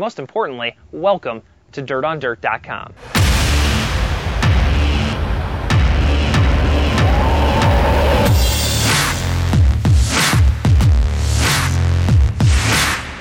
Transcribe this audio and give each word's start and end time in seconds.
and 0.00 0.04
most 0.06 0.18
importantly, 0.18 0.74
welcome 0.92 1.42
to 1.72 1.82
dirtondirt.com. 1.82 2.94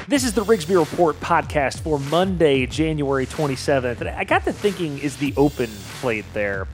This 0.07 0.23
is 0.23 0.33
the 0.33 0.43
Rigsby 0.43 0.79
Report 0.79 1.19
podcast 1.19 1.81
for 1.81 1.99
Monday, 1.99 2.65
January 2.65 3.27
27th. 3.27 3.99
And 3.99 4.09
I 4.09 4.23
got 4.23 4.45
to 4.45 4.53
thinking, 4.53 4.97
is 4.99 5.17
the 5.17 5.33
Open 5.35 5.69
played 5.99 6.25
there? 6.33 6.67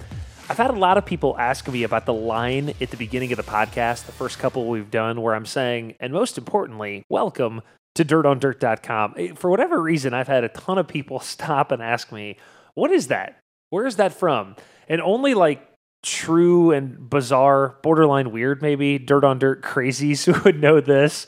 I've 0.48 0.58
had 0.58 0.70
a 0.70 0.74
lot 0.74 1.00
of 1.00 1.06
people 1.06 1.36
ask 1.40 1.68
me 1.68 1.82
about 1.82 2.06
the 2.06 2.14
line 2.14 2.76
at 2.80 2.92
the 2.92 2.98
beginning 2.98 3.32
of 3.34 3.38
the 3.38 3.44
podcast, 3.44 4.06
the 4.06 4.12
first 4.12 4.38
couple 4.38 4.68
we've 4.68 4.92
done, 4.92 5.22
where 5.22 5.34
I'm 5.34 5.48
saying, 5.48 5.96
and 6.00 6.14
most 6.14 6.38
importantly, 6.38 7.04
welcome 7.10 7.64
to 7.96 8.06
dirtondirt.com. 8.06 9.16
Eh, 9.18 9.34
for 9.36 9.50
whatever 9.50 9.82
reason, 9.82 10.14
I've 10.14 10.28
had 10.28 10.44
a 10.44 10.50
ton 10.50 10.78
of 10.78 10.88
people 10.88 11.20
stop 11.22 11.72
and 11.72 11.82
ask 11.82 12.12
me, 12.12 12.38
what 12.74 12.92
is 12.92 13.08
that? 13.08 13.40
Where 13.70 13.88
is 13.88 13.96
that 13.96 14.14
from? 14.14 14.56
And 14.88 15.02
only 15.02 15.34
like 15.34 15.68
true 16.04 16.72
and 16.72 17.10
bizarre, 17.10 17.78
borderline 17.82 18.32
weird, 18.32 18.62
maybe, 18.62 19.00
dirt 19.00 19.24
on 19.24 19.40
dirt 19.40 19.64
crazies 19.64 20.26
who 20.26 20.40
would 20.46 20.62
know 20.62 20.80
this. 20.80 21.26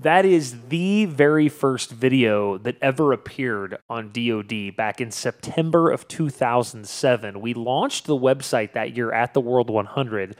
That 0.00 0.24
is 0.24 0.68
the 0.68 1.04
very 1.04 1.48
first 1.48 1.90
video 1.90 2.58
that 2.58 2.76
ever 2.82 3.12
appeared 3.12 3.78
on 3.88 4.10
DoD 4.12 4.74
back 4.76 5.00
in 5.00 5.10
September 5.10 5.90
of 5.90 6.08
2007. 6.08 7.40
We 7.40 7.54
launched 7.54 8.06
the 8.06 8.16
website 8.16 8.72
that 8.72 8.96
year 8.96 9.12
at 9.12 9.34
the 9.34 9.40
World 9.40 9.70
100, 9.70 10.36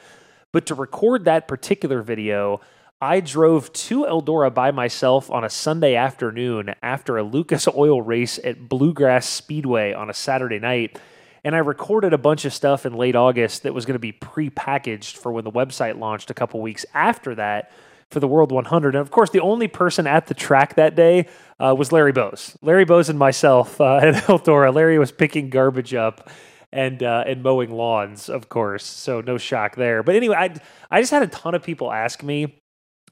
but 0.53 0.67
to 0.67 0.75
record 0.75 1.25
that 1.25 1.47
particular 1.47 2.03
video, 2.03 2.61
I 3.05 3.21
drove 3.21 3.71
to 3.75 4.05
Eldora 4.05 4.55
by 4.55 4.71
myself 4.71 5.31
on 5.31 5.45
a 5.45 5.51
Sunday 5.51 5.95
afternoon 5.95 6.75
after 6.83 7.19
a 7.19 7.23
Lucas 7.23 7.69
Oil 7.77 8.01
race 8.01 8.41
at 8.43 8.67
Bluegrass 8.67 9.29
Speedway 9.29 9.93
on 9.93 10.09
a 10.09 10.15
Saturday 10.15 10.59
night. 10.59 10.99
And 11.45 11.55
I 11.55 11.59
recorded 11.59 12.15
a 12.15 12.19
bunch 12.19 12.47
of 12.47 12.55
stuff 12.55 12.87
in 12.87 12.95
late 12.95 13.15
August 13.15 13.65
that 13.65 13.75
was 13.75 13.85
going 13.85 13.97
to 13.97 13.99
be 13.99 14.13
pre-packaged 14.13 15.19
for 15.19 15.33
when 15.33 15.45
the 15.45 15.51
website 15.51 15.99
launched 15.99 16.31
a 16.31 16.35
couple 16.35 16.63
weeks 16.63 16.87
after 16.95 17.35
that 17.35 17.73
for 18.11 18.21
the 18.21 18.27
World 18.27 18.51
100. 18.51 18.95
And 18.95 19.03
of 19.03 19.11
course, 19.11 19.29
the 19.29 19.41
only 19.41 19.69
person 19.69 20.07
at 20.07 20.27
the 20.27 20.33
track 20.33 20.77
that 20.77 20.95
day 20.95 21.29
uh, 21.61 21.75
was 21.77 21.93
Larry 21.93 22.13
Bose. 22.13 22.57
Larry 22.63 22.87
Bose 22.87 23.11
and 23.11 23.19
myself 23.19 23.79
uh, 23.83 23.97
at 23.97 24.15
Eldora. 24.15 24.75
Larry 24.75 24.99
was 24.99 25.13
picking 25.13 25.51
garbage 25.51 25.93
up 25.93 26.31
and 26.73 27.03
uh, 27.03 27.25
and 27.27 27.43
mowing 27.43 27.71
lawns, 27.71 28.31
of 28.31 28.49
course. 28.49 28.83
So 28.83 29.21
no 29.21 29.37
shock 29.37 29.77
there. 29.77 30.03
But 30.03 30.17
anyway, 30.17 30.37
I 30.37 30.55
I 30.91 31.03
just 31.03 31.13
had 31.13 31.23
a 31.23 31.27
ton 31.27 31.55
of 31.55 31.63
people 31.63 31.93
ask 31.93 32.23
me, 32.23 32.64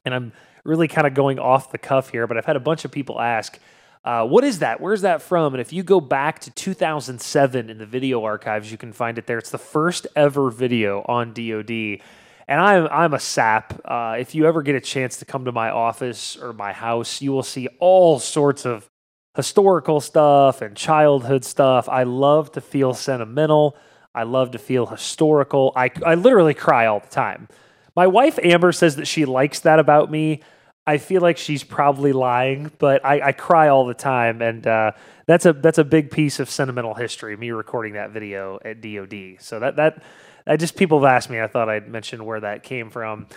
and 0.05 0.13
I'm 0.13 0.33
really 0.63 0.87
kind 0.87 1.07
of 1.07 1.13
going 1.13 1.39
off 1.39 1.71
the 1.71 1.77
cuff 1.77 2.09
here, 2.09 2.27
but 2.27 2.37
I've 2.37 2.45
had 2.45 2.55
a 2.55 2.61
bunch 2.61 2.85
of 2.85 2.91
people 2.91 3.19
ask. 3.19 3.59
Uh, 4.05 4.27
what 4.27 4.43
is 4.43 4.59
that? 4.59 4.81
Where's 4.81 5.01
that 5.01 5.21
from? 5.21 5.53
And 5.53 5.61
if 5.61 5.71
you 5.71 5.81
go 5.81 6.01
back 6.01 6.39
to 6.39 6.51
2007 6.51 7.69
in 7.69 7.77
the 7.77 7.85
video 7.85 8.23
archives, 8.23 8.69
you 8.69 8.77
can 8.77 8.91
find 8.91 9.17
it 9.17 9.27
there. 9.27 9.37
It's 9.37 9.49
the 9.49 9.57
first 9.57 10.07
ever 10.15 10.51
video 10.51 11.05
on 11.07 11.33
DoD 11.33 12.01
and 12.47 12.59
I'm 12.59 12.87
I'm 12.91 13.13
a 13.13 13.19
sap. 13.19 13.81
Uh, 13.85 14.17
if 14.19 14.35
you 14.35 14.45
ever 14.45 14.61
get 14.61 14.75
a 14.75 14.81
chance 14.81 15.17
to 15.17 15.25
come 15.25 15.45
to 15.45 15.51
my 15.51 15.69
office 15.69 16.37
or 16.37 16.53
my 16.53 16.73
house, 16.73 17.21
you 17.21 17.31
will 17.31 17.43
see 17.43 17.67
all 17.79 18.19
sorts 18.19 18.65
of 18.65 18.89
historical 19.35 20.01
stuff 20.01 20.61
and 20.61 20.75
childhood 20.75 21.45
stuff. 21.45 21.89
I 21.89 22.03
love 22.03 22.51
to 22.53 22.61
feel 22.61 22.93
sentimental. 22.93 23.77
I 24.13 24.23
love 24.23 24.51
to 24.51 24.59
feel 24.59 24.85
historical. 24.85 25.71
I 25.75 25.89
I 26.05 26.15
literally 26.15 26.53
cry 26.53 26.85
all 26.85 26.99
the 26.99 27.07
time. 27.07 27.47
My 27.95 28.07
wife 28.07 28.39
Amber 28.41 28.71
says 28.71 28.95
that 28.95 29.07
she 29.07 29.25
likes 29.25 29.61
that 29.61 29.79
about 29.79 30.09
me. 30.09 30.41
I 30.85 30.97
feel 30.97 31.21
like 31.21 31.37
she's 31.37 31.63
probably 31.63 32.11
lying, 32.11 32.71
but 32.77 33.05
I, 33.05 33.27
I 33.27 33.31
cry 33.31 33.69
all 33.69 33.85
the 33.85 33.93
time, 33.93 34.41
and 34.41 34.67
uh, 34.67 34.91
that's 35.27 35.45
a 35.45 35.53
that's 35.53 35.77
a 35.77 35.83
big 35.83 36.11
piece 36.11 36.39
of 36.39 36.49
sentimental 36.49 36.93
history. 36.93 37.37
Me 37.37 37.51
recording 37.51 37.93
that 37.93 38.11
video 38.11 38.59
at 38.65 38.81
DoD, 38.81 39.37
so 39.39 39.59
that 39.59 39.77
that 39.77 40.03
I 40.45 40.57
just 40.57 40.75
people 40.75 40.99
have 41.01 41.09
asked 41.09 41.29
me. 41.29 41.39
I 41.39 41.47
thought 41.47 41.69
I'd 41.69 41.87
mention 41.87 42.25
where 42.25 42.41
that 42.41 42.63
came 42.63 42.89
from. 42.89 43.27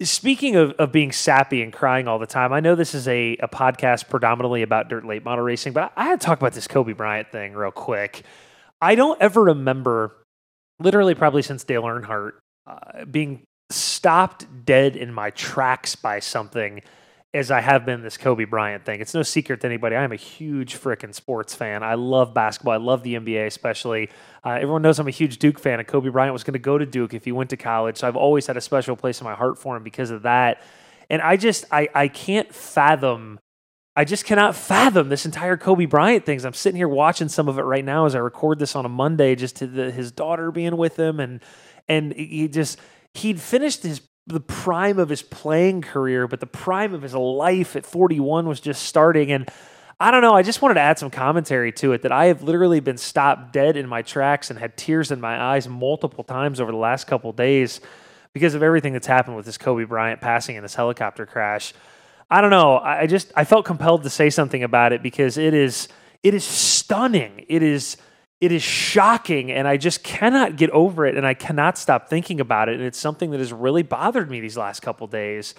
Speaking 0.00 0.54
of, 0.56 0.72
of 0.72 0.92
being 0.92 1.10
sappy 1.10 1.60
and 1.60 1.72
crying 1.72 2.06
all 2.06 2.20
the 2.20 2.26
time, 2.26 2.52
I 2.52 2.60
know 2.60 2.76
this 2.76 2.94
is 2.94 3.08
a, 3.08 3.36
a 3.40 3.48
podcast 3.48 4.08
predominantly 4.08 4.62
about 4.62 4.88
dirt 4.88 5.04
late 5.04 5.24
model 5.24 5.44
racing, 5.44 5.72
but 5.72 5.92
I, 5.96 6.02
I 6.02 6.04
had 6.06 6.20
to 6.20 6.26
talk 6.26 6.38
about 6.38 6.52
this 6.52 6.68
Kobe 6.68 6.92
Bryant 6.92 7.32
thing 7.32 7.52
real 7.52 7.72
quick. 7.72 8.22
I 8.80 8.94
don't 8.94 9.20
ever 9.20 9.42
remember, 9.42 10.16
literally 10.78 11.16
probably 11.16 11.42
since 11.42 11.64
Dale 11.64 11.82
Earnhardt, 11.82 12.34
uh, 12.66 13.04
being 13.06 13.42
stopped 13.70 14.64
dead 14.64 14.96
in 14.96 15.12
my 15.12 15.30
tracks 15.30 15.94
by 15.94 16.20
something 16.20 16.82
as 17.34 17.50
I 17.50 17.60
have 17.60 17.84
been 17.84 18.02
this 18.02 18.16
Kobe 18.16 18.44
Bryant 18.44 18.86
thing. 18.86 19.00
It's 19.00 19.12
no 19.12 19.22
secret 19.22 19.60
to 19.60 19.66
anybody. 19.66 19.94
I 19.94 20.02
am 20.02 20.12
a 20.12 20.16
huge 20.16 20.76
freaking 20.76 21.14
sports 21.14 21.54
fan. 21.54 21.82
I 21.82 21.94
love 21.94 22.32
basketball. 22.32 22.72
I 22.72 22.78
love 22.78 23.02
the 23.02 23.14
NBA, 23.16 23.46
especially. 23.46 24.08
Uh, 24.42 24.52
everyone 24.52 24.80
knows 24.80 24.98
I'm 24.98 25.08
a 25.08 25.10
huge 25.10 25.38
Duke 25.38 25.58
fan, 25.58 25.78
and 25.78 25.86
Kobe 25.86 26.08
Bryant 26.08 26.32
was 26.32 26.42
going 26.42 26.54
to 26.54 26.58
go 26.58 26.78
to 26.78 26.86
Duke 26.86 27.12
if 27.12 27.26
he 27.26 27.32
went 27.32 27.50
to 27.50 27.58
college. 27.58 27.98
So 27.98 28.08
I've 28.08 28.16
always 28.16 28.46
had 28.46 28.56
a 28.56 28.62
special 28.62 28.96
place 28.96 29.20
in 29.20 29.24
my 29.24 29.34
heart 29.34 29.58
for 29.58 29.76
him 29.76 29.82
because 29.82 30.10
of 30.10 30.22
that. 30.22 30.62
And 31.10 31.20
I 31.20 31.36
just, 31.36 31.66
I, 31.70 31.88
I 31.94 32.08
can't 32.08 32.52
fathom. 32.54 33.40
I 33.94 34.04
just 34.04 34.24
cannot 34.24 34.54
fathom 34.56 35.10
this 35.10 35.26
entire 35.26 35.58
Kobe 35.58 35.84
Bryant 35.84 36.24
things. 36.24 36.46
I'm 36.46 36.54
sitting 36.54 36.76
here 36.76 36.88
watching 36.88 37.28
some 37.28 37.48
of 37.48 37.58
it 37.58 37.62
right 37.62 37.84
now 37.84 38.06
as 38.06 38.14
I 38.14 38.20
record 38.20 38.58
this 38.58 38.74
on 38.74 38.86
a 38.86 38.88
Monday, 38.88 39.34
just 39.34 39.56
to 39.56 39.66
the, 39.66 39.90
his 39.90 40.12
daughter 40.12 40.50
being 40.50 40.78
with 40.78 40.98
him, 40.98 41.20
and 41.20 41.40
and 41.88 42.12
he 42.14 42.48
just 42.48 42.78
he'd 43.14 43.40
finished 43.40 43.82
his 43.82 44.00
the 44.28 44.40
prime 44.40 44.98
of 44.98 45.08
his 45.08 45.22
playing 45.22 45.80
career, 45.80 46.28
but 46.28 46.40
the 46.40 46.46
prime 46.46 46.92
of 46.92 47.00
his 47.00 47.14
life 47.14 47.76
at 47.76 47.86
41 47.86 48.46
was 48.46 48.60
just 48.60 48.82
starting. 48.82 49.32
And 49.32 49.50
I 49.98 50.10
don't 50.10 50.20
know. 50.20 50.34
I 50.34 50.42
just 50.42 50.60
wanted 50.60 50.74
to 50.74 50.80
add 50.80 50.98
some 50.98 51.10
commentary 51.10 51.72
to 51.72 51.92
it 51.92 52.02
that 52.02 52.12
I 52.12 52.26
have 52.26 52.42
literally 52.42 52.80
been 52.80 52.98
stopped 52.98 53.54
dead 53.54 53.76
in 53.76 53.88
my 53.88 54.02
tracks 54.02 54.50
and 54.50 54.58
had 54.58 54.76
tears 54.76 55.10
in 55.10 55.20
my 55.20 55.40
eyes 55.40 55.66
multiple 55.66 56.24
times 56.24 56.60
over 56.60 56.70
the 56.70 56.78
last 56.78 57.06
couple 57.06 57.32
days 57.32 57.80
because 58.34 58.54
of 58.54 58.62
everything 58.62 58.92
that's 58.92 59.06
happened 59.06 59.34
with 59.34 59.46
this 59.46 59.56
Kobe 59.56 59.84
Bryant 59.84 60.20
passing 60.20 60.56
in 60.56 60.62
this 60.62 60.74
helicopter 60.74 61.24
crash. 61.24 61.72
I 62.30 62.42
don't 62.42 62.50
know. 62.50 62.78
I 62.78 63.06
just 63.06 63.32
I 63.34 63.44
felt 63.44 63.64
compelled 63.64 64.02
to 64.02 64.10
say 64.10 64.28
something 64.28 64.62
about 64.62 64.92
it 64.92 65.02
because 65.02 65.38
it 65.38 65.54
is 65.54 65.88
it 66.22 66.34
is 66.34 66.44
stunning. 66.44 67.46
It 67.48 67.62
is 67.62 67.96
it 68.40 68.52
is 68.52 68.62
shocking 68.62 69.50
and 69.50 69.66
I 69.66 69.76
just 69.76 70.04
cannot 70.04 70.56
get 70.56 70.70
over 70.70 71.04
it 71.06 71.16
and 71.16 71.26
I 71.26 71.34
cannot 71.34 71.76
stop 71.76 72.08
thinking 72.08 72.40
about 72.40 72.68
it. 72.68 72.76
And 72.76 72.84
it's 72.84 72.98
something 72.98 73.30
that 73.32 73.40
has 73.40 73.52
really 73.52 73.82
bothered 73.82 74.30
me 74.30 74.40
these 74.40 74.56
last 74.56 74.80
couple 74.80 75.06
days. 75.08 75.54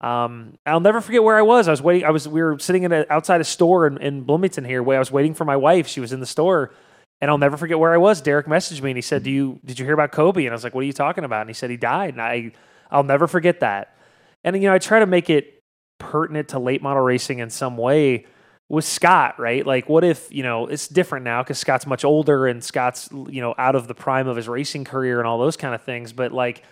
Um, 0.00 0.58
I'll 0.66 0.80
never 0.80 1.00
forget 1.00 1.22
where 1.22 1.36
I 1.36 1.42
was. 1.42 1.68
I 1.68 1.70
was 1.70 1.80
waiting. 1.80 2.04
I 2.04 2.10
was, 2.10 2.28
we 2.28 2.42
were 2.42 2.58
sitting 2.58 2.82
in 2.82 2.92
a, 2.92 3.06
outside 3.08 3.40
a 3.40 3.44
store 3.44 3.86
in, 3.86 3.98
in 3.98 4.22
Bloomington 4.22 4.64
here 4.64 4.82
where 4.82 4.96
I 4.96 4.98
was 4.98 5.12
waiting 5.12 5.34
for 5.34 5.44
my 5.44 5.56
wife. 5.56 5.86
She 5.86 6.00
was 6.00 6.12
in 6.12 6.20
the 6.20 6.26
store 6.26 6.72
and 7.20 7.30
I'll 7.30 7.38
never 7.38 7.56
forget 7.56 7.78
where 7.78 7.94
I 7.94 7.96
was. 7.96 8.20
Derek 8.20 8.46
messaged 8.46 8.82
me 8.82 8.90
and 8.90 8.98
he 8.98 9.02
said, 9.02 9.22
do 9.22 9.30
you, 9.30 9.60
did 9.64 9.78
you 9.78 9.84
hear 9.84 9.94
about 9.94 10.10
Kobe? 10.10 10.44
And 10.44 10.50
I 10.50 10.54
was 10.54 10.64
like, 10.64 10.74
what 10.74 10.82
are 10.82 10.86
you 10.86 10.92
talking 10.92 11.24
about? 11.24 11.42
And 11.42 11.50
he 11.50 11.54
said, 11.54 11.70
he 11.70 11.76
died. 11.76 12.14
And 12.14 12.20
I, 12.20 12.52
I'll 12.90 13.04
never 13.04 13.28
forget 13.28 13.60
that. 13.60 13.96
And, 14.42 14.56
you 14.56 14.68
know, 14.68 14.74
I 14.74 14.78
try 14.78 14.98
to 14.98 15.06
make 15.06 15.30
it 15.30 15.62
pertinent 15.98 16.48
to 16.48 16.58
late 16.58 16.82
model 16.82 17.02
racing 17.02 17.38
in 17.38 17.50
some 17.50 17.76
way 17.76 18.26
with 18.68 18.84
Scott, 18.84 19.38
right? 19.38 19.64
Like, 19.64 19.88
what 19.88 20.02
if, 20.02 20.32
you 20.32 20.42
know, 20.42 20.66
it's 20.66 20.88
different 20.88 21.24
now 21.24 21.42
because 21.42 21.58
Scott's 21.58 21.86
much 21.86 22.04
older 22.04 22.46
and 22.46 22.62
Scott's, 22.62 23.08
you 23.12 23.40
know, 23.40 23.54
out 23.58 23.76
of 23.76 23.86
the 23.86 23.94
prime 23.94 24.26
of 24.26 24.36
his 24.36 24.48
racing 24.48 24.84
career 24.84 25.18
and 25.18 25.26
all 25.26 25.38
those 25.38 25.56
kind 25.56 25.74
of 25.74 25.82
things. 25.82 26.12
But, 26.12 26.32
like, 26.32 26.64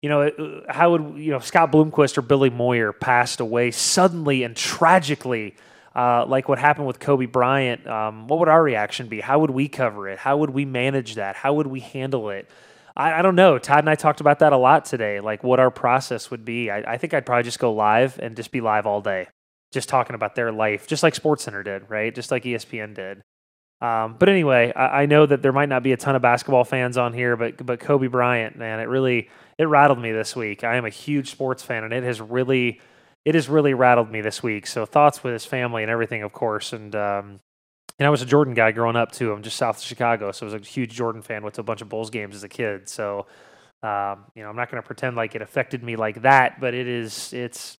you 0.00 0.08
know, 0.08 0.22
uh, 0.22 0.72
how 0.72 0.92
would, 0.92 1.18
you 1.18 1.30
know, 1.30 1.38
Scott 1.40 1.70
Bloomquist 1.70 2.16
or 2.16 2.22
Billy 2.22 2.50
Moyer 2.50 2.92
passed 2.92 3.40
away 3.40 3.70
suddenly 3.70 4.42
and 4.42 4.56
tragically, 4.56 5.56
uh, 5.94 6.24
like 6.26 6.48
what 6.48 6.58
happened 6.58 6.86
with 6.86 6.98
Kobe 6.98 7.26
Bryant, 7.26 7.86
um, 7.86 8.26
what 8.26 8.38
would 8.38 8.48
our 8.48 8.62
reaction 8.62 9.08
be? 9.08 9.20
How 9.20 9.38
would 9.38 9.50
we 9.50 9.68
cover 9.68 10.08
it? 10.08 10.18
How 10.18 10.38
would 10.38 10.50
we 10.50 10.64
manage 10.64 11.16
that? 11.16 11.36
How 11.36 11.54
would 11.54 11.66
we 11.66 11.80
handle 11.80 12.30
it? 12.30 12.48
I, 12.96 13.18
I 13.18 13.22
don't 13.22 13.36
know. 13.36 13.58
Todd 13.58 13.80
and 13.80 13.90
I 13.90 13.96
talked 13.96 14.20
about 14.20 14.38
that 14.38 14.52
a 14.52 14.56
lot 14.56 14.86
today, 14.86 15.20
like 15.20 15.44
what 15.44 15.60
our 15.60 15.70
process 15.70 16.30
would 16.30 16.44
be. 16.44 16.70
I, 16.70 16.94
I 16.94 16.98
think 16.98 17.12
I'd 17.12 17.26
probably 17.26 17.44
just 17.44 17.58
go 17.58 17.72
live 17.72 18.18
and 18.18 18.34
just 18.34 18.50
be 18.50 18.60
live 18.60 18.86
all 18.86 19.02
day 19.02 19.28
just 19.74 19.88
talking 19.88 20.14
about 20.14 20.34
their 20.34 20.52
life, 20.52 20.86
just 20.86 21.02
like 21.02 21.14
SportsCenter 21.14 21.64
did, 21.64 21.90
right? 21.90 22.14
Just 22.14 22.30
like 22.30 22.44
ESPN 22.44 22.94
did. 22.94 23.22
Um, 23.80 24.16
but 24.18 24.28
anyway, 24.30 24.72
I, 24.74 25.02
I, 25.02 25.06
know 25.06 25.26
that 25.26 25.42
there 25.42 25.52
might 25.52 25.68
not 25.68 25.82
be 25.82 25.92
a 25.92 25.96
ton 25.96 26.16
of 26.16 26.22
basketball 26.22 26.64
fans 26.64 26.96
on 26.96 27.12
here, 27.12 27.36
but 27.36 27.66
but 27.66 27.80
Kobe 27.80 28.06
Bryant, 28.06 28.56
man, 28.56 28.80
it 28.80 28.84
really 28.84 29.28
it 29.58 29.64
rattled 29.64 29.98
me 29.98 30.12
this 30.12 30.34
week. 30.34 30.64
I 30.64 30.76
am 30.76 30.86
a 30.86 30.90
huge 30.90 31.30
sports 31.30 31.62
fan, 31.62 31.84
and 31.84 31.92
it 31.92 32.02
has 32.04 32.20
really 32.20 32.80
it 33.26 33.34
has 33.34 33.48
really 33.48 33.74
rattled 33.74 34.10
me 34.10 34.22
this 34.22 34.42
week. 34.42 34.66
So 34.66 34.86
thoughts 34.86 35.22
with 35.22 35.34
his 35.34 35.44
family 35.44 35.82
and 35.82 35.90
everything, 35.90 36.22
of 36.22 36.32
course, 36.32 36.72
and 36.72 36.94
um, 36.94 37.40
and 37.98 38.06
I 38.06 38.10
was 38.10 38.22
a 38.22 38.26
Jordan 38.26 38.54
guy 38.54 38.72
growing 38.72 38.96
up 38.96 39.12
too. 39.12 39.32
I'm 39.32 39.42
just 39.42 39.56
south 39.56 39.78
of 39.78 39.82
Chicago, 39.82 40.32
so 40.32 40.46
I 40.46 40.52
was 40.52 40.54
a 40.54 40.64
huge 40.64 40.92
Jordan 40.92 41.20
fan. 41.20 41.42
Went 41.42 41.56
to 41.56 41.60
a 41.60 41.64
bunch 41.64 41.82
of 41.82 41.88
Bulls 41.90 42.10
games 42.10 42.36
as 42.36 42.44
a 42.44 42.48
kid, 42.48 42.88
so. 42.88 43.26
Um, 43.82 44.24
you 44.34 44.42
know, 44.42 44.48
I'm 44.48 44.56
not 44.56 44.70
going 44.70 44.82
to 44.82 44.86
pretend 44.86 45.14
like 45.14 45.34
it 45.34 45.42
affected 45.42 45.82
me 45.82 45.96
like 45.96 46.22
that, 46.22 46.58
but 46.58 46.72
it 46.72 46.88
is, 46.88 47.34
it's, 47.34 47.76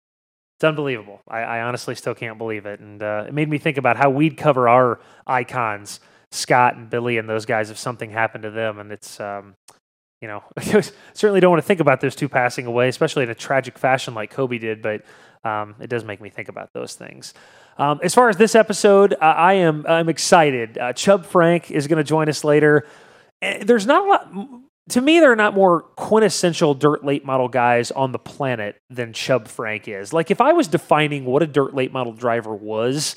it's 0.55 0.63
unbelievable. 0.63 1.21
I, 1.27 1.39
I, 1.39 1.61
honestly 1.61 1.95
still 1.95 2.15
can't 2.15 2.37
believe 2.37 2.65
it. 2.65 2.79
And 2.79 3.03
uh, 3.03 3.25
it 3.27 3.33
made 3.33 3.49
me 3.49 3.57
think 3.57 3.77
about 3.77 3.97
how 3.97 4.09
we'd 4.09 4.37
cover 4.37 4.69
our 4.69 5.01
icons, 5.27 5.99
Scott 6.31 6.77
and 6.77 6.89
Billy 6.89 7.17
and 7.17 7.27
those 7.27 7.45
guys, 7.45 7.69
if 7.69 7.77
something 7.77 8.09
happened 8.09 8.43
to 8.43 8.51
them. 8.51 8.79
And 8.79 8.91
it's, 8.91 9.19
um, 9.19 9.55
you 10.21 10.29
know, 10.29 10.43
certainly 11.13 11.41
don't 11.41 11.51
want 11.51 11.61
to 11.61 11.67
think 11.67 11.81
about 11.81 11.99
those 11.99 12.15
two 12.15 12.29
passing 12.29 12.67
away, 12.67 12.87
especially 12.87 13.23
in 13.23 13.29
a 13.29 13.35
tragic 13.35 13.77
fashion 13.77 14.13
like 14.13 14.31
Kobe 14.31 14.57
did, 14.57 14.81
but 14.81 15.03
um, 15.43 15.75
it 15.81 15.89
does 15.89 16.05
make 16.05 16.21
me 16.21 16.29
think 16.29 16.47
about 16.47 16.71
those 16.73 16.95
things. 16.95 17.33
Um, 17.77 17.99
as 18.01 18.15
far 18.15 18.29
as 18.29 18.37
this 18.37 18.55
episode, 18.55 19.15
I 19.19 19.55
am 19.55 19.85
I'm 19.87 20.07
excited. 20.07 20.77
Uh, 20.77 20.93
Chubb 20.93 21.25
Frank 21.25 21.69
is 21.69 21.87
going 21.87 21.97
to 21.97 22.03
join 22.05 22.29
us 22.29 22.45
later. 22.45 22.87
Eh, 23.41 23.63
there's 23.65 23.85
not 23.85 24.05
a 24.05 24.07
lot. 24.07 24.61
To 24.89 25.01
me, 25.01 25.19
there 25.19 25.31
are 25.31 25.35
not 25.35 25.55
more 25.55 25.81
quintessential 25.81 26.75
dirt 26.75 27.03
late 27.03 27.25
model 27.25 27.47
guys 27.47 27.89
on 27.91 28.11
the 28.11 28.19
planet 28.19 28.79
than 28.89 29.13
Chubb 29.13 29.47
Frank 29.47 29.87
is. 29.87 30.13
Like, 30.13 30.29
if 30.29 30.41
I 30.41 30.53
was 30.53 30.67
defining 30.67 31.25
what 31.25 31.41
a 31.41 31.47
dirt 31.47 31.73
late 31.73 31.91
model 31.91 32.13
driver 32.13 32.53
was, 32.53 33.15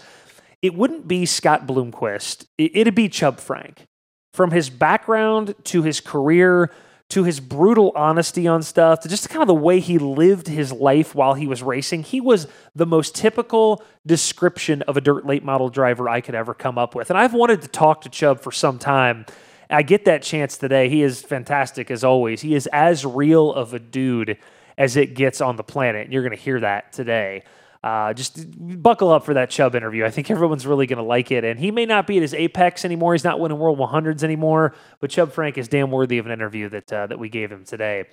it 0.63 0.75
wouldn't 0.75 1.07
be 1.07 1.27
Scott 1.27 1.67
Bloomquist. 1.67 2.47
It'd 2.57 2.95
be 2.95 3.09
Chubb 3.09 3.39
Frank. 3.39 3.85
From 4.33 4.51
his 4.51 4.71
background 4.71 5.55
to 5.65 5.83
his 5.83 6.01
career 6.01 6.71
to 7.11 7.25
his 7.25 7.41
brutal 7.41 7.93
honesty 7.97 8.47
on 8.47 8.63
stuff, 8.63 9.01
to 9.01 9.09
just 9.09 9.31
kind 9.31 9.41
of 9.41 9.49
the 9.49 9.55
way 9.55 9.81
he 9.81 9.99
lived 9.99 10.47
his 10.47 10.73
life 10.73 11.15
while 11.15 11.35
he 11.35 11.47
was 11.47 11.63
racing, 11.63 12.03
he 12.03 12.21
was 12.21 12.47
the 12.75 12.85
most 12.85 13.15
typical 13.15 13.83
description 14.07 14.83
of 14.83 14.97
a 14.97 15.01
dirt 15.01 15.25
late 15.25 15.43
model 15.43 15.71
driver 15.71 16.09
I 16.09 16.21
could 16.21 16.35
ever 16.35 16.53
come 16.53 16.77
up 16.77 16.95
with. 16.95 17.09
And 17.09 17.19
I've 17.19 17.33
wanted 17.33 17.63
to 17.63 17.69
talk 17.69 18.03
to 18.03 18.11
Chubb 18.11 18.41
for 18.41 18.53
some 18.53 18.79
time. 18.79 19.25
I 19.71 19.83
get 19.83 20.07
that 20.07 20.23
chance 20.23 20.57
today. 20.57 20.89
He 20.89 21.03
is 21.03 21.21
fantastic 21.23 21.91
as 21.91 22.05
always. 22.05 22.41
He 22.41 22.55
is 22.55 22.67
as 22.73 23.05
real 23.05 23.53
of 23.53 23.75
a 23.75 23.79
dude 23.79 24.39
as 24.79 24.97
it 24.97 25.15
gets 25.15 25.41
on 25.41 25.57
the 25.57 25.63
planet. 25.63 26.11
You're 26.11 26.23
going 26.23 26.37
to 26.37 26.43
hear 26.43 26.61
that 26.61 26.93
today. 26.93 27.43
Uh, 27.83 28.13
just 28.13 28.47
buckle 28.83 29.11
up 29.11 29.25
for 29.25 29.35
that 29.35 29.51
Chubb 29.51 29.75
interview. 29.75 30.05
I 30.05 30.11
think 30.11 30.31
everyone's 30.31 30.67
really 30.67 30.87
going 30.87 30.99
to 30.99 31.05
like 31.05 31.31
it. 31.31 31.45
And 31.45 31.61
he 31.61 31.71
may 31.71 31.87
not 31.87 32.07
be 32.07 32.17
at 32.17 32.23
his 32.23 32.35
apex 32.35 32.85
anymore. 32.85 33.13
He's 33.15 33.25
not 33.25 33.39
winning 33.39 33.59
World 33.59 33.79
100s 33.79 34.25
anymore. 34.25 34.75
But 35.01 35.11
Chubb 35.11 35.33
Frank 35.33 35.59
is 35.59 35.69
damn 35.69 35.91
worthy 35.91 36.19
of 36.19 36.27
an 36.27 36.33
interview 36.33 36.69
that 36.71 36.93
uh, 36.93 37.07
that 37.07 37.19
we 37.19 37.29
gave 37.29 37.53
him 37.53 37.65
today. 37.65 38.05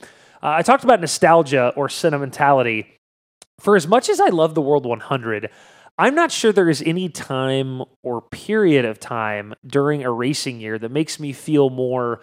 Uh, 0.44 0.54
I 0.58 0.62
talked 0.62 0.84
about 0.84 1.01
nostalgia 1.01 1.74
or 1.75 1.90
sentimentality. 1.90 2.88
For 3.60 3.75
as 3.75 3.88
much 3.88 4.10
as 4.10 4.19
I 4.19 4.30
love 4.30 4.54
the 4.54 4.62
World 4.62 4.86
100, 4.86 5.50
I'm 5.97 6.15
not 6.15 6.31
sure 6.31 6.51
there 6.51 6.69
is 6.69 6.83
any 6.86 7.07
time 7.07 7.83
or 8.03 8.21
period 8.21 8.83
of 8.83 9.00
time 9.00 9.53
during 9.65 10.03
a 10.03 10.12
racing 10.12 10.59
year 10.59 10.77
that 10.77 10.92
makes 10.92 11.19
me 11.19 11.31
feel 11.31 11.69
more 11.69 12.21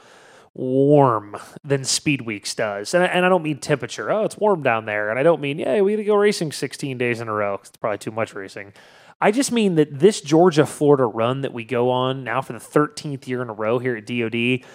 warm 0.54 1.36
than 1.64 1.82
Speed 1.84 2.22
Weeks 2.22 2.54
does. 2.54 2.92
And 2.92 3.02
I, 3.02 3.06
and 3.06 3.24
I 3.24 3.30
don't 3.30 3.42
mean 3.42 3.58
temperature. 3.58 4.10
Oh, 4.10 4.24
it's 4.24 4.36
warm 4.36 4.62
down 4.62 4.84
there. 4.84 5.08
And 5.08 5.18
I 5.18 5.22
don't 5.22 5.40
mean, 5.40 5.58
yeah, 5.58 5.80
we 5.80 5.92
got 5.92 5.96
to 5.96 6.04
go 6.04 6.16
racing 6.16 6.52
16 6.52 6.98
days 6.98 7.20
in 7.20 7.28
a 7.28 7.32
row. 7.32 7.54
It's 7.54 7.70
probably 7.78 7.98
too 7.98 8.10
much 8.10 8.34
racing. 8.34 8.74
I 9.20 9.30
just 9.30 9.52
mean 9.52 9.76
that 9.76 9.98
this 9.98 10.20
Georgia 10.20 10.66
Florida 10.66 11.06
run 11.06 11.40
that 11.42 11.54
we 11.54 11.64
go 11.64 11.90
on 11.90 12.24
now 12.24 12.42
for 12.42 12.52
the 12.52 12.58
13th 12.58 13.26
year 13.26 13.40
in 13.40 13.48
a 13.48 13.54
row 13.54 13.78
here 13.78 13.96
at 13.96 14.06
DOD, 14.06 14.68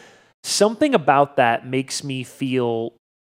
something 0.44 0.96
about 0.96 1.36
that 1.36 1.68
makes 1.68 2.04
me 2.04 2.24
feel 2.24 2.94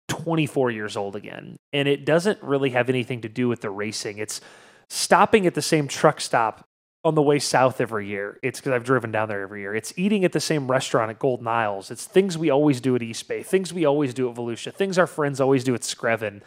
24 0.10 0.72
years 0.72 0.98
old 0.98 1.16
again. 1.16 1.56
And 1.72 1.88
it 1.88 2.04
doesn't 2.04 2.42
really 2.42 2.72
have 2.72 2.90
anything 2.90 3.22
to 3.22 3.30
do 3.30 3.48
with 3.48 3.62
the 3.62 3.70
racing. 3.70 4.18
It's 4.18 4.42
stopping 4.90 5.46
at 5.48 5.54
the 5.54 5.62
same 5.62 5.88
truck 5.88 6.22
stop 6.22 6.68
on 7.06 7.16
the 7.16 7.22
way 7.22 7.38
south 7.38 7.82
every 7.82 8.08
year. 8.08 8.40
It's 8.42 8.60
because 8.60 8.72
I've 8.72 8.86
driven 8.86 9.12
down 9.12 9.28
there 9.28 9.42
every 9.42 9.62
year. 9.62 9.76
It's 9.76 9.94
eating 9.98 10.24
at 10.24 10.32
the 10.32 10.40
same 10.40 10.72
restaurant 10.72 11.10
at 11.10 11.20
Golden 11.20 11.48
Isles. 11.48 11.92
It's 11.92 12.06
things 12.06 12.38
we 12.38 12.50
always 12.50 12.80
do 12.80 12.96
at 12.96 13.04
East 13.04 13.28
Bay, 13.28 13.44
things 13.44 13.74
we 13.74 13.86
always 13.86 14.14
do 14.14 14.30
at 14.30 14.36
Volusia, 14.36 14.74
things 14.74 14.98
our 14.98 15.08
friends 15.08 15.42
always 15.42 15.64
do 15.64 15.76
at 15.76 15.82
Screven. 15.82 16.42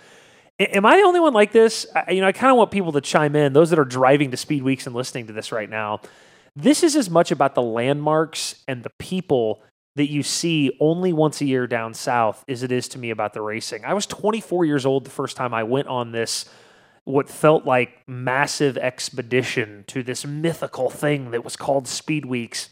Am 0.58 0.86
I 0.86 0.96
the 0.96 1.02
only 1.02 1.20
one 1.20 1.34
like 1.34 1.52
this? 1.52 1.86
I, 1.94 2.12
you 2.12 2.22
know, 2.22 2.26
I 2.26 2.32
kind 2.32 2.50
of 2.50 2.56
want 2.56 2.70
people 2.70 2.92
to 2.92 3.02
chime 3.02 3.36
in. 3.36 3.52
Those 3.52 3.68
that 3.70 3.78
are 3.78 3.84
driving 3.84 4.30
to 4.30 4.38
Speed 4.38 4.62
Weeks 4.62 4.86
and 4.86 4.96
listening 4.96 5.26
to 5.26 5.34
this 5.34 5.52
right 5.52 5.68
now, 5.68 6.00
this 6.54 6.82
is 6.82 6.96
as 6.96 7.10
much 7.10 7.30
about 7.30 7.54
the 7.54 7.60
landmarks 7.60 8.62
and 8.66 8.82
the 8.82 8.90
people 8.98 9.62
that 9.96 10.10
you 10.10 10.22
see 10.22 10.74
only 10.80 11.12
once 11.12 11.42
a 11.42 11.44
year 11.44 11.66
down 11.66 11.92
south 11.92 12.42
as 12.48 12.62
it 12.62 12.72
is 12.72 12.88
to 12.88 12.98
me 12.98 13.10
about 13.10 13.34
the 13.34 13.42
racing. 13.42 13.84
I 13.84 13.92
was 13.92 14.06
24 14.06 14.64
years 14.64 14.86
old 14.86 15.04
the 15.04 15.10
first 15.10 15.36
time 15.36 15.52
I 15.52 15.64
went 15.64 15.88
on 15.88 16.12
this 16.12 16.46
what 17.06 17.28
felt 17.28 17.64
like 17.64 18.02
massive 18.08 18.76
expedition 18.76 19.84
to 19.86 20.02
this 20.02 20.26
mythical 20.26 20.90
thing 20.90 21.30
that 21.30 21.44
was 21.44 21.56
called 21.56 21.86
Speed 21.86 22.26
Weeks. 22.26 22.70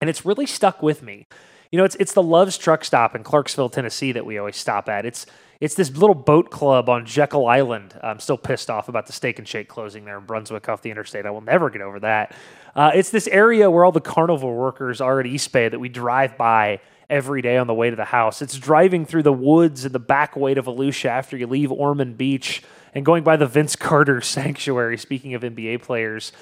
And 0.00 0.10
it's 0.10 0.26
really 0.26 0.44
stuck 0.44 0.82
with 0.82 1.02
me. 1.02 1.28
You 1.70 1.78
know, 1.78 1.84
it's 1.84 1.94
it's 1.96 2.12
the 2.12 2.22
Love's 2.22 2.58
truck 2.58 2.84
stop 2.84 3.14
in 3.14 3.22
Clarksville, 3.22 3.68
Tennessee 3.68 4.10
that 4.12 4.26
we 4.26 4.38
always 4.38 4.56
stop 4.56 4.88
at. 4.88 5.06
It's 5.06 5.24
it's 5.60 5.76
this 5.76 5.90
little 5.96 6.16
boat 6.16 6.50
club 6.50 6.88
on 6.88 7.06
Jekyll 7.06 7.46
Island. 7.46 7.98
I'm 8.02 8.18
still 8.18 8.36
pissed 8.36 8.70
off 8.70 8.88
about 8.88 9.06
the 9.06 9.12
Steak 9.12 9.38
and 9.38 9.46
Shake 9.46 9.68
closing 9.68 10.04
there 10.04 10.18
in 10.18 10.24
Brunswick 10.24 10.68
off 10.68 10.82
the 10.82 10.90
interstate. 10.90 11.24
I 11.24 11.30
will 11.30 11.40
never 11.40 11.70
get 11.70 11.80
over 11.80 12.00
that. 12.00 12.34
Uh, 12.74 12.90
it's 12.92 13.10
this 13.10 13.28
area 13.28 13.70
where 13.70 13.84
all 13.84 13.92
the 13.92 14.00
carnival 14.00 14.52
workers 14.52 15.00
are 15.00 15.20
at 15.20 15.26
East 15.26 15.52
Bay 15.52 15.68
that 15.68 15.78
we 15.78 15.88
drive 15.88 16.36
by 16.36 16.80
every 17.08 17.40
day 17.40 17.56
on 17.56 17.68
the 17.68 17.74
way 17.74 17.88
to 17.88 17.96
the 17.96 18.04
house. 18.04 18.42
It's 18.42 18.58
driving 18.58 19.06
through 19.06 19.22
the 19.22 19.32
woods 19.32 19.84
in 19.84 19.92
the 19.92 20.00
back 20.00 20.34
way 20.34 20.54
to 20.54 20.62
Volusia 20.62 21.06
after 21.06 21.36
you 21.36 21.46
leave 21.46 21.70
Ormond 21.70 22.18
Beach 22.18 22.62
and 22.94 23.04
going 23.04 23.24
by 23.24 23.36
the 23.36 23.46
Vince 23.46 23.76
Carter 23.76 24.20
sanctuary, 24.22 24.96
speaking 24.96 25.34
of 25.34 25.42
NBA 25.42 25.82
players, 25.82 26.32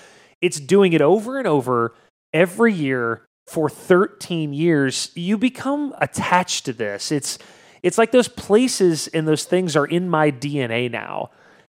it's 0.40 0.60
doing 0.60 0.92
it 0.92 1.00
over 1.00 1.38
and 1.38 1.46
over 1.46 1.94
every 2.32 2.72
year 2.72 3.24
for 3.46 3.68
13 3.68 4.52
years. 4.52 5.10
You 5.14 5.38
become 5.38 5.94
attached 5.98 6.64
to 6.66 6.72
this. 6.72 7.10
It's 7.10 7.38
it's 7.82 7.98
like 7.98 8.12
those 8.12 8.28
places 8.28 9.08
and 9.08 9.26
those 9.26 9.44
things 9.44 9.74
are 9.74 9.86
in 9.86 10.08
my 10.08 10.30
DNA 10.30 10.88
now, 10.88 11.30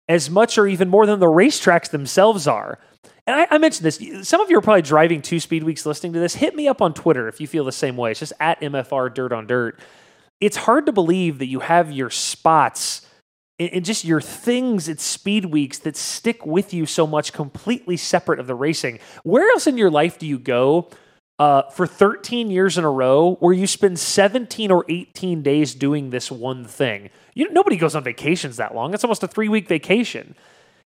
as 0.07 0.29
much 0.29 0.57
or 0.57 0.65
even 0.65 0.87
more 0.87 1.05
than 1.05 1.19
the 1.19 1.25
racetracks 1.25 1.89
themselves 1.89 2.47
are. 2.47 2.79
And 3.25 3.41
I, 3.41 3.47
I, 3.51 3.57
mentioned 3.57 3.85
this. 3.85 4.25
Some 4.25 4.39
of 4.39 4.49
you 4.49 4.57
are 4.57 4.61
probably 4.61 4.83
driving 4.83 5.21
to 5.23 5.39
speed 5.41 5.63
weeks 5.63 5.85
listening 5.85 6.13
to 6.13 6.19
this. 6.19 6.35
Hit 6.35 6.55
me 6.55 6.69
up 6.69 6.81
on 6.81 6.93
Twitter 6.93 7.27
if 7.27 7.41
you 7.41 7.47
feel 7.47 7.65
the 7.65 7.73
same 7.73 7.97
way. 7.97 8.11
It's 8.11 8.21
just 8.21 8.31
at 8.39 8.61
MFR 8.61 9.13
Dirt 9.13 9.33
on 9.33 9.47
Dirt. 9.47 9.81
It's 10.39 10.55
hard 10.55 10.85
to 10.85 10.93
believe 10.93 11.39
that 11.39 11.47
you 11.47 11.59
have 11.59 11.91
your 11.91 12.09
spots 12.09 13.06
and 13.59 13.83
just 13.83 14.05
your 14.05 14.21
things 14.21 14.87
at 14.87 14.99
speed 14.99 15.45
weeks 15.45 15.79
that 15.79 15.97
stick 15.97 16.45
with 16.45 16.73
you 16.73 16.85
so 16.85 17.07
much 17.07 17.33
completely 17.33 17.97
separate 17.97 18.39
of 18.39 18.47
the 18.47 18.55
racing. 18.55 18.99
Where 19.23 19.49
else 19.49 19.65
in 19.65 19.77
your 19.77 19.89
life 19.89 20.19
do 20.19 20.27
you 20.27 20.37
go 20.37 20.89
uh, 21.39 21.63
for 21.71 21.87
13 21.87 22.51
years 22.51 22.77
in 22.77 22.83
a 22.83 22.91
row 22.91 23.35
where 23.39 23.53
you 23.53 23.65
spend 23.65 23.99
17 23.99 24.69
or 24.69 24.85
18 24.89 25.41
days 25.41 25.73
doing 25.73 26.11
this 26.11 26.31
one 26.31 26.65
thing? 26.65 27.09
You, 27.33 27.51
nobody 27.51 27.77
goes 27.77 27.95
on 27.95 28.03
vacations 28.03 28.57
that 28.57 28.75
long. 28.75 28.93
It's 28.93 29.03
almost 29.03 29.23
a 29.23 29.27
three 29.27 29.49
week 29.49 29.67
vacation. 29.67 30.35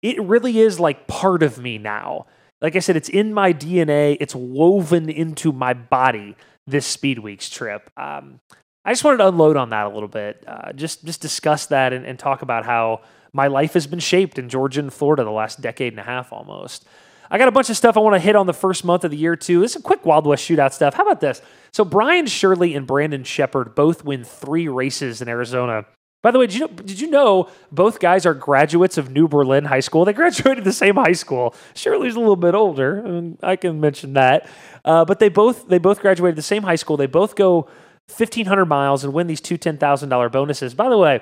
It 0.02 0.22
really 0.22 0.60
is 0.60 0.80
like 0.80 1.08
part 1.08 1.44
of 1.44 1.60
me 1.60 1.78
now. 1.78 2.26
Like 2.62 2.76
i 2.76 2.80
said 2.80 2.96
it's 2.96 3.10
in 3.10 3.34
my 3.34 3.54
dna 3.54 4.18
it's 4.20 4.34
woven 4.34 5.10
into 5.10 5.52
my 5.52 5.74
body 5.74 6.36
this 6.66 6.88
speed 6.88 7.20
weeks 7.20 7.50
trip. 7.50 7.92
Um, 7.98 8.40
I 8.86 8.92
just 8.92 9.04
wanted 9.04 9.18
to 9.18 9.28
unload 9.28 9.58
on 9.58 9.72
that 9.72 9.88
a 9.88 9.90
little 9.90 10.08
bit. 10.08 10.44
Uh, 10.48 10.72
just 10.74 11.04
just 11.04 11.20
discuss 11.20 11.66
that 11.68 11.92
and, 11.92 12.06
and, 12.06 12.20
talk 12.20 12.44
about 12.44 12.66
how 12.66 13.02
my 13.34 13.48
life 13.48 13.74
has 13.74 13.88
been 13.88 14.00
shaped 14.00 14.38
in 14.38 14.48
Georgia 14.48 14.80
and 14.80 14.94
Florida 14.94 15.24
the 15.24 15.32
last 15.32 15.60
decade 15.60 15.94
and 15.94 16.00
a 16.00 16.04
half 16.04 16.32
almost. 16.32 16.86
I 17.32 17.40
got 17.40 17.48
a 17.48 17.52
bunch 17.52 17.72
of 17.72 17.78
stuff 17.78 17.98
I 17.98 18.00
want 18.02 18.14
to 18.14 18.20
hit 18.20 18.36
on 18.36 18.46
the 18.46 18.54
first 18.54 18.86
month 18.86 19.04
of 19.04 19.10
the 19.10 19.18
year 19.18 19.36
too. 19.36 19.60
This 19.60 19.72
is 19.72 19.82
a 19.82 19.84
quick 19.84 20.06
Wild 20.06 20.28
West 20.28 20.48
shootout 20.48 20.72
stuff. 20.72 20.94
How 20.94 21.02
about 21.02 21.20
this? 21.20 21.42
So 21.72 21.84
Brian 21.84 22.28
Shirley 22.28 22.76
and 22.76 22.86
Brandon 22.86 23.24
Sheppard 23.24 23.74
both 23.74 24.06
win 24.06 24.24
three 24.24 24.68
races 24.68 25.22
in 25.22 25.28
Arizona. 25.28 25.86
By 26.22 26.32
the 26.32 26.40
way, 26.40 26.48
did 26.48 26.56
you 26.56 26.62
know, 26.62 26.68
did 26.68 27.00
you 27.00 27.10
know 27.10 27.50
both 27.72 28.00
guys 28.00 28.26
are 28.26 28.34
graduates 28.34 28.98
of 28.98 29.12
New 29.12 29.28
Berlin 29.28 29.66
High 29.66 29.80
School? 29.80 30.06
They 30.06 30.14
graduated 30.14 30.64
the 30.64 30.74
same 30.74 30.96
high 30.96 31.14
school. 31.14 31.56
Shirley's 31.74 32.16
a 32.16 32.20
little 32.20 32.36
bit 32.36 32.56
older, 32.56 33.00
and 33.00 33.38
I 33.44 33.56
can 33.56 33.80
mention 33.80 34.14
that. 34.14 34.48
Uh, 34.84 35.06
but 35.06 35.20
they 35.20 35.30
both 35.30 35.68
they 35.68 35.78
both 35.78 36.00
graduated 36.00 36.36
the 36.36 36.44
same 36.44 36.64
high 36.64 36.78
school. 36.78 36.98
They 36.98 37.06
both 37.06 37.36
go 37.36 37.68
1,500 38.08 38.66
miles 38.66 39.04
and 39.04 39.14
win 39.14 39.28
these 39.28 39.42
two 39.42 39.58
$10,000 39.58 40.32
bonuses. 40.32 40.74
By 40.74 40.90
the 40.90 40.98
way, 40.98 41.22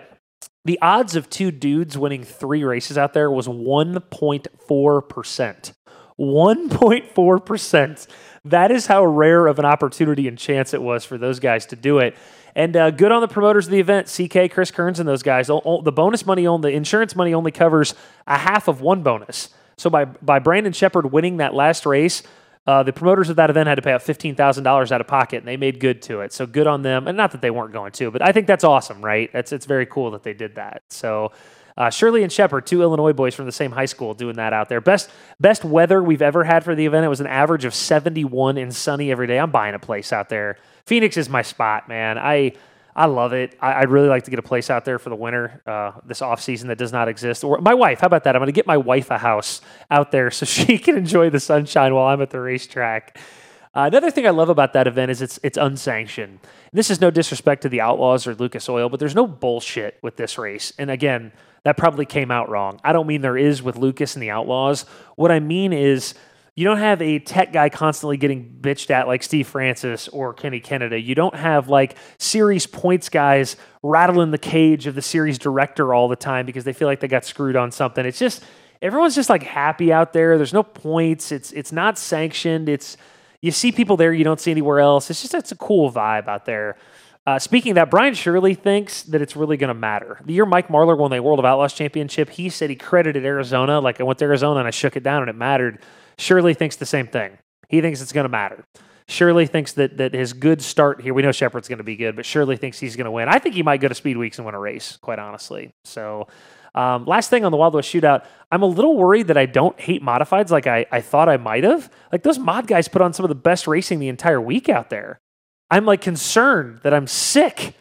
the 0.66 0.80
odds 0.82 1.16
of 1.16 1.30
two 1.30 1.52
dudes 1.52 1.98
winning 1.98 2.24
three 2.24 2.64
races 2.64 2.98
out 2.98 3.14
there 3.14 3.30
was 3.32 3.48
1.4%. 3.48 5.74
1.4%. 6.20 8.08
That 8.46 8.72
is 8.72 8.88
how 8.88 9.06
rare 9.06 9.48
of 9.48 9.60
an 9.60 9.66
opportunity 9.66 10.28
and 10.28 10.38
chance 10.38 10.74
it 10.74 10.82
was 10.82 11.06
for 11.06 11.18
those 11.18 11.40
guys 11.40 11.66
to 11.68 11.76
do 11.76 12.00
it. 12.00 12.16
And 12.56 12.76
uh, 12.78 12.92
good 12.92 13.12
on 13.12 13.22
the 13.22 13.28
promoters 13.28 13.66
of 13.66 13.72
the 13.72 13.80
event, 13.80 14.08
CK, 14.08 14.52
Chris 14.52 14.70
Kearns, 14.70 15.00
and 15.00 15.10
those 15.10 15.24
guys. 15.24 15.48
The 15.48 15.94
bonus 15.94 16.26
money 16.26 16.46
on 16.46 16.62
the 16.62 16.70
insurance 16.70 17.16
money 17.16 17.34
only 17.34 17.52
covers 17.52 17.96
a 18.28 18.38
half 18.38 18.68
of 18.68 18.82
one 18.82 19.02
bonus. 19.02 19.50
So 19.78 19.90
by 19.90 20.06
by 20.06 20.40
Brandon 20.40 20.72
Sheppard 20.72 21.12
winning 21.12 21.38
that 21.38 21.56
last 21.56 21.86
race, 21.86 22.22
uh, 22.66 22.84
the 22.84 22.94
promoters 22.94 23.30
of 23.30 23.36
that 23.36 23.50
event 23.50 23.68
had 23.68 23.76
to 23.76 23.82
pay 23.82 23.92
out 23.92 24.02
$15,000 24.02 24.92
out 24.92 25.02
of 25.02 25.08
pocket, 25.08 25.38
and 25.38 25.48
they 25.48 25.58
made 25.58 25.80
good 25.80 26.02
to 26.04 26.22
it. 26.22 26.32
So 26.32 26.46
good 26.46 26.68
on 26.68 26.82
them. 26.82 27.08
And 27.08 27.18
not 27.18 27.32
that 27.32 27.42
they 27.42 27.52
weren't 27.52 27.74
going 27.74 27.92
to, 27.94 28.10
but 28.10 28.22
I 28.22 28.32
think 28.32 28.48
that's 28.48 28.64
awesome, 28.64 29.04
right? 29.04 29.30
That's 29.34 29.52
it's 29.52 29.66
very 29.66 29.86
cool 29.86 30.12
that 30.12 30.24
they 30.24 30.34
did 30.34 30.56
that. 30.56 30.84
So 30.90 31.34
uh, 31.78 31.90
Shirley 31.90 32.24
and 32.24 32.32
Sheppard, 32.32 32.66
two 32.66 32.82
Illinois 32.82 33.14
boys 33.14 33.36
from 33.36 33.46
the 33.46 33.52
same 33.52 33.72
high 33.72 33.86
school, 33.86 34.14
doing 34.14 34.36
that 34.38 34.54
out 34.54 34.70
there. 34.70 34.80
Best 34.80 35.10
best 35.40 35.66
weather 35.66 36.02
we've 36.02 36.22
ever 36.22 36.44
had 36.44 36.64
for 36.64 36.76
the 36.76 36.86
event. 36.86 37.06
It 37.06 37.10
was 37.10 37.20
an 37.20 37.28
average 37.28 37.66
of 37.66 37.74
71 37.74 38.58
and 38.58 38.74
sunny 38.74 39.12
every 39.12 39.28
day. 39.28 39.40
I'm 39.40 39.52
buying 39.52 39.76
a 39.76 39.80
place 39.80 40.14
out 40.14 40.30
there. 40.30 40.58
Phoenix 40.86 41.18
is 41.18 41.30
my 41.30 41.42
spot, 41.42 41.90
man. 41.90 42.18
I 42.18 42.54
I 42.96 43.06
love 43.06 43.34
it. 43.34 43.58
I, 43.60 43.82
would 43.82 43.90
really 43.90 44.08
like 44.08 44.24
to 44.24 44.30
get 44.30 44.40
a 44.40 44.44
place 44.44 44.70
out 44.70 44.86
there 44.86 45.00
for 45.00 45.10
the 45.10 45.16
winter, 45.16 45.62
uh, 45.66 45.94
this 46.06 46.22
off 46.22 46.42
season 46.42 46.68
that 46.68 46.78
does 46.78 46.92
not 46.92 47.08
exist. 47.08 47.44
Or 47.44 47.60
my 47.60 47.74
wife, 47.74 48.02
how 48.02 48.08
about 48.08 48.24
that? 48.26 48.36
I'm 48.36 48.40
going 48.40 48.48
to 48.48 48.52
get 48.52 48.68
my 48.68 48.78
wife 48.78 49.10
a 49.10 49.18
house 49.18 49.62
out 49.90 50.12
there 50.12 50.30
so 50.30 50.46
she 50.48 50.78
can 50.78 50.98
enjoy 50.98 51.30
the 51.30 51.40
sunshine 51.40 51.94
while 51.94 52.08
I'm 52.08 52.22
at 52.22 52.30
the 52.30 52.40
racetrack. 52.40 53.18
Uh, 53.76 53.90
another 53.92 54.12
thing 54.12 54.28
I 54.28 54.30
love 54.30 54.50
about 54.50 54.74
that 54.74 54.86
event 54.86 55.10
is 55.10 55.22
it's 55.24 55.40
it's 55.42 55.58
unsanctioned. 55.58 56.40
This 56.74 56.92
is 56.92 57.02
no 57.02 57.10
disrespect 57.10 57.64
to 57.64 57.70
the 57.70 57.82
Outlaws 57.82 58.28
or 58.28 58.36
Lucas 58.36 58.70
Oil, 58.70 58.88
but 58.88 59.00
there's 59.00 59.16
no 59.16 59.26
bullshit 59.26 59.98
with 60.04 60.16
this 60.16 60.38
race. 60.38 60.74
And 60.78 60.92
again, 60.92 61.32
that 61.64 61.76
probably 61.76 62.06
came 62.06 62.30
out 62.30 62.50
wrong. 62.50 62.80
I 62.84 62.94
don't 62.94 63.08
mean 63.08 63.22
there 63.22 63.38
is 63.38 63.64
with 63.64 63.76
Lucas 63.76 64.16
and 64.16 64.22
the 64.22 64.30
Outlaws. 64.30 64.86
What 65.16 65.32
I 65.32 65.40
mean 65.40 65.74
is 65.74 66.14
you 66.56 66.66
don't 66.66 66.78
have 66.78 67.02
a 67.02 67.18
tech 67.18 67.52
guy 67.52 67.70
constantly 67.70 68.18
getting 68.18 68.58
bitched 68.62 68.92
at 68.92 69.08
like 69.08 69.24
Steve 69.24 69.48
Francis 69.48 70.08
or 70.08 70.34
Kenny 70.34 70.60
Kennedy. 70.60 71.02
You 71.02 71.16
don't 71.16 71.36
have 71.36 71.68
like 71.68 71.98
series 72.20 72.68
points 72.68 73.10
guys 73.10 73.56
rattling 73.82 74.30
the 74.30 74.38
cage 74.38 74.86
of 74.86 74.94
the 74.94 75.02
series 75.02 75.40
director 75.40 75.94
all 75.94 76.08
the 76.08 76.16
time 76.16 76.46
because 76.46 76.64
they 76.64 76.74
feel 76.74 76.88
like 76.88 77.00
they 77.00 77.08
got 77.08 77.26
screwed 77.26 77.56
on 77.56 77.72
something. 77.72 78.06
It's 78.06 78.20
just 78.20 78.44
everyone's 78.84 79.16
just 79.16 79.32
like 79.32 79.42
happy 79.42 79.92
out 79.92 80.14
there. 80.14 80.38
There's 80.38 80.54
no 80.54 80.62
points. 80.62 81.32
It's 81.32 81.52
it's 81.54 81.72
not 81.72 81.98
sanctioned. 81.98 82.70
It's 82.70 82.98
you 83.42 83.50
see 83.50 83.72
people 83.72 83.98
there 83.98 84.14
you 84.14 84.24
don't 84.24 84.40
see 84.40 84.52
anywhere 84.52 84.80
else. 84.80 85.10
It's 85.10 85.24
just 85.24 85.34
it's 85.34 85.52
a 85.52 85.58
cool 85.58 85.92
vibe 85.92 86.28
out 86.28 86.46
there. 86.46 86.78
Uh, 87.26 87.40
speaking 87.40 87.72
of 87.72 87.76
that, 87.76 87.90
Brian 87.90 88.14
Shirley 88.14 88.54
thinks 88.54 89.04
that 89.04 89.22
it's 89.22 89.36
really 89.36 89.56
going 89.56 89.70
to 89.70 89.74
matter. 89.74 90.20
The 90.26 90.34
year 90.34 90.46
Mike 90.46 90.68
Marlar 90.68 90.98
won 90.98 91.10
the 91.10 91.24
World 91.24 91.40
of 91.40 91.46
Outlaws 91.46 91.74
Championship, 91.74 92.30
he 92.30 92.50
said 92.50 92.70
he 92.70 92.76
credited 92.76 93.26
Arizona. 93.26 93.80
Like 93.80 94.02
I 94.02 94.04
went 94.04 94.20
to 94.20 94.26
Arizona 94.26 94.60
and 94.60 94.68
I 94.68 94.72
shook 94.72 94.98
it 94.98 95.04
down 95.04 95.24
and 95.24 95.30
it 95.30 95.36
mattered. 95.36 95.80
Shirley 96.18 96.54
thinks 96.54 96.76
the 96.76 96.86
same 96.86 97.08
thing. 97.08 97.38
He 97.70 97.82
thinks 97.82 98.02
it's 98.02 98.14
going 98.14 98.26
to 98.26 98.30
matter. 98.30 98.64
Shirley 99.08 99.48
thinks 99.48 99.74
that 99.74 99.98
that 99.98 100.14
his 100.14 100.34
good 100.34 100.62
start 100.62 101.02
here. 101.02 101.14
We 101.14 101.22
know 101.22 101.32
Sheppard's 101.32 101.68
going 101.68 101.80
to 101.80 101.84
be 101.84 101.96
good, 101.96 102.16
but 102.16 102.26
Shirley 102.26 102.58
thinks 102.58 102.80
he's 102.80 102.96
going 102.96 103.06
to 103.06 103.12
win. 103.12 103.28
I 103.28 103.40
think 103.40 103.56
he 103.56 103.64
might 103.64 103.82
go 103.82 103.88
to 103.88 103.96
Speed 103.96 104.18
Weeks 104.18 104.38
and 104.38 104.46
win 104.46 104.56
a 104.56 104.60
race. 104.60 104.98
Quite 105.02 105.20
honestly. 105.20 105.72
So, 105.84 106.28
um, 106.76 107.06
last 107.06 107.30
thing 107.30 107.46
on 107.46 107.52
the 107.52 107.58
Wild 107.58 107.74
West 107.74 107.94
Shootout, 107.94 108.26
I'm 108.52 108.64
a 108.64 108.68
little 108.68 108.98
worried 108.98 109.28
that 109.28 109.38
I 109.38 109.46
don't 109.46 109.80
hate 109.80 110.02
modifieds 110.02 110.50
like 110.50 110.68
I, 110.68 110.86
I 110.92 111.02
thought 111.02 111.30
I 111.30 111.38
might 111.38 111.64
have. 111.64 111.92
Like 112.12 112.24
those 112.24 112.40
mod 112.40 112.68
guys 112.68 112.88
put 112.88 113.02
on 113.02 113.14
some 113.14 113.24
of 113.26 113.30
the 113.30 113.36
best 113.36 113.68
racing 113.68 114.00
the 114.00 114.08
entire 114.08 114.42
week 114.42 114.70
out 114.70 114.90
there. 114.90 115.20
I'm 115.70 115.86
like 115.86 116.02
concerned 116.02 116.80
that 116.84 116.94
I'm 116.94 117.08
sick. 117.08 117.76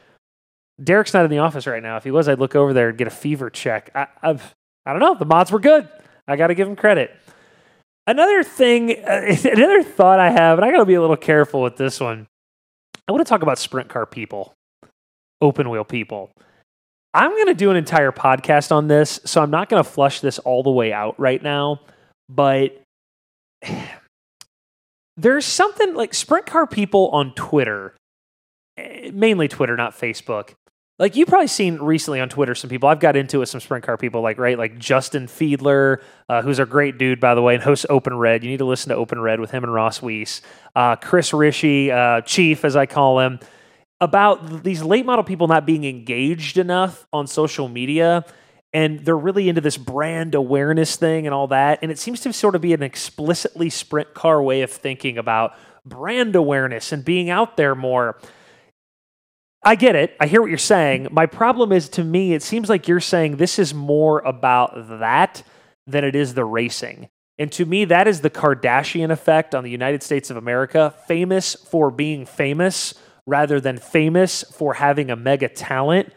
Derek's 0.82 1.14
not 1.14 1.24
in 1.24 1.30
the 1.30 1.38
office 1.38 1.66
right 1.66 1.82
now. 1.82 1.96
If 1.96 2.04
he 2.04 2.10
was, 2.10 2.28
I'd 2.28 2.38
look 2.38 2.56
over 2.56 2.72
there 2.72 2.88
and 2.88 2.98
get 2.98 3.06
a 3.06 3.10
fever 3.10 3.48
check. 3.48 3.90
I, 3.94 4.08
I've, 4.22 4.54
I 4.84 4.92
don't 4.92 5.00
know. 5.00 5.14
The 5.14 5.24
mods 5.24 5.52
were 5.52 5.60
good. 5.60 5.88
I 6.26 6.36
got 6.36 6.48
to 6.48 6.54
give 6.54 6.68
him 6.68 6.76
credit. 6.76 7.14
Another 8.06 8.42
thing, 8.42 8.90
another 9.06 9.82
thought 9.82 10.18
I 10.18 10.30
have, 10.30 10.58
and 10.58 10.64
I 10.64 10.70
got 10.70 10.78
to 10.78 10.84
be 10.84 10.94
a 10.94 11.00
little 11.00 11.16
careful 11.16 11.62
with 11.62 11.76
this 11.76 12.00
one. 12.00 12.26
I 13.08 13.12
want 13.12 13.24
to 13.24 13.28
talk 13.28 13.42
about 13.42 13.58
sprint 13.58 13.88
car 13.88 14.06
people, 14.06 14.54
open 15.40 15.70
wheel 15.70 15.84
people. 15.84 16.30
I'm 17.14 17.30
going 17.30 17.46
to 17.46 17.54
do 17.54 17.70
an 17.70 17.76
entire 17.76 18.10
podcast 18.10 18.72
on 18.72 18.88
this, 18.88 19.20
so 19.24 19.42
I'm 19.42 19.50
not 19.50 19.68
going 19.68 19.82
to 19.82 19.88
flush 19.88 20.20
this 20.20 20.38
all 20.38 20.62
the 20.62 20.70
way 20.70 20.92
out 20.92 21.18
right 21.20 21.42
now. 21.42 21.80
But 22.28 22.82
there's 25.16 25.44
something 25.44 25.94
like 25.94 26.14
sprint 26.14 26.46
car 26.46 26.66
people 26.66 27.08
on 27.10 27.34
Twitter, 27.34 27.94
eh, 28.78 29.10
mainly 29.12 29.46
Twitter, 29.46 29.76
not 29.76 29.92
Facebook. 29.92 30.54
Like 31.02 31.16
you've 31.16 31.26
probably 31.26 31.48
seen 31.48 31.78
recently 31.78 32.20
on 32.20 32.28
Twitter, 32.28 32.54
some 32.54 32.70
people 32.70 32.88
I've 32.88 33.00
got 33.00 33.16
into 33.16 33.40
with 33.40 33.48
some 33.48 33.60
sprint 33.60 33.84
car 33.84 33.96
people, 33.96 34.20
like 34.20 34.38
right, 34.38 34.56
like 34.56 34.78
Justin 34.78 35.26
Fiedler, 35.26 36.00
uh, 36.28 36.42
who's 36.42 36.60
a 36.60 36.64
great 36.64 36.96
dude 36.96 37.18
by 37.18 37.34
the 37.34 37.42
way, 37.42 37.56
and 37.56 37.62
hosts 37.64 37.84
Open 37.90 38.16
Red. 38.16 38.44
You 38.44 38.50
need 38.50 38.58
to 38.58 38.64
listen 38.64 38.90
to 38.90 38.94
Open 38.94 39.20
Red 39.20 39.40
with 39.40 39.50
him 39.50 39.64
and 39.64 39.74
Ross 39.74 40.00
Weiss, 40.00 40.42
uh, 40.76 40.94
Chris 40.94 41.32
Rishi, 41.32 41.90
uh, 41.90 42.20
Chief 42.20 42.64
as 42.64 42.76
I 42.76 42.86
call 42.86 43.18
him, 43.18 43.40
about 44.00 44.62
these 44.62 44.84
late 44.84 45.04
model 45.04 45.24
people 45.24 45.48
not 45.48 45.66
being 45.66 45.82
engaged 45.82 46.56
enough 46.56 47.04
on 47.12 47.26
social 47.26 47.66
media, 47.66 48.24
and 48.72 49.04
they're 49.04 49.18
really 49.18 49.48
into 49.48 49.60
this 49.60 49.76
brand 49.76 50.36
awareness 50.36 50.94
thing 50.94 51.26
and 51.26 51.34
all 51.34 51.48
that, 51.48 51.80
and 51.82 51.90
it 51.90 51.98
seems 51.98 52.20
to 52.20 52.32
sort 52.32 52.54
of 52.54 52.60
be 52.60 52.74
an 52.74 52.82
explicitly 52.84 53.70
sprint 53.70 54.14
car 54.14 54.40
way 54.40 54.62
of 54.62 54.70
thinking 54.70 55.18
about 55.18 55.56
brand 55.84 56.36
awareness 56.36 56.92
and 56.92 57.04
being 57.04 57.28
out 57.28 57.56
there 57.56 57.74
more. 57.74 58.20
I 59.64 59.76
get 59.76 59.94
it. 59.94 60.16
I 60.18 60.26
hear 60.26 60.40
what 60.40 60.50
you're 60.50 60.58
saying. 60.58 61.08
My 61.12 61.26
problem 61.26 61.70
is 61.70 61.88
to 61.90 62.04
me, 62.04 62.34
it 62.34 62.42
seems 62.42 62.68
like 62.68 62.88
you're 62.88 63.00
saying 63.00 63.36
this 63.36 63.58
is 63.58 63.72
more 63.72 64.18
about 64.20 64.88
that 65.00 65.42
than 65.86 66.04
it 66.04 66.16
is 66.16 66.34
the 66.34 66.44
racing. 66.44 67.08
And 67.38 67.50
to 67.52 67.64
me, 67.64 67.84
that 67.86 68.08
is 68.08 68.20
the 68.20 68.30
Kardashian 68.30 69.10
effect 69.10 69.54
on 69.54 69.64
the 69.64 69.70
United 69.70 70.02
States 70.02 70.30
of 70.30 70.36
America, 70.36 70.94
famous 71.06 71.54
for 71.54 71.90
being 71.90 72.26
famous 72.26 72.94
rather 73.26 73.60
than 73.60 73.78
famous 73.78 74.42
for 74.42 74.74
having 74.74 75.10
a 75.10 75.16
mega 75.16 75.48
talent. 75.48 76.12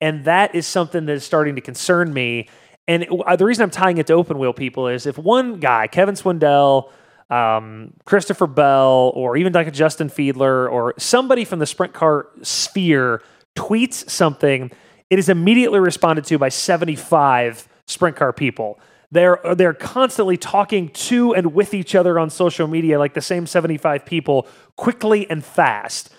And 0.00 0.24
that 0.24 0.54
is 0.54 0.66
something 0.66 1.06
that 1.06 1.12
is 1.12 1.24
starting 1.24 1.56
to 1.56 1.60
concern 1.60 2.12
me. 2.12 2.48
And 2.86 3.06
uh, 3.26 3.36
the 3.36 3.44
reason 3.44 3.64
I'm 3.64 3.70
tying 3.70 3.98
it 3.98 4.06
to 4.08 4.12
open 4.12 4.38
wheel 4.38 4.52
people 4.52 4.86
is 4.88 5.06
if 5.06 5.18
one 5.18 5.58
guy, 5.58 5.88
Kevin 5.88 6.14
Swindell, 6.14 6.90
um, 7.30 7.92
Christopher 8.04 8.46
Bell 8.46 9.12
or 9.14 9.36
even 9.36 9.52
like 9.52 9.66
a 9.66 9.72
Justin 9.72 10.08
Fiedler 10.08 10.70
or 10.70 10.94
somebody 10.98 11.44
from 11.44 11.58
the 11.58 11.66
sprint 11.66 11.92
car 11.92 12.28
sphere 12.42 13.22
tweets 13.56 14.08
something, 14.08 14.70
it 15.10 15.18
is 15.18 15.28
immediately 15.28 15.80
responded 15.80 16.24
to 16.26 16.38
by 16.38 16.48
75 16.48 17.68
sprint 17.86 18.16
car 18.16 18.32
people. 18.32 18.78
They're, 19.10 19.38
they're 19.56 19.74
constantly 19.74 20.36
talking 20.36 20.88
to 20.90 21.34
and 21.34 21.54
with 21.54 21.74
each 21.74 21.94
other 21.94 22.18
on 22.18 22.28
social 22.28 22.66
media, 22.66 22.98
like 22.98 23.14
the 23.14 23.20
same 23.20 23.46
75 23.46 24.04
people, 24.04 24.48
quickly 24.76 25.28
and 25.30 25.44
fast. 25.44 26.12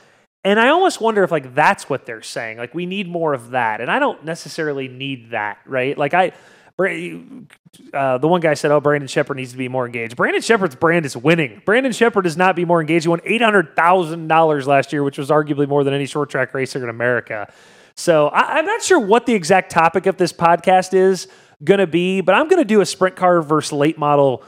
And 0.43 0.59
I 0.59 0.69
almost 0.69 1.01
wonder 1.01 1.23
if 1.23 1.31
like 1.31 1.53
that's 1.53 1.89
what 1.89 2.05
they're 2.05 2.21
saying. 2.21 2.57
Like 2.57 2.73
we 2.73 2.85
need 2.85 3.09
more 3.09 3.33
of 3.33 3.49
that. 3.49 3.81
And 3.81 3.91
I 3.91 3.99
don't 3.99 4.23
necessarily 4.23 4.87
need 4.87 5.31
that, 5.31 5.59
right? 5.65 5.97
Like 5.97 6.13
I 6.13 6.31
uh, 6.79 8.17
the 8.19 8.27
one 8.27 8.39
guy 8.39 8.53
said, 8.53 8.71
"Oh, 8.71 8.79
Brandon 8.79 9.07
Sheppard 9.07 9.37
needs 9.37 9.51
to 9.51 9.57
be 9.57 9.67
more 9.67 9.85
engaged." 9.85 10.15
Brandon 10.15 10.41
Sheppard's 10.41 10.75
brand 10.75 11.05
is 11.05 11.17
winning. 11.17 11.61
Brandon 11.65 11.91
Sheppard 11.91 12.23
does 12.23 12.37
not 12.37 12.55
be 12.55 12.65
more 12.65 12.81
engaged. 12.81 13.05
He 13.05 13.09
won 13.09 13.21
eight 13.25 13.41
hundred 13.41 13.75
thousand 13.75 14.27
dollars 14.27 14.67
last 14.67 14.93
year, 14.93 15.03
which 15.03 15.17
was 15.17 15.29
arguably 15.29 15.67
more 15.67 15.83
than 15.83 15.93
any 15.93 16.05
short 16.05 16.29
track 16.29 16.53
racer 16.53 16.81
in 16.83 16.89
America. 16.89 17.51
So 17.95 18.27
I, 18.27 18.57
I'm 18.57 18.65
not 18.65 18.83
sure 18.83 18.99
what 18.99 19.25
the 19.25 19.33
exact 19.33 19.71
topic 19.71 20.05
of 20.05 20.17
this 20.17 20.31
podcast 20.31 20.93
is 20.93 21.27
going 21.63 21.79
to 21.79 21.87
be, 21.87 22.21
but 22.21 22.35
I'm 22.35 22.47
going 22.47 22.61
to 22.61 22.65
do 22.65 22.81
a 22.81 22.85
sprint 22.85 23.15
car 23.15 23.41
versus 23.41 23.73
late 23.73 23.97
model 23.97 24.43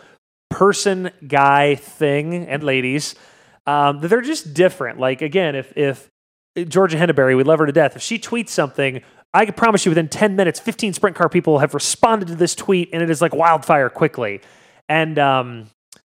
person 0.49 1.09
guy 1.27 1.75
thing 1.75 2.47
and 2.47 2.63
ladies. 2.63 3.15
Um, 3.65 4.01
they're 4.01 4.21
just 4.21 4.53
different. 4.53 4.99
Like 4.99 5.21
again, 5.23 5.55
if 5.55 5.73
if 5.75 6.09
Georgia 6.67 6.97
Henneberry, 6.97 7.35
we 7.35 7.43
love 7.43 7.59
her 7.59 7.65
to 7.65 7.71
death. 7.71 7.95
If 7.95 8.01
she 8.01 8.19
tweets 8.19 8.49
something, 8.49 9.01
I 9.33 9.45
can 9.45 9.53
promise 9.53 9.85
you 9.85 9.91
within 9.91 10.07
10 10.07 10.35
minutes, 10.35 10.59
15 10.59 10.93
sprint 10.93 11.15
car 11.15 11.29
people 11.29 11.59
have 11.59 11.73
responded 11.73 12.29
to 12.29 12.35
this 12.35 12.55
tweet 12.55 12.89
and 12.93 13.01
it 13.01 13.09
is 13.09 13.21
like 13.21 13.33
wildfire 13.33 13.89
quickly. 13.89 14.41
And 14.87 15.19
um, 15.19 15.69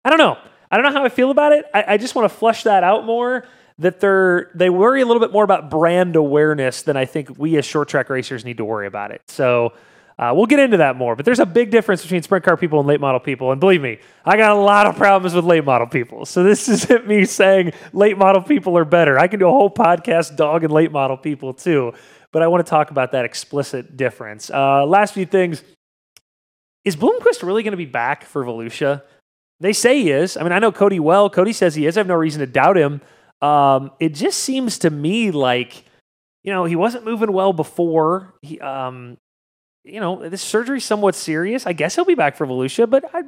I 0.04 0.10
don't 0.10 0.18
know. 0.18 0.38
I 0.72 0.78
don't 0.78 0.86
know 0.86 1.00
how 1.00 1.06
I 1.06 1.10
feel 1.10 1.30
about 1.30 1.52
it. 1.52 1.66
I, 1.74 1.84
I 1.90 1.98
just 1.98 2.16
want 2.16 2.30
to 2.32 2.36
flush 2.36 2.64
that 2.64 2.84
out 2.84 3.06
more. 3.06 3.46
That 3.80 4.00
they're 4.00 4.52
they 4.54 4.70
worry 4.70 5.02
a 5.02 5.06
little 5.06 5.20
bit 5.20 5.32
more 5.32 5.44
about 5.44 5.72
brand 5.72 6.16
awareness 6.16 6.84
than 6.84 6.96
I 6.96 7.06
think 7.06 7.40
we 7.40 7.58
as 7.58 7.66
short 7.66 7.88
track 7.88 8.10
racers 8.10 8.46
need 8.46 8.58
to 8.58 8.66
worry 8.66 8.86
about 8.86 9.10
it. 9.12 9.22
So 9.28 9.74
uh, 10.20 10.32
we'll 10.36 10.46
get 10.46 10.60
into 10.60 10.78
that 10.78 10.96
more. 10.96 11.16
But 11.16 11.26
there's 11.26 11.40
a 11.40 11.46
big 11.46 11.72
difference 11.72 12.04
between 12.04 12.22
sprint 12.22 12.46
car 12.46 12.56
people 12.56 12.80
and 12.80 12.88
late 12.88 13.00
model 13.00 13.20
people. 13.20 13.52
And 13.52 13.60
believe 13.60 13.82
me, 13.82 13.98
I 14.24 14.38
got 14.38 14.52
a 14.52 14.60
lot 14.60 14.86
of 14.86 14.96
problems 14.96 15.34
with 15.34 15.44
late 15.44 15.66
model 15.66 15.88
people. 15.88 16.26
So 16.26 16.44
this 16.44 16.70
isn't 16.70 17.08
me 17.08 17.26
saying 17.26 17.74
late 17.94 18.18
model 18.18 18.44
people 18.44 18.78
are 18.78 18.86
better. 18.86 19.18
I 19.18 19.28
can 19.28 19.40
do 19.40 19.48
a 19.48 19.52
whole 19.52 19.72
podcast 19.72 20.36
dog 20.36 20.64
and 20.64 20.72
late 20.72 20.92
model 20.92 21.18
people 21.18 21.54
too 21.54 21.94
but 22.34 22.42
I 22.42 22.48
want 22.48 22.66
to 22.66 22.70
talk 22.70 22.92
about 22.92 23.14
that 23.14 23.24
explicit 23.24 23.96
difference. 23.96 24.50
Uh, 24.50 24.86
last 24.86 25.14
few 25.14 25.26
things. 25.26 25.64
Is 26.84 26.98
Bloomquist 26.98 27.44
really 27.44 27.64
going 27.64 27.72
to 27.72 27.78
be 27.78 27.86
back 27.86 28.26
for 28.26 28.44
Volusia? 28.44 29.04
They 29.62 29.72
say 29.72 30.02
he 30.02 30.12
is. 30.12 30.36
I 30.36 30.44
mean, 30.44 30.52
I 30.52 30.60
know 30.60 30.74
Cody 30.74 31.00
well. 31.00 31.30
Cody 31.30 31.54
says 31.54 31.76
he 31.76 31.86
is. 31.86 31.96
I 31.96 32.02
have 32.02 32.08
no 32.08 32.16
reason 32.16 32.42
to 32.42 32.48
doubt 32.48 32.76
him. 32.76 33.00
Um, 33.42 33.92
it 34.00 34.10
just 34.10 34.40
seems 34.40 34.80
to 34.80 34.90
me 34.90 35.32
like, 35.32 35.86
you 36.44 36.52
know, 36.52 36.66
he 36.66 36.76
wasn't 36.76 37.06
moving 37.06 37.32
well 37.32 37.54
before. 37.54 38.34
He, 38.42 38.60
um, 38.60 39.18
you 39.86 40.02
know, 40.02 40.28
this 40.28 40.42
surgery's 40.42 40.84
somewhat 40.84 41.16
serious. 41.16 41.66
I 41.66 41.72
guess 41.72 41.96
he'll 41.96 42.04
be 42.04 42.16
back 42.16 42.36
for 42.36 42.46
Volusia, 42.46 42.90
but 42.90 43.06
I, 43.14 43.24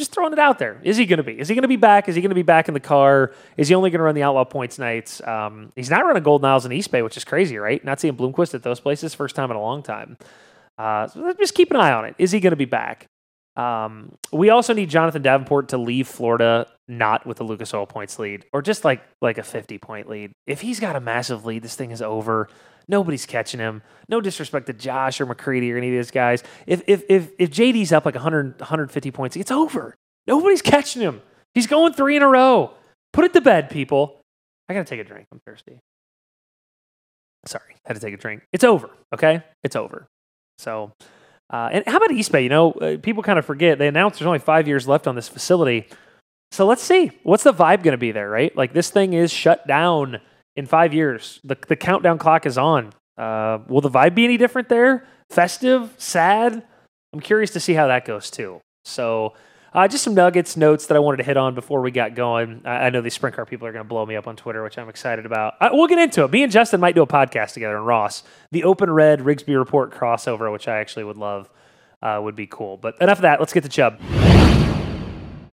just 0.00 0.12
throwing 0.12 0.32
it 0.32 0.38
out 0.38 0.58
there. 0.58 0.80
Is 0.82 0.96
he 0.96 1.06
going 1.06 1.18
to 1.18 1.22
be? 1.22 1.38
Is 1.38 1.48
he 1.48 1.54
going 1.54 1.62
to 1.62 1.68
be 1.68 1.76
back? 1.76 2.08
Is 2.08 2.14
he 2.14 2.20
going 2.20 2.30
to 2.30 2.34
be 2.34 2.42
back 2.42 2.68
in 2.68 2.74
the 2.74 2.80
car? 2.80 3.32
Is 3.56 3.68
he 3.68 3.74
only 3.74 3.90
going 3.90 4.00
to 4.00 4.04
run 4.04 4.14
the 4.14 4.22
Outlaw 4.22 4.44
Points 4.44 4.78
nights? 4.78 5.22
Um, 5.26 5.72
he's 5.76 5.90
not 5.90 6.04
running 6.04 6.22
Golden 6.22 6.50
Isles 6.50 6.66
in 6.66 6.72
East 6.72 6.90
Bay, 6.90 7.02
which 7.02 7.16
is 7.16 7.24
crazy, 7.24 7.58
right? 7.58 7.84
Not 7.84 8.00
seeing 8.00 8.16
Bloomquist 8.16 8.54
at 8.54 8.62
those 8.62 8.80
places, 8.80 9.14
first 9.14 9.36
time 9.36 9.50
in 9.50 9.56
a 9.56 9.60
long 9.60 9.82
time. 9.82 10.16
Uh, 10.76 11.06
so 11.06 11.32
just 11.34 11.54
keep 11.54 11.70
an 11.70 11.76
eye 11.76 11.92
on 11.92 12.06
it. 12.06 12.14
Is 12.18 12.32
he 12.32 12.40
going 12.40 12.52
to 12.52 12.56
be 12.56 12.64
back? 12.64 13.06
Um, 13.56 14.12
we 14.32 14.48
also 14.48 14.72
need 14.72 14.88
Jonathan 14.88 15.22
Davenport 15.22 15.68
to 15.70 15.76
leave 15.76 16.08
Florida 16.08 16.66
not 16.88 17.26
with 17.26 17.40
a 17.40 17.44
Lucas 17.44 17.72
Oil 17.74 17.86
points 17.86 18.18
lead, 18.18 18.44
or 18.52 18.62
just 18.62 18.84
like 18.84 19.02
like 19.20 19.38
a 19.38 19.42
50 19.42 19.78
point 19.78 20.08
lead. 20.08 20.32
If 20.46 20.60
he's 20.60 20.80
got 20.80 20.96
a 20.96 21.00
massive 21.00 21.44
lead, 21.44 21.62
this 21.62 21.76
thing 21.76 21.90
is 21.90 22.02
over. 22.02 22.48
Nobody's 22.90 23.24
catching 23.24 23.60
him. 23.60 23.82
No 24.08 24.20
disrespect 24.20 24.66
to 24.66 24.72
Josh 24.72 25.20
or 25.20 25.26
McCreadie 25.26 25.72
or 25.72 25.76
any 25.76 25.88
of 25.88 25.94
these 25.94 26.10
guys. 26.10 26.42
If 26.66 26.82
if 26.88 27.04
if 27.08 27.30
if 27.38 27.50
JD's 27.50 27.92
up 27.92 28.04
like 28.04 28.16
100 28.16 28.58
150 28.58 29.10
points, 29.12 29.36
it's 29.36 29.52
over. 29.52 29.94
Nobody's 30.26 30.60
catching 30.60 31.00
him. 31.00 31.22
He's 31.54 31.68
going 31.68 31.92
three 31.92 32.16
in 32.16 32.22
a 32.22 32.28
row. 32.28 32.72
Put 33.12 33.24
it 33.24 33.32
to 33.34 33.40
bed, 33.40 33.70
people. 33.70 34.20
I 34.68 34.74
gotta 34.74 34.84
take 34.84 34.98
a 34.98 35.04
drink. 35.04 35.28
I'm 35.32 35.38
thirsty. 35.46 35.78
Sorry, 37.46 37.76
had 37.86 37.94
to 37.94 38.00
take 38.00 38.12
a 38.12 38.16
drink. 38.16 38.42
It's 38.52 38.64
over. 38.64 38.90
Okay, 39.14 39.44
it's 39.62 39.76
over. 39.76 40.08
So, 40.58 40.92
uh, 41.48 41.70
and 41.72 41.84
how 41.86 41.98
about 41.98 42.10
East 42.10 42.32
Bay? 42.32 42.42
You 42.42 42.48
know, 42.48 42.72
uh, 42.72 42.96
people 43.00 43.22
kind 43.22 43.38
of 43.38 43.46
forget 43.46 43.78
they 43.78 43.86
announced 43.86 44.18
there's 44.18 44.26
only 44.26 44.40
five 44.40 44.66
years 44.66 44.88
left 44.88 45.06
on 45.06 45.14
this 45.14 45.28
facility. 45.28 45.86
So 46.50 46.66
let's 46.66 46.82
see 46.82 47.12
what's 47.22 47.44
the 47.44 47.54
vibe 47.54 47.84
going 47.84 47.92
to 47.92 47.98
be 47.98 48.10
there, 48.10 48.28
right? 48.28 48.54
Like 48.56 48.72
this 48.72 48.90
thing 48.90 49.12
is 49.12 49.32
shut 49.32 49.68
down 49.68 50.20
in 50.56 50.66
five 50.66 50.92
years. 50.94 51.40
The, 51.44 51.56
the 51.68 51.76
countdown 51.76 52.18
clock 52.18 52.46
is 52.46 52.58
on. 52.58 52.92
Uh, 53.16 53.58
will 53.68 53.80
the 53.80 53.90
vibe 53.90 54.14
be 54.14 54.24
any 54.24 54.36
different 54.36 54.68
there 54.68 55.06
festive, 55.30 55.94
sad. 55.96 56.62
I'm 57.12 57.20
curious 57.20 57.50
to 57.52 57.60
see 57.60 57.72
how 57.72 57.86
that 57.86 58.04
goes 58.04 58.30
too. 58.30 58.60
So, 58.84 59.34
uh, 59.72 59.86
just 59.86 60.02
some 60.02 60.14
nuggets, 60.14 60.56
notes 60.56 60.86
that 60.86 60.96
I 60.96 60.98
wanted 60.98 61.18
to 61.18 61.22
hit 61.22 61.36
on 61.36 61.54
before 61.54 61.80
we 61.80 61.92
got 61.92 62.16
going. 62.16 62.62
I, 62.64 62.86
I 62.86 62.90
know 62.90 63.00
these 63.00 63.14
sprint 63.14 63.36
car 63.36 63.46
people 63.46 63.68
are 63.68 63.72
going 63.72 63.84
to 63.84 63.88
blow 63.88 64.04
me 64.04 64.16
up 64.16 64.26
on 64.26 64.34
Twitter, 64.34 64.64
which 64.64 64.76
I'm 64.78 64.88
excited 64.88 65.26
about. 65.26 65.54
Uh, 65.60 65.70
we'll 65.72 65.86
get 65.86 65.98
into 65.98 66.24
it. 66.24 66.32
Me 66.32 66.42
and 66.42 66.50
Justin 66.50 66.80
might 66.80 66.96
do 66.96 67.02
a 67.02 67.06
podcast 67.06 67.52
together, 67.54 67.76
and 67.76 67.86
Ross, 67.86 68.24
the 68.50 68.64
Open 68.64 68.90
Red 68.90 69.20
Rigsby 69.20 69.56
Report 69.56 69.92
crossover, 69.92 70.52
which 70.52 70.66
I 70.66 70.78
actually 70.78 71.04
would 71.04 71.18
love, 71.18 71.48
uh, 72.02 72.18
would 72.20 72.36
be 72.36 72.48
cool. 72.48 72.76
But 72.76 73.00
enough 73.00 73.18
of 73.18 73.22
that. 73.22 73.38
Let's 73.38 73.52
get 73.52 73.62
to 73.62 73.68
Chubb. 73.68 74.00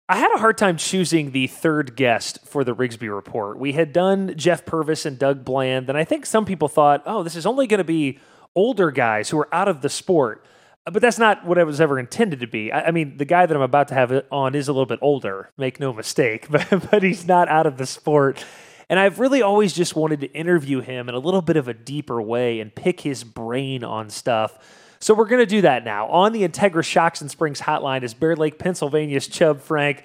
I 0.09 0.17
had 0.17 0.33
a 0.35 0.39
hard 0.39 0.59
time 0.59 0.77
choosing 0.77 1.31
the 1.31 1.47
third 1.47 1.97
guest 1.97 2.41
for 2.45 2.65
the 2.65 2.75
Rigsby 2.75 3.15
Report. 3.15 3.59
We 3.59 3.73
had 3.73 3.93
done 3.93 4.35
Jeff 4.37 4.67
Purvis 4.67 5.07
and 5.07 5.19
Doug 5.19 5.45
Bland, 5.45 5.89
and 5.89 5.97
I 5.97 6.05
think 6.05 6.27
some 6.27 6.45
people 6.45 6.69
thought, 6.69 7.03
oh, 7.07 7.23
this 7.23 7.37
is 7.37 7.47
only 7.47 7.67
going 7.67 7.79
to 7.79 7.85
be 7.85 8.19
older 8.55 8.91
guys 8.91 9.31
who 9.31 9.39
are 9.39 9.55
out 9.55 9.69
of 9.69 9.81
the 9.81 9.89
sport. 9.89 10.45
Uh, 10.87 10.91
but 10.91 11.01
that's 11.01 11.19
not 11.19 11.47
what 11.47 11.57
it 11.57 11.65
was 11.65 11.81
ever 11.81 11.99
intended 11.99 12.41
to 12.41 12.47
be. 12.47 12.73
I, 12.73 12.89
I, 12.89 12.91
mean, 12.91 13.17
the 13.17 13.25
guy 13.25 13.47
that 13.47 13.57
I'm 13.57 13.63
about 13.63 13.89
to 13.89 13.95
have 13.95 14.25
on 14.31 14.55
is 14.55 14.69
a 14.69 14.73
little 14.73 14.87
bit 14.87 14.99
older, 15.01 15.51
make 15.57 15.79
no 15.79 15.93
mistake, 15.93 16.47
but, 16.51 16.69
but 16.91 17.03
he's 17.03 17.27
not 17.27 17.49
out 17.49 17.67
of 17.67 17.79
the 17.79 17.87
sport. 17.87 18.45
And 18.89 18.99
I've 18.99 19.21
really 19.21 19.41
always 19.41 19.73
just 19.73 19.97
wanted 19.97 20.21
to 20.21 20.33
interview 20.33 20.81
him 20.81 21.09
in 21.09 21.15
a 21.15 21.19
little 21.19 21.41
bit 21.41 21.57
of 21.57 21.69
a 21.69 21.75
deeper 21.75 22.21
way 22.21 22.61
and 22.61 22.75
pick 22.75 23.01
his 23.01 23.25
brain 23.25 23.85
on 23.85 24.11
stuff. 24.11 24.59
So 25.03 25.15
we're 25.15 25.27
going 25.27 25.43
to 25.43 25.47
do 25.47 25.63
that 25.63 25.85
now. 25.85 26.07
On 26.07 26.33
the 26.33 26.47
Integra 26.47 26.85
Shocks 26.85 27.21
and 27.21 27.29
Springs 27.29 27.61
hotline 27.61 28.05
is 28.05 28.15
Bear 28.15 28.37
Lake, 28.37 28.61
Pennsylvania's 28.61 29.27
Chubb 29.27 29.61
Frank. 29.61 30.05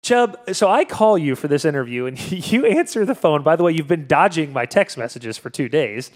Chubb, 0.00 0.38
so 0.52 0.70
I 0.70 0.84
call 0.84 1.18
you 1.18 1.34
for 1.34 1.48
this 1.48 1.64
interview 1.64 2.06
and 2.06 2.30
you 2.52 2.64
answer 2.64 3.04
the 3.04 3.16
phone. 3.16 3.42
By 3.42 3.56
the 3.56 3.64
way, 3.64 3.72
you've 3.72 3.88
been 3.88 4.06
dodging 4.06 4.52
my 4.52 4.64
text 4.64 4.96
messages 4.96 5.38
for 5.38 5.50
two 5.50 5.68
days. 5.68 6.12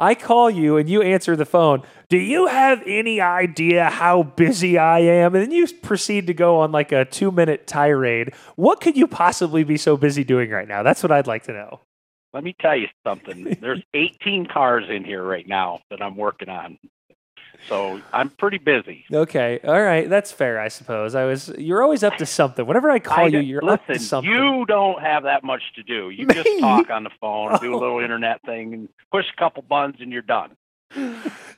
I 0.00 0.16
call 0.16 0.50
you 0.50 0.78
and 0.78 0.88
you 0.88 1.00
answer 1.00 1.36
the 1.36 1.44
phone. 1.44 1.84
Do 2.08 2.18
you 2.18 2.48
have 2.48 2.82
any 2.86 3.20
idea 3.20 3.84
how 3.84 4.24
busy 4.24 4.76
I 4.76 4.98
am? 4.98 5.36
And 5.36 5.44
then 5.44 5.52
you 5.52 5.68
proceed 5.68 6.26
to 6.26 6.34
go 6.34 6.58
on 6.58 6.72
like 6.72 6.90
a 6.90 7.04
two 7.04 7.30
minute 7.30 7.68
tirade. 7.68 8.34
What 8.56 8.80
could 8.80 8.96
you 8.96 9.06
possibly 9.06 9.62
be 9.62 9.76
so 9.76 9.96
busy 9.96 10.24
doing 10.24 10.50
right 10.50 10.66
now? 10.66 10.82
That's 10.82 11.04
what 11.04 11.12
I'd 11.12 11.28
like 11.28 11.44
to 11.44 11.52
know. 11.52 11.80
Let 12.32 12.42
me 12.42 12.56
tell 12.60 12.76
you 12.76 12.88
something. 13.06 13.58
There's 13.60 13.82
18 13.94 14.46
cars 14.46 14.86
in 14.88 15.04
here 15.04 15.22
right 15.22 15.46
now 15.46 15.82
that 15.90 16.02
I'm 16.02 16.16
working 16.16 16.48
on. 16.48 16.76
So 17.68 18.00
I'm 18.12 18.30
pretty 18.30 18.58
busy. 18.58 19.04
Okay, 19.12 19.60
all 19.64 19.80
right, 19.80 20.08
that's 20.08 20.32
fair, 20.32 20.58
I 20.60 20.68
suppose. 20.68 21.14
I 21.14 21.24
was 21.24 21.48
you're 21.58 21.82
always 21.82 22.02
up 22.02 22.16
to 22.16 22.26
something. 22.26 22.66
Whenever 22.66 22.90
I 22.90 22.98
call 22.98 23.24
I, 23.24 23.28
you, 23.28 23.40
you're 23.40 23.62
listen, 23.62 23.74
up 23.74 23.86
to 23.86 23.98
something. 23.98 24.30
You 24.30 24.64
don't 24.66 25.00
have 25.00 25.24
that 25.24 25.44
much 25.44 25.62
to 25.76 25.82
do. 25.82 26.10
You 26.10 26.26
just 26.26 26.48
talk 26.60 26.90
on 26.90 27.04
the 27.04 27.10
phone, 27.20 27.50
oh. 27.52 27.58
do 27.58 27.72
a 27.72 27.76
oh. 27.76 27.78
little 27.78 27.96
oh. 27.96 28.02
internet 28.02 28.42
thing, 28.42 28.74
and 28.74 28.88
push 29.10 29.26
a 29.32 29.38
couple 29.38 29.62
buttons, 29.62 29.96
and 30.00 30.12
you're 30.12 30.22
done. 30.22 30.56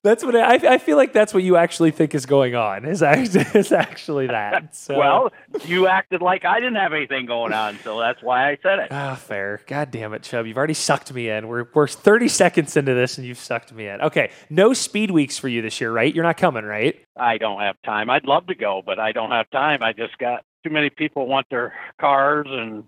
That's 0.03 0.25
what 0.25 0.35
I, 0.35 0.55
I 0.55 0.79
feel 0.79 0.97
like. 0.97 1.13
That's 1.13 1.33
what 1.33 1.45
you 1.45 1.57
actually 1.57 1.93
think 1.93 2.15
is 2.15 2.27
going 2.27 2.57
on. 2.57 2.85
Is 2.85 3.03
actually, 3.03 3.47
is 3.55 3.71
actually 3.71 4.27
that. 4.27 4.75
So. 4.75 4.99
well, 4.99 5.33
you 5.65 5.87
acted 5.87 6.21
like 6.21 6.45
I 6.45 6.59
didn't 6.59 6.75
have 6.77 6.93
anything 6.93 7.27
going 7.27 7.53
on, 7.53 7.79
so 7.85 8.01
that's 8.01 8.21
why 8.21 8.51
I 8.51 8.59
said 8.63 8.81
it. 8.81 8.89
Ah, 8.91 9.15
fair. 9.15 9.61
God 9.67 9.93
damn 9.93 10.13
it, 10.13 10.25
Chubb. 10.25 10.47
You've 10.47 10.57
already 10.57 10.75
sucked 10.75 11.13
me 11.15 11.29
in. 11.29 11.47
We're 11.47 11.67
we're 11.73 11.87
30 11.87 12.27
seconds 12.29 12.77
into 12.77 12.95
this, 12.95 13.17
and 13.17 13.27
you've 13.27 13.39
sucked 13.39 13.73
me 13.73 13.87
in. 13.87 14.01
Okay, 14.01 14.31
no 14.51 14.73
speed 14.73 15.13
weeks 15.13 15.39
for 15.39 15.49
you 15.49 15.63
this 15.63 15.81
year, 15.81 15.93
right? 15.93 16.13
You're 16.13 16.25
not 16.25 16.37
coming, 16.37 16.65
right? 16.65 16.99
I 17.17 17.39
don't 17.39 17.61
have 17.61 17.77
time. 17.85 18.11
I'd 18.11 18.25
love 18.25 18.49
to 18.49 18.57
go, 18.57 18.83
but 18.85 18.99
I 18.99 19.13
don't 19.13 19.31
have 19.31 19.49
time. 19.51 19.85
I 19.85 19.93
just 19.93 20.19
got 20.19 20.45
too 20.65 20.71
many 20.71 20.91
people 20.91 21.27
want 21.27 21.47
their 21.49 21.75
cars 22.01 22.47
and 22.49 22.85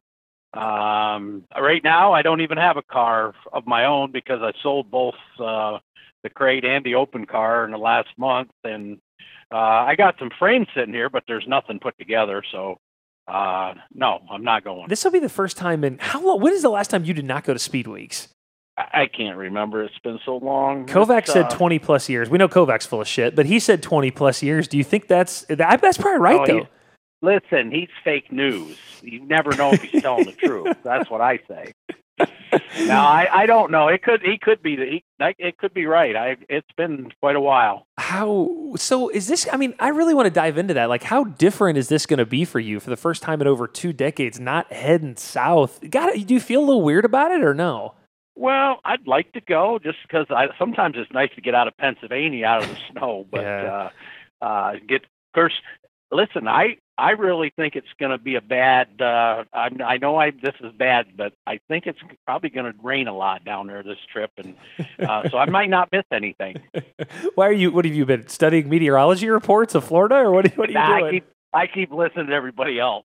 um, 0.56 1.44
right 1.60 1.82
now, 1.82 2.12
I 2.12 2.22
don't 2.22 2.40
even 2.40 2.58
have 2.58 2.76
a 2.76 2.82
car 2.82 3.34
of 3.52 3.66
my 3.66 3.86
own 3.86 4.12
because 4.12 4.40
I 4.40 4.52
sold 4.62 4.88
both 4.88 5.16
uh, 5.40 5.78
the 6.24 6.30
crate 6.30 6.64
and 6.64 6.84
the 6.84 6.96
open 6.96 7.26
car 7.26 7.64
in 7.64 7.70
the 7.70 7.78
last 7.78 8.08
month, 8.16 8.50
and 8.64 8.98
uh, 9.52 9.56
I 9.56 9.94
got 9.96 10.16
some 10.18 10.30
frames 10.36 10.66
sitting 10.74 10.92
here, 10.92 11.08
but 11.08 11.22
there's 11.28 11.44
nothing 11.46 11.78
put 11.78 11.96
together. 11.98 12.42
So 12.50 12.78
uh, 13.28 13.74
no, 13.94 14.20
I'm 14.28 14.42
not 14.42 14.64
going. 14.64 14.88
This 14.88 15.04
will 15.04 15.12
be 15.12 15.20
the 15.20 15.28
first 15.28 15.56
time 15.56 15.84
in 15.84 15.98
how 15.98 16.20
long? 16.24 16.40
When 16.40 16.52
is 16.52 16.62
the 16.62 16.70
last 16.70 16.90
time 16.90 17.04
you 17.04 17.14
did 17.14 17.24
not 17.24 17.44
go 17.44 17.52
to 17.52 17.58
Speed 17.60 17.86
Weeks? 17.86 18.28
I, 18.76 19.06
can't 19.06 19.36
remember. 19.36 19.84
It's 19.84 19.96
been 20.00 20.18
so 20.24 20.38
long. 20.38 20.86
Kovac 20.86 21.28
said 21.28 21.44
uh, 21.44 21.50
20 21.50 21.78
plus 21.78 22.08
years. 22.08 22.28
We 22.28 22.38
know 22.38 22.48
Kovac's 22.48 22.84
full 22.84 23.00
of 23.00 23.06
shit, 23.06 23.36
but 23.36 23.46
he 23.46 23.60
said 23.60 23.84
20 23.84 24.10
plus 24.10 24.42
years. 24.42 24.66
Do 24.66 24.76
you 24.76 24.82
think 24.82 25.06
that's 25.06 25.46
that's 25.48 25.96
probably 25.96 26.18
right 26.18 26.40
oh, 26.40 26.46
though? 26.46 26.68
Listen, 27.22 27.70
he's 27.70 27.88
fake 28.02 28.32
news. 28.32 28.76
You 29.00 29.24
never 29.24 29.54
know 29.54 29.72
if 29.72 29.82
he's 29.82 30.02
telling 30.02 30.24
the 30.24 30.32
truth. 30.32 30.76
That's 30.82 31.08
what 31.08 31.22
I 31.22 31.38
say 31.48 31.72
no, 32.86 32.98
I, 32.98 33.26
I 33.32 33.46
don't 33.46 33.70
know. 33.70 33.88
It 33.88 34.02
could 34.02 34.22
he 34.22 34.38
could 34.38 34.62
be 34.62 34.76
he, 34.76 35.04
it 35.38 35.58
could 35.58 35.74
be 35.74 35.86
right. 35.86 36.14
I 36.14 36.36
it's 36.48 36.70
been 36.76 37.10
quite 37.20 37.34
a 37.34 37.40
while. 37.40 37.86
How 37.98 38.74
so? 38.76 39.08
Is 39.08 39.26
this? 39.26 39.48
I 39.52 39.56
mean, 39.56 39.74
I 39.80 39.88
really 39.88 40.14
want 40.14 40.26
to 40.26 40.30
dive 40.30 40.56
into 40.58 40.74
that. 40.74 40.88
Like, 40.88 41.02
how 41.02 41.24
different 41.24 41.78
is 41.78 41.88
this 41.88 42.06
going 42.06 42.18
to 42.18 42.26
be 42.26 42.44
for 42.44 42.60
you 42.60 42.78
for 42.78 42.90
the 42.90 42.96
first 42.96 43.22
time 43.22 43.40
in 43.40 43.46
over 43.46 43.66
two 43.66 43.92
decades? 43.92 44.38
Not 44.38 44.72
heading 44.72 45.16
south. 45.16 45.80
Got 45.90 46.10
it? 46.10 46.26
Do 46.26 46.34
you 46.34 46.40
feel 46.40 46.60
a 46.60 46.66
little 46.66 46.82
weird 46.82 47.04
about 47.04 47.32
it 47.32 47.42
or 47.42 47.54
no? 47.54 47.94
Well, 48.36 48.80
I'd 48.84 49.06
like 49.06 49.32
to 49.32 49.40
go 49.40 49.78
just 49.82 49.98
because 50.02 50.26
I 50.30 50.46
sometimes 50.58 50.94
it's 50.96 51.12
nice 51.12 51.30
to 51.34 51.40
get 51.40 51.54
out 51.54 51.68
of 51.68 51.76
Pennsylvania, 51.76 52.46
out 52.46 52.62
of 52.62 52.68
the 52.68 52.78
snow, 52.92 53.26
but 53.30 53.42
yeah. 53.42 53.90
uh, 54.40 54.44
uh, 54.44 54.72
get. 54.86 55.02
Of 55.02 55.34
course, 55.34 55.54
listen, 56.12 56.46
I 56.46 56.76
I 56.96 57.10
really 57.10 57.52
think 57.56 57.74
it's 57.74 57.88
going 57.98 58.12
to 58.12 58.18
be 58.18 58.36
a 58.36 58.40
bad. 58.40 58.88
Uh, 59.00 59.44
I, 59.52 59.68
I 59.84 59.96
know 59.98 60.16
I 60.16 60.30
this 60.30 60.54
is 60.60 60.72
bad, 60.72 61.16
but 61.16 61.32
I 61.46 61.58
think 61.66 61.86
it's 61.86 61.98
probably 62.24 62.50
going 62.50 62.72
to 62.72 62.78
rain 62.82 63.08
a 63.08 63.16
lot 63.16 63.44
down 63.44 63.66
there 63.66 63.82
this 63.82 63.98
trip, 64.12 64.30
and 64.36 64.54
uh, 65.00 65.28
so 65.30 65.38
I 65.38 65.46
might 65.46 65.70
not 65.70 65.90
miss 65.90 66.04
anything. 66.12 66.62
Why 67.34 67.48
are 67.48 67.52
you? 67.52 67.72
What 67.72 67.84
have 67.84 67.94
you 67.94 68.06
been 68.06 68.28
studying 68.28 68.68
meteorology 68.68 69.28
reports 69.28 69.74
of 69.74 69.84
Florida, 69.84 70.16
or 70.16 70.30
what? 70.30 70.56
What 70.56 70.68
are 70.68 70.72
you 70.72 70.78
nah, 70.78 70.98
doing? 70.98 71.04
I 71.04 71.10
keep 71.10 71.26
I 71.52 71.66
keep 71.66 71.92
listening 71.92 72.28
to 72.28 72.32
everybody 72.32 72.78
else. 72.78 73.06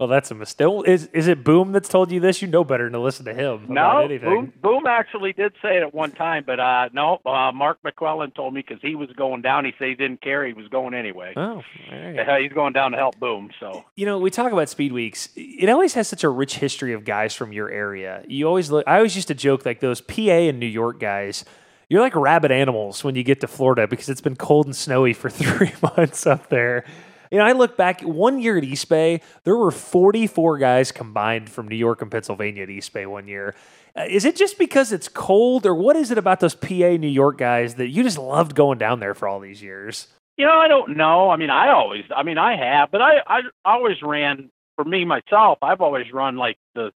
Well, 0.00 0.08
that's 0.08 0.30
a 0.30 0.34
mistake. 0.34 0.66
Is 0.86 1.10
is 1.12 1.28
it 1.28 1.44
Boom 1.44 1.72
that's 1.72 1.90
told 1.90 2.10
you 2.10 2.20
this? 2.20 2.40
You 2.40 2.48
know 2.48 2.64
better 2.64 2.84
than 2.84 2.94
to 2.94 3.00
listen 3.00 3.26
to 3.26 3.34
him. 3.34 3.66
No, 3.68 4.08
Boom, 4.08 4.50
Boom 4.62 4.86
actually 4.86 5.34
did 5.34 5.52
say 5.60 5.76
it 5.76 5.82
at 5.82 5.92
one 5.92 6.12
time, 6.12 6.44
but 6.46 6.58
uh, 6.58 6.88
no, 6.94 7.18
uh, 7.26 7.52
Mark 7.52 7.80
McClellan 7.84 8.30
told 8.30 8.54
me 8.54 8.64
because 8.66 8.80
he 8.80 8.94
was 8.94 9.10
going 9.10 9.42
down. 9.42 9.66
He 9.66 9.74
said 9.78 9.88
he 9.88 9.94
didn't 9.94 10.22
care. 10.22 10.46
He 10.46 10.54
was 10.54 10.68
going 10.68 10.94
anyway. 10.94 11.34
Oh, 11.36 11.62
right. 11.92 12.40
he's 12.42 12.52
going 12.54 12.72
down 12.72 12.92
to 12.92 12.96
help 12.96 13.20
Boom. 13.20 13.50
So 13.60 13.84
you 13.94 14.06
know, 14.06 14.18
we 14.18 14.30
talk 14.30 14.52
about 14.52 14.70
Speed 14.70 14.92
Weeks. 14.92 15.28
It 15.36 15.68
always 15.68 15.92
has 15.92 16.08
such 16.08 16.24
a 16.24 16.30
rich 16.30 16.56
history 16.56 16.94
of 16.94 17.04
guys 17.04 17.34
from 17.34 17.52
your 17.52 17.68
area. 17.68 18.24
You 18.26 18.48
always 18.48 18.70
look. 18.70 18.84
I 18.86 18.96
always 18.96 19.14
used 19.14 19.28
to 19.28 19.34
joke 19.34 19.66
like 19.66 19.80
those 19.80 20.00
PA 20.00 20.22
and 20.22 20.58
New 20.58 20.64
York 20.64 20.98
guys. 20.98 21.44
You're 21.90 22.00
like 22.00 22.16
rabid 22.16 22.52
animals 22.52 23.04
when 23.04 23.16
you 23.16 23.22
get 23.22 23.42
to 23.42 23.48
Florida 23.48 23.86
because 23.86 24.08
it's 24.08 24.22
been 24.22 24.36
cold 24.36 24.64
and 24.64 24.74
snowy 24.74 25.12
for 25.12 25.28
three 25.30 25.72
months 25.82 26.26
up 26.26 26.48
there. 26.48 26.86
You 27.30 27.38
know, 27.38 27.44
I 27.44 27.52
look 27.52 27.76
back 27.76 28.00
one 28.02 28.40
year 28.40 28.58
at 28.58 28.64
East 28.64 28.88
Bay, 28.88 29.20
there 29.44 29.56
were 29.56 29.70
44 29.70 30.58
guys 30.58 30.90
combined 30.90 31.48
from 31.48 31.68
New 31.68 31.76
York 31.76 32.02
and 32.02 32.10
Pennsylvania 32.10 32.64
at 32.64 32.70
East 32.70 32.92
Bay 32.92 33.06
one 33.06 33.28
year. 33.28 33.54
Uh, 33.96 34.04
is 34.08 34.24
it 34.24 34.34
just 34.34 34.58
because 34.58 34.92
it's 34.92 35.08
cold, 35.08 35.64
or 35.64 35.74
what 35.74 35.96
is 35.96 36.10
it 36.10 36.18
about 36.18 36.40
those 36.40 36.54
PA 36.54 36.96
New 36.96 37.08
York 37.08 37.38
guys 37.38 37.76
that 37.76 37.88
you 37.88 38.02
just 38.02 38.18
loved 38.18 38.54
going 38.54 38.78
down 38.78 38.98
there 38.98 39.14
for 39.14 39.28
all 39.28 39.38
these 39.38 39.62
years? 39.62 40.08
You 40.36 40.46
know, 40.46 40.58
I 40.58 40.68
don't 40.68 40.96
know. 40.96 41.30
I 41.30 41.36
mean, 41.36 41.50
I 41.50 41.68
always, 41.68 42.04
I 42.14 42.22
mean, 42.22 42.38
I 42.38 42.56
have, 42.56 42.90
but 42.90 43.02
I, 43.02 43.20
I 43.26 43.40
always 43.64 44.02
ran 44.02 44.50
for 44.76 44.84
me 44.84 45.04
myself. 45.04 45.58
I've 45.62 45.80
always 45.80 46.12
run 46.12 46.36
like 46.36 46.56
the 46.74 46.92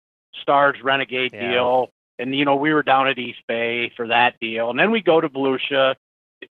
Stars 0.43 0.77
Renegade 0.83 1.33
yeah. 1.33 1.53
deal, 1.53 1.91
and 2.19 2.35
you 2.37 2.45
know, 2.45 2.57
we 2.57 2.73
were 2.73 2.83
down 2.83 3.09
at 3.09 3.19
East 3.19 3.41
Bay 3.49 3.93
for 3.97 4.09
that 4.09 4.39
deal, 4.41 4.71
and 4.71 4.79
then 4.79 4.91
we 4.91 5.01
go 5.01 5.21
to 5.21 5.29
Volusia, 5.29 5.95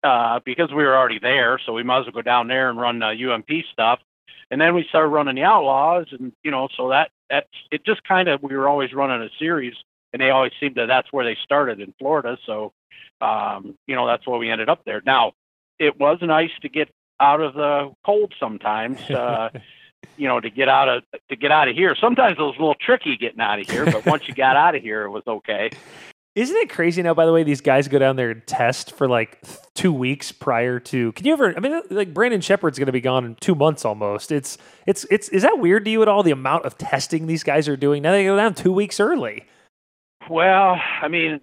uh, 0.02 0.40
because 0.44 0.70
we 0.70 0.84
were 0.84 0.96
already 0.96 1.18
there, 1.18 1.58
so 1.64 1.72
we 1.72 1.82
might 1.82 2.00
as 2.00 2.04
well 2.06 2.12
go 2.12 2.22
down 2.22 2.48
there 2.48 2.70
and 2.70 2.78
run 2.78 3.02
uh, 3.02 3.08
UMP 3.08 3.50
stuff. 3.72 4.00
And 4.50 4.60
then 4.60 4.74
we 4.74 4.84
started 4.88 5.08
running 5.08 5.34
the 5.34 5.42
Outlaws, 5.42 6.06
and 6.12 6.32
you 6.44 6.50
know, 6.50 6.68
so 6.76 6.90
that 6.90 7.10
that 7.30 7.46
it 7.70 7.84
just 7.84 8.02
kind 8.04 8.28
of 8.28 8.42
we 8.42 8.56
were 8.56 8.68
always 8.68 8.92
running 8.92 9.22
a 9.22 9.30
series, 9.38 9.74
and 10.12 10.22
they 10.22 10.30
always 10.30 10.52
seemed 10.60 10.76
to 10.76 10.86
that's 10.86 11.12
where 11.12 11.24
they 11.24 11.36
started 11.42 11.80
in 11.80 11.92
Florida. 11.98 12.38
So, 12.46 12.72
um, 13.20 13.76
you 13.86 13.96
know, 13.96 14.06
that's 14.06 14.26
why 14.26 14.36
we 14.36 14.50
ended 14.50 14.68
up 14.68 14.84
there. 14.84 15.02
Now, 15.04 15.32
it 15.78 15.98
was 15.98 16.18
nice 16.22 16.52
to 16.62 16.68
get 16.68 16.88
out 17.18 17.40
of 17.40 17.54
the 17.54 17.92
cold 18.04 18.34
sometimes. 18.38 19.00
Uh, 19.10 19.50
you 20.16 20.28
know, 20.28 20.40
to 20.40 20.50
get 20.50 20.68
out 20.68 20.88
of 20.88 21.02
to 21.28 21.36
get 21.36 21.50
out 21.50 21.68
of 21.68 21.74
here. 21.74 21.96
Sometimes 22.00 22.36
it 22.38 22.42
was 22.42 22.54
a 22.56 22.60
little 22.60 22.76
tricky 22.80 23.16
getting 23.16 23.40
out 23.40 23.58
of 23.58 23.68
here, 23.68 23.84
but 23.84 24.06
once 24.06 24.28
you 24.28 24.34
got 24.34 24.56
out 24.56 24.74
of 24.74 24.82
here, 24.82 25.04
it 25.04 25.10
was 25.10 25.24
okay. 25.26 25.70
Isn't 26.36 26.56
it 26.58 26.68
crazy 26.68 27.02
now? 27.02 27.14
By 27.14 27.24
the 27.24 27.32
way, 27.32 27.44
these 27.44 27.62
guys 27.62 27.88
go 27.88 27.98
down 27.98 28.16
there 28.16 28.30
and 28.30 28.46
test 28.46 28.92
for 28.92 29.08
like 29.08 29.42
two 29.74 29.90
weeks 29.90 30.32
prior 30.32 30.78
to. 30.80 31.12
Can 31.12 31.24
you 31.24 31.32
ever? 31.32 31.56
I 31.56 31.60
mean, 31.60 31.80
like 31.88 32.12
Brandon 32.12 32.42
Sheppard's 32.42 32.78
going 32.78 32.86
to 32.86 32.92
be 32.92 33.00
gone 33.00 33.24
in 33.24 33.36
two 33.36 33.54
months 33.54 33.86
almost. 33.86 34.30
It's 34.30 34.58
it's 34.86 35.06
it's. 35.10 35.30
Is 35.30 35.42
that 35.42 35.58
weird 35.58 35.86
to 35.86 35.90
you 35.90 36.02
at 36.02 36.08
all? 36.08 36.22
The 36.22 36.32
amount 36.32 36.66
of 36.66 36.76
testing 36.76 37.26
these 37.26 37.42
guys 37.42 37.68
are 37.68 37.76
doing 37.76 38.02
now. 38.02 38.12
They 38.12 38.24
go 38.24 38.36
down 38.36 38.52
two 38.52 38.70
weeks 38.70 39.00
early. 39.00 39.46
Well, 40.28 40.76
I 41.00 41.08
mean, 41.08 41.40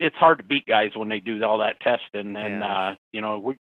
it's 0.00 0.16
hard 0.16 0.38
to 0.38 0.44
beat 0.44 0.64
guys 0.64 0.92
when 0.96 1.10
they 1.10 1.20
do 1.20 1.44
all 1.44 1.58
that 1.58 1.80
testing, 1.80 2.34
and 2.34 2.60
yeah. 2.60 2.88
uh, 2.92 2.94
you 3.12 3.20
know 3.20 3.38
we 3.38 3.56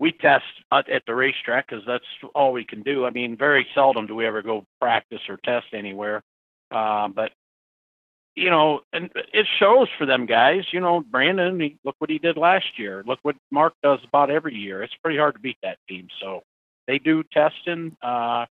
we 0.00 0.10
test 0.10 0.44
at 0.72 1.02
the 1.06 1.14
racetrack 1.14 1.68
because 1.68 1.84
that's 1.86 2.04
all 2.34 2.52
we 2.52 2.64
can 2.64 2.82
do. 2.82 3.06
I 3.06 3.10
mean, 3.10 3.36
very 3.36 3.64
seldom 3.76 4.08
do 4.08 4.16
we 4.16 4.26
ever 4.26 4.42
go 4.42 4.64
practice 4.80 5.20
or 5.28 5.38
test 5.44 5.66
anywhere. 5.72 6.20
Uh, 6.72 7.06
but 7.08 7.30
you 8.38 8.50
know, 8.50 8.80
and 8.92 9.10
it 9.34 9.46
shows 9.58 9.88
for 9.98 10.06
them 10.06 10.26
guys. 10.26 10.64
You 10.72 10.80
know, 10.80 11.00
Brandon, 11.00 11.58
he, 11.58 11.76
look 11.84 11.96
what 11.98 12.10
he 12.10 12.18
did 12.18 12.36
last 12.36 12.78
year. 12.78 13.02
Look 13.06 13.18
what 13.22 13.36
Mark 13.50 13.74
does 13.82 13.98
about 14.06 14.30
every 14.30 14.54
year. 14.54 14.82
It's 14.82 14.94
pretty 15.02 15.18
hard 15.18 15.34
to 15.34 15.40
beat 15.40 15.58
that 15.62 15.78
team. 15.88 16.08
So 16.20 16.42
they 16.86 16.98
do 16.98 17.24
testing, 17.24 17.96
uh, 18.00 18.46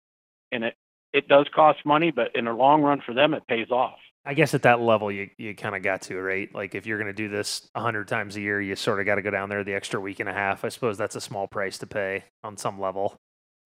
and 0.52 0.64
it 0.64 0.74
it 1.12 1.28
does 1.28 1.46
cost 1.54 1.84
money, 1.84 2.10
but 2.10 2.34
in 2.34 2.46
the 2.46 2.52
long 2.52 2.82
run 2.82 3.02
for 3.04 3.12
them, 3.12 3.34
it 3.34 3.46
pays 3.46 3.70
off. 3.70 3.98
I 4.24 4.34
guess 4.34 4.54
at 4.54 4.62
that 4.62 4.80
level, 4.80 5.10
you 5.10 5.30
you 5.36 5.54
kind 5.54 5.74
of 5.74 5.82
got 5.82 6.02
to 6.02 6.20
right. 6.20 6.52
Like 6.54 6.74
if 6.74 6.86
you're 6.86 6.98
going 6.98 7.08
to 7.08 7.12
do 7.12 7.28
this 7.28 7.68
hundred 7.74 8.06
times 8.06 8.36
a 8.36 8.40
year, 8.40 8.60
you 8.60 8.76
sort 8.76 9.00
of 9.00 9.06
got 9.06 9.16
to 9.16 9.22
go 9.22 9.30
down 9.30 9.48
there 9.48 9.64
the 9.64 9.74
extra 9.74 10.00
week 10.00 10.20
and 10.20 10.28
a 10.28 10.32
half. 10.32 10.64
I 10.64 10.68
suppose 10.68 10.96
that's 10.96 11.16
a 11.16 11.20
small 11.20 11.48
price 11.48 11.78
to 11.78 11.86
pay 11.86 12.24
on 12.44 12.56
some 12.56 12.80
level. 12.80 13.16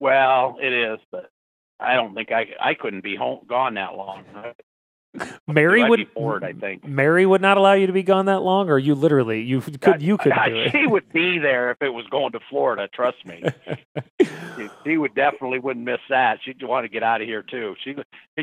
Well, 0.01 0.57
it 0.61 0.73
is, 0.73 0.99
but 1.13 1.29
I 1.79 1.95
don't 1.95 2.15
think 2.15 2.33
I 2.33 2.47
I 2.59 2.75
couldn't 2.75 3.05
be 3.05 3.17
home 3.17 3.41
gone 3.47 3.75
that 3.75 3.95
long. 3.95 4.25
Mary 5.47 5.83
I'd 5.83 5.97
be 5.97 6.05
bored, 6.05 6.45
I 6.45 6.53
think. 6.53 6.85
Mary 6.85 7.27
would 7.27 7.41
not 7.41 7.57
allow 7.57 7.73
you 7.73 7.87
to 7.87 7.93
be 7.93 8.03
gone 8.03 8.27
that 8.27 8.41
long, 8.41 8.69
or 8.69 8.79
you 8.79 8.95
literally 8.95 9.43
you 9.43 9.61
could 9.61 10.03
you 10.03 10.17
could 10.19 10.33
do 10.47 10.57
it. 10.57 10.73
She 10.77 10.87
would 10.87 11.11
be 11.13 11.39
there 11.39 11.71
if 11.71 11.81
it 11.81 11.91
was 11.91 12.07
going 12.09 12.33
to 12.33 12.41
Florida. 12.51 12.89
Trust 12.89 13.25
me. 13.25 13.43
she, 14.21 14.69
she 14.85 14.97
would 14.97 15.15
definitely 15.15 15.59
wouldn't 15.59 15.85
miss 15.85 16.01
that. 16.09 16.39
She'd 16.45 16.63
want 16.63 16.85
to 16.85 16.89
get 16.89 17.03
out 17.03 17.21
of 17.21 17.27
here 17.27 17.43
too. 17.43 17.75
She 17.83 17.95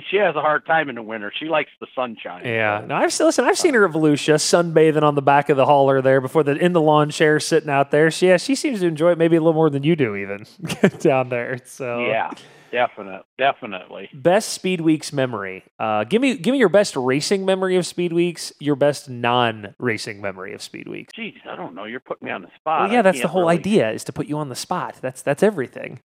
she 0.09 0.17
has 0.17 0.35
a 0.35 0.41
hard 0.41 0.65
time 0.65 0.89
in 0.89 0.95
the 0.95 1.03
winter. 1.03 1.31
She 1.37 1.45
likes 1.45 1.71
the 1.79 1.87
sunshine. 1.95 2.45
Yeah, 2.45 2.83
no, 2.85 2.95
I've 2.95 3.17
listen. 3.19 3.45
I've 3.45 3.57
seen 3.57 3.73
her 3.73 3.85
at 3.85 3.91
Volusia 3.91 4.35
sunbathing 4.35 5.03
on 5.03 5.15
the 5.15 5.21
back 5.21 5.49
of 5.49 5.57
the 5.57 5.65
hauler 5.65 6.01
there 6.01 6.21
before 6.21 6.43
the 6.43 6.55
in 6.55 6.73
the 6.73 6.81
lawn 6.81 7.09
chair 7.09 7.39
sitting 7.39 7.69
out 7.69 7.91
there. 7.91 8.09
She 8.09 8.27
yeah, 8.27 8.37
she 8.37 8.55
seems 8.55 8.79
to 8.79 8.87
enjoy 8.87 9.11
it 9.11 9.17
maybe 9.17 9.35
a 9.35 9.39
little 9.39 9.53
more 9.53 9.69
than 9.69 9.83
you 9.83 9.95
do 9.95 10.15
even 10.15 10.45
down 10.99 11.29
there. 11.29 11.59
So 11.65 12.05
Yeah, 12.05 12.31
definite, 12.73 13.21
definitely. 13.37 14.09
best 14.13 14.49
Speed 14.49 14.81
Weeks 14.81 15.13
memory. 15.13 15.63
Uh, 15.79 16.03
give 16.03 16.21
me 16.21 16.35
give 16.35 16.51
me 16.51 16.57
your 16.57 16.67
best 16.67 16.97
racing 16.97 17.45
memory 17.45 17.77
of 17.77 17.85
Speed 17.85 18.11
Weeks. 18.11 18.51
Your 18.59 18.75
best 18.75 19.09
non 19.09 19.75
racing 19.79 20.19
memory 20.21 20.53
of 20.53 20.61
Speed 20.61 20.89
Weeks. 20.89 21.13
Geez, 21.15 21.35
I 21.49 21.55
don't 21.55 21.73
know. 21.75 21.85
You're 21.85 22.01
putting 22.01 22.25
me 22.25 22.31
on 22.31 22.41
the 22.41 22.49
spot. 22.57 22.81
Well, 22.81 22.91
yeah, 22.91 22.99
I 22.99 23.01
that's 23.03 23.21
the 23.21 23.29
whole 23.29 23.43
really- 23.43 23.59
idea 23.59 23.91
is 23.91 24.03
to 24.05 24.11
put 24.11 24.27
you 24.27 24.37
on 24.37 24.49
the 24.49 24.55
spot. 24.55 24.95
That's 25.01 25.21
that's 25.21 25.43
everything. 25.43 25.99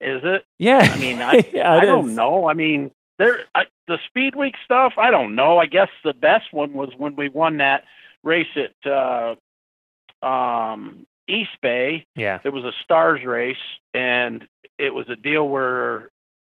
Is 0.00 0.22
it? 0.24 0.44
Yeah, 0.58 0.78
I 0.92 0.98
mean, 0.98 1.22
I, 1.22 1.44
yeah, 1.54 1.72
I 1.72 1.84
don't 1.84 2.10
is. 2.10 2.16
know. 2.16 2.48
I 2.48 2.54
mean, 2.54 2.90
there 3.18 3.38
I, 3.54 3.62
the 3.86 3.98
Speed 4.08 4.34
Week 4.34 4.54
stuff. 4.64 4.94
I 4.98 5.10
don't 5.12 5.34
know. 5.36 5.58
I 5.58 5.66
guess 5.66 5.88
the 6.04 6.12
best 6.14 6.52
one 6.52 6.72
was 6.72 6.90
when 6.98 7.14
we 7.16 7.28
won 7.28 7.58
that 7.58 7.84
race 8.22 8.46
at 8.56 8.90
uh, 8.90 10.26
um, 10.26 11.06
East 11.28 11.50
Bay. 11.62 12.06
Yeah, 12.14 12.40
It 12.44 12.50
was 12.50 12.64
a 12.64 12.72
stars 12.84 13.24
race, 13.24 13.56
and 13.94 14.46
it 14.78 14.92
was 14.94 15.08
a 15.08 15.16
deal 15.16 15.48
where 15.48 16.10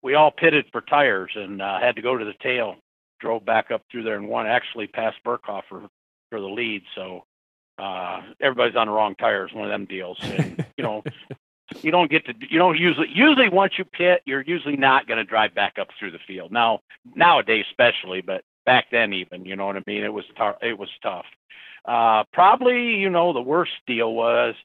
we 0.01 0.15
all 0.15 0.31
pitted 0.31 0.65
for 0.71 0.81
tires 0.81 1.31
and 1.35 1.61
uh, 1.61 1.79
had 1.79 1.95
to 1.95 2.01
go 2.01 2.17
to 2.17 2.25
the 2.25 2.33
tail. 2.41 2.75
Drove 3.19 3.43
back 3.45 3.71
up 3.71 3.81
through 3.91 4.03
there 4.03 4.15
and 4.15 4.27
won. 4.27 4.45
Actually, 4.45 4.87
passed 4.87 5.17
Burkhoff 5.25 5.63
for 5.69 5.87
for 6.29 6.39
the 6.39 6.47
lead. 6.47 6.83
So 6.93 7.23
uh, 7.79 8.21
everybody's 8.41 8.75
on 8.75 8.87
the 8.87 8.93
wrong 8.93 9.15
tires. 9.15 9.51
One 9.53 9.65
of 9.65 9.71
them 9.71 9.85
deals. 9.85 10.17
And, 10.21 10.65
you 10.77 10.83
know, 10.83 11.03
you 11.81 11.91
don't 11.91 12.11
get 12.11 12.25
to. 12.25 12.33
You 12.49 12.59
don't 12.59 12.77
usually. 12.77 13.07
Usually, 13.13 13.49
once 13.49 13.73
you 13.77 13.85
pit, 13.85 14.21
you're 14.25 14.43
usually 14.43 14.77
not 14.77 15.07
going 15.07 15.17
to 15.17 15.23
drive 15.23 15.55
back 15.55 15.77
up 15.79 15.87
through 15.99 16.11
the 16.11 16.19
field. 16.27 16.51
Now, 16.51 16.81
nowadays, 17.15 17.65
especially, 17.69 18.21
but 18.21 18.43
back 18.65 18.85
then, 18.91 19.13
even, 19.13 19.45
you 19.45 19.55
know 19.55 19.65
what 19.65 19.77
I 19.77 19.83
mean. 19.87 20.03
It 20.03 20.13
was 20.13 20.25
tou- 20.37 20.67
It 20.67 20.77
was 20.77 20.89
tough. 21.01 21.25
Uh, 21.85 22.23
probably, 22.33 22.95
you 22.95 23.09
know, 23.09 23.31
the 23.33 23.41
worst 23.41 23.71
deal 23.87 24.13
was 24.13 24.55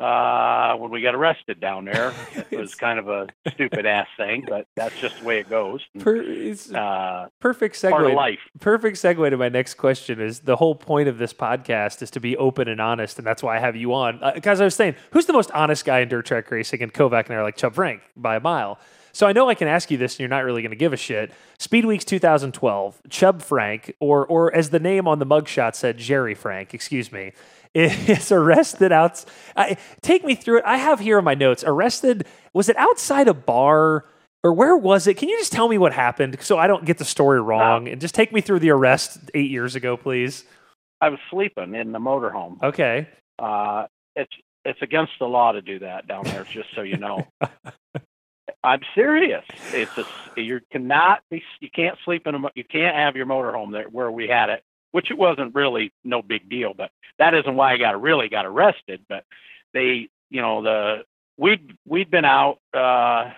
uh, 0.00 0.76
when 0.76 0.90
we 0.90 1.02
got 1.02 1.14
arrested 1.14 1.60
down 1.60 1.84
there. 1.84 2.12
It 2.50 2.58
was 2.58 2.74
kind 2.74 2.98
of 2.98 3.08
a 3.08 3.28
stupid 3.52 3.86
ass 3.86 4.08
thing, 4.16 4.44
but 4.48 4.66
that's 4.74 4.98
just 5.00 5.20
the 5.20 5.24
way 5.24 5.38
it 5.38 5.48
goes. 5.48 5.82
Per- 6.00 6.16
it's 6.22 6.72
Uh, 6.72 7.28
perfect 7.40 7.76
segue. 7.76 8.14
life. 8.14 8.40
Perfect 8.60 8.96
segue 8.96 9.30
to 9.30 9.36
my 9.36 9.48
next 9.48 9.74
question 9.74 10.20
is 10.20 10.40
the 10.40 10.56
whole 10.56 10.74
point 10.74 11.08
of 11.08 11.18
this 11.18 11.32
podcast 11.32 12.02
is 12.02 12.10
to 12.12 12.20
be 12.20 12.36
open 12.36 12.66
and 12.68 12.80
honest, 12.80 13.18
and 13.18 13.26
that's 13.26 13.42
why 13.42 13.56
I 13.56 13.60
have 13.60 13.76
you 13.76 13.94
on. 13.94 14.20
Because 14.34 14.60
I 14.60 14.64
was 14.64 14.74
saying, 14.74 14.96
who's 15.12 15.26
the 15.26 15.32
most 15.32 15.50
honest 15.52 15.84
guy 15.84 16.00
in 16.00 16.08
dirt 16.08 16.26
track 16.26 16.50
racing? 16.50 16.82
And 16.82 16.92
Kovac 16.92 17.26
and 17.26 17.34
I 17.34 17.36
are 17.36 17.42
like 17.44 17.56
Chubb 17.56 17.74
Frank 17.74 18.02
by 18.16 18.36
a 18.36 18.40
mile. 18.40 18.78
So 19.12 19.26
I 19.26 19.32
know 19.32 19.48
I 19.48 19.54
can 19.54 19.66
ask 19.68 19.90
you 19.90 19.96
this, 19.96 20.14
and 20.14 20.20
you're 20.20 20.28
not 20.28 20.44
really 20.44 20.62
going 20.62 20.70
to 20.70 20.76
give 20.76 20.92
a 20.92 20.96
shit. 20.96 21.32
Speed 21.58 21.84
Weeks 21.84 22.04
2012, 22.04 23.00
Chubb 23.10 23.42
Frank, 23.42 23.94
or 24.00 24.26
or 24.26 24.54
as 24.54 24.70
the 24.70 24.78
name 24.80 25.08
on 25.08 25.18
the 25.18 25.26
mugshot 25.26 25.74
said, 25.74 25.98
Jerry 25.98 26.34
Frank. 26.34 26.74
Excuse 26.74 27.10
me. 27.12 27.32
Is 27.74 28.32
arrested 28.32 28.90
out. 28.90 29.24
I, 29.56 29.76
take 30.02 30.24
me 30.24 30.34
through 30.34 30.58
it. 30.58 30.64
I 30.66 30.76
have 30.76 30.98
here 30.98 31.18
in 31.18 31.24
my 31.24 31.34
notes. 31.34 31.62
Arrested. 31.64 32.26
Was 32.52 32.68
it 32.68 32.76
outside 32.76 33.28
a 33.28 33.34
bar? 33.34 34.04
or 34.42 34.52
where 34.52 34.76
was 34.76 35.06
it? 35.06 35.14
Can 35.14 35.28
you 35.28 35.38
just 35.38 35.52
tell 35.52 35.68
me 35.68 35.78
what 35.78 35.92
happened 35.92 36.38
so 36.40 36.58
I 36.58 36.66
don't 36.66 36.84
get 36.84 36.98
the 36.98 37.04
story 37.04 37.40
wrong 37.40 37.88
and 37.88 38.00
just 38.00 38.14
take 38.14 38.32
me 38.32 38.40
through 38.40 38.60
the 38.60 38.70
arrest 38.70 39.18
eight 39.34 39.50
years 39.50 39.74
ago, 39.74 39.96
please? 39.96 40.44
I 41.00 41.08
was 41.08 41.18
sleeping 41.30 41.74
in 41.74 41.92
the 41.92 41.98
motorhome. 41.98 42.62
Okay. 42.62 43.08
Uh, 43.38 43.86
it's 44.16 44.32
it's 44.64 44.80
against 44.82 45.12
the 45.18 45.26
law 45.26 45.52
to 45.52 45.62
do 45.62 45.78
that 45.80 46.06
down 46.06 46.24
there. 46.24 46.44
Just 46.44 46.68
so 46.74 46.82
you 46.82 46.96
know. 46.96 47.26
I'm 48.62 48.80
serious. 48.94 49.44
It's 49.72 49.96
a, 49.96 50.04
you 50.36 50.60
cannot 50.70 51.20
be 51.30 51.42
you 51.60 51.70
can't 51.74 51.96
sleep 52.04 52.26
in 52.26 52.34
a 52.34 52.38
you 52.54 52.64
can't 52.64 52.94
have 52.94 53.16
your 53.16 53.26
motorhome 53.26 53.72
there 53.72 53.88
where 53.88 54.10
we 54.10 54.28
had 54.28 54.50
it, 54.50 54.62
which 54.92 55.10
it 55.10 55.18
wasn't 55.18 55.54
really 55.54 55.92
no 56.04 56.22
big 56.22 56.48
deal, 56.48 56.74
but 56.74 56.90
that 57.18 57.34
isn't 57.34 57.54
why 57.54 57.72
I 57.72 57.78
got 57.78 58.00
really 58.00 58.28
got 58.28 58.46
arrested. 58.46 59.04
But 59.08 59.24
they, 59.72 60.08
you 60.30 60.40
know, 60.40 60.62
the 60.62 61.04
we'd 61.36 61.76
we'd 61.86 62.10
been 62.10 62.24
out 62.24 62.58
uh, 62.74 63.30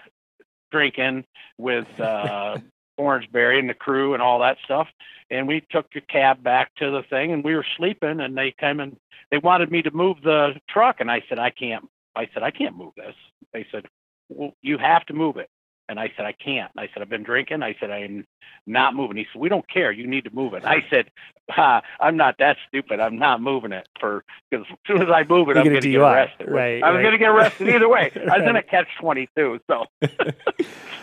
drinking 0.71 1.25
with 1.59 1.87
uh, 2.01 2.59
Orangeberry 2.99 3.59
and 3.59 3.69
the 3.69 3.75
crew 3.75 4.15
and 4.15 4.23
all 4.23 4.41
that 4.41 4.59
stuff, 4.65 4.89
and 5.31 5.47
we 5.47 5.65
took 5.71 5.87
a 5.95 6.01
cab 6.01 6.43
back 6.43 6.75
to 6.77 6.91
the 6.91 7.03
thing, 7.09 7.33
and 7.33 7.45
we 7.45 7.55
were 7.55 7.67
sleeping, 7.77 8.21
and 8.21 8.37
they 8.37 8.55
came 8.59 8.81
and 8.81 8.97
they 9.31 9.39
wanted 9.39 9.71
me 9.71 9.83
to 9.83 9.91
move 9.91 10.19
the 10.23 10.55
truck, 10.69 11.01
and 11.01 11.11
I 11.11 11.23
said 11.29 11.39
I 11.39 11.51
can't. 11.51 11.89
I 12.15 12.29
said 12.35 12.43
I 12.43 12.51
can't 12.51 12.77
move 12.77 12.93
this. 12.97 13.15
They 13.53 13.67
said 13.73 13.87
well, 14.29 14.55
you 14.63 14.79
have 14.79 15.05
to 15.07 15.15
move 15.15 15.37
it. 15.37 15.49
And 15.93 16.01
I 16.01 16.11
said, 16.17 16.25
I 16.25 16.33
can't. 16.33 16.73
I 16.77 16.89
said, 16.93 17.03
I've 17.03 17.09
been 17.11 17.23
drinking. 17.23 17.63
I 17.63 17.77
said, 17.79 17.91
I'm 17.91 18.27
not 18.67 18.95
moving. 18.95 19.19
He 19.19 19.27
said, 19.33 19.41
we 19.41 19.49
don't 19.51 19.69
care. 19.69 19.93
You 19.93 20.07
need 20.07 20.25
to 20.25 20.31
move 20.35 20.55
it. 20.55 20.65
I 20.65 20.85
said, 20.89 21.11
ah, 21.57 21.83
I'm 22.01 22.17
not 22.17 22.37
that 22.39 22.57
stupid. 22.67 22.99
I'm 22.99 23.19
not 23.19 23.43
moving 23.43 23.73
it 23.73 23.87
for, 24.01 24.25
because 24.51 24.67
as 24.71 24.79
soon 24.87 25.03
as 25.03 25.09
I 25.15 25.25
move 25.25 25.49
it, 25.51 25.57
You 25.57 25.61
I'm 25.61 25.69
going 25.69 25.81
to 25.83 25.91
get 25.91 26.01
arrested. 26.01 26.51
Right, 26.51 26.83
I 26.83 26.91
was 26.91 26.97
right. 26.97 27.03
going 27.03 27.13
to 27.13 27.19
get 27.19 27.29
arrested 27.29 27.69
either 27.69 27.89
way. 27.89 28.11
I 28.33 28.39
was 28.39 28.49
in 28.49 28.57
a 28.57 28.63
catch 28.63 28.89
22. 29.01 29.61
So 29.71 29.85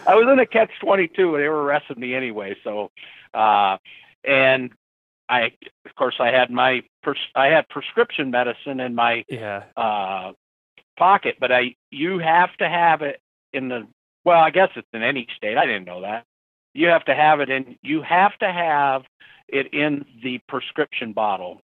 I 0.07 0.15
was 0.15 0.27
in 0.31 0.39
a 0.39 0.45
catch 0.47 0.71
22 0.81 1.35
and 1.35 1.43
they 1.43 1.47
were 1.47 1.63
arresting 1.63 1.99
me 1.99 2.15
anyway. 2.15 2.55
So, 2.63 2.89
uh, 3.33 3.77
and 4.23 4.71
I, 5.29 5.51
of 5.85 5.95
course, 5.95 6.15
I 6.19 6.31
had 6.31 6.49
my, 6.49 6.81
pres- 7.03 7.17
I 7.35 7.47
had 7.47 7.69
prescription 7.69 8.31
medicine 8.31 8.79
in 8.79 8.95
my 8.95 9.23
Yeah. 9.29 9.63
uh, 9.77 10.31
pocket, 10.97 11.35
but 11.39 11.51
I 11.51 11.75
you 11.91 12.17
have 12.19 12.55
to 12.57 12.67
have 12.67 13.03
it 13.03 13.21
in 13.53 13.69
the 13.69 13.87
well, 14.29 14.43
I 14.43 14.51
guess 14.51 14.69
it's 14.75 14.87
in 14.93 15.01
any 15.01 15.25
state. 15.35 15.57
I 15.57 15.65
didn't 15.65 15.85
know 15.85 16.01
that. 16.01 16.23
You 16.75 16.89
have 16.89 17.03
to 17.05 17.15
have 17.15 17.39
it 17.39 17.49
in 17.49 17.77
you 17.81 18.03
have 18.03 18.37
to 18.39 18.51
have 18.51 19.01
it 19.47 19.73
in 19.73 20.05
the 20.23 20.37
prescription 20.47 21.13
bottle. 21.13 21.61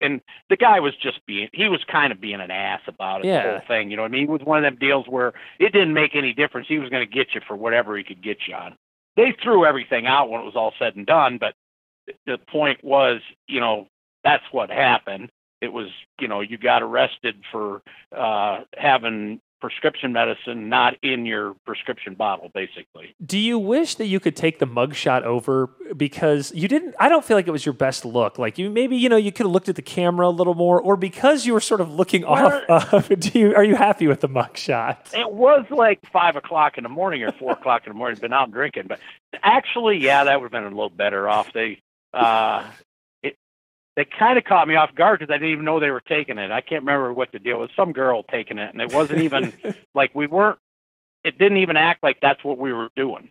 And 0.00 0.20
the 0.48 0.56
guy 0.56 0.80
was 0.80 0.92
just 0.96 1.24
being 1.24 1.48
he 1.52 1.68
was 1.68 1.84
kind 1.84 2.10
of 2.12 2.20
being 2.20 2.40
an 2.40 2.50
ass 2.50 2.80
about 2.88 3.20
it, 3.24 3.28
Yeah. 3.28 3.44
the 3.44 3.50
whole 3.52 3.68
thing. 3.68 3.92
You 3.92 3.96
know 3.96 4.02
what 4.02 4.10
I 4.10 4.12
mean? 4.12 4.24
It 4.24 4.30
was 4.30 4.42
one 4.42 4.58
of 4.58 4.64
them 4.64 4.80
deals 4.80 5.06
where 5.06 5.34
it 5.60 5.72
didn't 5.72 5.94
make 5.94 6.16
any 6.16 6.32
difference. 6.32 6.66
He 6.66 6.80
was 6.80 6.90
gonna 6.90 7.06
get 7.06 7.28
you 7.32 7.42
for 7.46 7.54
whatever 7.54 7.96
he 7.96 8.02
could 8.02 8.22
get 8.22 8.38
you 8.48 8.56
on. 8.56 8.74
They 9.14 9.30
threw 9.40 9.64
everything 9.64 10.08
out 10.08 10.30
when 10.30 10.40
it 10.40 10.44
was 10.44 10.56
all 10.56 10.74
said 10.80 10.96
and 10.96 11.06
done, 11.06 11.38
but 11.38 11.54
the 12.26 12.38
point 12.38 12.82
was, 12.82 13.20
you 13.46 13.60
know, 13.60 13.86
that's 14.24 14.44
what 14.50 14.68
happened 14.68 15.30
it 15.60 15.72
was 15.72 15.88
you 16.18 16.26
know 16.26 16.40
you 16.40 16.56
got 16.56 16.82
arrested 16.82 17.36
for 17.52 17.82
uh 18.16 18.60
having 18.76 19.40
prescription 19.60 20.12
medicine 20.12 20.68
not 20.68 20.94
in 21.02 21.26
your 21.26 21.54
prescription 21.66 22.14
bottle 22.14 22.50
basically 22.54 23.14
Do 23.24 23.38
you 23.38 23.58
wish 23.58 23.96
that 23.96 24.06
you 24.06 24.18
could 24.20 24.34
take 24.36 24.58
the 24.58 24.66
mugshot 24.66 25.22
over 25.22 25.68
because 25.96 26.52
you 26.54 26.66
didn't? 26.68 26.94
I 26.98 27.08
don't 27.08 27.24
feel 27.24 27.36
like 27.36 27.46
it 27.46 27.50
was 27.50 27.66
your 27.66 27.72
best 27.72 28.04
look. 28.04 28.38
Like 28.38 28.56
you 28.58 28.70
maybe 28.70 28.96
you 28.96 29.08
know 29.08 29.16
you 29.16 29.32
could 29.32 29.44
have 29.46 29.52
looked 29.52 29.68
at 29.68 29.76
the 29.76 29.82
camera 29.82 30.28
a 30.28 30.30
little 30.30 30.54
more, 30.54 30.80
or 30.80 30.96
because 30.96 31.44
you 31.46 31.52
were 31.52 31.60
sort 31.60 31.80
of 31.80 31.90
looking 31.92 32.22
Well- 32.22 32.62
off. 32.68 32.92
Of, 32.92 33.08
do 33.20 33.38
you 33.38 33.54
are 33.54 33.64
you 33.64 33.76
happy 33.76 34.06
with 34.06 34.20
the 34.20 34.28
mugshot? 34.28 35.12
it 35.14 35.30
was 35.32 35.66
like 35.70 36.00
five 36.12 36.36
o'clock 36.36 36.78
in 36.78 36.82
the 36.84 36.88
morning 36.88 37.22
or 37.22 37.32
four 37.32 37.52
o'clock 37.52 37.82
in 37.86 37.92
the 37.92 37.98
morning 37.98 38.18
been 38.20 38.32
out 38.32 38.50
drinking 38.50 38.84
but 38.88 38.98
actually 39.42 39.98
yeah 39.98 40.24
that 40.24 40.40
would 40.40 40.46
have 40.46 40.52
been 40.52 40.64
a 40.64 40.68
little 40.68 40.90
better 40.90 41.28
off 41.28 41.52
they 41.52 41.80
uh 42.14 42.64
they 44.00 44.06
kind 44.18 44.38
of 44.38 44.44
caught 44.44 44.66
me 44.66 44.76
off 44.76 44.94
guard 44.94 45.18
because 45.18 45.30
I 45.30 45.36
didn't 45.36 45.52
even 45.52 45.66
know 45.66 45.78
they 45.78 45.90
were 45.90 46.00
taking 46.00 46.38
it. 46.38 46.50
I 46.50 46.62
can't 46.62 46.82
remember 46.84 47.12
what 47.12 47.32
the 47.32 47.38
deal 47.38 47.58
was. 47.58 47.68
Some 47.76 47.92
girl 47.92 48.22
taking 48.22 48.56
it, 48.56 48.72
and 48.72 48.80
it 48.80 48.90
wasn't 48.94 49.20
even 49.20 49.52
like 49.94 50.14
we 50.14 50.26
weren't. 50.26 50.58
It 51.22 51.36
didn't 51.38 51.58
even 51.58 51.76
act 51.76 52.02
like 52.02 52.16
that's 52.22 52.42
what 52.42 52.56
we 52.56 52.72
were 52.72 52.88
doing. 52.96 53.30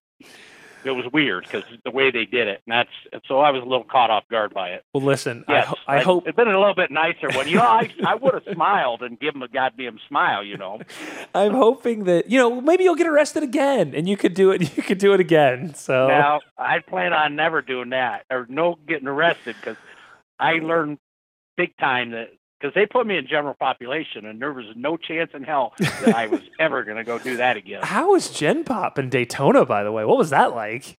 it 0.85 0.91
was 0.91 1.05
weird 1.11 1.43
because 1.43 1.63
the 1.83 1.89
way 1.89 2.11
they 2.11 2.25
did 2.25 2.47
it, 2.47 2.61
and 2.67 2.71
that's 2.71 2.89
and 3.11 3.21
so 3.27 3.39
I 3.39 3.49
was 3.49 3.63
a 3.63 3.65
little 3.65 3.83
caught 3.83 4.11
off 4.11 4.25
guard 4.29 4.53
by 4.53 4.69
it. 4.69 4.83
Well, 4.93 5.03
listen, 5.03 5.43
I, 5.47 5.53
Yes, 5.53 5.67
ho- 5.69 5.75
I 5.87 6.01
hope 6.01 6.23
it'd 6.25 6.35
been 6.35 6.47
a 6.47 6.59
little 6.59 6.75
bit 6.75 6.91
nicer 6.91 7.29
when 7.35 7.47
you 7.47 7.55
know 7.55 7.63
I 7.63 7.89
I 8.05 8.13
would 8.13 8.35
have 8.35 8.43
smiled 8.53 9.01
and 9.01 9.19
given 9.19 9.37
him 9.41 9.43
a 9.43 9.47
goddamn 9.47 9.99
smile, 10.07 10.43
you 10.43 10.55
know. 10.57 10.79
I'm 11.33 11.53
hoping 11.53 12.03
that 12.03 12.29
you 12.29 12.37
know 12.37 12.61
maybe 12.61 12.83
you'll 12.83 12.95
get 12.95 13.07
arrested 13.07 13.41
again, 13.41 13.93
and 13.95 14.07
you 14.07 14.15
could 14.17 14.35
do 14.35 14.51
it. 14.51 14.61
You 14.77 14.83
could 14.83 14.99
do 14.99 15.13
it 15.13 15.19
again. 15.19 15.73
So 15.73 16.07
Now 16.07 16.41
I 16.57 16.77
plan 16.79 17.11
on 17.11 17.35
never 17.35 17.61
doing 17.63 17.89
that 17.89 18.25
or 18.29 18.45
no 18.49 18.77
getting 18.87 19.07
arrested 19.07 19.55
because 19.59 19.77
I 20.39 20.53
learned 20.53 20.97
big 21.57 21.75
time 21.77 22.11
that 22.11 22.29
because 22.59 22.73
they 22.75 22.85
put 22.85 23.07
me 23.07 23.17
in 23.17 23.25
general 23.27 23.53
population 23.53 24.25
and 24.25 24.41
there 24.41 24.51
was 24.53 24.65
no 24.75 24.97
chance 24.97 25.31
in 25.33 25.43
hell 25.43 25.73
that 25.79 26.13
I 26.15 26.27
was 26.27 26.41
ever 26.59 26.83
going 26.83 26.97
to 26.97 27.03
go 27.05 27.17
do 27.19 27.37
that 27.37 27.55
again. 27.57 27.81
how 27.83 28.11
was 28.11 28.29
Gen 28.31 28.63
Pop 28.63 28.99
in 28.99 29.09
Daytona? 29.09 29.65
By 29.65 29.83
the 29.83 29.91
way, 29.91 30.03
what 30.05 30.17
was 30.17 30.29
that 30.31 30.53
like? 30.55 30.97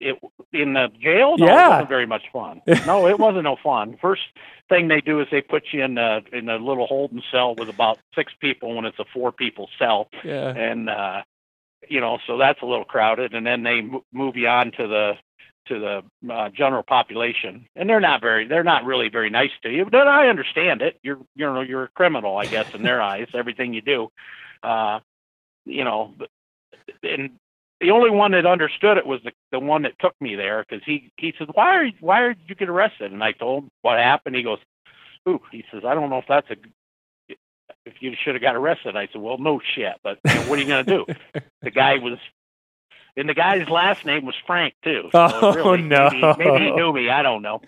It 0.00 0.16
in 0.52 0.74
the 0.74 0.88
jail, 1.00 1.36
no, 1.36 1.46
Yeah. 1.46 1.66
it 1.66 1.70
wasn't 1.70 1.88
very 1.88 2.06
much 2.06 2.22
fun. 2.32 2.62
No, 2.86 3.08
it 3.08 3.18
wasn't 3.26 3.42
no 3.44 3.56
fun. 3.62 3.96
First 4.00 4.22
thing 4.68 4.86
they 4.88 5.00
do 5.00 5.20
is 5.20 5.26
they 5.32 5.40
put 5.40 5.64
you 5.72 5.82
in 5.82 5.98
a 5.98 6.20
in 6.32 6.48
a 6.48 6.56
little 6.56 6.86
holding 6.86 7.22
cell 7.32 7.56
with 7.56 7.68
about 7.68 7.98
six 8.14 8.32
people 8.40 8.76
when 8.76 8.84
it's 8.84 8.98
a 9.00 9.04
four 9.12 9.32
people 9.32 9.68
cell, 9.78 10.08
Yeah. 10.24 10.50
and 10.50 10.88
uh, 10.88 11.22
you 11.88 12.00
know, 12.00 12.18
so 12.28 12.38
that's 12.38 12.62
a 12.62 12.66
little 12.66 12.84
crowded. 12.84 13.34
And 13.34 13.44
then 13.44 13.64
they 13.64 13.80
mo- 13.80 14.04
move 14.12 14.36
you 14.36 14.46
on 14.46 14.70
to 14.72 14.86
the 14.86 15.14
to 15.68 16.02
the 16.24 16.32
uh, 16.32 16.48
general 16.50 16.82
population, 16.82 17.66
and 17.76 17.88
they're 17.88 18.00
not 18.00 18.20
very, 18.20 18.46
they're 18.46 18.64
not 18.64 18.84
really 18.84 19.08
very 19.08 19.30
nice 19.30 19.50
to 19.62 19.70
you. 19.70 19.84
But 19.84 20.08
I 20.08 20.28
understand 20.28 20.82
it. 20.82 20.98
You're, 21.02 21.18
you 21.34 21.46
know, 21.46 21.60
you're 21.60 21.84
a 21.84 21.88
criminal, 21.88 22.36
I 22.36 22.46
guess, 22.46 22.74
in 22.74 22.82
their 22.82 23.00
eyes. 23.12 23.28
Everything 23.34 23.74
you 23.74 23.82
do, 23.82 24.08
uh, 24.62 25.00
you 25.64 25.84
know. 25.84 26.14
And 27.02 27.38
the 27.80 27.90
only 27.90 28.10
one 28.10 28.32
that 28.32 28.46
understood 28.46 28.98
it 28.98 29.06
was 29.06 29.20
the 29.22 29.32
the 29.52 29.60
one 29.60 29.82
that 29.82 29.98
took 30.00 30.14
me 30.20 30.34
there 30.34 30.64
because 30.68 30.84
he 30.84 31.12
he 31.16 31.32
said, 31.38 31.48
"Why 31.52 31.76
are 31.76 31.84
you, 31.84 31.92
why 32.00 32.28
did 32.28 32.38
you 32.46 32.54
get 32.54 32.68
arrested?" 32.68 33.12
And 33.12 33.22
I 33.22 33.32
told 33.32 33.64
him 33.64 33.70
what 33.82 33.98
happened. 33.98 34.36
He 34.36 34.42
goes, 34.42 34.58
"Ooh," 35.28 35.40
he 35.52 35.64
says, 35.70 35.82
"I 35.86 35.94
don't 35.94 36.10
know 36.10 36.18
if 36.18 36.26
that's 36.28 36.50
a." 36.50 36.56
If 37.86 37.94
you 38.00 38.12
should 38.22 38.34
have 38.34 38.42
got 38.42 38.56
arrested, 38.56 38.96
I 38.96 39.08
said, 39.12 39.20
"Well, 39.20 39.38
no 39.38 39.60
shit, 39.74 39.94
but 40.02 40.18
you 40.26 40.34
know, 40.34 40.40
what 40.42 40.58
are 40.58 40.62
you 40.62 40.68
going 40.68 40.84
to 40.84 40.96
do?" 40.98 41.40
the 41.62 41.70
guy 41.70 41.94
was, 41.98 42.18
and 43.18 43.28
the 43.28 43.34
guy's 43.34 43.68
last 43.68 44.04
name 44.06 44.24
was 44.24 44.34
Frank 44.46 44.74
too. 44.82 45.08
So 45.12 45.28
Oh, 45.42 45.52
really, 45.54 45.82
no. 45.96 46.08
Maybe, 46.10 46.20
maybe 46.38 46.64
he 46.64 46.70
knew 46.70 46.92
me. 46.92 47.10
I 47.10 47.22
don't 47.22 47.42
know. 47.42 47.60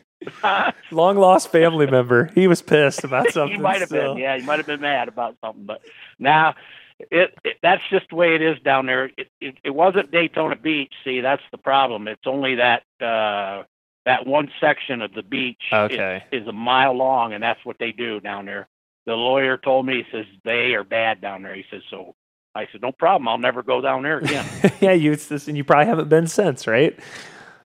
Long 0.90 1.16
lost 1.16 1.50
family 1.50 1.86
member. 1.86 2.30
He 2.34 2.46
was 2.46 2.62
pissed 2.62 3.04
about 3.04 3.30
something. 3.32 3.56
he 3.56 3.62
might 3.62 3.80
have 3.80 3.88
still. 3.88 4.14
been. 4.14 4.22
Yeah, 4.22 4.36
he 4.38 4.44
might 4.44 4.58
have 4.58 4.66
been 4.66 4.80
mad 4.80 5.08
about 5.08 5.36
something. 5.44 5.64
But 5.64 5.82
now, 6.18 6.54
it, 6.98 7.34
it 7.44 7.56
that's 7.62 7.82
just 7.90 8.08
the 8.10 8.16
way 8.16 8.34
it 8.34 8.42
is 8.42 8.58
down 8.62 8.86
there. 8.86 9.06
It, 9.16 9.28
it 9.40 9.56
it 9.64 9.70
wasn't 9.70 10.10
Daytona 10.10 10.56
Beach. 10.56 10.92
See, 11.04 11.20
that's 11.20 11.42
the 11.52 11.58
problem. 11.58 12.06
It's 12.08 12.26
only 12.26 12.56
that 12.56 12.82
uh 13.00 13.62
that 14.06 14.26
one 14.26 14.50
section 14.60 15.02
of 15.02 15.12
the 15.14 15.22
beach. 15.22 15.62
is- 16.30 16.42
Is, 16.42 16.46
a 16.48 16.52
mile 16.52 16.94
long, 16.94 17.32
and 17.32 17.42
that's 17.42 17.64
what 17.64 17.76
they 17.78 17.92
do 17.92 18.18
down 18.20 18.46
there. 18.46 18.66
The 19.06 19.14
lawyer 19.14 19.56
told 19.56 19.86
me 19.86 20.04
he 20.04 20.04
says 20.16 20.26
they 20.44 20.74
are 20.74 20.84
bad 20.84 21.20
down 21.22 21.42
there. 21.42 21.54
He 21.54 21.64
says 21.70 21.82
so. 21.90 22.14
I 22.54 22.66
said 22.72 22.82
no 22.82 22.92
problem. 22.92 23.28
I'll 23.28 23.38
never 23.38 23.62
go 23.62 23.80
down 23.80 24.02
there 24.02 24.18
again. 24.18 24.44
yeah, 24.80 24.92
you 24.92 25.12
it's 25.12 25.26
this, 25.28 25.46
and 25.48 25.56
you 25.56 25.64
probably 25.64 25.86
haven't 25.86 26.08
been 26.08 26.26
since, 26.26 26.66
right? 26.66 26.98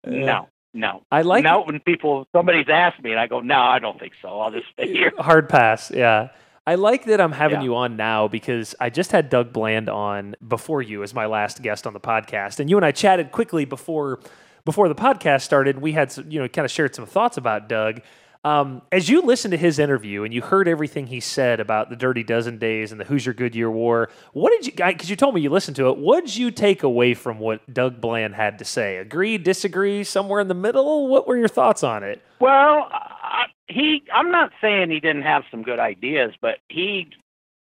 No, 0.06 0.50
no. 0.74 1.04
I 1.12 1.22
like 1.22 1.44
now 1.44 1.64
when 1.66 1.80
people 1.80 2.28
somebody's 2.36 2.68
asked 2.70 3.02
me, 3.04 3.12
and 3.12 3.20
I 3.20 3.28
go, 3.28 3.40
no, 3.40 3.60
I 3.60 3.80
don't 3.80 4.00
think 4.00 4.14
so. 4.22 4.40
I'll 4.40 4.52
just 4.52 4.68
stay 4.74 4.92
here. 4.92 5.12
Hard 5.18 5.48
pass, 5.50 5.92
yeah. 5.92 6.30
I 6.66 6.76
like 6.76 7.06
that 7.06 7.20
I'm 7.20 7.34
having 7.34 7.60
Yeah. 7.60 7.64
you 7.66 7.76
on 7.76 7.98
now 7.98 8.28
because 8.30 8.74
I 8.80 8.90
just 8.90 9.12
had 9.12 9.30
Doug 9.30 9.52
Bland 9.52 9.90
on 9.90 10.36
before 10.46 10.82
you 10.82 11.04
as 11.04 11.14
my 11.14 11.26
last 11.26 11.62
guest 11.62 11.86
on 11.86 11.94
the 11.94 12.00
podcast, 12.00 12.60
and 12.60 12.70
you 12.70 12.78
and 12.78 12.86
I 12.86 12.92
chatted 12.92 13.32
quickly 13.32 13.66
before 13.66 14.20
before 14.66 14.88
the 14.88 14.96
podcast 14.96 15.42
started. 15.42 15.80
We 15.82 15.92
had 15.92 16.12
some, 16.12 16.32
you 16.32 16.40
know 16.40 16.48
kind 16.48 16.64
of 16.66 16.72
shared 16.72 16.96
some 16.96 17.06
thoughts 17.06 17.38
about 17.38 17.68
Doug. 17.68 18.02
Um, 18.46 18.82
as 18.92 19.08
you 19.08 19.22
listened 19.22 19.54
to 19.54 19.58
his 19.58 19.80
interview 19.80 20.24
and 20.24 20.34
you 20.34 20.42
heard 20.42 20.68
everything 20.68 21.08
he 21.08 21.22
said 21.22 21.62
about 21.62 21.90
the 21.90 21.96
Dirty 21.96 22.24
Dozen 22.24 22.58
days 22.58 22.92
and 22.92 23.00
the 23.00 23.06
Hoosier 23.06 23.34
Goodyear 23.34 23.72
War, 23.72 24.10
what 24.34 24.52
did 24.52 24.68
you? 24.68 24.74
Because 24.74 25.10
you 25.10 25.16
told 25.16 25.34
me 25.34 25.40
you 25.40 25.50
listened 25.50 25.78
to 25.78 25.88
it. 25.88 25.98
What 25.98 26.26
did 26.26 26.36
you 26.36 26.52
take 26.52 26.84
away 26.84 27.14
from 27.14 27.40
what 27.40 27.74
Doug 27.74 28.02
Bland 28.02 28.36
had 28.36 28.60
to 28.60 28.66
say? 28.66 28.98
Agree, 28.98 29.38
disagree, 29.38 30.04
somewhere 30.04 30.42
in 30.42 30.50
the 30.50 30.54
middle? 30.54 31.08
What 31.08 31.26
were 31.26 31.38
your 31.38 31.48
thoughts 31.48 31.84
on 31.84 32.04
it? 32.04 32.22
Well, 32.42 32.90
I, 32.92 33.46
he. 33.68 34.04
I'm 34.14 34.30
not 34.30 34.52
saying 34.60 34.90
he 34.90 35.00
didn't 35.00 35.24
have 35.24 35.44
some 35.50 35.64
good 35.64 35.80
ideas, 35.80 36.34
but 36.42 36.58
he 36.68 37.08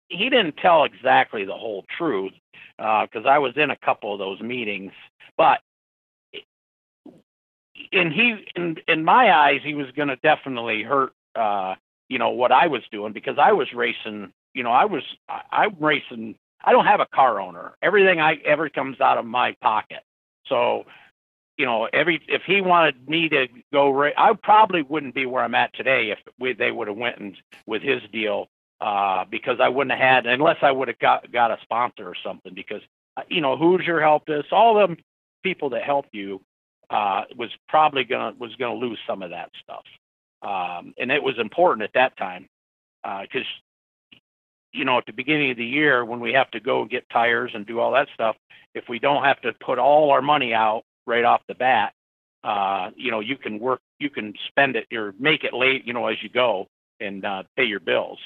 he 0.07 0.29
didn't 0.29 0.55
tell 0.61 0.85
exactly 0.85 1.43
the 1.43 1.57
whole 1.57 1.83
truth 1.97 2.33
because 2.77 3.25
I 3.27 3.39
was 3.39 3.53
in 3.57 3.69
a 3.69 3.75
couple 3.75 4.13
of 4.13 4.19
those 4.19 4.39
meetings. 4.39 4.93
But 5.37 5.59
and 7.91 8.13
he, 8.13 8.45
in 8.55 8.77
in 8.87 9.03
my 9.03 9.31
eyes, 9.31 9.61
he 9.63 9.73
was 9.73 9.87
going 9.95 10.09
to 10.09 10.15
definitely 10.17 10.83
hurt. 10.83 11.13
Uh, 11.35 11.75
you 12.07 12.17
know 12.17 12.29
what 12.29 12.51
I 12.51 12.67
was 12.67 12.81
doing 12.91 13.13
because 13.13 13.37
I 13.39 13.53
was 13.53 13.71
racing. 13.73 14.33
You 14.53 14.63
know, 14.63 14.71
I 14.71 14.85
was 14.85 15.03
I, 15.27 15.41
I'm 15.51 15.75
racing. 15.79 16.35
I 16.63 16.71
don't 16.71 16.85
have 16.85 16.99
a 16.99 17.07
car 17.07 17.39
owner. 17.39 17.73
Everything 17.81 18.19
I 18.19 18.35
ever 18.45 18.69
comes 18.69 18.99
out 18.99 19.17
of 19.17 19.25
my 19.25 19.55
pocket. 19.61 20.03
So 20.47 20.85
you 21.57 21.65
know, 21.65 21.89
every 21.91 22.21
if 22.27 22.43
he 22.47 22.61
wanted 22.61 23.07
me 23.07 23.29
to 23.29 23.47
go, 23.71 23.91
ra- 23.91 24.11
I 24.17 24.33
probably 24.33 24.81
wouldn't 24.81 25.13
be 25.13 25.25
where 25.25 25.43
I'm 25.43 25.55
at 25.55 25.73
today 25.73 26.11
if 26.11 26.19
we, 26.39 26.53
they 26.53 26.71
would 26.71 26.87
have 26.87 26.97
went 26.97 27.17
and, 27.19 27.35
with 27.67 27.81
his 27.81 28.01
deal 28.13 28.47
uh, 28.79 29.25
because 29.29 29.59
I 29.61 29.67
wouldn't 29.67 29.91
have 29.91 30.25
had 30.25 30.25
unless 30.25 30.57
I 30.61 30.71
would 30.71 30.87
have 30.87 30.99
got 30.99 31.31
got 31.31 31.51
a 31.51 31.57
sponsor 31.61 32.07
or 32.07 32.15
something 32.23 32.53
because 32.53 32.81
uh, 33.17 33.23
you 33.27 33.41
know 33.41 33.57
Hoosier 33.57 33.99
helped 33.99 34.29
us, 34.29 34.45
all 34.51 34.75
them 34.75 34.97
people 35.43 35.71
that 35.71 35.83
help 35.83 36.05
you 36.13 36.41
uh, 36.89 37.23
was 37.35 37.49
probably 37.67 38.03
gonna 38.03 38.33
was 38.37 38.55
gonna 38.55 38.75
lose 38.75 38.99
some 39.07 39.21
of 39.21 39.31
that 39.31 39.51
stuff, 39.63 39.85
um, 40.41 40.93
and 40.97 41.11
it 41.11 41.21
was 41.21 41.37
important 41.37 41.83
at 41.83 41.93
that 41.93 42.17
time 42.17 42.47
because 43.21 43.47
you 44.73 44.85
know 44.85 44.97
at 44.97 45.05
the 45.05 45.13
beginning 45.13 45.51
of 45.51 45.57
the 45.57 45.65
year 45.65 46.03
when 46.03 46.19
we 46.19 46.33
have 46.33 46.49
to 46.51 46.59
go 46.59 46.85
get 46.85 47.09
tires 47.09 47.51
and 47.53 47.65
do 47.65 47.79
all 47.79 47.91
that 47.91 48.07
stuff, 48.13 48.35
if 48.73 48.85
we 48.89 48.99
don't 48.99 49.23
have 49.23 49.39
to 49.41 49.53
put 49.53 49.79
all 49.79 50.11
our 50.11 50.21
money 50.21 50.53
out 50.53 50.83
right 51.05 51.23
off 51.23 51.41
the 51.47 51.55
bat, 51.55 51.93
uh, 52.43 52.91
you 52.95 53.11
know, 53.11 53.19
you 53.19 53.35
can 53.37 53.59
work, 53.59 53.81
you 53.99 54.09
can 54.09 54.33
spend 54.47 54.75
it 54.75 54.87
or 54.93 55.13
make 55.19 55.43
it 55.43 55.53
late, 55.53 55.85
you 55.85 55.93
know, 55.93 56.07
as 56.07 56.21
you 56.21 56.29
go 56.29 56.67
and 56.99 57.25
uh, 57.25 57.43
pay 57.55 57.65
your 57.65 57.79
bills. 57.79 58.19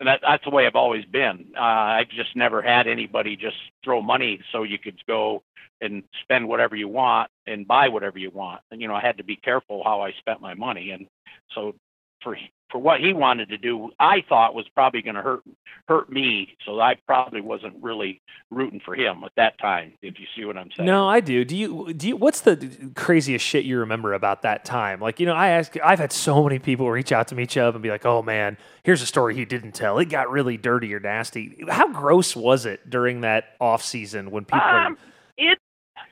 And 0.00 0.08
that, 0.08 0.20
that's 0.26 0.44
the 0.44 0.50
way 0.50 0.66
I've 0.66 0.76
always 0.76 1.04
been. 1.04 1.52
Uh, 1.56 1.60
I 1.60 2.04
just 2.10 2.34
never 2.34 2.62
had 2.62 2.86
anybody 2.86 3.36
just 3.36 3.56
throw 3.84 4.00
money 4.00 4.40
so 4.50 4.62
you 4.62 4.78
could 4.78 4.96
go 5.06 5.42
and 5.82 6.02
spend 6.22 6.48
whatever 6.48 6.74
you 6.74 6.88
want 6.88 7.30
and 7.46 7.68
buy 7.68 7.88
whatever 7.88 8.18
you 8.18 8.30
want. 8.30 8.62
And, 8.70 8.80
you 8.80 8.88
know, 8.88 8.94
I 8.94 9.00
had 9.00 9.18
to 9.18 9.24
be 9.24 9.36
careful 9.36 9.82
how 9.84 10.00
I 10.00 10.12
spent 10.18 10.40
my 10.40 10.54
money. 10.54 10.90
And 10.90 11.06
so 11.54 11.74
for 12.22 12.36
for 12.70 12.78
what 12.78 13.00
he 13.00 13.12
wanted 13.12 13.48
to 13.50 13.58
do, 13.58 13.90
I 13.98 14.22
thought 14.28 14.54
was 14.54 14.66
probably 14.74 15.02
going 15.02 15.16
to 15.16 15.22
hurt 15.22 15.42
hurt 15.88 16.10
me. 16.10 16.56
So 16.64 16.80
I 16.80 16.94
probably 17.06 17.40
wasn't 17.40 17.74
really 17.82 18.20
rooting 18.50 18.80
for 18.84 18.94
him 18.94 19.22
at 19.24 19.32
that 19.36 19.58
time. 19.58 19.94
If 20.02 20.20
you 20.20 20.26
see 20.36 20.44
what 20.44 20.56
I'm 20.56 20.70
saying. 20.76 20.86
No, 20.86 21.08
I 21.08 21.20
do. 21.20 21.44
Do 21.44 21.56
you? 21.56 21.92
Do 21.92 22.08
you? 22.08 22.16
What's 22.16 22.42
the 22.42 22.92
craziest 22.94 23.44
shit 23.44 23.64
you 23.64 23.78
remember 23.78 24.14
about 24.14 24.42
that 24.42 24.64
time? 24.64 25.00
Like, 25.00 25.18
you 25.20 25.26
know, 25.26 25.34
I 25.34 25.48
ask. 25.48 25.76
I've 25.82 25.98
had 25.98 26.12
so 26.12 26.42
many 26.44 26.58
people 26.58 26.90
reach 26.90 27.12
out 27.12 27.28
to 27.28 27.34
me, 27.34 27.46
Chubb, 27.46 27.74
and 27.74 27.82
be 27.82 27.90
like, 27.90 28.06
"Oh 28.06 28.22
man, 28.22 28.56
here's 28.82 29.02
a 29.02 29.06
story 29.06 29.34
he 29.34 29.44
didn't 29.44 29.72
tell. 29.72 29.98
It 29.98 30.06
got 30.06 30.30
really 30.30 30.56
dirty 30.56 30.94
or 30.94 31.00
nasty. 31.00 31.56
How 31.68 31.92
gross 31.92 32.36
was 32.36 32.66
it 32.66 32.88
during 32.88 33.22
that 33.22 33.56
off 33.60 33.82
season 33.82 34.30
when 34.30 34.44
people? 34.44 34.60
Um, 34.60 34.96
it 35.36 35.58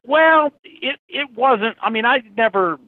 well, 0.05 0.53
it 0.65 0.99
it 1.09 1.29
wasn't. 1.37 1.77
I 1.83 1.91
mean, 1.91 2.05
I 2.05 2.23
never. 2.37 2.79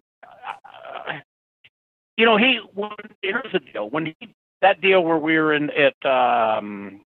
You 2.21 2.27
know, 2.27 2.37
he. 2.37 2.61
When, 2.75 2.91
here's 3.23 3.51
the 3.51 3.61
deal. 3.61 3.89
When 3.89 4.05
he 4.05 4.35
that 4.61 4.83
deal 4.83 5.03
where 5.03 5.17
we 5.17 5.39
were 5.39 5.55
in 5.55 5.71
at 5.71 6.05
um, 6.05 7.01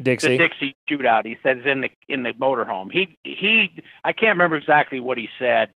Dixie. 0.00 0.28
the 0.28 0.38
Dixie 0.38 0.76
shootout, 0.88 1.26
he 1.26 1.36
says 1.42 1.58
in 1.64 1.80
the 1.80 1.90
in 2.08 2.22
the 2.22 2.32
motorhome. 2.34 2.92
He 2.92 3.18
he. 3.24 3.82
I 4.04 4.12
can't 4.12 4.36
remember 4.36 4.54
exactly 4.54 5.00
what 5.00 5.18
he 5.18 5.28
said 5.40 5.70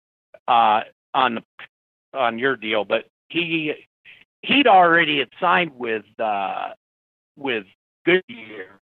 uh, 0.47 0.81
on 1.15 1.35
the 1.35 1.43
on 2.13 2.37
your 2.37 2.55
deal, 2.55 2.85
but 2.85 3.05
he 3.29 3.73
he'd 4.43 4.67
already 4.67 5.17
had 5.17 5.29
signed 5.41 5.71
with 5.75 6.05
uh, 6.19 6.69
with 7.35 7.65
Goodyear 8.05 8.79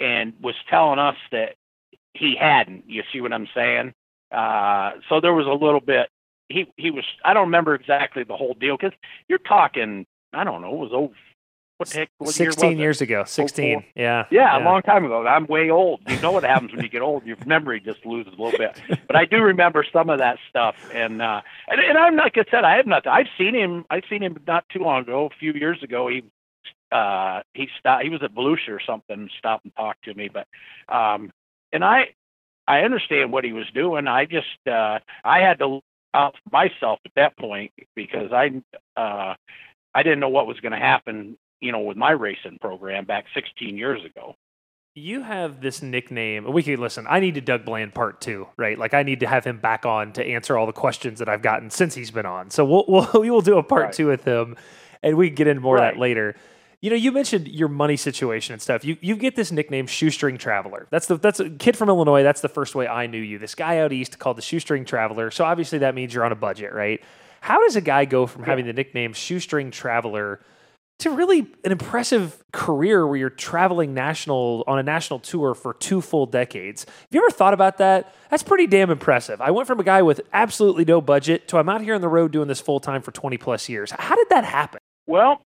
and 0.00 0.34
was 0.42 0.54
telling 0.68 0.98
us 0.98 1.16
that 1.32 1.54
he 2.12 2.36
hadn't. 2.38 2.84
You 2.90 3.04
see 3.10 3.22
what 3.22 3.32
I'm 3.32 3.48
saying? 3.54 3.94
Uh, 4.30 4.92
so 5.08 5.22
there 5.22 5.32
was 5.32 5.46
a 5.46 5.64
little 5.64 5.80
bit. 5.80 6.10
He 6.50 6.66
he 6.76 6.90
was. 6.90 7.04
I 7.24 7.32
don't 7.32 7.46
remember 7.46 7.74
exactly 7.74 8.24
the 8.24 8.36
whole 8.36 8.54
deal 8.54 8.76
because 8.76 8.92
you're 9.28 9.38
talking. 9.38 10.04
I 10.32 10.44
don't 10.44 10.60
know. 10.62 10.74
It 10.74 10.78
was 10.78 10.90
over. 10.92 11.14
What 11.78 11.88
the 11.88 12.00
heck? 12.00 12.10
What 12.18 12.38
year 12.38 12.48
was 12.48 12.54
Sixteen 12.56 12.72
it? 12.72 12.78
years 12.78 13.00
ago. 13.00 13.24
Sixteen. 13.24 13.84
Yeah. 13.94 14.26
Yeah, 14.30 14.58
a 14.58 14.62
long 14.62 14.82
time 14.82 15.04
ago. 15.06 15.26
I'm 15.26 15.46
way 15.46 15.70
old. 15.70 16.00
You 16.08 16.20
know 16.20 16.32
what 16.32 16.44
happens 16.44 16.72
when 16.72 16.82
you 16.82 16.90
get 16.90 17.00
old? 17.00 17.24
Your 17.24 17.38
memory 17.46 17.80
just 17.80 18.04
loses 18.04 18.34
a 18.38 18.42
little 18.42 18.58
bit. 18.58 18.78
But 19.06 19.16
I 19.16 19.24
do 19.24 19.38
remember 19.38 19.82
some 19.90 20.10
of 20.10 20.18
that 20.18 20.36
stuff, 20.50 20.74
and 20.92 21.22
uh, 21.22 21.40
and, 21.68 21.80
and 21.80 21.96
I'm 21.96 22.16
not 22.16 22.24
like 22.36 22.46
I 22.46 22.50
said, 22.50 22.64
I 22.64 22.76
have 22.76 22.86
not. 22.86 23.06
I've 23.06 23.28
seen 23.38 23.54
him. 23.54 23.86
I've 23.88 24.04
seen 24.10 24.22
him 24.22 24.36
not 24.46 24.68
too 24.68 24.80
long 24.80 25.02
ago, 25.02 25.26
a 25.26 25.38
few 25.38 25.52
years 25.52 25.82
ago. 25.82 26.08
He 26.08 26.22
uh, 26.92 27.40
he 27.54 27.68
stopped. 27.78 28.04
He 28.04 28.10
was 28.10 28.22
at 28.22 28.34
Volusia 28.34 28.70
or 28.70 28.80
something. 28.86 29.30
Stopped 29.38 29.64
and 29.64 29.74
talked 29.74 30.04
to 30.04 30.12
me, 30.14 30.28
but 30.28 30.48
um, 30.94 31.32
and 31.72 31.82
I 31.82 32.08
I 32.68 32.80
understand 32.80 33.32
what 33.32 33.44
he 33.44 33.52
was 33.54 33.66
doing. 33.72 34.06
I 34.06 34.26
just 34.26 34.66
uh, 34.66 34.98
I 35.24 35.38
had 35.40 35.60
to 35.60 35.80
out 36.14 36.34
for 36.42 36.50
myself 36.52 36.98
at 37.04 37.12
that 37.16 37.36
point 37.38 37.72
because 37.94 38.32
I 38.32 38.50
uh, 39.00 39.34
I 39.94 40.02
didn't 40.02 40.20
know 40.20 40.28
what 40.28 40.46
was 40.46 40.58
going 40.60 40.72
to 40.72 40.78
happen, 40.78 41.36
you 41.60 41.72
know, 41.72 41.80
with 41.80 41.96
my 41.96 42.10
racing 42.12 42.58
program 42.60 43.04
back 43.04 43.26
16 43.34 43.76
years 43.76 44.04
ago. 44.04 44.34
You 44.96 45.22
have 45.22 45.60
this 45.60 45.82
nickname. 45.82 46.52
We 46.52 46.64
could 46.64 46.80
listen. 46.80 47.06
I 47.08 47.20
need 47.20 47.36
to 47.36 47.40
Doug 47.40 47.64
Bland 47.64 47.94
part 47.94 48.20
two, 48.20 48.48
right? 48.56 48.76
Like 48.76 48.92
I 48.92 49.04
need 49.04 49.20
to 49.20 49.26
have 49.26 49.44
him 49.44 49.58
back 49.58 49.86
on 49.86 50.12
to 50.14 50.24
answer 50.24 50.58
all 50.58 50.66
the 50.66 50.72
questions 50.72 51.20
that 51.20 51.28
I've 51.28 51.42
gotten 51.42 51.70
since 51.70 51.94
he's 51.94 52.10
been 52.10 52.26
on. 52.26 52.50
So 52.50 52.64
we'll, 52.64 52.84
we'll 52.88 53.08
we 53.20 53.30
will 53.30 53.40
do 53.40 53.56
a 53.56 53.62
part 53.62 53.82
Right. 53.84 53.92
two 53.92 54.08
with 54.08 54.24
him, 54.24 54.56
and 55.02 55.16
we 55.16 55.28
can 55.28 55.36
get 55.36 55.46
into 55.46 55.60
more 55.62 55.76
of 55.76 55.82
that 55.82 55.96
later. 55.96 56.34
You 56.82 56.88
know, 56.88 56.96
you 56.96 57.12
mentioned 57.12 57.48
your 57.48 57.68
money 57.68 57.96
situation 57.96 58.54
and 58.54 58.62
stuff. 58.62 58.84
You 58.84 58.96
you 59.02 59.16
get 59.16 59.36
this 59.36 59.52
nickname, 59.52 59.86
Shoestring 59.86 60.38
Traveler. 60.38 60.86
That's 60.90 61.06
the 61.06 61.16
that's 61.16 61.38
a 61.38 61.50
kid 61.50 61.76
from 61.76 61.90
Illinois. 61.90 62.22
That's 62.22 62.40
the 62.40 62.48
first 62.48 62.74
way 62.74 62.88
I 62.88 63.06
knew 63.06 63.20
you. 63.20 63.38
This 63.38 63.54
guy 63.54 63.78
out 63.78 63.92
east 63.92 64.18
called 64.18 64.38
the 64.38 64.42
Shoestring 64.42 64.86
Traveler. 64.86 65.30
So 65.30 65.44
obviously 65.44 65.78
that 65.80 65.94
means 65.94 66.14
you're 66.14 66.24
on 66.24 66.32
a 66.32 66.36
budget, 66.36 66.72
right? 66.72 67.02
How 67.42 67.60
does 67.60 67.76
a 67.76 67.80
guy 67.80 68.06
go 68.06 68.26
from 68.26 68.44
having 68.44 68.66
the 68.66 68.72
nickname 68.72 69.12
Shoestring 69.12 69.70
Traveler 69.70 70.40
to 71.00 71.10
really 71.10 71.40
an 71.64 71.72
impressive 71.72 72.42
career 72.52 73.06
where 73.06 73.16
you're 73.16 73.30
traveling 73.30 73.94
national 73.94 74.64
on 74.66 74.78
a 74.78 74.82
national 74.82 75.18
tour 75.18 75.54
for 75.54 75.74
two 75.74 76.00
full 76.00 76.24
decades? 76.26 76.84
Have 76.84 77.08
you 77.10 77.20
ever 77.20 77.30
thought 77.30 77.54
about 77.54 77.78
that? 77.78 78.14
That's 78.30 78.42
pretty 78.42 78.66
damn 78.66 78.90
impressive. 78.90 79.40
I 79.42 79.50
went 79.50 79.66
from 79.66 79.80
a 79.80 79.84
guy 79.84 80.00
with 80.00 80.22
absolutely 80.32 80.86
no 80.86 81.02
budget 81.02 81.48
to 81.48 81.58
I'm 81.58 81.68
out 81.68 81.82
here 81.82 81.94
on 81.94 82.00
the 82.00 82.08
road 82.08 82.32
doing 82.32 82.48
this 82.48 82.60
full 82.60 82.80
time 82.80 83.02
for 83.02 83.12
20 83.12 83.36
plus 83.38 83.68
years. 83.68 83.90
How 83.90 84.14
did 84.14 84.28
that 84.30 84.44
happen? 84.44 84.80
Well, 85.06 85.42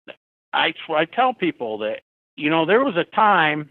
I 0.53 0.75
I 0.89 1.05
tell 1.05 1.35
people 1.35 1.79
that 1.79 2.01
you 2.37 2.51
know 2.51 2.67
there 2.67 2.85
was 2.85 2.97
a 2.97 3.05
time 3.05 3.71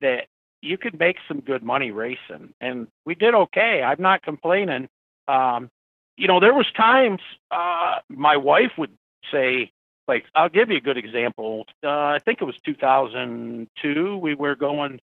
that 0.00 0.26
you 0.62 0.76
could 0.76 0.98
make 0.98 1.16
some 1.26 1.40
good 1.40 1.62
money 1.62 1.90
racing, 1.90 2.52
and 2.60 2.88
we 3.06 3.14
did 3.14 3.34
okay. 3.34 3.82
I'm 3.82 4.00
not 4.00 4.22
complaining. 4.22 4.88
Um, 5.28 5.70
you 6.16 6.28
know, 6.28 6.40
there 6.40 6.54
was 6.54 6.66
times 6.76 7.20
uh, 7.50 7.96
my 8.08 8.36
wife 8.36 8.72
would 8.76 8.90
say, 9.32 9.70
like, 10.06 10.24
I'll 10.34 10.50
give 10.50 10.70
you 10.70 10.76
a 10.76 10.80
good 10.80 10.98
example. 10.98 11.64
Uh, 11.82 11.88
I 11.88 12.18
think 12.22 12.42
it 12.42 12.44
was 12.44 12.56
2002. 12.64 14.16
We 14.18 14.34
were 14.34 14.54
going. 14.54 15.00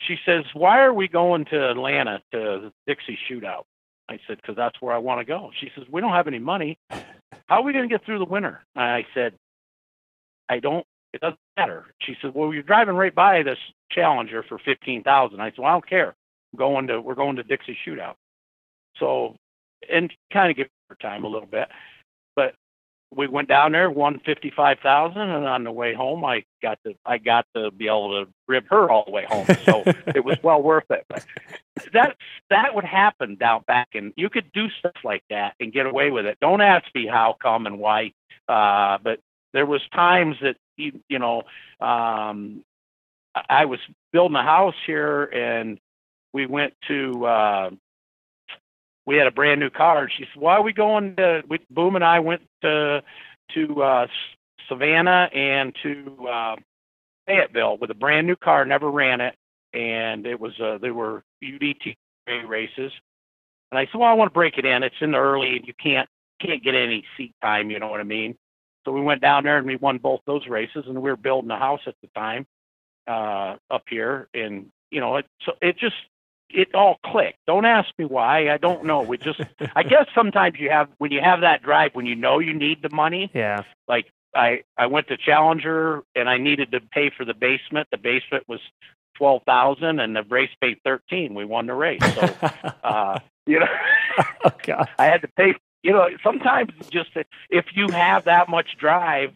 She 0.00 0.16
says, 0.24 0.44
"Why 0.54 0.80
are 0.80 0.92
we 0.92 1.08
going 1.08 1.44
to 1.46 1.70
Atlanta 1.70 2.22
to 2.32 2.38
the 2.38 2.72
Dixie 2.86 3.18
Shootout?" 3.28 3.64
I 4.08 4.18
said, 4.26 4.36
"Because 4.36 4.56
that's 4.56 4.80
where 4.80 4.94
I 4.94 4.98
want 4.98 5.20
to 5.20 5.24
go." 5.24 5.50
She 5.58 5.70
says, 5.74 5.84
"We 5.90 6.00
don't 6.00 6.12
have 6.12 6.28
any 6.28 6.38
money. 6.38 6.78
How 6.90 7.60
are 7.60 7.62
we 7.62 7.72
going 7.72 7.88
to 7.88 7.92
get 7.92 8.04
through 8.04 8.18
the 8.18 8.24
winter?" 8.24 8.62
I 8.76 9.06
said, 9.14 9.34
I 10.48 10.58
don't. 10.58 10.86
It 11.12 11.20
doesn't 11.20 11.38
matter. 11.56 11.86
She 12.00 12.16
said, 12.20 12.34
"Well, 12.34 12.52
you're 12.52 12.62
driving 12.62 12.96
right 12.96 13.14
by 13.14 13.42
this 13.42 13.58
Challenger 13.90 14.42
for 14.42 14.58
fifteen 14.58 15.02
thousand. 15.02 15.40
I 15.40 15.50
said, 15.50 15.58
"Well, 15.58 15.68
I 15.68 15.72
don't 15.72 15.88
care. 15.88 16.14
I'm 16.52 16.58
going 16.58 16.86
to 16.88 17.00
we're 17.00 17.14
going 17.14 17.36
to 17.36 17.42
Dixie 17.42 17.78
Shootout." 17.86 18.14
So, 18.98 19.36
and 19.90 20.12
kind 20.32 20.50
of 20.50 20.56
give 20.56 20.68
her 20.90 20.96
time 21.00 21.24
a 21.24 21.28
little 21.28 21.48
bit, 21.48 21.68
but 22.36 22.54
we 23.16 23.28
went 23.28 23.48
down 23.48 23.72
there, 23.72 23.90
won 23.90 24.20
fifty 24.24 24.52
five 24.54 24.78
thousand, 24.82 25.22
and 25.22 25.46
on 25.46 25.64
the 25.64 25.70
way 25.70 25.94
home, 25.94 26.24
I 26.24 26.44
got 26.62 26.78
to 26.84 26.94
I 27.04 27.18
got 27.18 27.46
to 27.54 27.70
be 27.70 27.86
able 27.86 28.24
to 28.24 28.30
rib 28.48 28.64
her 28.70 28.90
all 28.90 29.04
the 29.04 29.12
way 29.12 29.24
home. 29.28 29.46
So 29.64 29.82
it 30.14 30.24
was 30.24 30.36
well 30.42 30.62
worth 30.62 30.90
it. 30.90 31.04
But 31.08 31.24
that 31.92 32.16
that 32.50 32.74
would 32.74 32.84
happen 32.84 33.36
down 33.36 33.62
back, 33.66 33.88
and 33.94 34.12
you 34.16 34.30
could 34.30 34.50
do 34.52 34.68
stuff 34.78 34.96
like 35.04 35.22
that 35.30 35.54
and 35.60 35.72
get 35.72 35.86
away 35.86 36.10
with 36.10 36.26
it. 36.26 36.38
Don't 36.40 36.60
ask 36.60 36.84
me 36.94 37.06
how 37.06 37.36
come 37.40 37.66
and 37.66 37.78
why, 37.78 38.12
uh, 38.48 38.98
but 39.02 39.20
there 39.54 39.64
was 39.64 39.80
times 39.94 40.36
that 40.42 40.56
you, 40.76 41.18
know 41.18 41.44
um 41.80 42.62
I- 43.34 43.64
was 43.64 43.80
building 44.12 44.36
a 44.36 44.42
house 44.42 44.74
here 44.86 45.24
and 45.24 45.78
we 46.34 46.46
went 46.46 46.74
to 46.88 47.24
uh 47.26 47.70
we 49.06 49.16
had 49.16 49.26
a 49.26 49.32
brand 49.32 49.60
new 49.60 49.70
car 49.70 50.02
and 50.02 50.12
she 50.12 50.24
said 50.24 50.42
why 50.42 50.54
are 50.56 50.62
we 50.62 50.72
going 50.74 51.16
to 51.16 51.42
we, 51.48 51.60
boom 51.70 51.96
and 51.96 52.04
I 52.04 52.20
went 52.20 52.42
to 52.62 53.02
to 53.54 53.82
uh 53.82 54.06
Savannah 54.68 55.30
and 55.32 55.74
to 55.82 56.28
uh 56.28 56.56
Fayetteville 57.26 57.78
with 57.78 57.90
a 57.90 57.94
brand 57.94 58.26
new 58.26 58.36
car 58.36 58.64
never 58.66 58.90
ran 58.90 59.20
it. 59.20 59.34
And 59.72 60.26
it 60.26 60.38
was 60.40 60.52
uh 60.60 60.78
there 60.78 60.94
were 60.94 61.22
UDT 61.42 61.96
races. 62.46 62.92
And 63.70 63.78
I 63.78 63.86
said 63.86 63.94
well 63.94 64.08
I 64.10 64.14
want 64.14 64.30
to 64.30 64.34
break 64.34 64.58
it 64.58 64.64
in. 64.66 64.82
It's 64.82 64.94
in 65.00 65.12
the 65.12 65.18
early 65.18 65.56
and 65.56 65.66
you 65.66 65.74
can't 65.82 66.08
can't 66.40 66.62
get 66.62 66.74
any 66.74 67.04
seat 67.16 67.32
time 67.42 67.70
you 67.70 67.78
know 67.78 67.88
what 67.88 68.00
I 68.00 68.04
mean 68.04 68.36
so 68.84 68.92
we 68.92 69.00
went 69.00 69.20
down 69.20 69.44
there 69.44 69.58
and 69.58 69.66
we 69.66 69.76
won 69.76 69.98
both 69.98 70.20
those 70.26 70.46
races, 70.46 70.84
and 70.86 70.94
we 70.96 71.10
were 71.10 71.16
building 71.16 71.50
a 71.50 71.58
house 71.58 71.80
at 71.86 71.94
the 72.02 72.08
time 72.14 72.46
uh, 73.06 73.56
up 73.70 73.84
here, 73.88 74.28
and 74.34 74.70
you 74.90 75.00
know, 75.00 75.16
it 75.16 75.26
so 75.44 75.52
it 75.60 75.78
just 75.78 75.96
it 76.50 76.74
all 76.74 76.98
clicked. 77.04 77.38
Don't 77.46 77.64
ask 77.64 77.88
me 77.98 78.04
why. 78.04 78.50
I 78.50 78.58
don't 78.58 78.84
know. 78.84 79.02
We 79.02 79.18
just 79.18 79.40
I 79.74 79.82
guess 79.88 80.06
sometimes 80.14 80.56
you 80.58 80.70
have 80.70 80.88
when 80.98 81.12
you 81.12 81.20
have 81.22 81.40
that 81.40 81.62
drive 81.62 81.94
when 81.94 82.06
you 82.06 82.14
know 82.14 82.38
you 82.38 82.54
need 82.54 82.82
the 82.82 82.94
money. 82.94 83.30
Yeah. 83.34 83.62
Like 83.88 84.06
I 84.34 84.62
I 84.76 84.86
went 84.86 85.08
to 85.08 85.16
Challenger 85.16 86.02
and 86.14 86.28
I 86.28 86.38
needed 86.38 86.72
to 86.72 86.80
pay 86.80 87.10
for 87.16 87.24
the 87.24 87.34
basement. 87.34 87.88
The 87.90 87.98
basement 87.98 88.44
was 88.48 88.60
twelve 89.16 89.42
thousand, 89.44 90.00
and 90.00 90.14
the 90.14 90.22
race 90.22 90.50
paid 90.60 90.78
thirteen. 90.84 91.34
We 91.34 91.44
won 91.44 91.66
the 91.66 91.74
race. 91.74 92.02
So 92.14 92.20
uh, 92.84 93.18
you 93.46 93.60
know. 93.60 93.66
oh 94.44 94.52
God. 94.62 94.88
I 94.98 95.06
had 95.06 95.22
to 95.22 95.28
pay. 95.28 95.54
You 95.84 95.92
know, 95.92 96.08
sometimes 96.22 96.72
just 96.90 97.10
if 97.50 97.66
you 97.74 97.88
have 97.90 98.24
that 98.24 98.48
much 98.48 98.78
drive, 98.78 99.32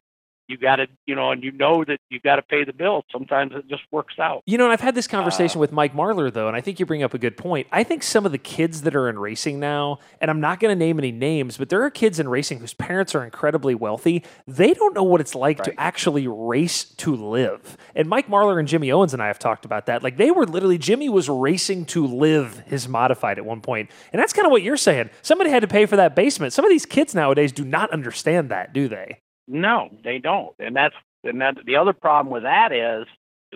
you 0.48 0.56
got 0.58 0.76
to, 0.76 0.86
you 1.06 1.14
know, 1.14 1.30
and 1.30 1.42
you 1.42 1.52
know 1.52 1.84
that 1.84 2.00
you 2.10 2.20
got 2.20 2.36
to 2.36 2.42
pay 2.42 2.64
the 2.64 2.72
bill. 2.72 3.04
Sometimes 3.12 3.52
it 3.54 3.68
just 3.68 3.82
works 3.90 4.14
out. 4.18 4.42
You 4.46 4.58
know, 4.58 4.64
and 4.64 4.72
I've 4.72 4.80
had 4.80 4.94
this 4.94 5.06
Uh, 5.06 5.10
conversation 5.10 5.60
with 5.60 5.72
Mike 5.72 5.94
Marler, 5.94 6.32
though, 6.32 6.48
and 6.48 6.56
I 6.56 6.60
think 6.60 6.80
you 6.80 6.86
bring 6.86 7.02
up 7.02 7.14
a 7.14 7.18
good 7.18 7.36
point. 7.36 7.66
I 7.70 7.82
think 7.84 8.02
some 8.02 8.24
of 8.24 8.32
the 8.32 8.38
kids 8.38 8.82
that 8.82 8.96
are 8.96 9.08
in 9.08 9.18
racing 9.18 9.60
now, 9.60 9.98
and 10.20 10.30
I'm 10.30 10.40
not 10.40 10.60
going 10.60 10.76
to 10.76 10.78
name 10.78 10.98
any 10.98 11.12
names, 11.12 11.56
but 11.56 11.68
there 11.68 11.82
are 11.82 11.90
kids 11.90 12.18
in 12.18 12.28
racing 12.28 12.60
whose 12.60 12.74
parents 12.74 13.14
are 13.14 13.24
incredibly 13.24 13.74
wealthy. 13.74 14.24
They 14.46 14.74
don't 14.74 14.94
know 14.94 15.02
what 15.02 15.20
it's 15.20 15.34
like 15.34 15.62
to 15.64 15.78
actually 15.78 16.26
race 16.26 16.84
to 16.84 17.14
live. 17.14 17.76
And 17.94 18.08
Mike 18.08 18.28
Marler 18.28 18.58
and 18.58 18.66
Jimmy 18.66 18.90
Owens 18.90 19.12
and 19.12 19.22
I 19.22 19.26
have 19.26 19.38
talked 19.38 19.64
about 19.64 19.86
that. 19.86 20.02
Like, 20.02 20.16
they 20.16 20.30
were 20.30 20.46
literally, 20.46 20.78
Jimmy 20.78 21.08
was 21.08 21.28
racing 21.28 21.84
to 21.86 22.06
live 22.06 22.62
his 22.66 22.88
modified 22.88 23.38
at 23.38 23.44
one 23.44 23.60
point. 23.60 23.90
And 24.12 24.20
that's 24.20 24.32
kind 24.32 24.46
of 24.46 24.50
what 24.52 24.62
you're 24.62 24.76
saying. 24.76 25.10
Somebody 25.22 25.50
had 25.50 25.60
to 25.60 25.68
pay 25.68 25.84
for 25.86 25.96
that 25.96 26.14
basement. 26.14 26.52
Some 26.52 26.64
of 26.64 26.70
these 26.70 26.86
kids 26.86 27.14
nowadays 27.14 27.52
do 27.52 27.64
not 27.64 27.90
understand 27.90 28.50
that, 28.50 28.72
do 28.72 28.88
they? 28.88 29.20
No, 29.48 29.90
they 30.04 30.18
don't, 30.20 30.54
and 30.60 30.76
that's 30.76 30.96
and 31.24 31.40
that 31.42 31.56
the 31.66 31.76
other 31.76 31.94
problem 31.94 32.32
with 32.32 32.44
that 32.44 32.72
is 32.72 33.06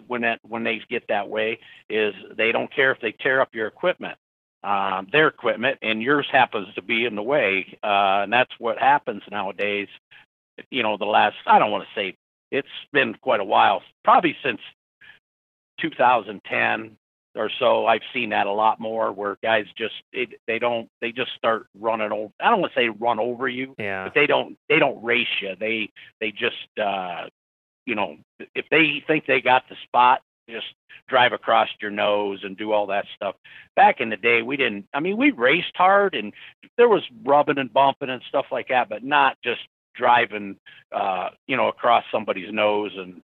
when 0.09 0.23
that 0.23 0.41
when 0.43 0.65
they 0.65 0.81
get 0.91 1.05
that 1.09 1.29
way 1.29 1.61
is 1.91 2.15
they 2.37 2.53
don't 2.53 2.75
care 2.75 2.93
if 2.93 3.01
they 3.01 3.13
tear 3.13 3.41
up 3.43 3.55
your 3.55 3.69
equipment, 3.69 4.19
um, 4.65 5.09
their 5.13 5.29
equipment, 5.29 5.79
and 5.83 6.03
yours 6.03 6.27
happens 6.33 6.69
to 6.77 6.83
be 6.83 7.07
in 7.07 7.15
the 7.17 7.23
way, 7.23 7.79
uh, 7.85 8.25
and 8.25 8.33
that's 8.33 8.53
what 8.59 8.79
happens 8.79 9.23
nowadays. 9.31 9.89
You 10.71 10.83
know, 10.83 10.97
the 10.99 11.07
last 11.07 11.37
I 11.47 11.59
don't 11.61 11.73
want 11.73 11.85
to 11.85 12.01
say 12.01 12.17
it's 12.51 12.69
been 12.93 13.15
quite 13.17 13.41
a 13.41 13.45
while, 13.45 13.83
probably 14.05 14.37
since 14.45 14.61
2010 15.81 16.97
or 17.35 17.51
so. 17.59 17.87
I've 17.87 18.03
seen 18.13 18.31
that 18.31 18.47
a 18.47 18.53
lot 18.53 18.81
more 18.81 19.13
where 19.13 19.37
guys 19.43 19.67
just 19.77 19.95
it, 20.13 20.41
they 20.47 20.59
don't 20.59 20.89
they 21.01 21.13
just 21.13 21.31
start 21.37 21.67
running 21.79 22.13
over. 22.13 22.33
I 22.41 22.51
don't 22.51 22.61
want 22.61 22.73
to 22.75 22.79
say 22.81 22.89
run 22.89 23.19
over 23.19 23.49
you, 23.49 23.75
Yeah. 23.79 24.05
but 24.05 24.15
they 24.15 24.27
don't 24.27 24.57
they 24.69 24.79
don't 24.79 25.03
race 25.03 25.27
you. 25.41 25.55
They 25.59 25.91
they 26.21 26.31
just 26.33 26.69
uh, 26.83 27.29
you 27.87 27.95
know 27.95 28.17
if 28.55 28.67
they 28.71 29.03
think 29.07 29.27
they 29.27 29.41
got 29.41 29.69
the 29.69 29.77
spot, 29.85 30.21
just 30.49 30.67
drive 31.09 31.33
across 31.33 31.69
your 31.81 31.91
nose 31.91 32.41
and 32.43 32.57
do 32.57 32.73
all 32.73 32.87
that 32.87 33.07
stuff. 33.17 33.35
Back 33.77 34.01
in 34.01 34.11
the 34.11 34.17
day, 34.17 34.43
we 34.43 34.57
didn't. 34.57 34.87
I 34.95 35.01
mean, 35.01 35.17
we 35.17 35.31
raced 35.31 35.77
hard 35.77 36.15
and 36.15 36.33
there 36.77 36.89
was 36.89 37.03
rubbing 37.25 37.59
and 37.59 37.73
bumping 37.73 38.09
and 38.11 38.23
stuff 38.29 38.47
like 38.51 38.69
that, 38.69 38.89
but 38.89 39.03
not 39.05 39.37
just 39.45 39.61
driving 39.95 40.57
uh, 40.95 41.29
you 41.47 41.57
know 41.57 41.69
across 41.69 42.05
somebody's 42.11 42.53
nose 42.53 42.93
and 42.97 43.23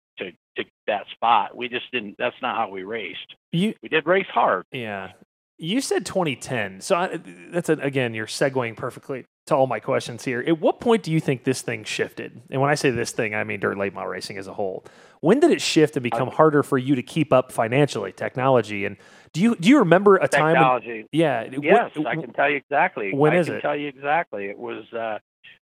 that 0.89 1.07
spot. 1.13 1.57
We 1.57 1.69
just 1.69 1.91
didn't. 1.93 2.17
That's 2.19 2.35
not 2.43 2.57
how 2.57 2.69
we 2.71 2.83
raced. 2.83 3.37
You, 3.53 3.75
We 3.83 3.89
did 3.89 4.05
race 4.07 4.27
hard. 4.33 4.65
Yeah. 4.73 5.13
You 5.61 5.81
said 5.81 6.07
2010. 6.07 6.81
So 6.81 6.97
I, 6.97 7.19
that's, 7.51 7.69
a, 7.69 7.73
again, 7.75 8.15
you're 8.15 8.27
segueing 8.27 8.77
perfectly 8.77 9.25
to 9.47 9.57
all 9.57 9.67
my 9.67 9.81
questions 9.81 10.25
here. 10.25 10.45
At 10.47 10.61
what 10.61 10.79
point 10.79 11.03
do 11.03 11.11
you 11.11 11.19
think 11.21 11.43
this 11.43 11.63
thing 11.63 11.83
shifted? 11.83 12.41
And 12.51 12.61
when 12.61 12.71
I 12.71 12.77
say 12.77 12.91
this 12.91 13.11
thing, 13.11 13.35
I 13.35 13.43
mean 13.45 13.59
dirt 13.59 13.77
late 13.77 13.93
model 13.93 14.11
racing 14.11 14.39
as 14.39 14.47
a 14.47 14.55
whole. 14.55 14.85
When 15.21 15.41
did 15.41 15.51
it 15.51 15.61
shift 15.61 15.97
and 15.97 16.05
become 16.05 16.29
harder 16.29 16.63
for 16.63 16.79
you 16.79 16.95
to 16.95 17.03
keep 17.03 17.33
up 17.33 17.51
financially, 17.51 18.13
technology? 18.13 18.85
And 18.85 18.97
do 19.33 19.41
you 19.41 19.57
do 19.57 19.69
you 19.69 19.81
remember 19.81 20.15
a 20.17 20.29
time? 20.29 20.55
Technology. 20.55 21.07
yeah. 21.11 21.49
Yes, 21.61 21.91
I 22.07 22.15
can 22.15 22.33
tell 22.33 22.49
you 22.49 22.57
exactly. 22.57 23.13
when 23.13 23.33
I 23.33 23.39
is 23.39 23.47
can 23.47 23.57
it? 23.57 23.63
tell 23.63 23.75
you 23.75 23.89
exactly. 23.89 24.47
It 24.47 24.59
was 24.59 24.85
uh, 24.93 25.19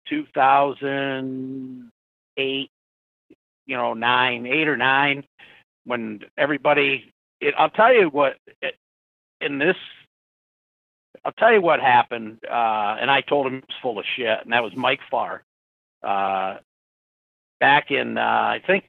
2008, 0.08 2.70
you 3.68 3.76
know, 3.76 3.94
nine, 3.94 4.46
eight 4.46 4.66
or 4.66 4.76
nine, 4.76 5.24
when 5.84 6.20
everybody. 6.36 7.12
It, 7.40 7.54
I'll 7.56 7.70
tell 7.70 7.94
you 7.94 8.08
what. 8.08 8.36
It, 8.60 8.74
in 9.40 9.58
this, 9.58 9.76
I'll 11.24 11.32
tell 11.32 11.52
you 11.52 11.60
what 11.60 11.78
happened. 11.78 12.38
Uh, 12.44 12.96
and 13.00 13.10
I 13.10 13.20
told 13.20 13.46
him 13.46 13.58
it 13.58 13.64
was 13.68 13.76
full 13.80 13.98
of 14.00 14.04
shit, 14.16 14.40
and 14.42 14.52
that 14.52 14.64
was 14.64 14.74
Mike 14.74 15.00
Farr. 15.10 15.44
Uh, 16.02 16.56
back 17.60 17.90
in, 17.90 18.18
uh, 18.18 18.20
I 18.20 18.62
think 18.66 18.88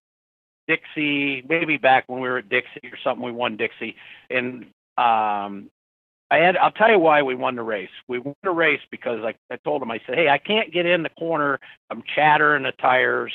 Dixie, 0.67 1.43
maybe 1.47 1.77
back 1.77 2.05
when 2.07 2.21
we 2.21 2.29
were 2.29 2.39
at 2.39 2.49
Dixie 2.49 2.79
or 2.85 2.97
something, 3.03 3.25
we 3.25 3.31
won 3.31 3.57
Dixie, 3.57 3.95
and 4.29 4.63
um, 4.97 5.69
I 6.31 6.37
had. 6.37 6.57
I'll 6.57 6.71
tell 6.71 6.91
you 6.91 6.99
why 6.99 7.23
we 7.23 7.33
won 7.33 7.55
the 7.55 7.63
race. 7.63 7.89
We 8.07 8.19
won 8.19 8.35
the 8.43 8.51
race 8.51 8.81
because 8.91 9.23
I, 9.23 9.33
I 9.51 9.57
told 9.57 9.81
him. 9.81 9.89
I 9.89 9.99
said, 10.05 10.15
"Hey, 10.15 10.29
I 10.29 10.37
can't 10.37 10.71
get 10.71 10.85
in 10.85 11.01
the 11.01 11.09
corner. 11.09 11.59
I'm 11.89 12.03
chattering 12.15 12.63
the 12.63 12.71
tires, 12.73 13.33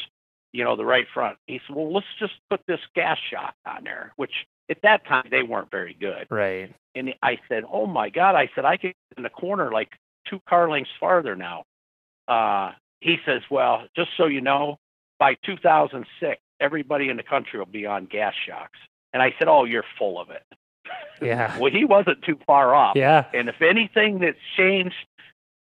you 0.55 0.65
know, 0.65 0.77
the 0.77 0.85
right 0.85 1.07
front." 1.13 1.37
He 1.47 1.61
said, 1.67 1.77
"Well, 1.77 1.93
let's 1.93 2.07
just 2.19 2.35
put 2.49 2.61
this 2.67 2.81
gas 2.95 3.19
shock 3.31 3.55
on 3.67 3.85
there," 3.85 4.13
which 4.17 4.47
at 4.71 4.81
that 4.83 5.07
time 5.07 5.27
they 5.31 5.43
weren't 5.43 5.71
very 5.71 5.95
good. 5.95 6.27
Right. 6.31 6.75
And 6.95 7.15
I 7.23 7.39
said, 7.49 7.65
"Oh 7.71 7.87
my 7.87 8.09
God!" 8.09 8.35
I 8.35 8.49
said, 8.55 8.65
"I 8.65 8.77
get 8.77 8.95
in 9.17 9.23
the 9.23 9.31
corner 9.31 9.71
like 9.71 9.91
two 10.27 10.41
car 10.49 10.71
lengths 10.71 10.93
farther 10.99 11.37
now." 11.37 11.65
Uh, 12.29 12.73
he 13.01 13.19
says, 13.27 13.43
"Well, 13.51 13.87
just 13.95 14.11
so 14.17 14.27
you 14.27 14.41
know, 14.41 14.79
by 15.19 15.35
2006, 15.45 16.41
everybody 16.61 17.09
in 17.09 17.17
the 17.17 17.23
country 17.23 17.59
will 17.59 17.67
be 17.67 17.87
on 17.87 18.07
gas 18.07 18.35
shocks." 18.47 18.79
And 19.13 19.23
I 19.23 19.35
said, 19.39 19.49
"Oh, 19.49 19.65
you're 19.65 19.85
full 19.99 20.21
of 20.21 20.31
it." 20.31 20.43
Yeah. 21.21 21.59
well, 21.61 21.73
he 21.73 21.85
wasn't 21.85 22.23
too 22.23 22.39
far 22.47 22.75
off. 22.75 22.97
Yeah. 22.97 23.27
And 23.35 23.49
if 23.49 23.61
anything 23.61 24.21
that's 24.21 24.39
changed 24.57 24.97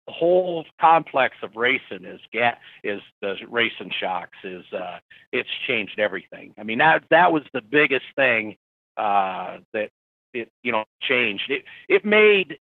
whole 0.07 0.65
complex 0.79 1.35
of 1.43 1.55
racing 1.55 2.05
is 2.05 2.19
ga- 2.33 2.57
is 2.83 3.01
the 3.21 3.35
racing 3.49 3.91
shocks 3.99 4.37
is 4.43 4.65
uh 4.73 4.99
it's 5.31 5.49
changed 5.67 5.99
everything. 5.99 6.53
I 6.57 6.63
mean 6.63 6.79
that 6.79 7.03
that 7.09 7.31
was 7.31 7.43
the 7.53 7.61
biggest 7.61 8.05
thing 8.15 8.57
uh 8.97 9.57
that 9.73 9.89
it 10.33 10.51
you 10.63 10.71
know 10.71 10.83
changed. 11.01 11.49
It 11.49 11.63
it 11.87 12.05
made 12.05 12.57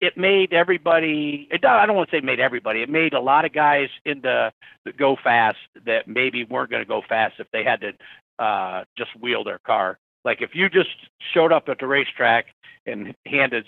it 0.00 0.18
made 0.18 0.52
everybody 0.52 1.48
it 1.50 1.64
I 1.64 1.86
don't 1.86 1.96
want 1.96 2.10
to 2.10 2.16
say 2.16 2.20
made 2.20 2.40
everybody. 2.40 2.82
It 2.82 2.90
made 2.90 3.14
a 3.14 3.20
lot 3.20 3.44
of 3.44 3.52
guys 3.52 3.88
into 4.04 4.52
go 4.98 5.16
fast 5.22 5.58
that 5.86 6.06
maybe 6.06 6.44
weren't 6.44 6.70
going 6.70 6.82
to 6.82 6.88
go 6.88 7.02
fast 7.08 7.34
if 7.38 7.46
they 7.52 7.64
had 7.64 7.80
to 7.80 8.44
uh 8.44 8.84
just 8.98 9.10
wheel 9.18 9.44
their 9.44 9.60
car. 9.60 9.98
Like 10.24 10.42
if 10.42 10.50
you 10.54 10.68
just 10.68 10.90
showed 11.32 11.52
up 11.52 11.68
at 11.68 11.78
the 11.78 11.86
racetrack 11.86 12.46
and 12.86 13.14
handed 13.26 13.66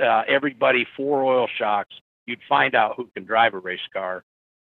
uh, 0.00 0.22
everybody 0.28 0.86
four 0.96 1.24
oil 1.24 1.48
shocks, 1.58 1.94
you'd 2.26 2.40
find 2.48 2.74
out 2.74 2.94
who 2.96 3.08
can 3.14 3.24
drive 3.24 3.54
a 3.54 3.58
race 3.58 3.80
car 3.92 4.24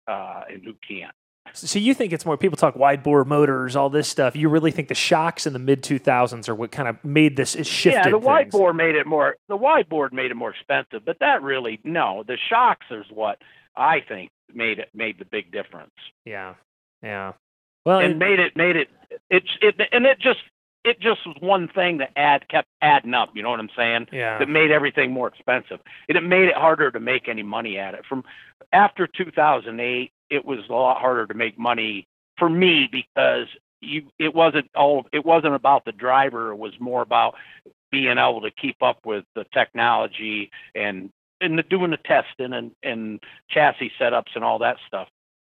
uh, 0.07 0.41
and 0.51 0.63
who 0.63 0.73
can't. 0.87 1.13
So 1.53 1.77
you 1.77 1.93
think 1.93 2.13
it's 2.13 2.25
more 2.25 2.37
people 2.37 2.57
talk 2.57 2.75
wide 2.75 3.03
bore 3.03 3.25
motors, 3.25 3.75
all 3.75 3.89
this 3.89 4.07
stuff. 4.07 4.35
You 4.35 4.49
really 4.49 4.71
think 4.71 4.87
the 4.87 4.95
shocks 4.95 5.45
in 5.45 5.53
the 5.53 5.59
mid 5.59 5.83
2000s 5.83 6.47
are 6.49 6.55
what 6.55 6.71
kind 6.71 6.87
of 6.87 7.03
made 7.03 7.35
this 7.35 7.53
is 7.53 7.67
shifted 7.67 8.05
Yeah, 8.05 8.09
the 8.09 8.17
wide 8.17 8.49
bore 8.49 8.73
made 8.73 8.95
it 8.95 9.05
more. 9.05 9.35
The 9.49 9.57
wide 9.57 9.87
board 9.89 10.13
made 10.13 10.31
it 10.31 10.35
more 10.35 10.51
expensive, 10.51 11.05
but 11.05 11.19
that 11.19 11.43
really 11.43 11.79
no. 11.83 12.23
The 12.25 12.37
shocks 12.49 12.85
is 12.89 13.05
what 13.11 13.39
I 13.75 13.99
think 14.07 14.31
made 14.53 14.79
it 14.79 14.89
made 14.93 15.19
the 15.19 15.25
big 15.25 15.51
difference. 15.51 15.91
Yeah. 16.25 16.55
Yeah. 17.03 17.33
Well, 17.85 17.99
and 17.99 18.13
it- 18.13 18.17
made 18.17 18.39
it 18.39 18.55
made 18.55 18.75
it 18.77 18.87
it's 19.29 19.49
it 19.61 19.75
and 19.91 20.05
it 20.05 20.19
just 20.19 20.39
it 20.83 20.99
just 20.99 21.25
was 21.25 21.35
one 21.39 21.67
thing 21.67 21.99
that 21.99 22.11
add 22.15 22.47
kept 22.49 22.67
adding 22.81 23.13
up. 23.13 23.29
You 23.33 23.43
know 23.43 23.49
what 23.49 23.59
I'm 23.59 23.69
saying? 23.75 24.07
yeah. 24.11 24.37
that 24.37 24.49
made 24.49 24.71
everything 24.71 25.11
more 25.11 25.27
expensive. 25.27 25.79
And 26.09 26.17
it 26.17 26.21
made 26.21 26.49
it 26.49 26.55
harder 26.55 26.91
to 26.91 26.99
make 26.99 27.27
any 27.27 27.43
money 27.43 27.77
at 27.77 27.93
it. 27.93 28.05
From 28.07 28.23
after 28.71 29.07
2008, 29.07 30.11
it 30.29 30.45
was 30.45 30.59
a 30.69 30.73
lot 30.73 30.99
harder 30.99 31.27
to 31.27 31.33
make 31.33 31.57
money 31.57 32.07
for 32.37 32.49
me 32.49 32.89
because 32.91 33.47
you 33.81 34.03
it 34.17 34.33
wasn't 34.33 34.69
all 34.75 35.05
it 35.11 35.25
wasn't 35.25 35.53
about 35.53 35.85
the 35.85 35.91
driver. 35.91 36.51
It 36.51 36.57
was 36.57 36.73
more 36.79 37.01
about 37.01 37.35
being 37.91 38.17
able 38.17 38.41
to 38.41 38.51
keep 38.51 38.81
up 38.81 38.99
with 39.05 39.25
the 39.35 39.45
technology 39.53 40.51
and 40.73 41.09
and 41.41 41.59
the, 41.59 41.63
doing 41.63 41.91
the 41.91 41.97
testing 41.97 42.53
and 42.53 42.71
and 42.81 43.21
chassis 43.49 43.91
setups 43.99 44.35
and 44.35 44.43
all 44.43 44.59
that 44.59 44.77
stuff. 44.87 45.07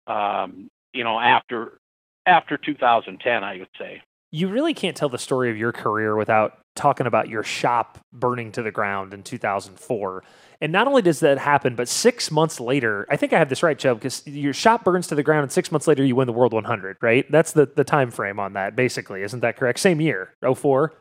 Um, 0.08 0.70
you 0.94 1.04
know, 1.04 1.20
after 1.20 1.80
after 2.26 2.58
2010, 2.58 3.44
I 3.44 3.58
would 3.60 3.68
say. 3.78 4.02
You 4.34 4.48
really 4.48 4.74
can't 4.74 4.98
tell 4.98 5.10
the 5.10 5.20
story 5.20 5.52
of 5.52 5.58
your 5.58 5.72
career 5.72 6.16
without 6.18 6.58
talking 6.74 7.06
about 7.06 7.30
your 7.30 7.44
shop 7.44 8.00
burning 8.12 8.52
to 8.52 8.64
the 8.64 8.72
ground 8.72 9.14
in 9.14 9.22
2004. 9.22 10.24
And 10.60 10.72
not 10.72 10.88
only 10.88 11.04
does 11.04 11.20
that 11.20 11.38
happen, 11.38 11.76
but 11.76 11.88
six 11.88 12.32
months 12.32 12.60
later, 12.60 13.06
I 13.12 13.16
think 13.16 13.32
I 13.32 13.38
have 13.38 13.50
this 13.50 13.62
right, 13.62 13.78
Chubb, 13.78 14.00
because 14.00 14.26
your 14.26 14.54
shop 14.54 14.84
burns 14.84 15.06
to 15.08 15.16
the 15.16 15.22
ground, 15.22 15.44
and 15.44 15.52
six 15.52 15.72
months 15.72 15.88
later 15.88 16.04
you 16.04 16.16
win 16.16 16.26
the 16.26 16.34
World 16.34 16.52
100, 16.52 16.98
right? 17.00 17.32
That's 17.32 17.52
the 17.52 17.68
the 17.68 17.84
time 17.84 18.10
frame 18.10 18.40
on 18.40 18.54
that, 18.54 18.76
basically, 18.76 19.22
isn't 19.22 19.42
that 19.42 19.56
correct? 19.56 19.80
Same 19.80 20.02
year, 20.02 20.34
04? 20.42 20.92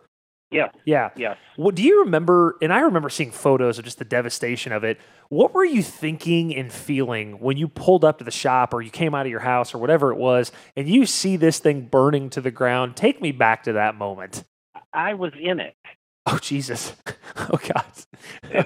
Yeah. 0.53 0.69
Yeah. 0.85 1.11
Yeah. 1.17 1.35
What 1.57 1.75
do 1.75 1.83
you 1.83 2.01
remember? 2.01 2.57
And 2.63 2.73
I 2.73 2.81
remember 2.81 3.09
seeing 3.09 3.31
photos 3.31 3.79
of 3.79 3.85
just 3.85 3.99
the 3.99 4.05
devastation 4.05 4.73
of 4.73 4.85
it. 4.85 5.01
What 5.29 5.55
were 5.55 5.65
you 5.65 5.83
thinking 5.83 6.55
and 6.55 6.73
feeling 6.73 7.41
when 7.41 7.57
you 7.57 7.69
pulled 7.69 8.05
up 8.05 8.19
to 8.19 8.25
the 8.25 8.31
shop 8.31 8.75
or 8.75 8.83
you 8.83 8.91
came 8.91 9.15
out 9.15 9.27
of 9.27 9.31
your 9.31 9.41
house 9.41 9.75
or 9.75 9.79
whatever 9.79 10.13
it 10.13 10.19
was, 10.19 10.53
and 10.77 10.89
you 10.89 11.07
see 11.07 11.37
this 11.37 11.59
thing 11.59 11.83
burning 11.83 12.31
to 12.31 12.41
the 12.41 12.51
ground? 12.51 12.97
Take 12.97 13.23
me 13.23 13.33
back 13.33 13.63
to 13.65 13.73
that 13.73 13.95
moment. 13.95 14.45
I 14.93 15.15
was 15.15 15.33
in 15.41 15.59
it. 15.61 15.75
Oh 16.27 16.39
Jesus! 16.39 16.95
Oh 17.35 17.57
God! 17.57 17.85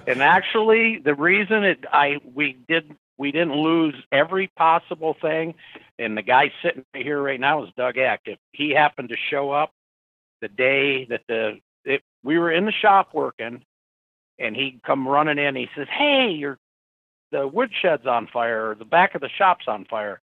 and 0.06 0.22
actually 0.22 0.98
the 0.98 1.14
reason 1.14 1.64
it 1.64 1.84
i 1.92 2.16
we 2.34 2.58
did 2.68 2.94
we 3.16 3.30
didn't 3.30 3.54
lose 3.54 3.94
every 4.10 4.48
possible 4.56 5.16
thing 5.20 5.54
and 5.98 6.16
the 6.16 6.22
guy 6.22 6.52
sitting 6.62 6.84
here 6.94 7.20
right 7.20 7.40
now 7.40 7.64
is 7.64 7.70
doug 7.76 7.96
eck 7.96 8.22
if 8.26 8.38
he 8.52 8.70
happened 8.70 9.08
to 9.10 9.16
show 9.30 9.50
up 9.50 9.70
the 10.40 10.48
day 10.48 11.04
that 11.06 11.22
the 11.28 11.58
we 12.26 12.38
were 12.38 12.52
in 12.52 12.66
the 12.66 12.72
shop 12.72 13.10
working 13.14 13.62
and 14.38 14.54
he 14.54 14.80
come 14.84 15.08
running 15.08 15.38
in 15.38 15.56
he 15.56 15.68
says 15.76 15.86
hey 15.90 16.30
your 16.30 16.58
the 17.32 17.46
woodshed's 17.46 18.06
on 18.06 18.28
fire 18.32 18.70
or 18.70 18.74
the 18.74 18.84
back 18.84 19.14
of 19.14 19.20
the 19.20 19.30
shop's 19.38 19.66
on 19.66 19.84
fire 19.84 20.20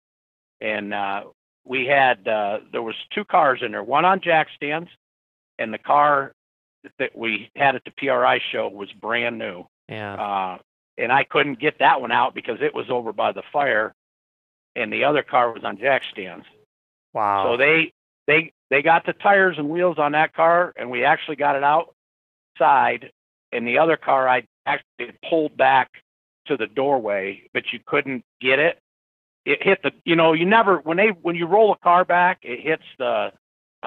and 0.62 0.93
uh 0.93 1.24
we 1.66 1.86
had 1.86 2.28
uh 2.28 2.60
there 2.72 2.82
was 2.82 2.95
two 3.14 3.26
cars 3.26 3.62
in 3.64 3.72
there 3.72 3.84
one 3.84 4.06
on 4.06 4.22
jack 4.22 4.47
stands 4.56 4.89
and 5.58 5.74
the 5.74 5.78
car 5.78 6.34
that 6.99 7.16
we 7.16 7.49
had 7.56 7.76
at 7.76 7.84
the 7.86 7.91
PRI 7.91 8.39
show 8.51 8.68
was 8.68 8.91
brand 8.91 9.38
new. 9.38 9.66
Yeah. 9.89 10.14
Uh, 10.14 10.58
and 10.97 11.12
I 11.12 11.24
couldn't 11.24 11.60
get 11.60 11.80
that 11.80 12.01
one 12.01 12.12
out 12.12 12.36
because 12.36 12.60
it 12.62 12.74
was 12.74 12.89
over 12.89 13.14
by 13.14 13.32
the 13.32 13.43
fire, 13.51 13.93
and 14.76 14.91
the 14.93 15.06
other 15.06 15.24
car 15.24 15.51
was 15.51 15.64
on 15.64 15.78
jack 15.78 16.04
stands. 16.12 16.45
Wow. 17.14 17.45
So 17.45 17.58
they 17.58 17.93
they 18.28 18.54
they 18.74 18.82
got 18.82 19.06
the 19.06 19.14
tires 19.14 19.58
and 19.58 19.70
wheels 19.70 19.98
on 20.00 20.14
that 20.14 20.34
car, 20.34 20.74
and 20.76 20.90
we 20.90 21.06
actually 21.06 21.36
got 21.36 21.56
it 21.56 21.64
outside. 21.64 23.12
And 23.52 23.68
the 23.68 23.78
other 23.78 23.98
car, 23.98 24.28
I 24.28 24.44
actually 24.66 25.12
pulled 25.30 25.56
back 25.56 25.92
to 26.48 26.58
the 26.58 26.66
doorway, 26.68 27.44
but 27.54 27.64
you 27.72 27.80
couldn't 27.86 28.24
get 28.42 28.60
it. 28.60 28.80
It 29.46 29.62
hit 29.62 29.82
the, 29.84 29.92
you 30.06 30.16
know, 30.16 30.34
you 30.34 30.46
never 30.46 30.78
when 30.78 30.98
they 30.98 31.10
when 31.10 31.36
you 31.36 31.46
roll 31.46 31.72
a 31.72 31.78
car 31.78 32.04
back, 32.06 32.40
it 32.42 32.60
hits 32.62 32.84
the 32.98 33.32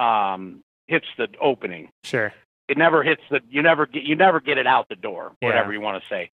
um 0.00 0.62
hits 0.86 1.06
the 1.18 1.26
opening 1.40 1.88
sure. 2.04 2.32
it 2.68 2.76
never 2.78 3.02
hits 3.02 3.22
the 3.30 3.40
you 3.48 3.62
never 3.62 3.86
get 3.86 4.02
you 4.04 4.14
never 4.14 4.38
get 4.40 4.56
it 4.58 4.66
out 4.66 4.88
the 4.88 4.94
door 4.94 5.32
Yeah. 5.40 5.48
whatever 5.48 5.72
you 5.72 5.80
want 5.80 6.00
to 6.02 6.08
say 6.08 6.30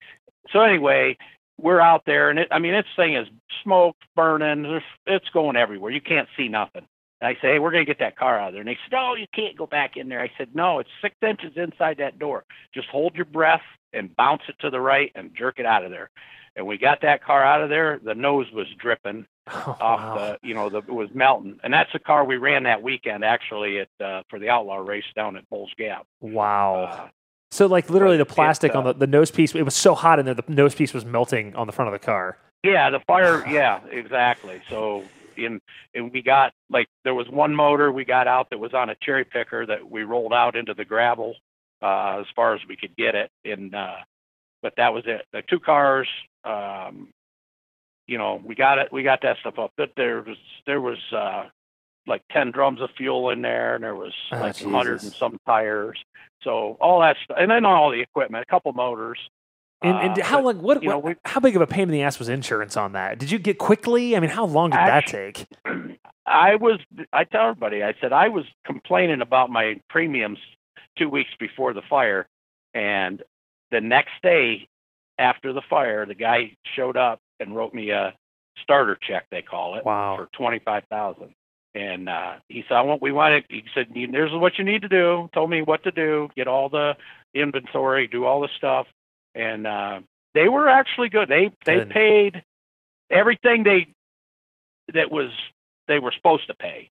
so 0.50 0.60
anyway 0.60 1.16
we're 1.58 1.80
out 1.80 2.02
there 2.04 2.28
and 2.28 2.38
it 2.40 2.48
i 2.50 2.58
mean 2.58 2.72
this 2.72 2.84
thing 2.96 3.14
is 3.14 3.28
smoke 3.62 3.96
burning 4.16 4.80
it's 5.06 5.28
going 5.30 5.56
everywhere 5.56 5.90
you 5.92 6.00
can't 6.02 6.28
see 6.36 6.48
nothing 6.48 6.82
and 7.22 7.28
i 7.28 7.40
say 7.40 7.52
hey 7.52 7.58
we're 7.58 7.70
going 7.70 7.84
to 7.84 7.90
get 7.90 8.00
that 8.00 8.16
car 8.16 8.38
out 8.38 8.48
of 8.48 8.52
there 8.54 8.60
and 8.60 8.68
they 8.68 8.78
said 8.84 8.92
no 8.92 9.14
you 9.14 9.26
can't 9.34 9.56
go 9.56 9.66
back 9.66 9.96
in 9.96 10.08
there 10.08 10.20
i 10.20 10.30
said 10.36 10.48
no 10.54 10.80
it's 10.80 10.90
six 11.00 11.14
inches 11.22 11.52
inside 11.56 11.96
that 11.98 12.18
door 12.18 12.44
just 12.74 12.88
hold 12.88 13.14
your 13.14 13.24
breath 13.24 13.62
and 13.94 14.14
bounce 14.16 14.42
it 14.48 14.56
to 14.60 14.68
the 14.68 14.80
right 14.80 15.12
and 15.14 15.30
jerk 15.34 15.58
it 15.58 15.66
out 15.66 15.84
of 15.84 15.90
there 15.90 16.10
and 16.56 16.66
we 16.66 16.76
got 16.76 17.00
that 17.00 17.24
car 17.24 17.42
out 17.42 17.62
of 17.62 17.70
there 17.70 17.98
the 18.04 18.14
nose 18.14 18.46
was 18.52 18.66
dripping 18.78 19.26
Oh, 19.48 19.76
off 19.80 20.00
wow. 20.00 20.14
the 20.14 20.46
you 20.46 20.54
know 20.54 20.68
the 20.68 20.78
it 20.78 20.92
was 20.92 21.08
melting 21.12 21.58
and 21.64 21.72
that's 21.72 21.92
the 21.92 21.98
car 21.98 22.24
we 22.24 22.36
ran 22.36 22.62
that 22.62 22.80
weekend 22.80 23.24
actually 23.24 23.80
at 23.80 23.88
uh, 24.00 24.22
for 24.30 24.38
the 24.38 24.48
outlaw 24.48 24.76
race 24.76 25.02
down 25.16 25.36
at 25.36 25.48
bulls 25.50 25.72
gap 25.76 26.06
wow. 26.20 26.84
uh, 26.84 27.08
so 27.52 27.66
like 27.66 27.90
literally 27.90 28.16
the 28.16 28.24
plastic 28.24 28.74
on 28.74 28.86
uh, 28.86 28.92
the, 28.92 29.00
the 29.00 29.06
nose 29.06 29.30
piece, 29.30 29.54
it 29.54 29.62
was 29.62 29.74
so 29.74 29.94
hot 29.94 30.18
in 30.18 30.24
there, 30.24 30.32
the 30.34 30.44
nose 30.48 30.74
piece 30.74 30.94
was 30.94 31.04
melting 31.04 31.54
on 31.54 31.66
the 31.66 31.72
front 31.72 31.92
of 31.92 31.92
the 31.92 32.04
car. 32.04 32.38
Yeah, 32.64 32.88
the 32.88 33.00
fire. 33.00 33.46
Yeah, 33.46 33.80
exactly. 33.90 34.62
So 34.70 35.04
in 35.38 35.60
and 35.94 36.12
we 36.12 36.22
got 36.22 36.52
like 36.70 36.88
there 37.04 37.14
was 37.14 37.28
one 37.28 37.54
motor 37.54 37.92
we 37.92 38.04
got 38.04 38.26
out 38.26 38.50
that 38.50 38.58
was 38.58 38.74
on 38.74 38.90
a 38.90 38.96
cherry 39.02 39.24
picker 39.24 39.66
that 39.66 39.90
we 39.90 40.02
rolled 40.02 40.32
out 40.32 40.56
into 40.56 40.74
the 40.74 40.84
gravel 40.84 41.34
uh, 41.82 42.18
as 42.20 42.26
far 42.34 42.54
as 42.54 42.60
we 42.68 42.76
could 42.76 42.96
get 42.96 43.14
it. 43.14 43.30
And 43.44 43.74
uh, 43.74 43.96
but 44.62 44.74
that 44.76 44.94
was 44.94 45.04
it. 45.06 45.22
The 45.32 45.42
two 45.48 45.60
cars. 45.60 46.08
Um, 46.44 47.08
you 48.06 48.18
know, 48.18 48.40
we 48.44 48.54
got 48.54 48.78
it. 48.78 48.92
We 48.92 49.02
got 49.02 49.20
that 49.22 49.38
stuff 49.40 49.58
up. 49.58 49.72
But 49.76 49.92
there 49.96 50.22
was 50.22 50.36
there 50.66 50.80
was 50.80 50.98
uh, 51.12 51.44
like 52.06 52.22
ten 52.30 52.50
drums 52.50 52.80
of 52.80 52.90
fuel 52.96 53.30
in 53.30 53.42
there, 53.42 53.74
and 53.74 53.84
there 53.84 53.94
was 53.94 54.12
Ah, 54.32 54.40
like 54.40 54.60
a 54.60 54.68
hundred 54.68 55.02
and 55.02 55.12
some 55.12 55.38
tires. 55.46 55.98
So 56.42 56.76
all 56.80 57.00
that 57.00 57.16
stuff, 57.24 57.36
and 57.40 57.50
then 57.50 57.64
all 57.64 57.90
the 57.90 58.00
equipment, 58.00 58.44
a 58.46 58.50
couple 58.50 58.72
motors. 58.72 59.18
And, 59.82 59.96
and 59.98 60.20
Uh, 60.20 60.24
how 60.24 60.38
but, 60.42 60.56
long? 60.56 60.62
What? 60.62 60.82
you 60.82 60.88
know, 60.88 60.98
we- 60.98 61.14
how 61.24 61.40
big 61.40 61.56
of 61.56 61.62
a 61.62 61.66
pain 61.66 61.82
in 61.82 61.90
the 61.90 62.02
ass 62.02 62.18
was 62.18 62.28
insurance 62.28 62.76
on 62.76 62.92
that? 62.92 63.18
Did 63.18 63.30
you 63.30 63.38
get 63.38 63.58
quickly? 63.58 64.16
I 64.16 64.20
mean, 64.20 64.30
how 64.30 64.44
long 64.44 64.70
did 64.70 64.78
Actu- 64.80 65.12
that 65.12 65.34
take? 65.34 65.46
I 66.26 66.54
was, 66.54 66.78
I 67.12 67.24
tell 67.24 67.48
everybody, 67.48 67.82
I 67.82 67.94
said 68.00 68.12
I 68.12 68.28
was 68.28 68.44
complaining 68.64 69.20
about 69.20 69.50
my 69.50 69.80
premiums 69.90 70.38
two 70.96 71.08
weeks 71.08 71.30
before 71.40 71.72
the 71.72 71.82
fire, 71.90 72.28
and 72.74 73.22
the 73.70 73.80
next 73.80 74.12
day 74.22 74.68
after 75.18 75.52
the 75.52 75.62
fire, 75.68 76.06
the 76.06 76.14
guy 76.14 76.56
showed 76.76 76.96
up 76.96 77.18
and 77.40 77.56
wrote 77.56 77.74
me 77.74 77.90
a 77.90 78.14
starter 78.62 78.96
check, 79.02 79.26
they 79.30 79.42
call 79.42 79.74
it, 79.76 79.84
Wow. 79.84 80.16
for 80.16 80.28
twenty 80.36 80.60
five 80.60 80.84
thousand. 80.90 81.34
And 81.74 82.08
uh, 82.08 82.34
he 82.48 82.62
said, 82.68 82.74
"I 82.76 82.82
want, 82.82 83.00
we 83.02 83.12
want 83.12 83.34
it." 83.34 83.44
He 83.48 83.64
said, 83.74 83.86
"You- 83.94 84.08
"Here's 84.10 84.30
what 84.32 84.58
you 84.58 84.64
need 84.64 84.82
to 84.82 84.88
do." 84.88 85.28
Told 85.34 85.48
me 85.50 85.62
what 85.62 85.82
to 85.84 85.90
do: 85.90 86.28
get 86.36 86.46
all 86.46 86.68
the 86.68 86.96
inventory, 87.34 88.06
do 88.06 88.24
all 88.26 88.40
the 88.42 88.48
stuff. 88.56 88.86
And 89.34 89.66
uh, 89.66 90.00
they 90.34 90.48
were 90.48 90.68
actually 90.68 91.08
good. 91.08 91.28
They 91.28 91.50
they 91.64 91.78
Good. 91.78 91.90
paid 91.90 92.42
everything 93.10 93.64
they 93.64 93.88
that 94.94 95.10
was 95.10 95.30
they 95.88 95.98
were 95.98 96.12
supposed 96.12 96.46
to 96.48 96.54
pay. 96.54 96.90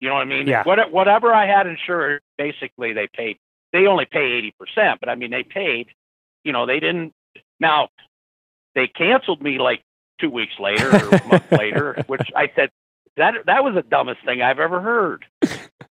You 0.00 0.08
know 0.08 0.14
what 0.14 0.22
I 0.22 0.26
mean? 0.26 0.46
Yeah. 0.46 0.64
What, 0.64 0.92
whatever 0.92 1.32
I 1.32 1.46
had 1.46 1.66
insured, 1.66 2.20
basically 2.36 2.92
they 2.92 3.08
paid. 3.14 3.38
They 3.72 3.86
only 3.86 4.04
pay 4.04 4.32
eighty 4.32 4.54
percent, 4.58 5.00
but 5.00 5.08
I 5.08 5.14
mean 5.14 5.30
they 5.30 5.42
paid. 5.42 5.88
You 6.44 6.52
know 6.52 6.66
they 6.66 6.80
didn't. 6.80 7.12
Now 7.58 7.88
they 8.74 8.86
canceled 8.86 9.42
me 9.42 9.58
like 9.58 9.82
two 10.20 10.30
weeks 10.30 10.54
later 10.60 10.90
or 10.90 11.08
a 11.16 11.26
month 11.26 11.52
later, 11.58 12.04
which 12.06 12.30
I 12.36 12.50
said 12.54 12.70
that 13.16 13.34
that 13.46 13.64
was 13.64 13.74
the 13.74 13.82
dumbest 13.82 14.24
thing 14.24 14.42
I've 14.42 14.60
ever 14.60 14.80
heard. 14.80 15.24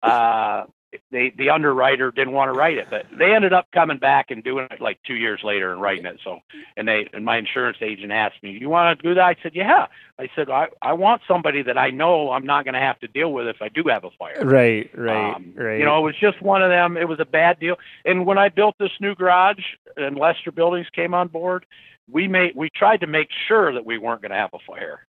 Uh, 0.03 0.65
they 1.11 1.33
the 1.38 1.49
underwriter 1.49 2.11
didn't 2.11 2.33
want 2.33 2.53
to 2.53 2.57
write 2.57 2.77
it, 2.77 2.88
but 2.89 3.05
they 3.17 3.33
ended 3.33 3.53
up 3.53 3.67
coming 3.73 3.97
back 3.97 4.31
and 4.31 4.43
doing 4.43 4.67
it 4.71 4.79
like 4.79 4.99
two 5.05 5.15
years 5.15 5.41
later 5.43 5.71
and 5.71 5.81
writing 5.81 6.05
it. 6.05 6.19
So, 6.23 6.39
and 6.75 6.88
they 6.88 7.09
and 7.13 7.25
my 7.25 7.38
insurance 7.38 7.77
agent 7.81 8.11
asked 8.11 8.41
me, 8.41 8.51
"You 8.51 8.69
want 8.69 8.97
to 8.97 9.07
do 9.07 9.15
that?" 9.15 9.23
I 9.23 9.35
said, 9.43 9.51
"Yeah." 9.53 9.88
I 10.19 10.29
said, 10.35 10.49
"I 10.49 10.67
I 10.81 10.93
want 10.93 11.21
somebody 11.27 11.61
that 11.63 11.77
I 11.77 11.89
know 11.89 12.31
I'm 12.31 12.45
not 12.45 12.63
going 12.63 12.73
to 12.73 12.79
have 12.79 12.99
to 12.99 13.07
deal 13.07 13.31
with 13.31 13.47
if 13.47 13.61
I 13.61 13.69
do 13.69 13.83
have 13.89 14.03
a 14.03 14.11
fire." 14.11 14.41
Right, 14.43 14.89
right, 14.97 15.35
Um, 15.35 15.53
right. 15.55 15.79
You 15.79 15.85
know, 15.85 15.99
it 15.99 16.03
was 16.03 16.15
just 16.19 16.41
one 16.41 16.61
of 16.61 16.69
them. 16.69 16.97
It 16.97 17.07
was 17.07 17.19
a 17.19 17.25
bad 17.25 17.59
deal. 17.59 17.75
And 18.05 18.25
when 18.25 18.38
I 18.38 18.49
built 18.49 18.75
this 18.79 18.91
new 18.99 19.15
garage 19.15 19.63
and 19.97 20.17
Lester 20.17 20.51
Buildings 20.51 20.88
came 20.93 21.13
on 21.13 21.27
board, 21.27 21.65
we 22.09 22.27
made 22.27 22.53
we 22.55 22.69
tried 22.69 23.01
to 23.01 23.07
make 23.07 23.29
sure 23.47 23.73
that 23.73 23.85
we 23.85 23.97
weren't 23.97 24.21
going 24.21 24.31
to 24.31 24.38
have 24.38 24.51
a 24.53 24.59
fire. 24.65 25.05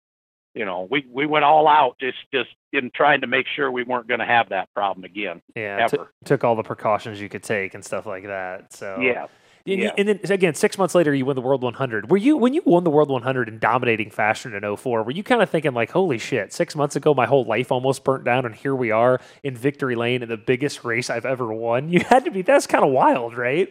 You 0.54 0.64
know, 0.64 0.88
we 0.90 1.06
we 1.10 1.26
went 1.26 1.44
all 1.44 1.68
out 1.68 1.96
just 2.00 2.18
just 2.32 2.50
in 2.72 2.90
trying 2.94 3.20
to 3.20 3.26
make 3.26 3.46
sure 3.54 3.70
we 3.70 3.82
weren't 3.84 4.08
going 4.08 4.20
to 4.20 4.26
have 4.26 4.48
that 4.48 4.72
problem 4.74 5.04
again 5.04 5.40
yeah, 5.54 5.86
t- 5.86 5.96
ever. 5.96 6.12
took 6.24 6.44
all 6.44 6.56
the 6.56 6.62
precautions 6.62 7.20
you 7.20 7.28
could 7.28 7.42
take 7.42 7.74
and 7.74 7.84
stuff 7.84 8.06
like 8.06 8.24
that. 8.24 8.72
So 8.72 8.98
yeah. 9.00 9.26
And, 9.66 9.80
Yeah. 9.82 9.90
and 9.98 10.08
then 10.08 10.20
again, 10.30 10.54
six 10.54 10.78
months 10.78 10.94
later, 10.94 11.14
you 11.14 11.26
win 11.26 11.34
the 11.36 11.42
World 11.42 11.62
100. 11.62 12.10
Were 12.10 12.16
you 12.16 12.38
when 12.38 12.54
you 12.54 12.62
won 12.64 12.84
the 12.84 12.90
World 12.90 13.10
100 13.10 13.48
in 13.48 13.58
dominating 13.58 14.10
fashion 14.10 14.54
in 14.54 14.62
04? 14.76 15.02
Were 15.02 15.10
you 15.10 15.22
kind 15.22 15.42
of 15.42 15.50
thinking 15.50 15.74
like, 15.74 15.90
"Holy 15.90 16.16
shit! 16.16 16.52
Six 16.54 16.74
months 16.74 16.96
ago, 16.96 17.12
my 17.12 17.26
whole 17.26 17.44
life 17.44 17.70
almost 17.70 18.02
burnt 18.02 18.24
down, 18.24 18.46
and 18.46 18.54
here 18.54 18.74
we 18.74 18.90
are 18.90 19.20
in 19.42 19.54
victory 19.54 19.94
lane 19.94 20.22
in 20.22 20.28
the 20.30 20.38
biggest 20.38 20.84
race 20.84 21.10
I've 21.10 21.26
ever 21.26 21.52
won." 21.52 21.88
You 21.92 22.00
had 22.00 22.24
to 22.24 22.30
be. 22.30 22.40
That's 22.42 22.66
kind 22.66 22.82
of 22.84 22.90
wild, 22.92 23.36
right? 23.36 23.68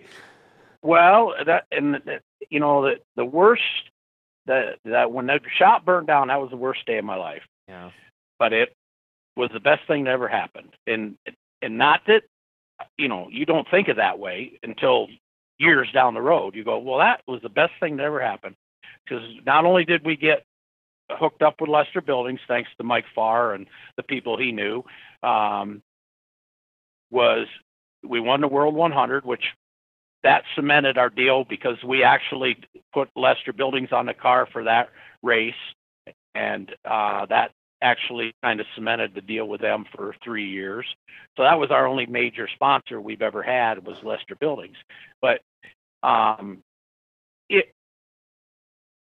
Well, 0.84 1.34
that 1.46 1.66
and 1.72 1.98
you 2.50 2.60
know 2.60 2.84
the 2.84 2.96
the 3.16 3.26
worst 3.26 3.64
that 4.48 4.80
that 4.86 5.12
when 5.12 5.28
the 5.28 5.40
shop 5.58 5.86
burned 5.86 6.08
down, 6.08 6.30
that 6.30 6.42
was 6.42 6.50
the 6.50 6.58
worst 6.58 6.86
day 6.86 6.98
of 6.98 7.06
my 7.06 7.16
life. 7.16 7.44
Yeah. 7.68 7.92
but 8.40 8.54
it 8.54 8.74
was 9.36 9.50
the 9.54 9.60
best 9.60 9.82
thing 9.88 10.06
that 10.06 10.12
ever 10.12 10.28
happened. 10.28 10.74
And 10.86 11.18
and 11.62 11.78
not 11.78 12.02
that 12.08 12.24
you 12.98 13.08
know 13.08 13.28
you 13.30 13.46
don't 13.46 13.70
think 13.70 13.88
of 13.88 13.98
that 13.98 14.20
way 14.20 14.60
until 14.64 15.08
years 15.60 15.90
down 15.94 16.14
the 16.14 16.22
road. 16.22 16.56
You 16.56 16.64
go, 16.64 16.80
well, 16.80 17.00
that 17.00 17.22
was 17.28 17.42
the 17.42 17.50
best 17.50 17.74
thing 17.80 17.98
that 17.98 18.04
ever 18.04 18.22
happened 18.22 18.56
because 19.04 19.24
not 19.46 19.66
only 19.66 19.86
did 19.86 20.06
we 20.06 20.16
get 20.16 20.44
hooked 21.10 21.42
up 21.42 21.56
with 21.62 21.70
Lester 21.70 22.02
Buildings, 22.02 22.40
thanks 22.48 22.70
to 22.78 22.84
Mike 22.84 23.06
Farr 23.16 23.54
and 23.54 23.68
the 23.96 24.04
people 24.04 24.38
he 24.38 24.52
knew, 24.52 24.84
um, 25.24 25.82
was 27.10 27.48
we 28.04 28.20
won 28.20 28.42
the 28.42 28.48
World 28.48 28.76
100, 28.76 29.26
which 29.26 29.44
that 30.28 30.44
cemented 30.56 30.98
our 30.98 31.10
deal 31.10 31.46
because 31.46 31.82
we 31.88 32.04
actually 32.04 32.58
put 32.94 33.08
Lester 33.16 33.54
Buildings 33.54 33.94
on 33.94 34.06
the 34.08 34.14
car 34.14 34.46
for 34.52 34.66
that 34.66 34.90
race, 35.24 35.54
and 36.36 36.70
uh, 36.84 37.26
that 37.28 37.52
actually 37.82 38.36
kind 38.44 38.60
of 38.60 38.66
cemented 38.76 39.16
the 39.16 39.22
deal 39.22 39.48
with 39.48 39.62
them 39.62 39.86
for 39.96 40.14
three 40.22 40.50
years. 40.50 40.86
So 41.38 41.44
that 41.44 41.58
was 41.58 41.72
our 41.72 41.88
only 41.88 42.08
major 42.08 42.50
sponsor 42.54 43.00
we've 43.00 43.22
ever 43.22 43.42
had 43.42 43.86
was 43.86 43.96
Lester 44.04 44.36
Buildings. 44.36 44.76
But 45.22 45.40
um, 46.04 46.58
it 47.48 47.74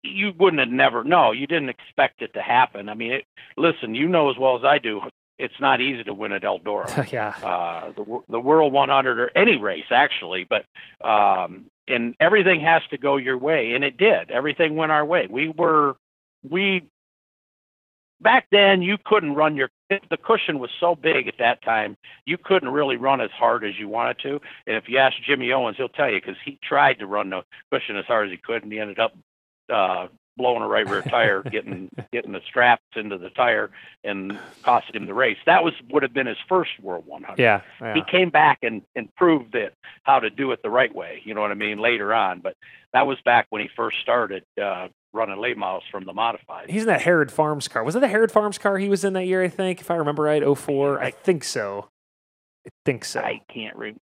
you 0.04 0.32
wouldn't 0.38 0.60
have 0.60 0.68
never 0.68 1.02
no, 1.02 1.32
you 1.32 1.48
didn't 1.48 1.70
expect 1.70 2.22
it 2.22 2.34
to 2.34 2.40
happen. 2.40 2.88
I 2.88 2.94
mean, 2.94 3.10
it, 3.10 3.24
listen, 3.56 3.96
you 3.96 4.06
know 4.08 4.30
as 4.30 4.36
well 4.38 4.56
as 4.56 4.62
I 4.64 4.78
do, 4.78 5.00
it's 5.38 5.60
not 5.60 5.80
easy 5.80 6.04
to 6.04 6.14
win 6.14 6.32
at 6.32 6.42
Eldora 6.42 7.10
yeah. 7.12 7.34
uh, 7.42 7.92
the 7.92 8.22
the 8.28 8.40
World 8.40 8.72
100 8.72 9.20
or 9.20 9.30
any 9.36 9.56
race 9.56 9.84
actually, 9.90 10.44
but 10.48 10.64
um, 11.06 11.66
and 11.88 12.14
everything 12.20 12.60
has 12.60 12.82
to 12.90 12.98
go 12.98 13.16
your 13.16 13.38
way, 13.38 13.72
and 13.72 13.84
it 13.84 13.96
did. 13.96 14.30
Everything 14.30 14.76
went 14.76 14.92
our 14.92 15.04
way. 15.04 15.26
We 15.30 15.48
were 15.48 15.96
we 16.48 16.88
back 18.20 18.46
then 18.50 18.82
you 18.82 18.96
couldn't 19.04 19.34
run 19.34 19.56
your 19.56 19.70
the 19.90 20.16
cushion 20.16 20.58
was 20.58 20.70
so 20.80 20.94
big 20.94 21.28
at 21.28 21.34
that 21.38 21.62
time 21.62 21.96
you 22.24 22.38
couldn't 22.42 22.70
really 22.70 22.96
run 22.96 23.20
as 23.20 23.30
hard 23.30 23.64
as 23.64 23.78
you 23.78 23.88
wanted 23.88 24.18
to 24.18 24.40
and 24.66 24.76
if 24.76 24.84
you 24.88 24.98
ask 24.98 25.14
jimmy 25.26 25.52
owens 25.52 25.76
he'll 25.76 25.88
tell 25.88 26.10
you 26.10 26.18
because 26.18 26.36
he 26.44 26.58
tried 26.62 26.98
to 26.98 27.06
run 27.06 27.30
the 27.30 27.42
cushion 27.70 27.96
as 27.96 28.06
hard 28.06 28.26
as 28.26 28.32
he 28.32 28.38
could 28.38 28.62
and 28.62 28.72
he 28.72 28.80
ended 28.80 28.98
up 28.98 29.12
uh 29.72 30.06
blowing 30.36 30.62
a 30.62 30.68
right 30.68 30.88
rear 30.88 31.02
tire 31.02 31.42
getting 31.42 31.88
getting 32.12 32.32
the 32.32 32.40
straps 32.46 32.82
into 32.94 33.16
the 33.18 33.30
tire 33.30 33.70
and 34.04 34.38
cost 34.62 34.94
him 34.94 35.06
the 35.06 35.14
race 35.14 35.38
that 35.46 35.64
was 35.64 35.72
would 35.90 36.02
have 36.02 36.12
been 36.12 36.26
his 36.26 36.36
first 36.48 36.70
world 36.82 37.04
100 37.06 37.40
Yeah. 37.40 37.60
he 37.94 38.02
came 38.10 38.30
back 38.30 38.58
and, 38.62 38.82
and 38.94 39.08
proved 39.16 39.54
it 39.54 39.72
how 40.02 40.18
to 40.20 40.28
do 40.30 40.52
it 40.52 40.60
the 40.62 40.70
right 40.70 40.94
way. 40.94 41.20
You 41.24 41.34
know 41.34 41.40
what 41.40 41.50
I 41.50 41.54
mean? 41.54 41.78
Later 41.78 42.12
on, 42.14 42.40
but 42.40 42.54
that 42.92 43.06
was 43.06 43.18
back 43.24 43.46
when 43.50 43.62
he 43.62 43.68
first 43.76 43.96
started 44.02 44.44
uh, 44.62 44.88
running 45.12 45.38
late 45.38 45.56
models 45.56 45.84
from 45.90 46.04
the 46.04 46.12
modified. 46.12 46.70
He's 46.70 46.82
in 46.82 46.88
that 46.88 47.02
Herod 47.02 47.32
Farms 47.32 47.66
car. 47.68 47.82
Was 47.82 47.96
it 47.96 48.00
the 48.00 48.08
Herod 48.08 48.30
Farms 48.30 48.58
car 48.58 48.78
he 48.78 48.88
was 48.88 49.04
in 49.04 49.14
that 49.14 49.26
year? 49.26 49.42
I 49.42 49.48
think, 49.48 49.80
if 49.80 49.90
I 49.90 49.94
remember 49.96 50.22
right, 50.24 50.42
04? 50.58 51.00
I 51.02 51.06
I- 51.06 51.10
think 51.10 51.44
so. 51.44 51.88
I 52.66 52.70
think 52.84 53.04
so. 53.04 53.20
I 53.20 53.40
can't 53.52 53.76
remember. 53.76 54.00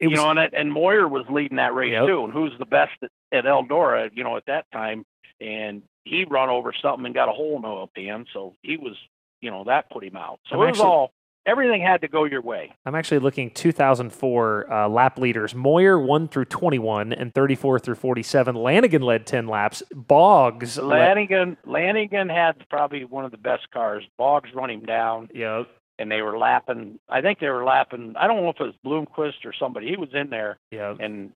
it 0.00 0.04
You 0.04 0.10
was, 0.10 0.18
know, 0.20 0.30
and, 0.30 0.38
and 0.54 0.72
Moyer 0.72 1.06
was 1.08 1.24
leading 1.30 1.56
that 1.58 1.74
race 1.74 1.92
Yep. 1.92 2.06
too. 2.06 2.24
And 2.24 2.32
who's 2.32 2.52
the 2.58 2.66
best 2.66 2.92
at, 3.02 3.10
at 3.32 3.44
Eldora? 3.44 4.10
You 4.14 4.24
know, 4.24 4.36
at 4.36 4.44
that 4.46 4.64
time, 4.72 5.04
and 5.40 5.82
he 6.04 6.24
run 6.24 6.48
over 6.48 6.72
something 6.80 7.06
and 7.06 7.14
got 7.14 7.28
a 7.28 7.32
hole 7.32 7.56
in 7.56 7.62
the 7.62 7.68
oil 7.68 7.90
pan, 7.94 8.26
so 8.32 8.54
he 8.62 8.76
was, 8.76 8.94
you 9.40 9.50
know, 9.50 9.64
that 9.64 9.90
put 9.90 10.04
him 10.04 10.16
out. 10.16 10.40
So 10.48 10.56
I'm 10.56 10.62
it 10.62 10.70
was 10.70 10.78
actually- 10.78 10.84
all 10.86 11.12
everything 11.46 11.80
had 11.80 12.00
to 12.00 12.08
go 12.08 12.24
your 12.24 12.42
way. 12.42 12.72
I'm 12.84 12.94
actually 12.96 13.20
looking 13.20 13.50
2004 13.50 14.72
uh, 14.72 14.88
lap 14.88 15.16
leaders. 15.18 15.54
Moyer 15.54 15.96
1 15.98 16.26
through 16.28 16.46
21 16.46 17.12
and 17.12 17.32
34 17.32 17.78
through 17.78 17.94
47. 17.94 18.56
Lanigan 18.56 19.02
led 19.02 19.26
10 19.26 19.46
laps. 19.46 19.80
Boggs. 19.94 20.76
led- 20.76 20.86
Lanigan 21.06 21.56
Lanigan 21.64 22.28
had 22.28 22.68
probably 22.68 23.04
one 23.04 23.24
of 23.24 23.30
the 23.30 23.36
best 23.38 23.70
cars. 23.70 24.02
Boggs 24.18 24.50
run 24.54 24.70
him 24.70 24.80
down. 24.84 25.28
Yep. 25.34 25.68
and 25.98 26.10
they 26.10 26.20
were 26.20 26.36
lapping. 26.36 26.98
I 27.08 27.20
think 27.22 27.38
they 27.38 27.48
were 27.48 27.64
lapping. 27.64 28.14
I 28.18 28.26
don't 28.26 28.42
know 28.42 28.50
if 28.50 28.60
it 28.60 28.64
was 28.64 28.74
Bloomquist 28.84 29.44
or 29.46 29.52
somebody. 29.58 29.88
He 29.88 29.96
was 29.96 30.10
in 30.12 30.28
there, 30.30 30.58
Yep. 30.70 30.96
and 31.00 31.32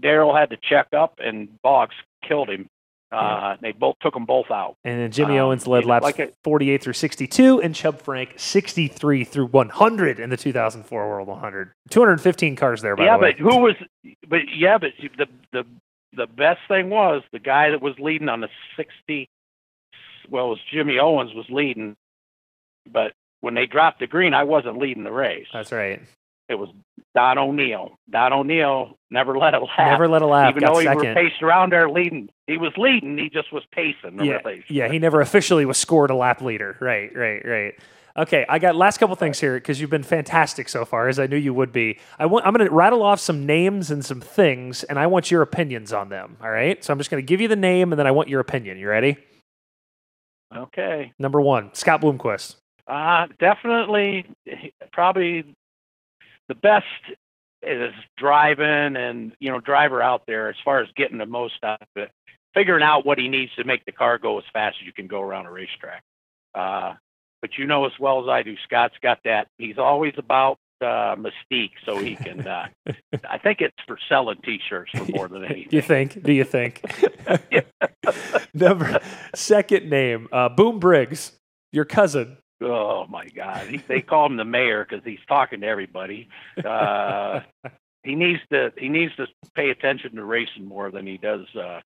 Darrell 0.00 0.36
had 0.36 0.50
to 0.50 0.56
check 0.56 0.88
up, 0.92 1.14
and 1.18 1.60
Boggs 1.62 1.94
killed 2.26 2.48
him. 2.50 2.68
Uh, 3.12 3.56
They 3.60 3.72
both 3.72 3.96
took 4.00 4.14
them 4.14 4.24
both 4.24 4.50
out. 4.50 4.76
And 4.84 5.00
then 5.00 5.10
Jimmy 5.10 5.38
Um, 5.38 5.46
Owens 5.46 5.66
led 5.66 5.84
laps 5.84 6.04
like 6.04 6.18
it- 6.20 6.34
48 6.44 6.82
through 6.82 6.92
62, 6.92 7.60
and 7.60 7.74
Chubb 7.74 8.00
Frank 8.00 8.34
63 8.36 9.24
through 9.24 9.46
100 9.46 10.20
in 10.20 10.30
the 10.30 10.36
2004 10.36 11.08
World 11.08 11.26
100. 11.28 11.72
215 11.90 12.54
cars 12.56 12.82
there, 12.82 12.94
by 12.96 13.04
yeah, 13.04 13.16
the 13.16 13.22
way. 13.22 13.28
Yeah, 13.30 13.44
but 13.44 13.52
who 13.52 13.60
was? 13.60 13.74
But 14.28 14.40
yeah, 14.54 14.78
but 14.78 14.92
the 15.18 15.26
the 15.52 15.66
the 16.12 16.26
best 16.26 16.60
thing 16.68 16.90
was 16.90 17.22
the 17.32 17.38
guy 17.38 17.70
that 17.70 17.82
was 17.82 17.98
leading 17.98 18.28
on 18.28 18.40
the 18.40 18.48
sixty. 18.76 19.28
Well, 20.28 20.46
it 20.46 20.50
was 20.50 20.60
Jimmy 20.72 20.98
Owens 20.98 21.34
was 21.34 21.46
leading, 21.50 21.96
but 22.90 23.12
when 23.40 23.54
they 23.54 23.66
dropped 23.66 23.98
the 24.00 24.06
green, 24.06 24.34
I 24.34 24.44
wasn't 24.44 24.78
leading 24.78 25.02
the 25.02 25.10
race. 25.12 25.46
That's 25.52 25.72
right. 25.72 26.00
It 26.50 26.58
was 26.58 26.68
Don 27.14 27.38
O'Neal. 27.38 27.96
Don 28.10 28.32
O'Neal 28.32 28.98
never 29.08 29.38
let 29.38 29.54
it 29.54 29.58
lap. 29.58 29.70
Never 29.78 30.08
let 30.08 30.20
a 30.20 30.26
lap. 30.26 30.50
even 30.50 30.60
got 30.60 30.74
though 30.74 30.80
he 30.80 30.86
second. 30.86 31.14
was 31.14 31.14
paced 31.14 31.42
around 31.42 31.72
there 31.72 31.88
leading. 31.88 32.28
He 32.48 32.58
was 32.58 32.72
leading. 32.76 33.16
He 33.16 33.30
just 33.30 33.52
was 33.52 33.62
pacing 33.72 34.16
the 34.16 34.24
yeah, 34.24 34.38
race. 34.44 34.64
yeah, 34.68 34.90
he 34.90 34.98
never 34.98 35.20
officially 35.20 35.64
was 35.64 35.78
scored 35.78 36.10
a 36.10 36.16
lap 36.16 36.42
leader. 36.42 36.76
Right, 36.80 37.14
right, 37.16 37.46
right. 37.46 37.74
Okay, 38.16 38.44
I 38.48 38.58
got 38.58 38.74
last 38.74 38.98
couple 38.98 39.14
things 39.14 39.38
here 39.38 39.54
because 39.54 39.80
you've 39.80 39.90
been 39.90 40.02
fantastic 40.02 40.68
so 40.68 40.84
far, 40.84 41.06
as 41.06 41.20
I 41.20 41.26
knew 41.28 41.36
you 41.36 41.54
would 41.54 41.72
be. 41.72 42.00
I 42.18 42.26
want, 42.26 42.44
I'm 42.44 42.52
going 42.52 42.66
to 42.66 42.74
rattle 42.74 43.04
off 43.04 43.20
some 43.20 43.46
names 43.46 43.92
and 43.92 44.04
some 44.04 44.20
things, 44.20 44.82
and 44.82 44.98
I 44.98 45.06
want 45.06 45.30
your 45.30 45.42
opinions 45.42 45.92
on 45.92 46.08
them. 46.08 46.36
All 46.42 46.50
right, 46.50 46.82
so 46.82 46.92
I'm 46.92 46.98
just 46.98 47.10
going 47.10 47.22
to 47.22 47.26
give 47.26 47.40
you 47.40 47.46
the 47.46 47.54
name, 47.54 47.92
and 47.92 47.98
then 47.98 48.08
I 48.08 48.10
want 48.10 48.28
your 48.28 48.40
opinion. 48.40 48.76
You 48.78 48.88
ready? 48.88 49.16
Okay. 50.54 51.12
Number 51.20 51.40
one, 51.40 51.72
Scott 51.74 52.00
Bloomquist. 52.00 52.56
Uh, 52.88 53.28
definitely, 53.38 54.26
probably 54.92 55.54
the 56.50 56.54
best 56.56 56.84
is 57.62 57.94
driving 58.18 58.96
and 58.96 59.32
you 59.38 59.50
know 59.50 59.60
driver 59.60 60.02
out 60.02 60.22
there 60.26 60.48
as 60.48 60.56
far 60.64 60.80
as 60.80 60.88
getting 60.96 61.16
the 61.16 61.26
most 61.26 61.54
out 61.62 61.80
of 61.80 61.88
it, 61.94 62.10
figuring 62.54 62.82
out 62.82 63.06
what 63.06 63.18
he 63.18 63.28
needs 63.28 63.54
to 63.54 63.62
make 63.62 63.84
the 63.84 63.92
car 63.92 64.18
go 64.18 64.36
as 64.36 64.44
fast 64.52 64.76
as 64.80 64.86
you 64.86 64.92
can 64.92 65.06
go 65.06 65.20
around 65.22 65.46
a 65.46 65.50
racetrack. 65.50 66.02
Uh, 66.54 66.94
but 67.40 67.56
you 67.56 67.66
know 67.66 67.86
as 67.86 67.92
well 68.00 68.20
as 68.20 68.28
I 68.28 68.42
do, 68.42 68.56
Scott's 68.64 68.96
got 69.00 69.20
that. 69.24 69.46
He's 69.58 69.78
always 69.78 70.14
about 70.18 70.58
uh, 70.80 71.14
mystique, 71.14 71.70
so 71.86 71.98
he 71.98 72.16
can. 72.16 72.48
Uh, 72.48 72.66
I 73.30 73.38
think 73.38 73.60
it's 73.60 73.76
for 73.86 73.96
selling 74.08 74.38
T-shirts 74.44 74.90
for 74.90 75.04
more 75.04 75.28
than 75.28 75.44
anything. 75.50 75.68
Do 75.70 75.76
you 75.76 75.82
think? 75.82 76.20
Do 76.20 76.32
you 76.32 76.44
think? 76.44 76.82
Number 78.54 78.98
second 79.36 79.88
name, 79.88 80.26
uh, 80.32 80.48
Boom 80.48 80.80
Briggs, 80.80 81.32
your 81.72 81.84
cousin. 81.84 82.38
Oh 82.62 83.06
my 83.08 83.26
God! 83.28 83.66
He, 83.68 83.78
they 83.78 84.02
call 84.02 84.26
him 84.26 84.36
the 84.36 84.44
mayor 84.44 84.86
because 84.88 85.04
he's 85.04 85.24
talking 85.28 85.60
to 85.62 85.66
everybody. 85.66 86.28
Uh, 86.62 87.40
he 88.04 88.14
needs 88.14 88.40
to 88.50 88.72
he 88.76 88.88
needs 88.88 89.14
to 89.16 89.26
pay 89.54 89.70
attention 89.70 90.16
to 90.16 90.24
racing 90.24 90.66
more 90.66 90.90
than 90.90 91.06
he 91.06 91.16
does 91.16 91.46
uh, 91.56 91.80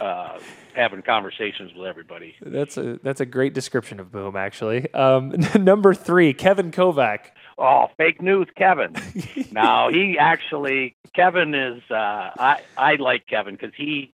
uh, 0.00 0.38
having 0.74 1.02
conversations 1.02 1.72
with 1.74 1.86
everybody. 1.86 2.34
That's 2.40 2.76
a 2.76 2.98
that's 3.02 3.20
a 3.20 3.26
great 3.26 3.54
description 3.54 4.00
of 4.00 4.10
Boom, 4.10 4.36
actually. 4.36 4.92
Um, 4.94 5.34
number 5.58 5.94
three, 5.94 6.32
Kevin 6.34 6.70
Kovac. 6.70 7.26
Oh, 7.58 7.88
fake 7.96 8.22
news, 8.22 8.48
Kevin. 8.56 8.94
no, 9.52 9.88
he 9.90 10.18
actually 10.18 10.96
Kevin 11.14 11.54
is. 11.54 11.82
Uh, 11.90 11.94
I 12.38 12.62
I 12.76 12.94
like 12.96 13.26
Kevin 13.26 13.54
because 13.54 13.74
he 13.76 14.12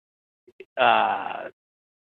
uh, 0.77 1.49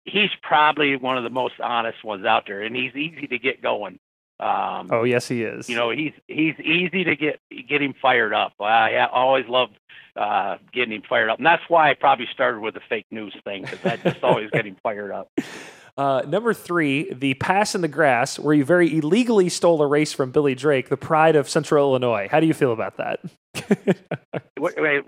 he's 0.07 0.29
probably 0.41 0.95
one 0.95 1.17
of 1.17 1.23
the 1.23 1.29
most 1.29 1.55
honest 1.61 2.03
ones 2.03 2.25
out 2.25 2.45
there, 2.47 2.61
and 2.61 2.75
he's 2.75 2.95
easy 2.95 3.27
to 3.27 3.37
get 3.37 3.61
going. 3.61 3.99
Um, 4.39 4.89
oh 4.91 5.03
yes, 5.03 5.27
he 5.27 5.43
is. 5.43 5.69
You 5.69 5.75
know, 5.75 5.89
he's 5.89 6.13
he's 6.27 6.55
easy 6.59 7.03
to 7.03 7.15
get 7.15 7.39
get 7.67 7.81
him 7.81 7.93
fired 8.01 8.33
up. 8.33 8.53
I 8.59 9.07
always 9.11 9.47
love 9.47 9.69
uh, 10.15 10.57
getting 10.71 10.93
him 10.93 11.03
fired 11.07 11.29
up, 11.29 11.37
and 11.37 11.45
that's 11.45 11.63
why 11.67 11.89
I 11.89 11.93
probably 11.95 12.27
started 12.33 12.61
with 12.61 12.75
the 12.75 12.81
fake 12.87 13.07
news 13.11 13.35
thing 13.43 13.63
because 13.63 13.85
I 13.85 13.97
just 13.97 14.23
always 14.23 14.49
get 14.51 14.65
him 14.65 14.77
fired 14.83 15.11
up. 15.11 15.29
Uh, 15.97 16.21
number 16.27 16.53
three, 16.53 17.11
the 17.11 17.33
pass 17.35 17.73
in 17.73 17.81
the 17.81 17.87
grass, 17.87 18.37
where 18.37 18.53
you 18.53 18.63
very 18.63 18.95
illegally 18.95 19.49
stole 19.49 19.81
a 19.81 19.87
race 19.87 20.13
from 20.13 20.29
Billy 20.29 20.53
Drake, 20.53 20.89
the 20.89 20.97
pride 20.97 21.35
of 21.35 21.49
Central 21.49 21.89
Illinois. 21.89 22.27
How 22.29 22.39
do 22.39 22.45
you 22.45 22.53
feel 22.53 22.71
about 22.71 22.97
that? 22.97 23.19
wait, 24.59 24.75
wait, 24.77 25.03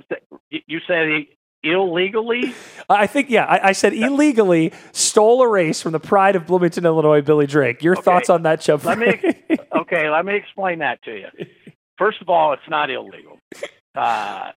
you 0.50 0.80
said 0.88 1.28
illegally? 1.64 2.54
I 2.90 3.08
think 3.08 3.30
yeah. 3.30 3.46
I, 3.46 3.70
I, 3.70 3.72
said 3.74 3.94
illegally 3.94 4.74
stole 4.92 5.42
a 5.42 5.48
race 5.48 5.82
from 5.82 5.92
the 5.92 6.00
pride 6.00 6.36
of 6.36 6.48
Bloomington, 6.48 6.86
Illinois, 6.86 7.22
Billy 7.22 7.48
Drake. 7.48 7.84
Your 7.84 7.96
okay. 7.96 8.04
thoughts 8.04 8.30
on 8.30 8.44
that, 8.44 8.62
Chubb? 8.62 8.84
Let 8.84 9.00
me 9.00 9.20
okay. 9.76 10.10
Let 10.10 10.26
me 10.26 10.36
explain 10.36 10.80
that 10.80 11.02
to 11.04 11.12
you. 11.12 11.46
First 11.98 12.22
of 12.22 12.30
all, 12.30 12.54
it's 12.54 12.70
not 12.70 12.90
illegal. 12.90 13.40
Uh, 13.96 14.52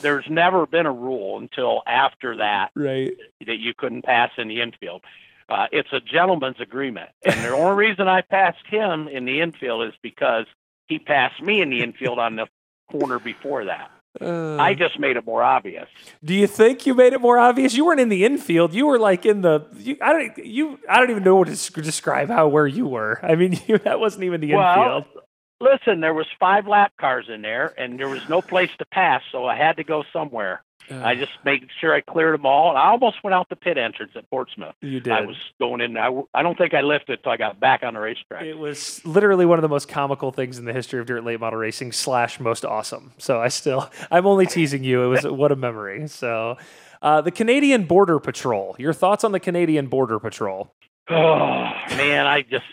there's 0.00 0.24
never 0.28 0.66
been 0.66 0.86
a 0.86 0.92
rule 0.92 1.38
until 1.38 1.82
after 1.86 2.36
that 2.36 2.70
right. 2.74 3.12
that 3.46 3.58
you 3.58 3.72
couldn't 3.76 4.04
pass 4.04 4.30
in 4.38 4.48
the 4.48 4.60
infield. 4.60 5.04
Uh, 5.48 5.66
it's 5.72 5.88
a 5.92 6.00
gentleman's 6.00 6.60
agreement, 6.60 7.08
and 7.24 7.42
the 7.42 7.50
only 7.50 7.86
reason 7.86 8.06
I 8.06 8.20
passed 8.20 8.66
him 8.66 9.08
in 9.08 9.24
the 9.24 9.40
infield 9.40 9.86
is 9.88 9.94
because 10.02 10.44
he 10.88 10.98
passed 10.98 11.40
me 11.42 11.62
in 11.62 11.70
the 11.70 11.82
infield 11.82 12.18
on 12.18 12.36
the 12.36 12.46
corner 12.90 13.18
before 13.18 13.66
that. 13.66 13.90
Uh, 14.20 14.56
I 14.56 14.74
just 14.74 14.98
made 14.98 15.16
it 15.16 15.24
more 15.24 15.42
obvious. 15.42 15.88
Do 16.24 16.34
you 16.34 16.46
think 16.46 16.86
you 16.86 16.94
made 16.94 17.12
it 17.12 17.20
more 17.20 17.38
obvious? 17.38 17.74
You 17.74 17.84
weren't 17.84 18.00
in 18.00 18.08
the 18.08 18.24
infield. 18.24 18.74
You 18.74 18.86
were 18.86 18.98
like 18.98 19.26
in 19.26 19.42
the. 19.42 19.66
You, 19.76 19.96
I 20.00 20.12
don't. 20.12 20.38
You. 20.38 20.78
I 20.88 20.98
don't 20.98 21.10
even 21.10 21.24
know 21.24 21.36
what 21.36 21.48
to 21.48 21.82
describe 21.82 22.28
how 22.28 22.48
where 22.48 22.66
you 22.66 22.86
were. 22.86 23.20
I 23.22 23.34
mean, 23.34 23.60
you, 23.66 23.78
that 23.78 24.00
wasn't 24.00 24.24
even 24.24 24.40
the 24.40 24.54
well, 24.54 24.98
infield. 24.98 25.24
Listen, 25.60 26.00
there 26.00 26.14
was 26.14 26.26
five 26.38 26.66
lap 26.66 26.92
cars 27.00 27.26
in 27.28 27.42
there, 27.42 27.74
and 27.76 27.98
there 27.98 28.08
was 28.08 28.28
no 28.28 28.40
place 28.40 28.70
to 28.78 28.84
pass, 28.86 29.22
so 29.32 29.46
I 29.46 29.56
had 29.56 29.76
to 29.76 29.84
go 29.84 30.04
somewhere. 30.12 30.62
Uh, 30.90 31.02
I 31.04 31.16
just 31.16 31.32
made 31.44 31.68
sure 31.80 31.92
I 31.92 32.00
cleared 32.00 32.34
them 32.38 32.46
all. 32.46 32.70
And 32.70 32.78
I 32.78 32.88
almost 32.88 33.22
went 33.22 33.34
out 33.34 33.48
the 33.48 33.56
pit 33.56 33.76
entrance 33.76 34.12
at 34.14 34.28
Portsmouth. 34.30 34.74
You 34.80 35.00
did. 35.00 35.12
I 35.12 35.20
was 35.22 35.36
going 35.60 35.80
in. 35.80 35.96
I, 35.96 36.22
I 36.32 36.42
don't 36.42 36.56
think 36.56 36.72
I 36.74 36.80
lifted 36.80 37.18
until 37.18 37.32
I 37.32 37.36
got 37.36 37.60
back 37.60 37.82
on 37.82 37.94
the 37.94 38.00
racetrack. 38.00 38.44
It 38.44 38.56
was 38.56 39.04
literally 39.04 39.44
one 39.44 39.58
of 39.58 39.62
the 39.62 39.68
most 39.68 39.88
comical 39.88 40.30
things 40.32 40.58
in 40.58 40.64
the 40.64 40.72
history 40.72 41.00
of 41.00 41.06
dirt 41.06 41.24
late 41.24 41.40
model 41.40 41.58
racing. 41.58 41.92
Slash 41.92 42.40
most 42.40 42.64
awesome. 42.64 43.12
So 43.18 43.40
I 43.40 43.48
still, 43.48 43.90
I'm 44.10 44.26
only 44.26 44.46
teasing 44.46 44.84
you. 44.84 45.02
It 45.02 45.08
was 45.08 45.26
what 45.26 45.52
a 45.52 45.56
memory. 45.56 46.08
So, 46.08 46.56
uh, 47.02 47.20
the 47.20 47.30
Canadian 47.30 47.84
Border 47.84 48.18
Patrol. 48.18 48.74
Your 48.78 48.92
thoughts 48.92 49.24
on 49.24 49.32
the 49.32 49.40
Canadian 49.40 49.88
Border 49.88 50.18
Patrol? 50.18 50.72
Oh 51.10 51.70
man, 51.90 52.26
I 52.26 52.42
just 52.42 52.64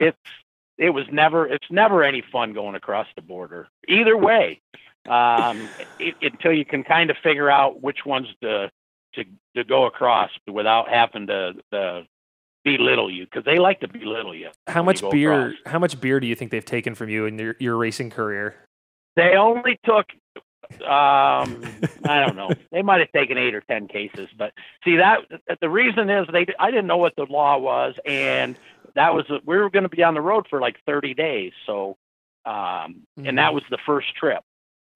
it's 0.00 0.16
it 0.78 0.90
was 0.90 1.04
never 1.10 1.46
it's 1.46 1.66
never 1.70 2.02
any 2.02 2.22
fun 2.32 2.52
going 2.52 2.74
across 2.74 3.06
the 3.16 3.22
border 3.22 3.68
either 3.88 4.16
way 4.16 4.60
um, 5.08 5.68
it, 5.98 6.14
until 6.22 6.52
you 6.52 6.64
can 6.64 6.84
kind 6.84 7.10
of 7.10 7.16
figure 7.22 7.50
out 7.50 7.82
which 7.82 8.04
ones 8.04 8.28
to 8.42 8.70
to 9.14 9.24
to 9.56 9.64
go 9.64 9.86
across 9.86 10.30
without 10.46 10.88
having 10.88 11.26
to, 11.26 11.54
to 11.72 12.06
belittle 12.64 13.10
you 13.10 13.24
because 13.24 13.44
they 13.44 13.58
like 13.58 13.80
to 13.80 13.88
belittle 13.88 14.34
you. 14.34 14.50
How 14.66 14.82
much 14.82 15.02
you 15.02 15.10
beer? 15.10 15.48
Across. 15.48 15.54
How 15.66 15.78
much 15.78 16.00
beer 16.00 16.20
do 16.20 16.26
you 16.26 16.34
think 16.34 16.50
they've 16.50 16.64
taken 16.64 16.94
from 16.94 17.08
you 17.08 17.26
in 17.26 17.38
your, 17.38 17.56
your 17.58 17.76
racing 17.76 18.10
career? 18.10 18.54
They 19.16 19.34
only 19.36 19.78
took. 19.84 20.06
Um, 20.82 21.64
I 22.04 22.20
don't 22.24 22.36
know. 22.36 22.50
They 22.70 22.82
might 22.82 23.00
have 23.00 23.12
taken 23.12 23.38
eight 23.38 23.54
or 23.54 23.62
ten 23.62 23.88
cases, 23.88 24.28
but 24.36 24.52
see 24.84 24.96
that 24.96 25.20
the 25.60 25.70
reason 25.70 26.10
is 26.10 26.26
they. 26.32 26.46
I 26.58 26.70
didn't 26.70 26.86
know 26.86 26.98
what 26.98 27.16
the 27.16 27.24
law 27.24 27.58
was, 27.58 27.94
and 28.04 28.58
that 28.98 29.14
was 29.14 29.26
we 29.46 29.56
were 29.56 29.70
going 29.70 29.84
to 29.84 29.88
be 29.88 30.02
on 30.02 30.14
the 30.14 30.20
road 30.20 30.46
for 30.50 30.60
like 30.60 30.76
30 30.84 31.14
days. 31.14 31.52
So, 31.66 31.96
um, 32.44 32.54
mm-hmm. 33.14 33.26
and 33.26 33.38
that 33.38 33.46
mm-hmm. 33.46 33.54
was 33.54 33.62
the 33.70 33.78
first 33.86 34.08
trip. 34.16 34.42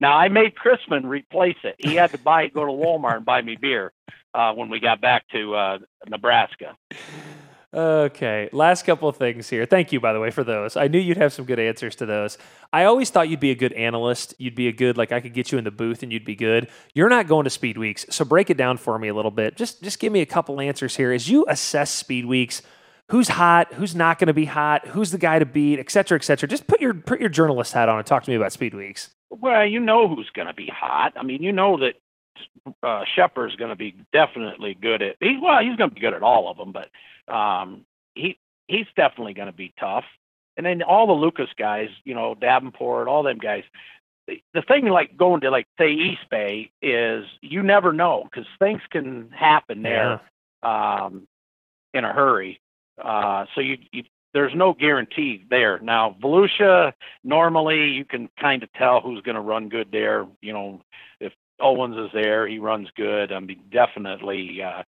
Now 0.00 0.18
I 0.18 0.28
made 0.28 0.55
Chrisman 0.57 1.05
replace 1.05 1.57
it. 1.62 1.76
He 1.78 1.94
had 1.94 2.11
to 2.11 2.18
buy 2.18 2.48
go 2.48 2.66
to 2.66 2.72
Walmart 2.72 3.18
and 3.18 3.24
buy 3.24 3.42
me 3.42 3.57
beer 3.57 3.92
uh, 4.34 4.55
when 4.55 4.70
we 4.70 4.80
got 4.80 5.00
back 5.00 5.28
to 5.28 5.55
uh, 5.55 5.78
Nebraska. 6.09 6.76
Okay, 7.74 8.50
last 8.53 8.84
couple 8.84 9.09
of 9.09 9.16
things 9.16 9.48
here. 9.48 9.64
Thank 9.64 9.92
you, 9.92 10.00
by 10.00 10.12
the 10.12 10.20
way, 10.20 10.30
for 10.30 10.44
those. 10.44 10.76
I 10.76 10.88
knew 10.88 10.98
you'd 10.98 11.16
have 11.16 11.32
some 11.32 11.46
good 11.46 11.59
answers 11.61 11.96
to 11.96 12.07
those. 12.07 12.36
I 12.70 12.84
always 12.84 13.09
thought 13.09 13.30
you'd 13.30 13.40
be 13.40 13.53
a 13.53 13.55
good 13.55 13.72
analyst. 13.72 14.34
You'd 14.36 14.57
be 14.57 14.68
a 14.68 14.72
good, 14.72 14.98
like 14.98 15.11
I 15.11 15.20
could 15.20 15.32
get 15.32 15.53
you 15.53 15.57
in 15.57 15.64
the 15.64 15.70
booth 15.70 16.03
and 16.03 16.12
you'd 16.12 16.24
be 16.26 16.34
good. 16.34 16.68
You're 16.92 17.09
not 17.09 17.28
going 17.28 17.44
to 17.44 17.50
Speed 17.50 17.78
Weeks, 17.78 18.05
so 18.11 18.26
break 18.26 18.50
it 18.50 18.59
down 18.59 18.76
for 18.76 18.98
me 18.98 19.09
a 19.09 19.14
little 19.14 19.30
bit. 19.30 19.57
Just, 19.57 19.82
just 19.82 20.00
give 20.00 20.12
me 20.12 20.20
a 20.20 20.26
couple 20.26 20.61
answers 20.61 20.96
here 20.96 21.12
as 21.12 21.30
you 21.30 21.46
assess 21.48 21.90
Speed 21.90 22.26
Weeks 22.26 22.61
who's 23.11 23.28
hot, 23.28 23.72
who's 23.74 23.94
not 23.94 24.18
going 24.18 24.28
to 24.28 24.34
be 24.34 24.44
hot, 24.44 24.88
who's 24.88 25.11
the 25.11 25.18
guy 25.18 25.38
to 25.38 25.46
beat, 25.46 25.78
et 25.78 25.90
cetera, 25.90 26.16
et 26.16 26.24
cetera. 26.24 26.48
Just 26.48 26.66
put 26.66 26.80
your 26.80 26.94
put 26.94 27.20
your 27.20 27.28
journalist 27.28 27.72
hat 27.72 27.88
on 27.88 27.98
and 27.98 28.07
talk 28.07 28.24
to 28.24 28.30
me 28.30 28.36
about 28.36 28.53
Speed 28.53 28.74
Weeks. 28.74 29.11
Well, 29.30 29.64
you 29.66 29.80
know 29.80 30.09
who's 30.09 30.30
going 30.30 30.48
to 30.48 30.55
be 30.55 30.66
hot. 30.66 31.14
I 31.16 31.22
mean, 31.22 31.42
you 31.42 31.53
know 31.53 31.78
that 31.78 31.94
uh, 32.82 33.05
Sheppard's 33.14 33.57
going 33.57 33.70
to 33.70 33.76
be 33.76 33.94
definitely 34.12 34.74
good 34.74 35.03
at. 35.03 35.16
He, 35.20 35.38
well, 35.42 35.62
he's 35.62 35.76
going 35.76 35.90
to 35.90 35.94
be 35.94 36.00
good 36.00 36.14
at 36.14 36.22
all 36.22 36.50
of 36.50 36.57
them, 36.57 36.72
but 36.72 37.34
um, 37.34 37.84
he 38.14 38.38
he's 38.68 38.86
definitely 38.96 39.34
going 39.34 39.46
to 39.46 39.53
be 39.53 39.72
tough. 39.78 40.05
And 40.57 40.66
then 40.66 40.82
all 40.82 41.07
the 41.07 41.12
Lucas 41.14 41.48
guys, 41.59 41.88
you 42.05 42.14
know, 42.14 42.34
Davenport, 42.34 43.09
all 43.09 43.22
them 43.22 43.38
guys. 43.38 43.64
The, 44.28 44.42
the 44.55 44.62
thing 44.62 44.86
like 44.86 45.16
going 45.16 45.40
to 45.40 45.50
like 45.50 45.66
say 45.78 45.92
East 45.92 46.28
Bay 46.30 46.70
is 46.80 47.24
you 47.40 47.62
never 47.62 47.92
know 47.92 48.24
because 48.24 48.46
things 48.59 48.80
can 48.90 49.30
happen 49.30 49.82
there 49.82 50.20
yeah. 50.62 51.05
um, 51.05 51.26
in 51.92 52.05
a 52.05 52.12
hurry. 52.12 52.61
Uh, 53.03 53.47
so 53.55 53.61
you, 53.61 53.78
you 53.93 54.05
there's 54.34 54.55
no 54.55 54.72
guarantee 54.72 55.45
there. 55.51 55.78
Now, 55.80 56.16
Volusia, 56.22 56.93
normally 57.22 57.90
you 57.90 58.05
can 58.05 58.28
kind 58.40 58.62
of 58.62 58.72
tell 58.72 59.01
who's 59.01 59.20
going 59.22 59.34
to 59.34 59.40
run 59.43 59.68
good 59.68 59.88
there. 59.93 60.26
You 60.40 60.53
know, 60.53 60.82
if 61.20 61.32
Owens 61.61 61.97
is 61.97 62.11
there, 62.14 62.47
he 62.47 62.59
runs 62.59 62.88
good. 62.97 63.30
I 63.30 63.40
mean, 63.40 63.61
definitely. 63.70 64.62
Uh, 64.62 64.82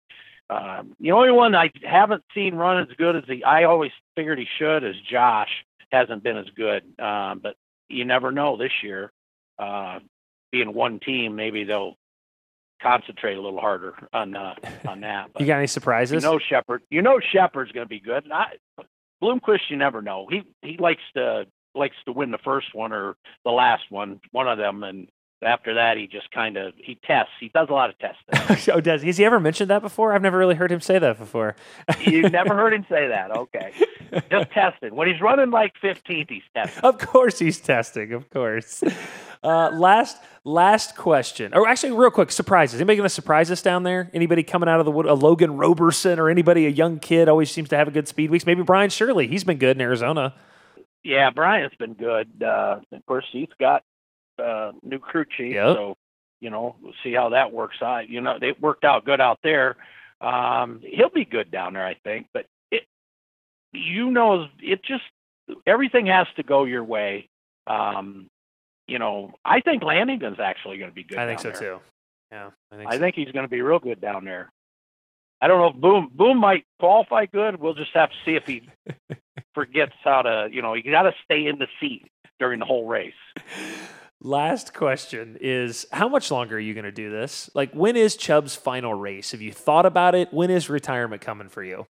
uh, 0.51 0.83
the 0.99 1.11
only 1.13 1.31
one 1.31 1.55
I 1.55 1.71
haven't 1.83 2.23
seen 2.35 2.55
run 2.55 2.81
as 2.83 2.95
good 2.97 3.15
as 3.15 3.23
he, 3.27 3.43
I 3.43 3.63
always 3.63 3.91
figured 4.15 4.37
he 4.37 4.47
should, 4.59 4.83
is 4.83 4.95
Josh. 5.09 5.49
Hasn't 5.91 6.23
been 6.23 6.37
as 6.37 6.49
good, 6.55 6.83
uh, 6.99 7.35
but 7.35 7.55
you 7.89 8.05
never 8.05 8.31
know 8.31 8.55
this 8.55 8.71
year. 8.81 9.11
Uh, 9.59 9.99
being 10.51 10.73
one 10.73 10.99
team, 10.99 11.35
maybe 11.35 11.65
they'll 11.65 11.97
concentrate 12.81 13.35
a 13.35 13.41
little 13.41 13.59
harder 13.59 13.93
on 14.13 14.35
uh, 14.35 14.55
on 14.87 15.01
that. 15.01 15.31
But 15.33 15.41
you 15.41 15.47
got 15.47 15.57
any 15.57 15.67
surprises? 15.67 16.23
You 16.23 16.29
know 16.29 16.39
Sheppard. 16.39 16.81
You 16.89 17.01
know 17.01 17.19
Sheppard's 17.19 17.71
going 17.71 17.85
to 17.85 17.89
be 17.89 17.99
good. 17.99 18.29
I, 18.31 18.53
Bloomquist, 19.21 19.69
you 19.69 19.77
never 19.77 20.01
know. 20.01 20.27
He 20.29 20.43
he 20.61 20.77
likes 20.77 21.01
to 21.15 21.45
likes 21.75 21.95
to 22.05 22.11
win 22.11 22.31
the 22.31 22.39
first 22.39 22.73
one 22.73 22.91
or 22.91 23.15
the 23.45 23.51
last 23.51 23.83
one, 23.89 24.19
one 24.31 24.47
of 24.47 24.57
them, 24.57 24.83
and 24.83 25.07
after 25.43 25.75
that 25.75 25.97
he 25.97 26.07
just 26.07 26.29
kind 26.31 26.57
of 26.57 26.73
he 26.77 26.99
tests. 27.03 27.31
He 27.39 27.49
does 27.49 27.67
a 27.69 27.73
lot 27.73 27.89
of 27.89 27.95
testing. 27.99 28.73
oh, 28.73 28.81
does 28.81 29.03
has 29.03 29.17
he 29.17 29.25
ever 29.25 29.39
mentioned 29.39 29.69
that 29.69 29.81
before? 29.81 30.13
I've 30.13 30.21
never 30.21 30.37
really 30.37 30.55
heard 30.55 30.71
him 30.71 30.81
say 30.81 30.99
that 30.99 31.17
before. 31.17 31.55
You've 32.01 32.31
never 32.31 32.55
heard 32.55 32.73
him 32.73 32.85
say 32.89 33.07
that? 33.07 33.31
Okay, 33.41 33.73
just 34.29 34.51
testing. 34.51 34.93
When 34.93 35.07
he's 35.07 35.21
running 35.21 35.51
like 35.51 35.73
15th, 35.81 36.29
he's 36.29 36.43
testing. 36.53 36.83
Of 36.83 36.97
course, 36.97 37.39
he's 37.39 37.59
testing. 37.59 38.13
Of 38.13 38.29
course. 38.29 38.83
Uh, 39.43 39.71
last 39.73 40.17
last 40.43 40.95
question, 40.95 41.53
or 41.55 41.67
actually, 41.67 41.91
real 41.91 42.11
quick, 42.11 42.31
surprises. 42.31 42.79
Anybody 42.79 42.97
going 42.97 43.05
to 43.05 43.13
surprise 43.13 43.49
us 43.49 43.61
down 43.61 43.81
there? 43.83 44.09
Anybody 44.13 44.43
coming 44.43 44.69
out 44.69 44.79
of 44.79 44.85
the 44.85 44.91
wood? 44.91 45.07
A 45.07 45.15
Logan 45.15 45.57
Roberson 45.57 46.19
or 46.19 46.29
anybody? 46.29 46.67
A 46.67 46.69
young 46.69 46.99
kid 46.99 47.27
always 47.27 47.49
seems 47.49 47.69
to 47.69 47.77
have 47.77 47.87
a 47.87 47.91
good 47.91 48.07
speed 48.07 48.29
weeks. 48.29 48.45
Maybe 48.45 48.61
Brian 48.61 48.91
Shirley. 48.91 49.27
He's 49.27 49.43
been 49.43 49.57
good 49.57 49.77
in 49.77 49.81
Arizona. 49.81 50.35
Yeah, 51.03 51.31
Brian's 51.31 51.73
been 51.79 51.93
good. 51.93 52.43
Uh, 52.43 52.81
of 52.91 53.05
course, 53.07 53.25
he's 53.31 53.49
got 53.59 53.83
uh, 54.37 54.73
new 54.83 54.99
crew 54.99 55.25
chief, 55.25 55.55
yep. 55.55 55.75
so 55.75 55.97
you 56.39 56.51
know 56.51 56.75
we'll 56.81 56.93
see 57.03 57.13
how 57.13 57.29
that 57.29 57.51
works 57.51 57.77
out. 57.81 58.09
You 58.09 58.21
know, 58.21 58.37
they 58.39 58.53
worked 58.59 58.83
out 58.83 59.05
good 59.05 59.21
out 59.21 59.39
there. 59.43 59.75
Um, 60.19 60.81
he'll 60.83 61.09
be 61.09 61.25
good 61.25 61.49
down 61.49 61.73
there, 61.73 61.85
I 61.85 61.95
think. 62.03 62.27
But 62.31 62.45
it, 62.69 62.83
you 63.73 64.11
know, 64.11 64.47
it 64.61 64.83
just 64.83 65.03
everything 65.65 66.05
has 66.07 66.27
to 66.35 66.43
go 66.43 66.65
your 66.65 66.83
way. 66.83 67.27
Um, 67.65 68.29
you 68.91 68.99
know, 68.99 69.31
I 69.45 69.61
think 69.61 69.83
Lanigan's 69.83 70.39
actually 70.41 70.77
going 70.77 70.91
to 70.91 70.95
be 70.95 71.03
good. 71.03 71.17
I 71.17 71.25
think 71.25 71.39
so 71.39 71.51
there. 71.51 71.59
too. 71.59 71.79
Yeah, 72.29 72.49
I 72.71 72.75
think, 72.75 72.89
I 72.89 72.93
so. 72.95 72.99
think 72.99 73.15
he's 73.15 73.31
going 73.31 73.45
to 73.45 73.49
be 73.49 73.61
real 73.61 73.79
good 73.79 74.01
down 74.01 74.25
there. 74.25 74.51
I 75.41 75.47
don't 75.47 75.59
know 75.59 75.67
if 75.67 75.75
Boom 75.75 76.11
Boom 76.13 76.37
might 76.37 76.65
qualify 76.79 77.25
good. 77.25 77.55
We'll 77.55 77.73
just 77.73 77.91
have 77.93 78.09
to 78.09 78.15
see 78.25 78.35
if 78.35 78.43
he 78.43 78.69
forgets 79.55 79.93
how 80.03 80.23
to. 80.23 80.49
You 80.51 80.61
know, 80.61 80.73
you 80.73 80.83
got 80.83 81.03
to 81.03 81.13
stay 81.23 81.47
in 81.47 81.57
the 81.57 81.67
seat 81.79 82.05
during 82.37 82.59
the 82.59 82.65
whole 82.65 82.85
race. 82.85 83.13
Last 84.21 84.73
question 84.73 85.37
is 85.39 85.87
how 85.93 86.09
much 86.09 86.29
longer 86.29 86.57
are 86.57 86.59
you 86.59 86.73
going 86.73 86.83
to 86.83 86.91
do 86.91 87.09
this? 87.09 87.49
Like, 87.55 87.71
when 87.73 87.95
is 87.95 88.17
Chubb's 88.17 88.55
final 88.55 88.93
race? 88.93 89.31
Have 89.31 89.41
you 89.41 89.53
thought 89.53 89.85
about 89.85 90.15
it? 90.15 90.33
When 90.33 90.51
is 90.51 90.69
retirement 90.69 91.21
coming 91.21 91.47
for 91.47 91.63
you? 91.63 91.87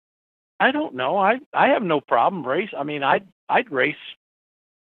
I 0.60 0.72
don't 0.72 0.96
know. 0.96 1.16
I 1.16 1.38
I 1.54 1.68
have 1.68 1.82
no 1.82 2.00
problem 2.00 2.44
race. 2.44 2.70
I 2.76 2.82
mean, 2.82 3.04
I'd 3.04 3.28
I'd 3.48 3.70
race. 3.70 3.94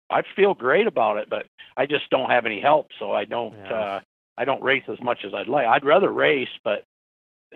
I'd 0.09 0.25
feel 0.35 0.53
great 0.53 0.87
about 0.87 1.17
it, 1.17 1.29
but 1.29 1.45
I 1.77 1.85
just 1.85 2.09
don't 2.09 2.29
have 2.29 2.45
any 2.45 2.61
help, 2.61 2.87
so 2.99 3.11
I 3.11 3.25
don't. 3.25 3.53
Yeah. 3.53 3.73
uh 3.73 3.99
I 4.37 4.43
don't 4.43 4.61
race 4.61 4.83
as 4.89 4.99
much 5.01 5.19
as 5.25 5.33
I'd 5.33 5.47
like. 5.47 5.65
I'd 5.65 5.85
rather 5.85 6.11
race, 6.11 6.49
but 6.63 6.83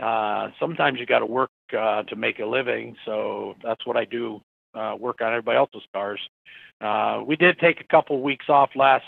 uh 0.02 0.50
sometimes 0.60 1.00
you 1.00 1.06
got 1.06 1.20
to 1.20 1.26
work 1.26 1.52
uh 1.78 2.04
to 2.04 2.16
make 2.16 2.40
a 2.40 2.46
living. 2.46 2.96
So 3.06 3.56
that's 3.64 3.86
what 3.86 3.98
I 3.98 4.06
do. 4.06 4.42
Uh 4.74 4.96
work 5.00 5.22
on 5.22 5.28
everybody 5.32 5.58
else's 5.58 5.84
cars. 5.94 6.20
Uh 6.82 7.22
we 7.26 7.36
did 7.36 7.60
take 7.60 7.82
a 7.82 7.84
couple 7.86 8.22
weeks 8.22 8.50
off 8.50 8.70
last 8.76 9.06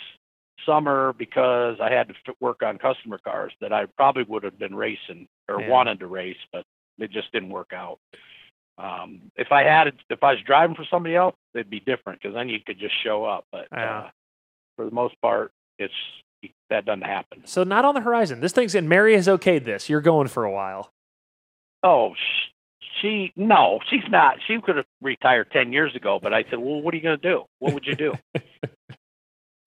summer 0.66 1.14
because 1.18 1.78
I 1.82 1.92
had 1.92 2.08
to 2.10 2.14
f- 2.28 2.36
work 2.40 2.62
on 2.62 2.78
customer 2.78 3.18
cars 3.18 3.52
that 3.62 3.74
I 3.74 3.86
probably 3.98 4.24
would 4.24 4.44
have 4.44 4.60
been 4.60 4.76
racing 4.76 5.28
or 5.50 5.60
Yeah. 5.62 5.70
wanted 5.70 6.00
to 6.02 6.08
race, 6.08 6.38
but 6.54 6.64
it 7.00 7.10
just 7.12 7.32
didn't 7.32 7.50
work 7.50 7.74
out. 7.74 7.98
Um, 8.78 9.32
if 9.36 9.52
I 9.52 9.64
had, 9.64 9.94
if 10.10 10.24
I 10.24 10.32
was 10.34 10.42
driving 10.46 10.76
for 10.76 10.86
somebody 10.86 11.16
else, 11.16 11.36
it'd 11.54 11.70
be 11.70 11.80
different 11.80 12.22
because 12.22 12.34
then 12.36 12.48
you 12.50 12.60
could 12.66 12.80
just 12.80 12.94
show 13.04 13.26
up. 13.26 13.46
But 13.52 13.68
Yeah. 13.72 14.00
uh, 14.00 14.10
for 14.82 14.90
the 14.90 14.96
most 14.96 15.16
part, 15.22 15.52
it's 15.78 15.94
that 16.72 16.86
doesn't 16.86 17.04
happen. 17.04 17.44
So, 17.46 17.64
not 17.64 17.86
on 17.86 17.94
the 17.94 18.02
horizon. 18.02 18.40
This 18.40 18.52
thing's 18.52 18.74
in. 18.74 18.90
Mary 18.90 19.14
has 19.16 19.28
okayed 19.28 19.64
this. 19.64 19.90
You're 19.90 20.02
going 20.02 20.28
for 20.28 20.44
a 20.44 20.52
while. 20.52 20.92
Oh, 21.84 22.14
she 23.02 23.32
no, 23.36 23.80
she's 23.90 24.04
not. 24.10 24.38
She 24.48 24.60
could 24.60 24.78
have 24.78 24.86
retired 25.02 25.52
ten 25.52 25.72
years 25.72 25.96
ago. 25.96 26.20
But 26.22 26.34
I 26.34 26.44
said, 26.50 26.58
well, 26.60 26.82
what 26.82 26.94
are 26.94 26.98
you 26.98 27.04
going 27.04 27.20
to 27.20 27.30
do? 27.30 27.44
What 27.60 27.74
would 27.76 27.86
you 27.86 27.96
do? 27.96 28.14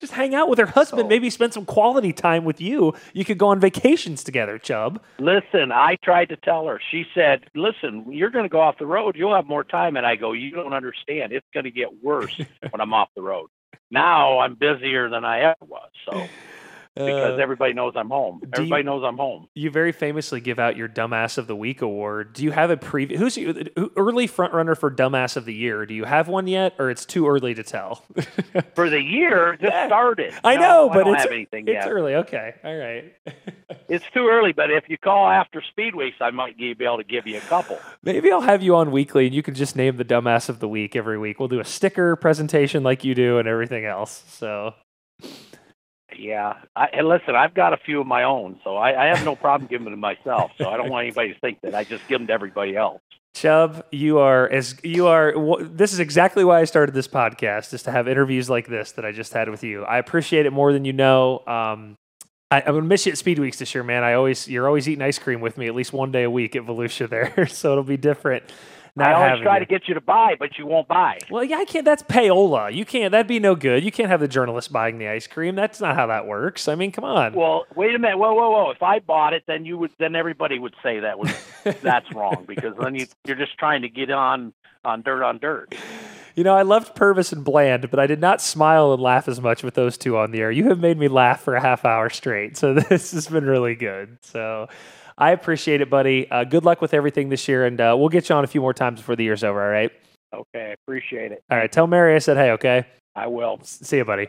Just 0.00 0.12
hang 0.14 0.34
out 0.34 0.48
with 0.48 0.58
her 0.58 0.66
husband. 0.66 1.02
So- 1.02 1.08
Maybe 1.08 1.30
spend 1.30 1.54
some 1.54 1.64
quality 1.64 2.12
time 2.12 2.44
with 2.44 2.60
you. 2.60 2.94
You 3.12 3.24
could 3.24 3.38
go 3.38 3.48
on 3.48 3.60
vacations 3.60 4.22
together, 4.24 4.58
Chubb. 4.58 5.00
Listen, 5.18 5.70
I 5.72 5.96
tried 6.02 6.28
to 6.30 6.36
tell 6.36 6.66
her. 6.66 6.80
She 6.90 7.04
said, 7.14 7.44
"Listen, 7.54 8.12
you're 8.12 8.30
going 8.30 8.44
to 8.44 8.48
go 8.50 8.60
off 8.60 8.78
the 8.78 8.86
road. 8.86 9.14
You'll 9.16 9.34
have 9.34 9.46
more 9.46 9.64
time." 9.64 9.96
And 9.96 10.04
I 10.04 10.16
go, 10.16 10.32
"You 10.32 10.50
don't 10.50 10.72
understand. 10.74 11.32
It's 11.32 11.46
going 11.54 11.64
to 11.64 11.70
get 11.70 12.02
worse 12.02 12.36
when 12.70 12.80
I'm 12.80 12.92
off 12.92 13.08
the 13.14 13.22
road. 13.22 13.48
Now 13.94 14.40
I'm 14.40 14.56
busier 14.56 15.08
than 15.08 15.24
I 15.24 15.40
ever 15.42 15.64
was. 15.66 15.88
So 16.04 16.26
because 16.94 17.38
Uh, 17.38 17.42
everybody 17.42 17.72
knows 17.72 17.94
I'm 17.96 18.08
home. 18.08 18.38
do 18.40 18.46
you- 18.46 18.52
Everybody 18.54 18.82
knows 18.84 19.02
I'm 19.04 19.16
home. 19.16 19.48
you 19.54 19.70
very 19.70 19.92
famously 19.92 20.40
give 20.40 20.58
out 20.58 20.76
your 20.76 20.88
Dumbass 20.88 21.38
of 21.38 21.46
the 21.46 21.56
Week 21.56 21.82
award. 21.82 22.32
Do 22.34 22.44
you 22.44 22.52
have 22.52 22.70
a 22.70 22.76
previous? 22.76 23.20
Who's 23.20 23.36
your 23.36 23.52
who- 23.76 23.90
early 23.96 24.26
front 24.26 24.52
runner 24.54 24.74
for 24.74 24.90
Dumbass 24.90 25.36
of 25.36 25.44
the 25.44 25.54
Year? 25.54 25.86
Do 25.86 25.94
you 25.94 26.04
have 26.04 26.28
one 26.28 26.46
yet, 26.46 26.74
or 26.78 26.90
it's 26.90 27.04
too 27.04 27.26
early 27.28 27.54
to 27.54 27.62
tell? 27.62 28.04
For 28.74 28.88
the 28.90 29.00
year, 29.00 29.56
just 29.60 29.86
started. 29.86 30.34
I 30.44 30.56
No, 30.56 30.60
know, 30.60 30.88
but 30.88 30.98
I 31.00 31.04
don't 31.04 31.14
it's 31.14 31.22
have 31.24 31.32
anything 31.32 31.64
it's 31.68 31.84
yet. 31.84 31.88
early. 31.90 32.14
Okay, 32.16 32.54
all 32.64 32.76
right. 32.76 33.12
It's 33.88 34.04
too 34.14 34.28
early. 34.28 34.52
But 34.52 34.70
if 34.70 34.88
you 34.88 34.96
call 34.96 35.28
after 35.28 35.60
Speed 35.60 35.94
Weeks, 35.94 36.16
I 36.20 36.30
might 36.30 36.56
be 36.56 36.70
able 36.80 36.96
to 36.98 37.04
give 37.04 37.26
you 37.26 37.36
a 37.36 37.40
couple. 37.42 37.78
Maybe 38.02 38.30
I'll 38.32 38.40
have 38.40 38.62
you 38.62 38.74
on 38.76 38.90
weekly, 38.92 39.26
and 39.26 39.34
you 39.34 39.42
can 39.42 39.54
just 39.54 39.76
name 39.76 39.96
the 39.98 40.04
Dumbass 40.04 40.48
of 40.48 40.58
the 40.60 40.68
Week 40.68 40.96
every 40.96 41.18
week. 41.18 41.38
We'll 41.38 41.48
do 41.48 41.60
a 41.60 41.64
sticker 41.64 42.16
presentation 42.16 42.82
like 42.82 43.04
you 43.04 43.14
do, 43.14 43.38
and 43.38 43.46
everything 43.46 43.84
else. 43.84 44.24
So 44.28 44.74
Yeah. 46.18 46.54
I, 46.74 46.86
and 46.86 47.08
listen, 47.08 47.34
I've 47.34 47.54
got 47.54 47.72
a 47.72 47.76
few 47.76 48.00
of 48.00 48.06
my 48.06 48.24
own, 48.24 48.60
so 48.64 48.76
I, 48.76 49.04
I 49.04 49.14
have 49.14 49.24
no 49.24 49.36
problem 49.36 49.68
giving 49.68 49.84
them 49.84 49.94
to 49.94 49.98
myself. 49.98 50.52
So 50.58 50.68
I 50.68 50.76
don't 50.76 50.90
want 50.90 51.06
anybody 51.06 51.34
to 51.34 51.40
think 51.40 51.60
that 51.62 51.74
I 51.74 51.84
just 51.84 52.06
give 52.08 52.20
them 52.20 52.26
to 52.28 52.32
everybody 52.32 52.76
else. 52.76 53.00
Chubb, 53.34 53.84
you 53.90 54.18
are 54.18 54.48
as 54.48 54.76
you 54.84 55.08
are. 55.08 55.34
This 55.60 55.92
is 55.92 55.98
exactly 55.98 56.44
why 56.44 56.60
I 56.60 56.64
started 56.64 56.94
this 56.94 57.08
podcast, 57.08 57.74
is 57.74 57.82
to 57.82 57.90
have 57.90 58.06
interviews 58.06 58.48
like 58.48 58.68
this 58.68 58.92
that 58.92 59.04
I 59.04 59.10
just 59.10 59.32
had 59.32 59.48
with 59.48 59.64
you. 59.64 59.84
I 59.84 59.98
appreciate 59.98 60.46
it 60.46 60.52
more 60.52 60.72
than 60.72 60.84
you 60.84 60.92
know. 60.92 61.42
Um, 61.46 61.96
I, 62.52 62.60
I'm 62.60 62.74
gonna 62.74 62.82
miss 62.82 63.06
you 63.06 63.12
at 63.12 63.18
Speed 63.18 63.40
Weeks 63.40 63.58
this 63.58 63.74
year, 63.74 63.82
man. 63.82 64.04
I 64.04 64.14
always 64.14 64.46
you're 64.46 64.68
always 64.68 64.88
eating 64.88 65.02
ice 65.02 65.18
cream 65.18 65.40
with 65.40 65.58
me 65.58 65.66
at 65.66 65.74
least 65.74 65.92
one 65.92 66.12
day 66.12 66.22
a 66.22 66.30
week 66.30 66.54
at 66.54 66.62
Volusia 66.62 67.08
there, 67.08 67.46
so 67.48 67.72
it'll 67.72 67.82
be 67.82 67.96
different. 67.96 68.44
Not 68.96 69.08
I 69.08 69.12
always 69.30 69.42
try 69.42 69.58
you. 69.58 69.64
to 69.64 69.66
get 69.66 69.88
you 69.88 69.94
to 69.94 70.00
buy, 70.00 70.36
but 70.38 70.56
you 70.56 70.66
won't 70.66 70.86
buy. 70.86 71.18
Well, 71.28 71.42
yeah, 71.42 71.56
I 71.56 71.64
can't. 71.64 71.84
That's 71.84 72.04
payola. 72.04 72.72
You 72.72 72.84
can't. 72.84 73.10
That'd 73.10 73.26
be 73.26 73.40
no 73.40 73.56
good. 73.56 73.82
You 73.82 73.90
can't 73.90 74.08
have 74.08 74.20
the 74.20 74.28
journalist 74.28 74.72
buying 74.72 74.98
the 74.98 75.08
ice 75.08 75.26
cream. 75.26 75.56
That's 75.56 75.80
not 75.80 75.96
how 75.96 76.06
that 76.06 76.26
works. 76.26 76.68
I 76.68 76.76
mean, 76.76 76.92
come 76.92 77.04
on. 77.04 77.34
Well, 77.34 77.66
wait 77.74 77.94
a 77.94 77.98
minute. 77.98 78.18
Whoa, 78.18 78.34
whoa, 78.34 78.50
whoa! 78.50 78.70
If 78.70 78.84
I 78.84 79.00
bought 79.00 79.32
it, 79.32 79.42
then 79.48 79.64
you 79.64 79.78
would. 79.78 79.90
Then 79.98 80.14
everybody 80.14 80.60
would 80.60 80.74
say 80.80 81.00
that 81.00 81.18
was 81.18 81.32
that's 81.82 82.12
wrong 82.12 82.44
because 82.46 82.74
then 82.80 82.94
you, 82.94 83.06
you're 83.24 83.36
just 83.36 83.58
trying 83.58 83.82
to 83.82 83.88
get 83.88 84.12
on 84.12 84.52
on 84.84 85.02
dirt 85.02 85.24
on 85.24 85.38
dirt. 85.38 85.74
You 86.36 86.44
know, 86.44 86.54
I 86.54 86.62
loved 86.62 86.94
Purvis 86.94 87.32
and 87.32 87.44
Bland, 87.44 87.90
but 87.90 88.00
I 88.00 88.06
did 88.06 88.20
not 88.20 88.40
smile 88.40 88.92
and 88.92 89.00
laugh 89.00 89.28
as 89.28 89.40
much 89.40 89.62
with 89.62 89.74
those 89.74 89.96
two 89.96 90.16
on 90.16 90.32
the 90.32 90.40
air. 90.40 90.50
You 90.50 90.68
have 90.68 90.80
made 90.80 90.98
me 90.98 91.06
laugh 91.06 91.40
for 91.40 91.54
a 91.54 91.60
half 91.60 91.84
hour 91.84 92.10
straight, 92.10 92.56
so 92.56 92.74
this 92.88 93.12
has 93.12 93.28
been 93.28 93.44
really 93.44 93.74
good. 93.74 94.18
So 94.22 94.68
I 95.16 95.30
appreciate 95.30 95.80
it, 95.80 95.88
buddy. 95.90 96.28
Uh, 96.30 96.44
good 96.44 96.64
luck 96.64 96.80
with 96.80 96.92
everything 96.94 97.28
this 97.28 97.46
year, 97.48 97.64
and 97.66 97.80
uh, 97.80 97.94
we'll 97.98 98.08
get 98.08 98.28
you 98.28 98.34
on 98.34 98.44
a 98.44 98.48
few 98.48 98.60
more 98.60 98.74
times 98.74 99.00
before 99.00 99.16
the 99.16 99.24
year's 99.24 99.44
over. 99.44 99.62
All 99.62 99.70
right. 99.70 99.92
Okay, 100.34 100.70
I 100.70 100.74
appreciate 100.86 101.30
it. 101.32 101.42
All 101.50 101.56
right. 101.58 101.70
Tell 101.70 101.86
Mary 101.86 102.14
I 102.16 102.18
said 102.18 102.36
hey. 102.36 102.50
Okay. 102.52 102.84
I 103.14 103.28
will. 103.28 103.58
S- 103.60 103.78
See 103.82 103.98
you, 103.98 104.04
buddy. 104.04 104.26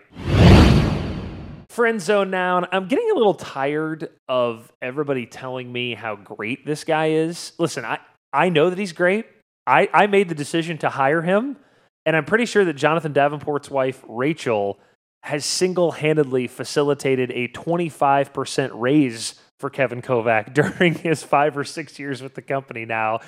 Friend 1.69 1.99
zone 1.99 2.29
now. 2.29 2.57
and 2.57 2.67
I'm 2.71 2.87
getting 2.87 3.09
a 3.11 3.15
little 3.15 3.33
tired 3.33 4.09
of 4.29 4.71
everybody 4.81 5.25
telling 5.25 5.71
me 5.71 5.93
how 5.95 6.15
great 6.15 6.65
this 6.65 6.83
guy 6.83 7.07
is. 7.09 7.51
Listen, 7.57 7.83
I, 7.83 7.99
I 8.31 8.49
know 8.49 8.69
that 8.69 8.77
he's 8.79 8.93
great. 8.93 9.25
I, 9.67 9.89
I 9.93 10.07
made 10.07 10.29
the 10.29 10.35
decision 10.35 10.77
to 10.79 10.89
hire 10.89 11.23
him, 11.23 11.57
and 12.05 12.15
I'm 12.15 12.23
pretty 12.25 12.45
sure 12.45 12.63
that 12.63 12.73
Jonathan 12.73 13.11
Davenport's 13.13 13.69
wife, 13.69 14.03
Rachel, 14.07 14.79
has 15.23 15.43
single 15.43 15.91
handedly 15.93 16.47
facilitated 16.47 17.31
a 17.31 17.47
25% 17.49 18.69
raise 18.75 19.41
for 19.59 19.69
Kevin 19.69 20.01
Kovac 20.01 20.53
during 20.79 20.95
his 20.95 21.23
five 21.23 21.57
or 21.57 21.63
six 21.63 21.99
years 21.99 22.21
with 22.21 22.35
the 22.35 22.41
company 22.41 22.85
now. 22.85 23.19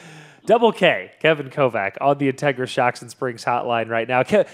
Double 0.45 0.71
K, 0.71 1.11
Kevin 1.19 1.49
Kovac 1.49 1.97
on 1.99 2.17
the 2.17 2.31
Integra 2.31 2.67
Shocks 2.67 3.01
and 3.01 3.11
Springs 3.11 3.43
hotline 3.43 3.89
right 3.89 4.07
now. 4.07 4.23
Ke- 4.23 4.47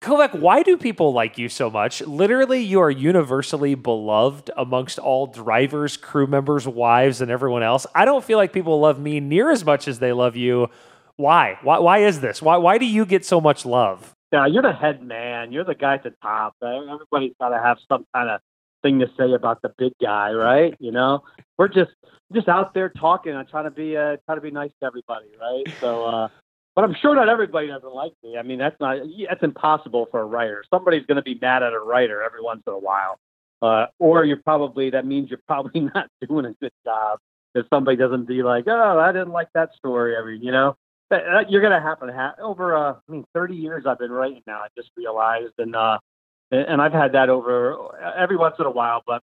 Kovac, 0.00 0.38
why 0.38 0.62
do 0.62 0.76
people 0.76 1.12
like 1.12 1.38
you 1.38 1.48
so 1.48 1.70
much? 1.70 2.02
Literally, 2.02 2.62
you 2.62 2.80
are 2.80 2.90
universally 2.90 3.74
beloved 3.74 4.50
amongst 4.56 4.98
all 4.98 5.26
drivers, 5.26 5.96
crew 5.96 6.26
members, 6.26 6.68
wives, 6.68 7.20
and 7.22 7.30
everyone 7.30 7.62
else. 7.62 7.86
I 7.94 8.04
don't 8.04 8.22
feel 8.22 8.36
like 8.36 8.52
people 8.52 8.80
love 8.80 8.98
me 9.00 9.20
near 9.20 9.50
as 9.50 9.64
much 9.64 9.88
as 9.88 9.98
they 9.98 10.12
love 10.12 10.36
you. 10.36 10.68
Why? 11.16 11.58
Why, 11.62 11.78
why 11.78 11.98
is 11.98 12.20
this? 12.20 12.42
Why, 12.42 12.56
why 12.58 12.76
do 12.76 12.84
you 12.84 13.06
get 13.06 13.24
so 13.24 13.40
much 13.40 13.64
love? 13.64 14.14
Yeah, 14.32 14.46
you're 14.46 14.62
the 14.62 14.72
head 14.72 15.02
man. 15.02 15.52
You're 15.52 15.64
the 15.64 15.74
guy 15.74 15.94
at 15.94 16.02
the 16.02 16.12
top. 16.22 16.54
Everybody's 16.62 17.32
got 17.40 17.50
to 17.50 17.58
have 17.58 17.78
some 17.88 18.04
kind 18.14 18.28
of 18.28 18.40
thing 18.84 19.00
to 19.00 19.10
say 19.18 19.32
about 19.32 19.62
the 19.62 19.70
big 19.76 19.92
guy, 20.00 20.30
right? 20.30 20.74
You 20.78 20.92
know, 20.92 21.24
we're 21.58 21.68
just 21.68 21.90
just 22.32 22.48
out 22.48 22.74
there 22.74 22.90
talking 22.90 23.32
and 23.32 23.48
trying 23.48 23.64
to 23.64 23.70
be 23.70 23.96
uh, 23.96 24.16
trying 24.26 24.36
to 24.38 24.40
be 24.40 24.50
nice 24.50 24.70
to 24.80 24.86
everybody, 24.86 25.26
right? 25.40 25.64
So, 25.80 26.04
uh, 26.04 26.28
but 26.76 26.84
I'm 26.84 26.94
sure 27.00 27.14
not 27.14 27.28
everybody 27.28 27.68
doesn't 27.68 27.94
like 27.94 28.12
me. 28.22 28.36
I 28.36 28.42
mean, 28.42 28.58
that's 28.58 28.78
not 28.78 28.98
that's 29.28 29.42
impossible 29.42 30.06
for 30.10 30.20
a 30.20 30.24
writer. 30.24 30.62
Somebody's 30.72 31.06
going 31.06 31.16
to 31.16 31.22
be 31.22 31.38
mad 31.40 31.62
at 31.62 31.72
a 31.72 31.80
writer 31.80 32.22
every 32.22 32.42
once 32.42 32.62
in 32.66 32.72
a 32.72 32.78
while, 32.78 33.18
uh, 33.62 33.86
or 33.98 34.24
you're 34.24 34.42
probably 34.44 34.90
that 34.90 35.06
means 35.06 35.30
you're 35.30 35.40
probably 35.48 35.80
not 35.94 36.08
doing 36.28 36.44
a 36.44 36.52
good 36.60 36.72
job. 36.84 37.18
If 37.54 37.66
somebody 37.72 37.96
doesn't 37.96 38.26
be 38.26 38.42
like, 38.42 38.64
oh, 38.66 38.98
I 38.98 39.12
didn't 39.12 39.30
like 39.30 39.48
that 39.54 39.70
story. 39.76 40.16
I 40.16 40.24
mean, 40.24 40.42
you 40.42 40.50
know, 40.50 40.76
that, 41.10 41.48
you're 41.48 41.62
to 41.62 41.80
happen 41.80 42.08
have 42.08 42.34
over. 42.40 42.76
Uh, 42.76 42.94
I 42.94 43.12
mean, 43.12 43.24
30 43.32 43.54
years 43.54 43.84
I've 43.86 44.00
been 44.00 44.10
writing 44.10 44.42
now. 44.44 44.58
I 44.58 44.66
just 44.76 44.90
realized, 44.96 45.54
and 45.58 45.76
uh, 45.76 45.98
and 46.50 46.60
and 46.68 46.82
I've 46.82 46.92
had 46.92 47.12
that 47.12 47.28
over 47.28 47.76
every 48.16 48.36
once 48.36 48.56
in 48.58 48.66
a 48.66 48.70
while. 48.70 49.02
But 49.06 49.22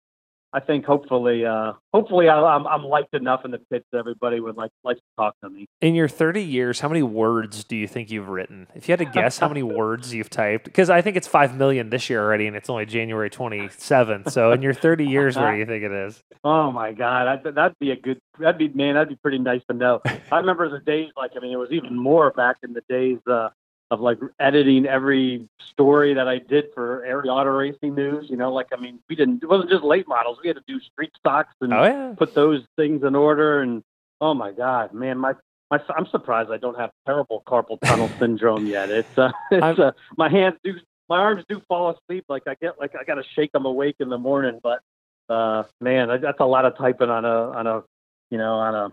I 0.53 0.59
think 0.59 0.85
hopefully, 0.85 1.47
uh, 1.47 1.75
hopefully 1.95 2.29
I, 2.29 2.37
I'm 2.37 2.67
I'm 2.67 2.83
liked 2.83 3.15
enough 3.15 3.45
in 3.45 3.53
the 3.53 3.61
pits 3.71 3.87
that 3.93 3.99
everybody 3.99 4.41
would 4.41 4.57
like 4.57 4.73
like 4.83 4.97
to 4.97 5.03
talk 5.17 5.35
to 5.45 5.51
me. 5.51 5.67
In 5.81 5.95
your 5.95 6.09
30 6.09 6.43
years, 6.43 6.81
how 6.81 6.89
many 6.89 7.05
words 7.05 7.63
do 7.63 7.77
you 7.77 7.87
think 7.87 8.11
you've 8.11 8.29
written? 8.29 8.67
If 8.75 8.89
you 8.89 8.93
had 8.93 8.99
to 8.99 9.05
guess 9.05 9.39
how 9.39 9.47
many 9.47 9.63
words 9.63 10.13
you've 10.13 10.31
typed, 10.31 10.65
because 10.65 10.91
I 10.91 11.03
think 11.03 11.17
it's 11.17 11.29
5 11.29 11.57
million 11.57 11.91
this 11.91 12.11
year 12.11 12.21
already, 12.21 12.49
and 12.49 12.57
it's 12.57 12.69
only 12.69 12.85
January 12.85 13.31
27th. 13.31 14.31
So 14.33 14.51
in 14.51 14.61
your 14.61 14.75
30 14.75 15.07
years, 15.07 15.37
where 15.37 15.53
do 15.53 15.59
you 15.59 15.67
think 15.67 15.85
it 15.85 15.93
is? 15.93 16.23
Oh 16.43 16.73
my 16.73 16.93
God, 16.93 17.45
that, 17.45 17.55
that'd 17.55 17.79
be 17.79 17.91
a 17.91 17.97
good. 17.97 18.19
That'd 18.39 18.57
be 18.57 18.69
man. 18.69 18.95
That'd 18.95 19.11
be 19.11 19.17
pretty 19.17 19.37
nice 19.37 19.61
to 19.71 19.77
know. 19.77 20.01
I 20.33 20.39
remember 20.39 20.71
the 20.71 20.79
days 20.79 21.11
like 21.15 21.33
I 21.37 21.41
mean, 21.41 21.53
it 21.53 21.59
was 21.59 21.69
even 21.71 21.99
more 21.99 22.31
back 22.31 22.57
in 22.63 22.73
the 22.73 22.81
days 22.89 23.19
uh, 23.31 23.51
of 23.91 24.01
like 24.01 24.19
editing 24.39 24.87
every 24.87 25.49
story 25.61 26.15
that 26.15 26.29
I 26.29 26.39
did 26.39 26.67
for 26.75 27.05
Area 27.05 27.33
Auto 27.33 27.51
Racing 27.51 27.95
News. 27.95 28.31
You 28.31 28.37
know, 28.37 28.53
like 28.53 28.69
I 28.73 28.77
mean, 28.81 29.01
we 29.09 29.17
didn't. 29.17 29.43
It 29.43 29.49
wasn't 29.49 29.71
just 29.71 29.83
late 29.83 30.07
models. 30.07 30.39
We 30.43 30.49
had 30.49 30.57
to 30.57 30.63
do 30.67 30.79
street 30.81 31.11
stocks 31.19 31.55
and 31.61 31.73
Oh, 31.75 31.83
yeah. 31.85 32.15
put 32.17 32.35
those 32.35 32.63
things 32.77 33.03
in 33.03 33.15
order. 33.15 33.61
And 33.63 33.83
oh 34.21 34.35
my 34.35 34.53
God, 34.53 34.93
man, 34.95 35.19
my. 35.19 35.35
My, 35.73 35.79
I'm 35.97 36.07
surprised 36.07 36.51
I 36.51 36.57
don't 36.57 36.77
have 36.81 36.91
terrible 37.07 37.45
carpal 37.47 37.79
tunnel 37.81 38.11
syndrome 38.19 38.67
yet. 38.67 38.91
It's 38.91 39.17
uh, 39.17 39.31
it's 39.53 39.79
uh, 39.79 39.93
my 40.17 40.29
hands 40.29 40.57
do, 40.65 40.75
my 41.09 41.19
arms 41.19 41.45
do 41.49 41.63
fall 41.69 41.91
asleep. 41.91 42.25
Like 42.29 42.43
I 42.49 42.57
get, 42.61 42.81
like 42.81 42.97
I 43.01 43.05
got 43.05 43.15
to 43.15 43.23
shake 43.37 43.53
them 43.53 43.67
awake 43.67 43.95
in 44.01 44.09
the 44.09 44.19
morning. 44.19 44.59
But 44.61 44.81
uh, 45.29 45.63
man, 45.81 46.09
that- 46.09 46.23
that's 46.23 46.41
a 46.41 46.45
lot 46.45 46.65
of 46.65 46.77
typing 46.77 47.09
on 47.09 47.25
a 47.25 47.51
on 47.53 47.69
a 47.69 47.85
you 48.33 48.39
know 48.39 48.55
on 48.55 48.75
a 48.75 48.93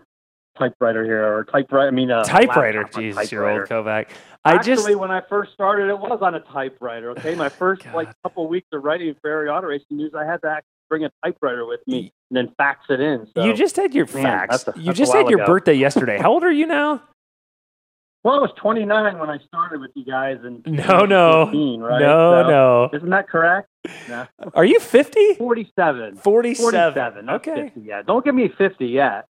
typewriter 0.58 1.04
here 1.04 1.24
or 1.26 1.44
typewriter. 1.44 1.88
I 1.88 1.90
mean, 1.90 2.10
uh, 2.10 2.24
typewriter. 2.24 2.82
laptop, 2.82 3.00
Jesus, 3.00 3.30
typewriter. 3.30 3.52
you're 3.54 3.60
old 3.60 3.86
Kovac. 3.86 4.08
I 4.44 4.54
Actually, 4.54 4.74
just 4.76 4.96
when 4.98 5.10
I 5.10 5.20
first 5.28 5.52
started, 5.52 5.88
it 5.88 5.98
was 5.98 6.18
on 6.22 6.34
a 6.34 6.40
typewriter. 6.40 7.10
Okay, 7.12 7.34
my 7.34 7.48
first 7.48 7.82
God. 7.84 7.94
like 7.94 8.08
couple 8.22 8.44
of 8.44 8.50
weeks 8.50 8.68
of 8.72 8.82
writing 8.84 9.14
for 9.20 9.48
Auto 9.50 9.66
Racing 9.66 9.96
News, 9.96 10.12
I 10.14 10.24
had 10.24 10.40
to 10.42 10.48
actually 10.48 10.68
bring 10.88 11.04
a 11.04 11.10
typewriter 11.24 11.66
with 11.66 11.80
me 11.86 12.12
and 12.30 12.36
then 12.36 12.54
fax 12.56 12.86
it 12.88 13.00
in. 13.00 13.26
So. 13.36 13.44
you 13.44 13.52
just 13.54 13.76
had 13.76 13.94
your 13.94 14.06
Man, 14.14 14.46
that's 14.48 14.66
a- 14.68 14.72
you 14.76 14.84
that's 14.86 14.98
a 14.98 15.02
just 15.02 15.12
had 15.12 15.28
your 15.28 15.40
ago. 15.40 15.46
birthday 15.46 15.74
yesterday. 15.74 16.18
How 16.18 16.30
old 16.32 16.44
are 16.44 16.50
you 16.52 16.66
now? 16.66 17.02
well, 18.24 18.34
I 18.36 18.38
was 18.38 18.50
29 18.56 19.18
when 19.18 19.28
I 19.28 19.38
started 19.46 19.80
with 19.80 19.90
you 19.94 20.04
guys, 20.04 20.38
and 20.42 20.64
No, 20.66 21.04
no. 21.04 21.46
15, 21.46 21.80
right? 21.80 22.00
No, 22.00 22.42
So- 22.44 22.48
no. 22.48 22.90
Isn't 22.94 23.10
that 23.10 23.28
correct? 23.28 23.68
No. 24.08 24.26
Are 24.54 24.64
you 24.64 24.80
50? 24.80 25.34
47. 25.34 26.16
47. 26.16 26.62
47. 26.94 27.26
not 27.26 27.34
Okay. 27.36 27.64
50 27.64 27.80
yet. 27.80 28.06
Don't 28.06 28.24
give 28.24 28.34
me 28.34 28.48
50 28.56 28.86
yet. 28.86 29.26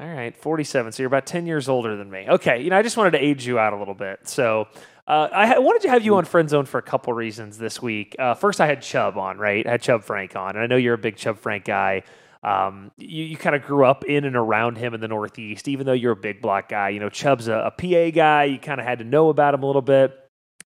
All 0.00 0.08
right, 0.08 0.34
47. 0.34 0.92
So 0.92 1.02
you're 1.02 1.08
about 1.08 1.26
10 1.26 1.46
years 1.46 1.68
older 1.68 1.94
than 1.94 2.10
me. 2.10 2.24
Okay, 2.26 2.62
you 2.62 2.70
know, 2.70 2.78
I 2.78 2.82
just 2.82 2.96
wanted 2.96 3.10
to 3.10 3.18
age 3.18 3.46
you 3.46 3.58
out 3.58 3.74
a 3.74 3.76
little 3.76 3.94
bit. 3.94 4.26
So 4.26 4.66
uh, 5.06 5.28
I 5.30 5.58
wanted 5.58 5.82
to 5.82 5.90
have 5.90 6.02
you 6.02 6.16
on 6.16 6.24
Friend 6.24 6.48
Zone 6.48 6.64
for 6.64 6.78
a 6.78 6.82
couple 6.82 7.12
reasons 7.12 7.58
this 7.58 7.82
week. 7.82 8.16
Uh, 8.18 8.32
first, 8.32 8.62
I 8.62 8.66
had 8.66 8.80
Chubb 8.80 9.18
on, 9.18 9.36
right? 9.36 9.66
I 9.66 9.72
had 9.72 9.82
Chubb 9.82 10.04
Frank 10.04 10.34
on, 10.36 10.56
and 10.56 10.60
I 10.60 10.66
know 10.66 10.76
you're 10.76 10.94
a 10.94 10.98
big 10.98 11.16
Chubb 11.16 11.38
Frank 11.38 11.66
guy. 11.66 12.04
Um, 12.42 12.92
you, 12.96 13.24
you 13.24 13.36
kind 13.36 13.54
of 13.54 13.62
grew 13.62 13.84
up 13.84 14.04
in 14.04 14.24
and 14.24 14.36
around 14.36 14.78
him 14.78 14.94
in 14.94 15.02
the 15.02 15.08
Northeast, 15.08 15.68
even 15.68 15.84
though 15.84 15.92
you're 15.92 16.12
a 16.12 16.16
big 16.16 16.40
block 16.40 16.70
guy. 16.70 16.88
You 16.88 17.00
know, 17.00 17.10
Chubb's 17.10 17.48
a, 17.48 17.56
a 17.56 17.70
PA 17.70 18.10
guy. 18.10 18.44
You 18.44 18.58
kind 18.58 18.80
of 18.80 18.86
had 18.86 19.00
to 19.00 19.04
know 19.04 19.28
about 19.28 19.52
him 19.52 19.62
a 19.62 19.66
little 19.66 19.82
bit. 19.82 20.18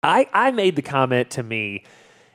I, 0.01 0.29
I 0.31 0.51
made 0.51 0.77
the 0.77 0.81
comment 0.81 1.31
to 1.31 1.43
me 1.43 1.83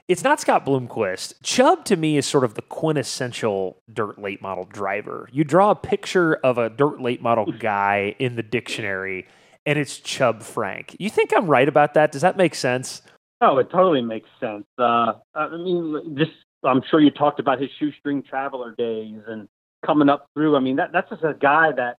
it's 0.08 0.24
not 0.24 0.40
Scott 0.40 0.66
Bloomquist. 0.66 1.34
Chubb 1.42 1.84
to 1.86 1.96
me 1.96 2.16
is 2.16 2.26
sort 2.26 2.44
of 2.44 2.54
the 2.54 2.62
quintessential 2.62 3.78
dirt 3.92 4.18
late 4.20 4.42
model 4.42 4.64
driver. 4.64 5.28
You 5.32 5.44
draw 5.44 5.70
a 5.70 5.76
picture 5.76 6.34
of 6.36 6.58
a 6.58 6.68
dirt 6.68 7.00
late 7.00 7.22
model 7.22 7.52
guy 7.52 8.14
in 8.18 8.36
the 8.36 8.42
dictionary, 8.42 9.26
and 9.64 9.78
it's 9.78 9.98
Chubb 9.98 10.42
Frank. 10.42 10.96
You 10.98 11.08
think 11.08 11.32
I'm 11.34 11.46
right 11.46 11.68
about 11.68 11.94
that? 11.94 12.12
Does 12.12 12.22
that 12.22 12.36
make 12.36 12.54
sense? 12.54 13.02
Oh, 13.40 13.58
it 13.58 13.70
totally 13.70 14.02
makes 14.02 14.28
sense. 14.38 14.64
Uh, 14.78 15.14
I 15.34 15.56
mean, 15.56 16.16
just 16.18 16.32
I'm 16.64 16.82
sure 16.90 17.00
you 17.00 17.10
talked 17.10 17.40
about 17.40 17.60
his 17.60 17.70
shoestring 17.78 18.22
traveler 18.22 18.74
days 18.76 19.20
and 19.26 19.48
coming 19.84 20.08
up 20.08 20.28
through. 20.34 20.56
I 20.56 20.60
mean, 20.60 20.76
that 20.76 20.90
that's 20.92 21.10
just 21.10 21.24
a 21.24 21.34
guy 21.34 21.72
that 21.76 21.96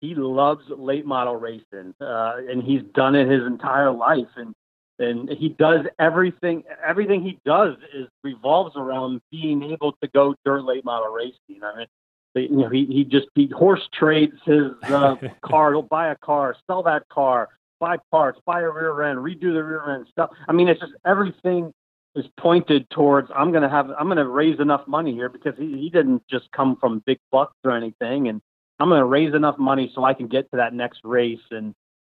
he 0.00 0.14
loves 0.14 0.62
late 0.68 1.04
model 1.04 1.36
racing, 1.36 1.94
uh, 2.00 2.36
and 2.48 2.62
he's 2.62 2.82
done 2.94 3.14
it 3.14 3.28
his 3.28 3.44
entire 3.46 3.90
life, 3.90 4.28
and 4.36 4.54
and 4.98 5.28
he 5.30 5.48
does 5.48 5.86
everything. 5.98 6.64
Everything 6.84 7.22
he 7.22 7.38
does 7.44 7.76
is 7.94 8.08
revolves 8.24 8.76
around 8.76 9.20
being 9.30 9.62
able 9.62 9.92
to 10.02 10.08
go 10.08 10.34
dirt 10.44 10.64
late 10.64 10.84
model 10.84 11.12
racing. 11.12 11.62
I 11.62 11.76
mean. 11.76 11.86
You 12.34 12.50
know, 12.50 12.68
he 12.68 12.84
he 12.84 13.04
just 13.04 13.26
he 13.34 13.48
horse 13.48 13.88
trades 13.92 14.36
his 14.44 14.70
uh, 14.84 15.16
car. 15.42 15.72
He'll 15.72 15.82
buy 15.82 16.08
a 16.08 16.16
car, 16.16 16.54
sell 16.68 16.84
that 16.84 17.08
car, 17.08 17.48
buy 17.80 17.96
parts, 18.12 18.38
buy 18.44 18.60
a 18.60 18.70
rear 18.70 19.02
end, 19.02 19.18
redo 19.18 19.52
the 19.52 19.64
rear 19.64 19.94
end 19.94 20.06
stuff. 20.10 20.30
I 20.46 20.52
mean, 20.52 20.68
it's 20.68 20.80
just 20.80 20.92
everything 21.04 21.72
is 22.14 22.26
pointed 22.38 22.88
towards 22.90 23.30
I'm 23.34 23.52
gonna 23.52 23.68
have 23.68 23.90
I'm 23.98 24.08
gonna 24.08 24.28
raise 24.28 24.60
enough 24.60 24.86
money 24.86 25.12
here 25.12 25.28
because 25.28 25.54
he, 25.58 25.78
he 25.78 25.90
didn't 25.90 26.22
just 26.28 26.50
come 26.52 26.76
from 26.76 27.02
big 27.06 27.18
bucks 27.30 27.54
or 27.64 27.76
anything, 27.76 28.28
and 28.28 28.40
I'm 28.78 28.88
gonna 28.88 29.04
raise 29.04 29.34
enough 29.34 29.58
money 29.58 29.90
so 29.94 30.04
I 30.04 30.14
can 30.14 30.26
get 30.28 30.50
to 30.50 30.58
that 30.58 30.74
next 30.74 31.00
race, 31.04 31.40
and 31.50 31.74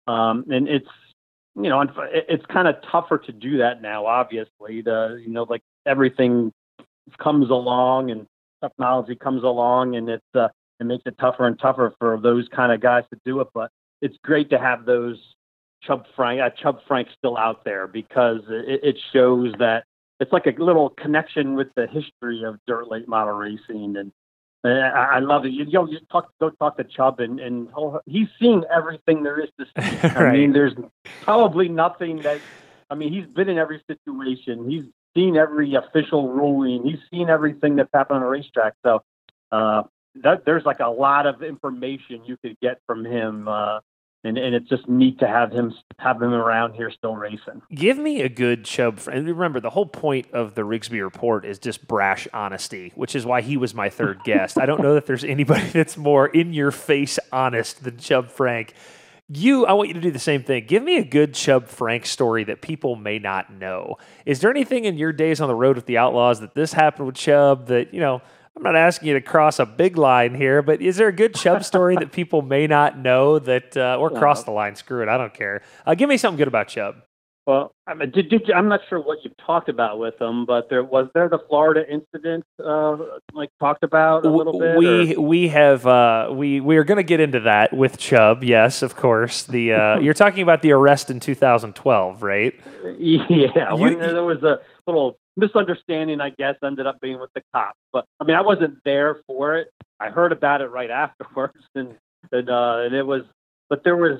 um 0.08 0.46
and 0.50 0.68
it's 0.68 0.88
you 1.56 1.70
know 1.70 1.82
it- 1.82 2.26
it's 2.30 2.46
kind 2.48 2.68
of 2.68 2.76
tougher 2.92 3.18
to 3.18 3.32
do 3.32 3.58
that 3.58 3.82
now. 3.82 4.06
Obviously, 4.06 4.82
the 4.82 5.22
you 5.24 5.30
know 5.30 5.44
like 5.44 5.62
everything 5.86 6.52
comes 7.18 7.50
along 7.50 8.12
and 8.12 8.28
technology 8.64 9.16
comes 9.16 9.44
along, 9.44 9.96
and 9.96 10.10
it's 10.10 10.36
uh, 10.36 10.48
it 10.80 10.86
makes 10.86 11.04
it 11.06 11.18
tougher 11.20 11.46
and 11.48 11.60
tougher 11.60 11.94
for 12.00 12.20
those 12.20 12.48
kind 12.56 12.72
of 12.72 12.80
guys 12.82 13.04
to 13.14 13.20
do 13.26 13.40
it, 13.42 13.48
but 13.54 13.70
it's 14.02 14.18
great 14.24 14.50
to 14.50 14.58
have 14.58 14.86
those 14.86 15.18
Chubb 15.84 16.06
Frank, 16.16 16.42
uh, 16.42 16.50
Chubb 16.50 16.80
Frank 16.88 17.08
still 17.18 17.38
out 17.38 17.64
there 17.64 17.88
because 17.88 18.42
it, 18.50 18.80
it 18.84 18.98
shows 19.14 19.54
that 19.60 19.84
it's 20.20 20.32
like 20.32 20.46
a 20.46 20.54
little 20.64 20.90
connection 20.90 21.56
with 21.56 21.68
the 21.76 21.88
history 21.88 22.44
of 22.44 22.58
dirt 22.68 22.88
late 22.88 23.08
model 23.08 23.34
racing, 23.34 23.96
and 23.98 24.12
I, 24.64 24.70
I 25.16 25.20
love 25.20 25.46
it. 25.46 25.50
You, 25.50 25.66
you 25.66 25.72
know, 25.72 25.88
you 25.88 26.00
talk, 26.12 26.32
go 26.40 26.50
talk 26.52 26.78
to 26.78 26.84
Chubb, 26.84 27.20
and, 27.20 27.40
and 27.40 27.70
he's 28.06 28.28
seen 28.40 28.64
everything 28.74 29.24
there 29.24 29.40
is 29.40 29.50
to 29.60 29.66
see. 29.66 30.08
I 30.16 30.32
mean, 30.32 30.54
there's 30.54 30.74
probably 31.22 31.68
nothing 31.68 32.22
that. 32.22 32.40
I 32.90 32.96
mean, 32.96 33.12
he's 33.12 33.26
been 33.26 33.50
in 33.50 33.58
every 33.58 33.82
situation. 33.88 34.70
He's 34.70 34.84
seen 35.16 35.38
every 35.38 35.74
official 35.76 36.30
ruling. 36.30 36.84
He's 36.84 37.00
seen 37.10 37.30
everything 37.30 37.78
that's 37.78 37.90
happened 37.94 38.18
on 38.18 38.24
a 38.24 38.28
racetrack. 38.28 38.74
So 38.84 39.02
uh, 39.52 39.84
that, 40.16 40.46
there's 40.46 40.66
like 40.66 40.80
a 40.80 40.90
lot 40.90 41.26
of 41.26 41.42
information 41.42 42.26
you 42.26 42.38
could 42.38 42.60
get 42.62 42.80
from 42.86 43.06
him, 43.06 43.48
uh, 43.48 43.80
and 44.24 44.38
and 44.38 44.54
it's 44.54 44.70
just 44.70 44.88
neat 44.88 45.20
to 45.20 45.28
have 45.28 45.52
him 45.52 45.74
have 45.98 46.22
him 46.22 46.34
around 46.34 46.74
here 46.74 46.92
still 46.92 47.16
racing. 47.16 47.62
Give 47.74 47.98
me 47.98 48.22
a 48.22 48.30
good 48.30 48.66
Chubb. 48.66 49.00
And 49.12 49.28
remember, 49.28 49.60
the 49.60 49.70
whole 49.70 49.86
point 49.86 50.32
of 50.32 50.56
the 50.56 50.62
Rigsby 50.62 51.02
report 51.02 51.46
is 51.46 51.60
just 51.60 51.88
brash 51.88 52.28
honesty, 52.34 52.92
which 52.96 53.16
is 53.16 53.26
why 53.26 53.42
he 53.42 53.58
was 53.58 53.74
my 53.74 53.90
third 53.90 54.20
guest. 54.24 54.60
I 54.60 54.66
don't 54.66 54.82
know 54.82 54.94
that 54.94 55.06
there's 55.06 55.24
anybody 55.24 55.68
that's 55.74 55.98
more 55.98 56.28
in 56.28 56.54
your 56.54 56.72
face 56.72 57.18
honest 57.32 57.84
than 57.84 57.98
Chubb 57.98 58.30
Frank. 58.30 58.74
You, 59.34 59.66
I 59.66 59.72
want 59.74 59.88
you 59.88 59.94
to 59.94 60.02
do 60.02 60.12
the 60.12 60.20
same 60.20 60.44
thing. 60.44 60.66
Give 60.66 60.84
me 60.84 60.98
a 60.98 61.06
good 61.06 61.34
Chubb 61.34 61.70
Frank 61.70 62.06
story 62.06 62.44
that 62.44 62.62
people 62.62 62.98
may 62.98 63.18
not 63.18 63.54
know. 63.54 63.98
Is 64.26 64.42
there 64.42 64.52
anything 64.52 64.84
in 64.84 64.98
your 64.98 65.14
days 65.14 65.40
on 65.40 65.48
the 65.48 65.56
road 65.56 65.78
with 65.78 65.86
the 65.86 65.98
Outlaws 65.98 66.42
that 66.42 66.54
this 66.54 66.74
happened 66.74 67.06
with 67.06 67.16
Chubb 67.16 67.68
that, 67.68 67.94
you 67.94 68.02
know, 68.02 68.22
I'm 68.58 68.64
not 68.64 68.76
asking 68.76 69.08
you 69.10 69.14
to 69.16 69.22
cross 69.22 69.60
a 69.60 69.66
big 69.66 69.98
line 69.98 70.36
here, 70.36 70.62
but 70.62 70.82
is 70.82 70.98
there 70.98 71.08
a 71.08 71.14
good 71.14 71.36
Chubb 71.36 71.64
story 71.64 71.96
that 71.96 72.12
people 72.12 72.42
may 72.42 72.68
not 72.68 72.98
know 72.98 73.40
that, 73.40 73.78
uh, 73.78 73.98
or 73.98 74.10
cross 74.10 74.44
the 74.44 74.52
line? 74.52 74.76
Screw 74.76 75.02
it. 75.02 75.08
I 75.10 75.18
don't 75.18 75.34
care. 75.34 75.62
Uh, 75.86 75.96
give 75.96 76.10
me 76.10 76.18
something 76.18 76.38
good 76.38 76.50
about 76.50 76.68
Chubb. 76.68 76.96
Well, 77.48 77.74
I 77.88 77.96
mean, 77.96 78.12
did, 78.12 78.30
did 78.30 78.52
I'm 78.52 78.68
not 78.68 78.82
sure 78.88 79.00
what 79.02 79.18
you've 79.24 79.36
talked 79.38 79.68
about 79.68 79.98
with 79.98 80.22
him, 80.22 80.46
but 80.46 80.70
there 80.70 80.84
was 80.84 81.08
there 81.16 81.28
the 81.28 81.40
Florida 81.50 81.84
incident, 81.92 82.44
uh, 82.64 82.98
like 83.34 83.50
talked 83.60 83.84
about 83.84 84.26
a 84.26 84.30
little 84.30 84.60
bit. 84.60 84.78
We 84.78 85.16
or- 85.16 85.22
we 85.22 85.48
have 85.48 85.88
uh, 85.88 86.30
we 86.32 86.60
we 86.62 86.78
are 86.78 86.84
going 86.84 86.98
to 86.98 87.04
get 87.04 87.20
into 87.20 87.40
that 87.40 87.74
with 87.74 87.98
Chubb. 87.98 88.44
Yes, 88.44 88.84
of 88.84 88.96
course. 88.96 89.44
The 89.44 89.74
uh, 89.74 90.00
you're 90.02 90.14
talking 90.14 90.44
about 90.44 90.62
the 90.62 90.72
arrest 90.74 91.10
in 91.10 91.20
2012, 91.20 92.22
right? 92.22 92.54
Yeah, 93.00 93.74
when 93.74 93.94
You- 93.94 93.98
there 94.00 94.24
was 94.24 94.44
a 94.44 94.60
little 94.86 95.18
misunderstanding, 95.38 96.22
I 96.22 96.30
guess, 96.32 96.56
ended 96.64 96.88
up 96.88 97.00
being 97.02 97.20
with 97.20 97.32
the 97.34 97.42
cops. 97.54 97.78
But 97.94 98.06
I 98.20 98.24
mean, 98.26 98.36
I 98.36 98.42
wasn't 98.42 98.78
there 98.86 99.22
for 99.28 99.56
it. 99.56 99.70
I 100.00 100.10
heard 100.10 100.32
about 100.32 100.62
it 100.62 100.68
right 100.68 100.90
afterwards, 101.06 101.64
and 101.76 101.96
and, 102.32 102.50
uh, 102.50 102.78
and 102.86 102.96
it 102.96 103.06
was. 103.06 103.24
But 103.70 103.84
there 103.84 103.96
was 103.96 104.20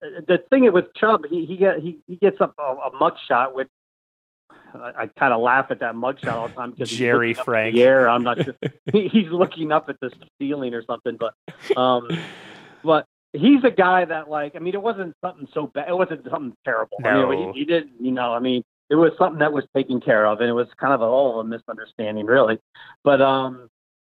the 0.00 0.38
thing 0.50 0.70
with 0.72 0.94
Chubb. 0.94 1.24
He 1.28 1.46
he 1.46 1.56
get 1.56 1.78
he, 1.80 1.98
he 2.06 2.16
gets 2.16 2.40
up 2.40 2.54
a, 2.58 2.62
a 2.62 2.96
mug 2.98 3.14
shot, 3.26 3.54
which 3.54 3.68
I, 4.74 4.92
I 5.02 5.06
kind 5.18 5.32
of 5.32 5.40
laugh 5.40 5.66
at 5.70 5.80
that 5.80 5.94
mug 5.96 6.18
shot 6.20 6.36
all 6.38 6.48
the 6.48 6.54
time 6.54 6.70
because 6.72 6.90
Jerry 6.90 7.28
looking 7.28 7.40
up 7.40 7.48
in 7.48 7.52
Frank. 7.52 7.76
air. 7.76 8.08
I'm 8.08 8.22
not 8.22 8.38
sure 8.44 8.54
he, 8.92 9.08
he's 9.08 9.30
looking 9.30 9.72
up 9.72 9.88
at 9.88 9.98
the 10.00 10.10
ceiling 10.38 10.74
or 10.74 10.84
something, 10.84 11.16
but 11.18 11.34
um, 11.76 12.08
but 12.84 13.06
he's 13.32 13.64
a 13.64 13.70
guy 13.70 14.04
that 14.04 14.28
like 14.30 14.54
I 14.54 14.60
mean, 14.60 14.74
it 14.74 14.82
wasn't 14.82 15.14
something 15.24 15.48
so 15.52 15.66
bad. 15.66 15.88
It 15.88 15.96
wasn't 15.96 16.24
something 16.30 16.54
terrible. 16.64 16.98
I 17.04 17.12
No. 17.14 17.28
mean, 17.30 17.52
he, 17.54 17.60
he 17.60 17.64
did, 17.64 17.88
you 17.98 18.12
know. 18.12 18.32
I 18.32 18.38
mean, 18.38 18.62
it 18.94 18.96
was 18.96 19.10
something 19.18 19.40
that 19.40 19.52
was 19.52 19.64
taken 19.74 20.00
care 20.00 20.24
of, 20.24 20.40
and 20.40 20.48
it 20.48 20.52
was 20.52 20.68
kind 20.76 20.92
of 20.92 21.00
a, 21.00 21.04
oh, 21.04 21.40
a 21.40 21.44
misunderstanding, 21.44 22.26
really. 22.26 22.60
But 23.02 23.20
um, 23.20 23.68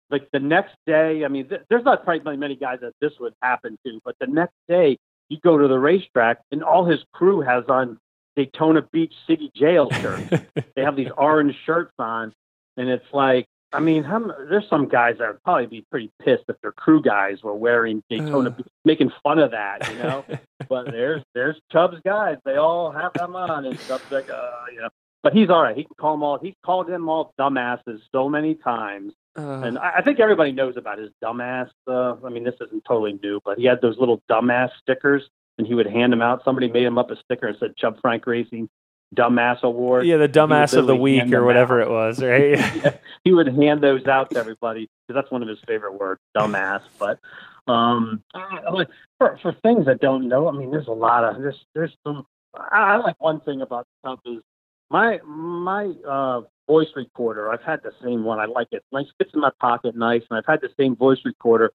like 0.09 0.27
the 0.34 0.39
next 0.39 0.73
day, 0.88 1.23
I 1.23 1.27
mean, 1.27 1.47
th- 1.49 1.61
there's 1.69 1.86
not 1.86 2.03
probably 2.03 2.36
many 2.36 2.55
guys 2.55 2.79
that 2.82 2.93
this 2.99 3.13
would 3.19 3.36
happen 3.43 3.77
to, 3.86 3.99
but 4.03 4.15
the 4.19 4.25
next 4.25 4.55
day, 4.67 4.97
you 5.29 5.38
go 5.43 5.59
to 5.59 5.67
the 5.67 5.77
racetrack, 5.77 6.39
and 6.51 6.63
all 6.63 6.84
his 6.84 6.99
crew 7.13 7.41
has 7.41 7.63
on 7.69 7.99
Daytona 8.36 8.82
Beach 8.91 9.13
City 9.27 9.51
Jail 9.55 9.88
shirts. 9.91 10.43
they 10.75 10.82
have 10.82 10.95
these 10.95 11.11
orange 11.15 11.55
shirts 11.63 11.93
on, 11.99 12.34
and 12.75 12.89
it's 12.89 13.05
like, 13.13 13.45
I 13.74 13.80
mean, 13.80 14.03
how, 14.03 14.17
m- 14.17 14.34
there's 14.49 14.67
some 14.69 14.88
guys 14.88 15.15
that 15.19 15.28
would 15.28 15.43
probably 15.43 15.67
be 15.67 15.86
pretty 15.89 16.11
pissed 16.22 16.43
if 16.49 16.59
their 16.61 16.72
crew 16.74 17.01
guys 17.01 17.41
were 17.41 17.55
wearing 17.55 18.03
Daytona. 18.09 18.51
Beach, 18.51 18.67
making 18.84 19.11
fun 19.24 19.39
of 19.39 19.51
that, 19.51 19.89
you 19.89 19.97
know. 19.99 20.26
but 20.69 20.86
there's 20.91 21.24
there's 21.34 21.55
Chubb's 21.72 21.97
guys, 22.03 22.38
they 22.43 22.55
all 22.57 22.91
have 22.91 23.13
them 23.13 23.36
on, 23.36 23.65
and 23.65 23.80
Chubb's 23.88 24.11
like, 24.11 24.30
uh, 24.30 24.51
you 24.74 24.82
know. 24.82 24.89
But 25.24 25.34
he's 25.34 25.49
all 25.49 25.61
right. 25.61 25.78
He 25.78 25.84
can 25.84 25.95
call 25.99 26.13
them 26.13 26.24
all. 26.24 26.39
He's 26.39 26.55
called 26.65 26.88
them 26.88 27.07
all 27.07 27.34
dumbasses 27.39 27.99
so 28.11 28.28
many 28.28 28.55
times, 28.55 29.13
uh. 29.38 29.61
and 29.61 29.78
I, 29.78 29.97
I 29.97 30.01
think 30.01 30.19
everybody 30.19 30.51
knows 30.51 30.78
about 30.78 30.97
his 30.97 31.11
dumbass. 31.24 31.69
Uh, 31.88 32.15
I 32.26 32.30
mean, 32.30 32.43
this 32.43 32.55
isn't 32.59 32.84
totally 32.86 33.19
new, 33.24 33.39
but 33.45 33.57
he 33.57 33.65
had 33.65 33.82
those 33.82 33.97
little 33.99 34.22
dumbass 34.30 34.72
stickers, 34.82 35.30
and 35.57 35.67
he 35.67 35.76
would 35.76 35.88
hand 35.88 36.11
them 36.11 36.22
out. 36.22 36.43
Somebody 36.43 36.69
made 36.69 36.84
him 36.84 36.97
up 36.97 37.11
a 37.11 37.15
sticker 37.17 37.47
and 37.47 37.57
said 37.59 37.78
Chubb 37.78 38.01
Frank 38.01 38.26
Racing 38.26 38.67
Dumbass 39.16 39.62
Award. 39.64 40.05
yeah, 40.05 40.18
the 40.18 40.30
dumbass 40.30 40.74
of 40.78 40.88
the 40.88 40.95
week 40.95 41.32
or 41.34 41.43
whatever 41.43 41.82
out. 41.82 41.88
it 41.88 41.91
was, 41.91 42.24
right? 42.24 42.57
Yeah, 42.84 42.95
he 43.24 43.34
would 43.34 43.47
hand 43.47 43.82
those 43.84 44.05
out 44.07 44.30
to 44.32 44.39
everybody 44.39 44.88
because 45.07 45.22
that's 45.22 45.32
one 45.32 45.41
of 45.43 45.49
his 45.49 45.59
favorite 45.68 45.99
words, 45.99 46.22
dumbass. 46.36 46.82
But 46.97 47.20
um, 47.68 48.24
I- 48.34 48.86
for 49.20 49.38
for 49.41 49.53
things 49.64 49.86
that 49.86 49.99
don't 49.99 50.28
know, 50.28 50.47
I 50.47 50.51
mean, 50.53 50.72
there's 50.72 50.88
a 50.88 50.91
lot 50.93 51.24
of 51.24 51.41
there's 51.41 51.66
there's 51.76 51.95
some. 52.05 52.26
I, 52.55 52.93
I 52.93 52.97
like 52.97 53.16
one 53.22 53.41
thing 53.41 53.62
about 53.62 53.86
stuff 53.99 54.20
is 54.26 54.41
my 54.89 55.20
my 55.26 55.91
uh, 56.07 56.41
voice 56.68 56.88
recorder. 56.95 57.51
I've 57.51 57.62
had 57.64 57.84
the 57.84 57.91
same 58.03 58.24
one. 58.24 58.39
I 58.39 58.45
like 58.45 58.70
it. 58.72 58.84
Nice, 58.91 59.07
fits 59.18 59.32
in 59.34 59.41
my 59.41 59.51
pocket, 59.59 59.95
nice, 59.95 60.24
and 60.30 60.38
I've 60.38 60.45
had 60.47 60.62
the 60.62 60.70
same 60.80 60.95
voice 60.95 61.20
recorder 61.26 61.72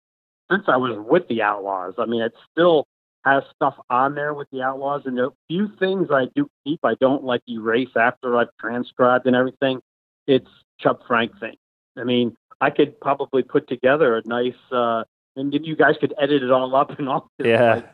since 0.49 0.63
I 0.67 0.77
was 0.77 0.97
with 1.07 1.27
the 1.27 1.41
Outlaws. 1.41 1.95
I 1.97 2.05
mean, 2.05 2.21
it's 2.21 2.37
still 2.51 2.87
has 3.25 3.43
stuff 3.55 3.75
on 3.89 4.15
there 4.15 4.33
with 4.33 4.47
the 4.51 4.61
Outlaws, 4.61 5.03
and 5.05 5.19
a 5.19 5.29
few 5.49 5.69
things 5.79 6.09
I 6.11 6.27
do 6.35 6.47
keep. 6.65 6.79
I 6.83 6.95
don't 7.01 7.23
like 7.23 7.41
erase 7.49 7.89
after 7.95 8.37
I've 8.37 8.49
transcribed 8.59 9.25
and 9.25 9.35
everything. 9.35 9.81
It's 10.27 10.49
Chubb 10.79 10.99
Frank 11.07 11.39
thing. 11.39 11.55
I 11.97 12.03
mean, 12.03 12.35
I 12.61 12.69
could 12.69 12.99
probably 12.99 13.43
put 13.43 13.67
together 13.67 14.17
a 14.17 14.21
nice, 14.25 14.53
uh, 14.71 15.03
and 15.35 15.53
you 15.53 15.75
guys 15.75 15.95
could 15.99 16.13
edit 16.19 16.43
it 16.43 16.51
all 16.51 16.75
up 16.75 16.97
and 16.99 17.09
all 17.09 17.29
Yeah. 17.43 17.75
like 17.75 17.89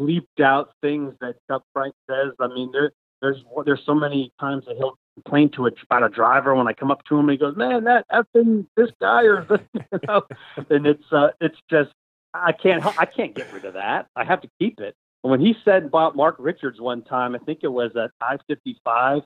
bleeped 0.00 0.42
out 0.42 0.70
things 0.82 1.14
that 1.20 1.36
Chubb 1.48 1.62
Frank 1.72 1.94
says. 2.08 2.32
I 2.40 2.48
mean, 2.48 2.70
there 2.72 2.92
there's 3.20 3.42
there's 3.64 3.82
so 3.84 3.94
many 3.94 4.32
times 4.40 4.64
that 4.66 4.76
he'll 4.76 4.96
complain 5.14 5.50
to 5.50 5.66
a, 5.66 5.70
about 5.90 6.04
a 6.04 6.08
driver 6.08 6.54
when 6.54 6.68
I 6.68 6.72
come 6.72 6.90
up 6.90 7.02
to 7.04 7.14
him 7.16 7.28
and 7.28 7.30
he 7.32 7.36
goes, 7.36 7.56
"Man, 7.56 7.84
that 7.84 8.06
effing 8.12 8.66
this 8.76 8.90
guy 9.00 9.24
or 9.24 9.44
this," 9.44 9.60
you 9.92 9.98
know, 10.06 10.22
and 10.70 10.86
it's 10.86 11.12
uh, 11.12 11.28
it's 11.40 11.58
just 11.70 11.90
I 12.34 12.52
can't 12.52 12.84
I 12.98 13.04
can't 13.04 13.34
get 13.34 13.52
rid 13.52 13.64
of 13.64 13.74
that. 13.74 14.06
I 14.16 14.24
have 14.24 14.40
to 14.42 14.48
keep 14.58 14.80
it. 14.80 14.94
When 15.22 15.40
he 15.40 15.56
said 15.64 15.84
about 15.84 16.14
Mark 16.16 16.36
Richards 16.38 16.80
one 16.80 17.02
time, 17.02 17.34
I 17.34 17.38
think 17.38 17.60
it 17.62 17.68
was 17.72 17.92
at 17.96 18.10
I 18.20 18.36
fifty 18.46 18.78
five. 18.84 19.22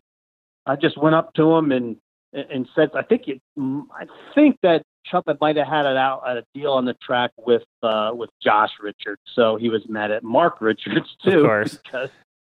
I 0.67 0.77
just 0.77 0.97
went 0.97 1.15
up 1.15 1.35
to 1.35 1.53
him 1.55 1.73
and 1.73 1.97
and 2.33 2.67
said, 2.75 2.91
I 2.95 3.03
think 3.03 3.29
it, 3.29 3.43
I 3.59 4.07
think 4.35 4.57
that 4.63 4.83
Chuck 5.05 5.25
might 5.41 5.57
have 5.57 5.67
had 5.67 5.85
it 5.85 5.97
out 5.97 6.23
at 6.27 6.39
a 6.39 6.45
deal 6.55 6.73
on 6.73 6.85
the 6.87 6.95
track 6.95 7.33
with 7.37 7.65
uh, 7.83 8.13
with 8.15 8.31
Josh 8.43 8.71
Richards, 8.81 9.21
so 9.35 9.57
he 9.57 9.69
was 9.69 9.83
mad 9.89 10.11
at 10.11 10.23
Mark 10.23 10.61
Richards 10.61 11.17
too, 11.25 11.41
Of 11.41 11.45
course. 11.47 11.77
because 11.77 12.11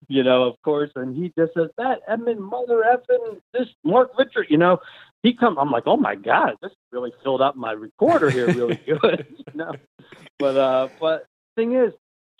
you 0.09 0.23
know, 0.23 0.43
of 0.43 0.61
course, 0.63 0.91
and 0.95 1.15
he 1.15 1.31
just 1.37 1.53
says 1.53 1.69
that 1.77 2.01
Edmund 2.07 2.41
mother 2.41 2.83
effing 2.85 3.39
this 3.53 3.69
Mark 3.83 4.11
Richards, 4.19 4.49
you 4.51 4.57
know, 4.57 4.79
he 5.23 5.33
come. 5.33 5.57
I'm 5.57 5.71
like, 5.71 5.83
oh 5.87 5.97
my 5.97 6.15
god, 6.15 6.55
this 6.61 6.71
really 6.91 7.11
filled 7.23 7.41
up 7.41 7.55
my 7.55 7.71
recorder 7.71 8.29
here 8.29 8.47
really 8.47 8.75
good, 8.85 9.25
you 9.37 9.53
know. 9.55 9.71
But 10.39 10.57
uh, 10.57 10.89
but 10.99 11.25
thing 11.55 11.73
is, 11.75 11.93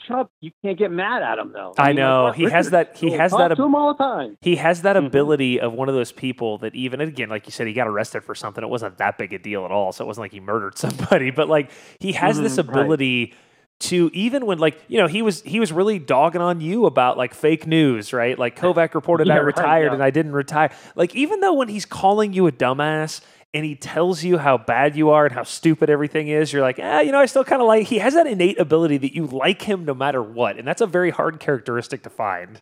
Chubb, 0.08 0.28
you 0.42 0.52
can't 0.64 0.78
get 0.78 0.92
mad 0.92 1.24
at 1.24 1.40
him 1.40 1.54
though. 1.54 1.74
I 1.78 1.88
mean, 1.90 1.96
know. 1.98 2.32
He 2.32 2.44
has 2.50 2.72
that- 2.72 2.98
he 2.98 3.12
has 3.12 3.32
that 3.32 3.52
ab- 3.52 3.58
to 3.58 3.64
him 3.64 3.74
all 3.76 3.94
the 3.94 3.98
time. 4.04 4.38
He 4.42 4.58
has 4.58 4.82
that 4.82 4.96
Mhm. 4.98 5.06
ability 5.08 5.60
of 5.62 5.74
one 5.74 5.88
of 5.88 5.96
those 5.96 6.12
people 6.12 6.58
that 6.60 6.76
even 6.76 7.00
again, 7.00 7.30
like 7.30 7.46
you 7.48 7.52
said, 7.52 7.68
he 7.68 7.74
got 7.74 7.88
arrested 7.88 8.24
for 8.24 8.36
something. 8.36 8.64
It 8.64 8.70
wasn't 8.70 8.98
that 8.98 9.18
big 9.18 9.32
a 9.34 9.40
deal 9.40 9.64
at 9.66 9.72
all, 9.72 9.92
so 9.94 10.04
it 10.04 10.08
wasn't 10.08 10.24
like 10.26 10.32
he 10.34 10.40
murdered 10.42 10.78
somebody. 10.78 11.32
But 11.32 11.48
like 11.48 11.72
he 12.00 12.12
has 12.14 12.40
this 12.42 12.58
ability. 12.58 13.28
right. 13.32 13.40
To 13.84 14.10
even 14.14 14.46
when 14.46 14.58
like 14.60 14.80
you 14.88 14.98
know 14.98 15.08
he 15.08 15.22
was 15.22 15.42
he 15.44 15.60
was 15.60 15.72
really 15.72 16.00
dogging 16.00 16.42
on 16.42 16.62
you 16.62 16.86
about 16.86 17.18
like 17.18 17.34
fake 17.34 17.66
news, 17.68 18.14
right? 18.14 18.38
Like 18.38 18.58
Kovac 18.60 18.94
reported 18.94 19.28
Yeah, 19.28 19.36
I 19.36 19.38
right, 19.38 19.46
retired 19.46 19.88
yeah. 19.88 19.94
and 19.94 20.04
I 20.04 20.10
didn't 20.10 20.34
retire. 20.34 20.72
Like 20.96 21.16
even 21.16 21.40
though 21.40 21.54
when 21.54 21.68
he's 21.70 21.86
calling 21.86 22.34
you 22.34 22.48
a 22.48 22.52
dumbass. 22.52 23.22
And 23.56 23.64
he 23.64 23.76
tells 23.76 24.24
you 24.24 24.40
how 24.40 24.58
bad 24.58 24.96
you 24.96 25.12
are 25.12 25.28
and 25.28 25.36
how 25.36 25.44
stupid 25.44 25.88
everything 25.88 26.28
is. 26.28 26.52
You're 26.52 26.64
like, 26.64 26.80
ah, 26.82 27.02
you 27.02 27.12
know, 27.12 27.20
I 27.20 27.28
still 27.28 27.44
kind 27.44 27.62
of 27.62 27.68
like. 27.68 27.86
He 27.86 28.00
has 28.00 28.16
that 28.16 28.26
innate 28.26 28.60
ability 28.60 28.98
that 28.98 29.14
you 29.14 29.28
like 29.28 29.62
him 29.62 29.86
no 29.86 29.94
matter 29.94 30.24
what, 30.24 30.58
and 30.58 30.68
that's 30.68 30.82
a 30.82 30.88
very 30.88 31.12
hard 31.12 31.40
characteristic 31.40 32.02
to 32.02 32.10
find. 32.10 32.58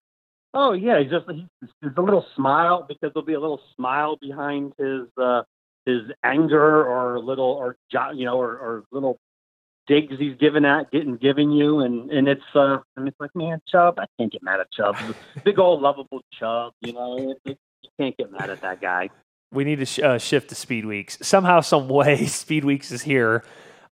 Oh 0.54 0.74
yeah, 0.74 1.00
he's 1.02 1.10
just 1.10 1.26
he, 1.32 1.48
there's 1.82 1.96
a 1.96 2.02
little 2.02 2.26
smile 2.36 2.84
because 2.86 3.14
there'll 3.14 3.26
be 3.26 3.36
a 3.36 3.40
little 3.40 3.62
smile 3.74 4.18
behind 4.20 4.74
his 4.78 5.08
uh, 5.18 5.44
his 5.86 6.02
anger 6.26 6.86
or 6.86 7.20
little 7.22 7.46
or 7.46 7.78
you 8.14 8.26
know 8.26 8.38
or, 8.38 8.52
or 8.52 8.84
little 8.92 9.18
digs 9.88 10.16
he's 10.20 10.36
giving 10.38 10.66
at 10.66 10.92
getting 10.92 11.18
giving 11.18 11.52
you 11.52 11.80
and 11.80 12.12
and 12.12 12.28
it's 12.28 12.42
uh 12.56 12.78
and 12.96 13.08
it's 13.08 13.20
like 13.20 13.32
man 13.36 13.62
Chubb 13.68 14.00
I 14.00 14.06
can't 14.20 14.32
get 14.32 14.44
mad 14.44 14.60
at 14.60 14.72
Chubb 14.72 14.96
big 15.44 15.60
old 15.60 15.82
lovable 15.82 16.22
Chubb 16.34 16.74
you 16.82 16.94
know 16.94 17.18
it, 17.18 17.38
it, 17.52 17.58
you 17.84 17.90
can't 18.00 18.16
get 18.18 18.32
mad 18.32 18.50
at 18.50 18.62
that 18.62 18.82
guy 18.82 19.10
we 19.52 19.64
need 19.64 19.80
to 19.80 19.86
sh- 19.86 20.00
uh, 20.00 20.18
shift 20.18 20.50
to 20.50 20.56
Speed 20.56 20.86
Weeks. 20.86 21.18
Somehow, 21.22 21.62
some 21.62 21.90
way, 21.90 22.26
Speed 22.28 22.64
Weeks 22.64 22.92
is 22.92 23.02
here. 23.02 23.44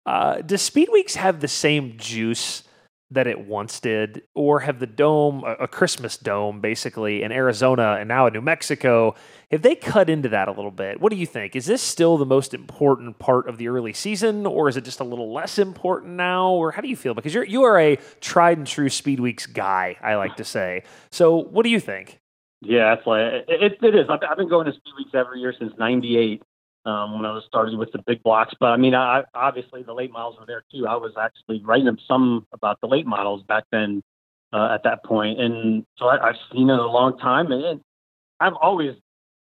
Uh, 0.07 0.41
does 0.41 0.63
Speed 0.63 0.89
Weeks 0.93 1.17
have 1.17 1.41
the 1.41 1.49
same 1.49 1.97
juice 1.99 2.63
that 3.11 3.27
it 3.27 3.41
once 3.47 3.81
did, 3.81 4.23
or 4.35 4.61
have 4.61 4.81
the 4.81 4.87
dome, 4.87 5.43
a, 5.45 5.67
Christmas 5.67 6.19
dome, 6.19 6.61
basically 6.61 7.23
in 7.23 7.33
Arizona 7.33 7.97
and 7.99 8.07
now 8.07 8.27
in 8.27 8.35
New 8.35 8.43
Mexico, 8.43 9.15
have 9.51 9.63
they 9.63 9.75
cut 9.75 10.11
into 10.11 10.29
that 10.29 10.47
a 10.47 10.53
little 10.53 10.71
bit? 10.71 11.01
What 11.01 11.11
do 11.11 11.17
you 11.17 11.25
think? 11.25 11.57
Is 11.57 11.65
this 11.65 11.81
still 11.81 12.19
the 12.19 12.27
most 12.27 12.53
important 12.53 13.19
part 13.19 13.49
of 13.49 13.57
the 13.57 13.69
early 13.69 13.95
season, 13.95 14.45
or 14.45 14.69
is 14.69 14.77
it 14.77 14.85
just 14.85 15.01
a 15.01 15.05
little 15.05 15.33
less 15.33 15.59
important 15.59 16.15
now? 16.15 16.51
Or 16.51 16.71
how 16.71 16.83
do 16.83 16.89
you 16.89 16.97
feel? 16.97 17.15
Because 17.15 17.33
you're 17.33 17.45
you 17.45 17.63
are 17.63 17.79
a 17.79 17.97
tried 18.21 18.59
and 18.59 18.67
true 18.67 18.91
Speed 18.91 19.21
Weeks 19.21 19.47
guy, 19.47 19.97
I 20.03 20.17
like 20.17 20.37
to 20.37 20.45
say. 20.45 20.83
So, 21.11 21.37
what 21.37 21.63
do 21.63 21.71
you 21.71 21.81
think? 21.81 22.21
Yeah, 22.61 22.93
it's 22.95 23.07
like 23.07 23.21
it, 23.21 23.45
it, 23.49 23.79
it 23.83 23.95
is. 23.95 24.07
I've, 24.11 24.21
I've 24.29 24.37
been 24.37 24.49
going 24.49 24.67
to 24.67 24.73
Speed 24.73 24.93
Weeks 24.99 25.11
every 25.15 25.41
year 25.41 25.55
since 25.59 25.73
'98 25.79 26.43
um, 26.89 27.17
when 27.17 27.27
I 27.27 27.33
was 27.33 27.45
starting 27.47 27.79
with 27.79 27.93
the 27.93 28.03
big 28.07 28.23
blocks. 28.23 28.55
But 28.59 28.69
I 28.69 28.77
mean, 28.77 28.95
I 28.95 29.25
obviously 29.35 29.83
the 29.83 29.93
late 29.93 30.11
models 30.11 30.37
were 30.41 30.47
there 30.47 30.65
too. 30.73 30.87
I 30.87 30.97
was 30.97 31.13
actually 31.21 31.63
writing 31.63 31.85
them 31.85 31.99
some 32.09 32.47
about 32.53 32.81
the 32.81 32.87
late 32.89 33.07
models 33.07 33.43
back 33.43 33.65
then 33.71 34.03
uh, 34.53 34.71
at 34.73 34.83
that 34.85 35.05
point, 35.05 35.39
and 35.39 35.85
so 35.99 36.07
I, 36.07 36.29
I've 36.29 36.37
seen 36.53 36.71
it 36.71 36.79
a 36.79 36.87
long 36.87 37.19
time, 37.19 37.53
and 37.53 37.63
it, 37.63 37.81
I've 38.41 38.55
always 38.55 38.95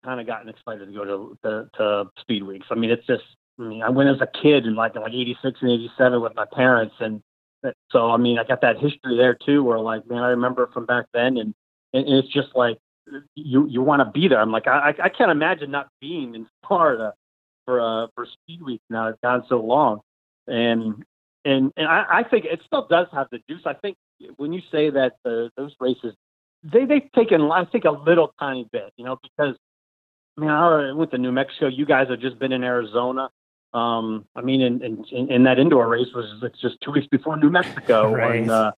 kind 0.04 0.20
of 0.20 0.26
gotten 0.26 0.48
excited 0.48 0.86
to 0.86 0.92
go 0.92 1.04
to, 1.04 1.38
to 1.44 1.70
to 1.78 2.10
Speed 2.20 2.42
Weeks. 2.42 2.66
I 2.70 2.74
mean, 2.74 2.90
it's 2.90 3.06
just 3.06 3.24
I 3.60 3.62
mean, 3.62 3.82
I 3.82 3.90
went 3.90 4.10
as 4.10 4.20
a 4.20 4.42
kid 4.42 4.66
in 4.66 4.74
like 4.74 4.96
like 4.96 5.12
'86 5.12 5.58
and 5.62 5.70
'87 5.70 6.20
with 6.20 6.34
my 6.34 6.46
parents, 6.52 6.96
and 6.98 7.22
so 7.90 8.10
I 8.10 8.16
mean, 8.16 8.38
I 8.40 8.44
got 8.44 8.60
that 8.62 8.78
history 8.78 9.16
there 9.16 9.34
too, 9.46 9.62
where 9.62 9.78
like 9.78 10.08
man, 10.08 10.22
I 10.22 10.28
remember 10.30 10.68
from 10.72 10.84
back 10.84 11.06
then, 11.14 11.36
and, 11.36 11.54
and 11.92 12.08
it's 12.08 12.32
just 12.32 12.48
like 12.56 12.78
you 13.36 13.68
you 13.68 13.82
want 13.82 14.00
to 14.00 14.10
be 14.10 14.26
there. 14.26 14.40
I'm 14.40 14.50
like 14.50 14.66
I 14.66 14.94
I 15.00 15.08
can't 15.10 15.30
imagine 15.30 15.70
not 15.70 15.88
being 16.00 16.34
in 16.34 16.48
Florida 16.66 17.14
for 17.66 17.80
uh 17.80 18.06
for 18.14 18.26
Speed 18.26 18.62
Week 18.62 18.80
now. 18.88 19.08
It's 19.08 19.18
gone 19.22 19.44
so 19.48 19.60
long, 19.60 20.00
and 20.46 21.04
and 21.44 21.72
and 21.76 21.86
I, 21.86 22.04
I 22.20 22.22
think 22.22 22.46
it 22.46 22.60
still 22.64 22.86
does 22.88 23.08
have 23.12 23.26
the 23.30 23.40
juice. 23.48 23.62
I 23.66 23.74
think 23.74 23.96
when 24.36 24.52
you 24.54 24.62
say 24.72 24.88
that 24.90 25.16
the, 25.24 25.50
those 25.56 25.74
races 25.80 26.14
they 26.62 26.86
they've 26.86 27.10
taken 27.14 27.42
I 27.50 27.64
think 27.66 27.84
a 27.84 27.90
little 27.90 28.32
tiny 28.40 28.66
bit, 28.72 28.92
you 28.96 29.04
know, 29.04 29.18
because 29.22 29.56
I 30.38 30.40
mean 30.40 30.50
I 30.50 30.92
went 30.92 31.10
to 31.10 31.18
New 31.18 31.32
Mexico. 31.32 31.66
You 31.68 31.84
guys 31.84 32.08
have 32.08 32.20
just 32.20 32.38
been 32.38 32.52
in 32.52 32.64
Arizona. 32.64 33.28
Um, 33.74 34.24
I 34.34 34.40
mean, 34.40 34.62
in, 34.62 34.82
in, 35.12 35.30
in 35.30 35.42
that 35.44 35.58
indoor 35.58 35.86
race 35.86 36.06
was 36.14 36.42
just 36.62 36.80
two 36.80 36.92
weeks 36.92 37.08
before 37.08 37.36
New 37.36 37.50
Mexico, 37.50 38.10
Right. 38.14 38.40
and 38.40 38.50
uh, 38.50 38.72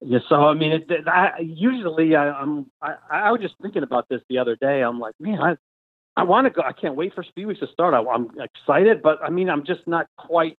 yeah, 0.00 0.20
so 0.28 0.46
I 0.46 0.54
mean, 0.54 0.70
it, 0.70 0.88
it- 0.88 1.08
I, 1.08 1.40
usually 1.40 2.14
I, 2.14 2.30
I'm 2.30 2.66
I, 2.80 2.94
I 3.10 3.32
was 3.32 3.40
just 3.40 3.54
thinking 3.60 3.82
about 3.82 4.08
this 4.08 4.20
the 4.28 4.38
other 4.38 4.54
day. 4.54 4.82
I'm 4.82 5.00
like, 5.00 5.14
man, 5.18 5.40
I 5.40 5.56
I 6.16 6.22
want 6.24 6.46
to 6.46 6.50
go. 6.50 6.62
I 6.62 6.72
can't 6.72 6.94
wait 6.94 7.14
for 7.14 7.22
Speed 7.22 7.46
Weeks 7.46 7.60
to 7.60 7.66
start. 7.68 7.94
I, 7.94 8.02
I'm 8.08 8.30
excited, 8.38 9.02
but 9.02 9.22
I 9.22 9.30
mean, 9.30 9.50
I'm 9.50 9.64
just 9.64 9.86
not 9.86 10.06
quite. 10.16 10.56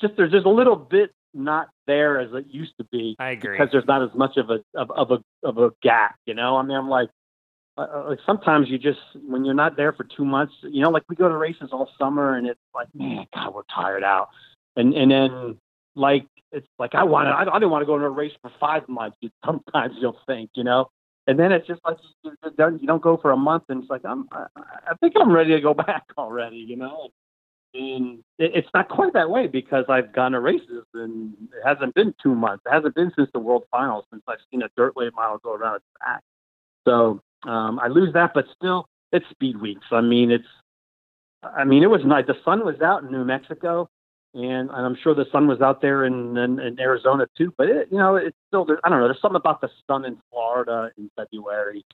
Just 0.00 0.14
there's 0.16 0.32
just 0.32 0.46
a 0.46 0.50
little 0.50 0.76
bit 0.76 1.12
not 1.34 1.68
there 1.86 2.18
as 2.18 2.32
it 2.32 2.46
used 2.48 2.72
to 2.78 2.84
be 2.84 3.14
I 3.18 3.30
agree. 3.30 3.56
because 3.56 3.68
there's 3.70 3.86
not 3.86 4.02
as 4.02 4.10
much 4.14 4.36
of 4.36 4.50
a 4.50 4.60
of, 4.74 4.90
of 4.90 5.10
a 5.10 5.46
of 5.46 5.58
a 5.58 5.70
gap. 5.82 6.16
You 6.26 6.34
know, 6.34 6.56
I 6.56 6.62
mean, 6.62 6.76
I'm 6.76 6.88
like. 6.88 7.08
Uh, 7.78 7.82
uh, 7.82 8.08
like 8.10 8.18
sometimes 8.26 8.68
you 8.68 8.78
just 8.78 8.98
when 9.28 9.44
you're 9.44 9.54
not 9.54 9.76
there 9.76 9.92
for 9.92 10.04
two 10.04 10.24
months, 10.24 10.52
you 10.62 10.82
know, 10.82 10.90
like 10.90 11.04
we 11.08 11.14
go 11.14 11.28
to 11.28 11.36
races 11.36 11.68
all 11.70 11.88
summer, 11.96 12.36
and 12.36 12.48
it's 12.48 12.60
like, 12.74 12.88
man, 12.94 13.26
God, 13.32 13.54
we're 13.54 13.62
tired 13.72 14.02
out, 14.02 14.28
and 14.74 14.92
and 14.92 15.08
then 15.08 15.56
like 15.94 16.26
it's 16.52 16.66
like 16.78 16.94
I 16.94 17.04
want 17.04 17.26
to, 17.26 17.30
I, 17.30 17.42
I 17.42 17.58
didn't 17.58 17.70
want 17.70 17.82
to 17.82 17.86
go 17.86 17.98
to 17.98 18.04
a 18.04 18.10
race 18.10 18.32
for 18.42 18.50
five 18.58 18.88
months. 18.88 19.16
You, 19.20 19.30
sometimes 19.44 19.94
you'll 20.00 20.18
think, 20.26 20.50
you 20.54 20.64
know, 20.64 20.90
and 21.26 21.38
then 21.38 21.52
it's 21.52 21.66
just 21.66 21.80
like 21.84 21.96
you, 22.22 22.32
don't 22.56 22.80
you 22.80 22.86
don't 22.86 23.02
go 23.02 23.16
for 23.16 23.30
a 23.30 23.36
month, 23.36 23.64
and 23.68 23.82
it's 23.82 23.90
like 23.90 24.04
I'm 24.04 24.28
I, 24.32 24.46
I 24.56 24.94
think 25.00 25.14
I'm 25.18 25.32
ready 25.32 25.50
to 25.50 25.60
go 25.60 25.74
back 25.86 26.04
already, 26.18 26.56
you 26.56 26.76
know. 26.76 27.10
And 27.72 28.18
it, 28.38 28.52
it's 28.54 28.68
not 28.74 28.88
quite 28.88 29.12
that 29.12 29.30
way 29.30 29.46
because 29.46 29.84
I've 29.88 30.12
gone 30.12 30.32
to 30.32 30.40
races 30.40 30.84
and 30.94 31.34
it 31.52 31.62
hasn't 31.64 31.94
been 31.94 32.14
two 32.20 32.34
months. 32.34 32.64
It 32.66 32.72
hasn't 32.72 32.96
been 32.96 33.12
since 33.14 33.30
the 33.32 33.38
World 33.38 33.64
Finals 33.70 34.06
since 34.10 34.22
I've 34.26 34.38
seen 34.50 34.62
a 34.62 34.68
dirt 34.76 34.96
late 34.96 35.14
model 35.14 35.38
go 35.38 35.54
around 35.54 35.76
its 35.76 35.84
back. 36.00 36.22
So 36.84 37.20
um, 37.44 37.78
I 37.78 37.86
lose 37.86 38.12
that, 38.14 38.32
but 38.34 38.46
still, 38.56 38.88
it's 39.12 39.28
Speed 39.30 39.60
Weeks. 39.60 39.86
I 39.92 40.00
mean, 40.00 40.32
it's 40.32 40.48
I 41.42 41.64
mean, 41.64 41.82
it 41.82 41.90
was 41.90 42.02
nice. 42.04 42.26
The 42.26 42.36
sun 42.44 42.64
was 42.64 42.80
out 42.80 43.02
in 43.02 43.10
New 43.10 43.24
Mexico, 43.24 43.88
and, 44.34 44.70
and 44.70 44.70
I'm 44.70 44.96
sure 45.02 45.14
the 45.14 45.26
sun 45.32 45.46
was 45.46 45.60
out 45.60 45.82
there 45.82 46.04
in, 46.04 46.36
in, 46.36 46.60
in 46.60 46.80
Arizona 46.80 47.26
too. 47.36 47.52
But 47.56 47.68
it, 47.68 47.88
you 47.90 47.98
know, 47.98 48.16
it's 48.16 48.36
still 48.48 48.64
there, 48.64 48.80
I 48.84 48.88
don't 48.88 49.00
know. 49.00 49.08
There's 49.08 49.20
something 49.20 49.36
about 49.36 49.60
the 49.60 49.70
sun 49.86 50.04
in 50.04 50.18
Florida 50.30 50.90
in 50.96 51.10
February 51.16 51.84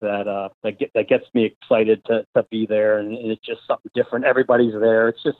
that 0.00 0.28
uh, 0.28 0.48
that 0.62 0.78
get, 0.78 0.90
that 0.94 1.08
gets 1.08 1.24
me 1.34 1.44
excited 1.44 2.04
to 2.06 2.26
to 2.36 2.44
be 2.50 2.66
there, 2.66 2.98
and, 2.98 3.16
and 3.16 3.30
it's 3.30 3.44
just 3.44 3.60
something 3.66 3.90
different. 3.94 4.24
Everybody's 4.24 4.74
there. 4.74 5.08
It's 5.08 5.22
just 5.22 5.38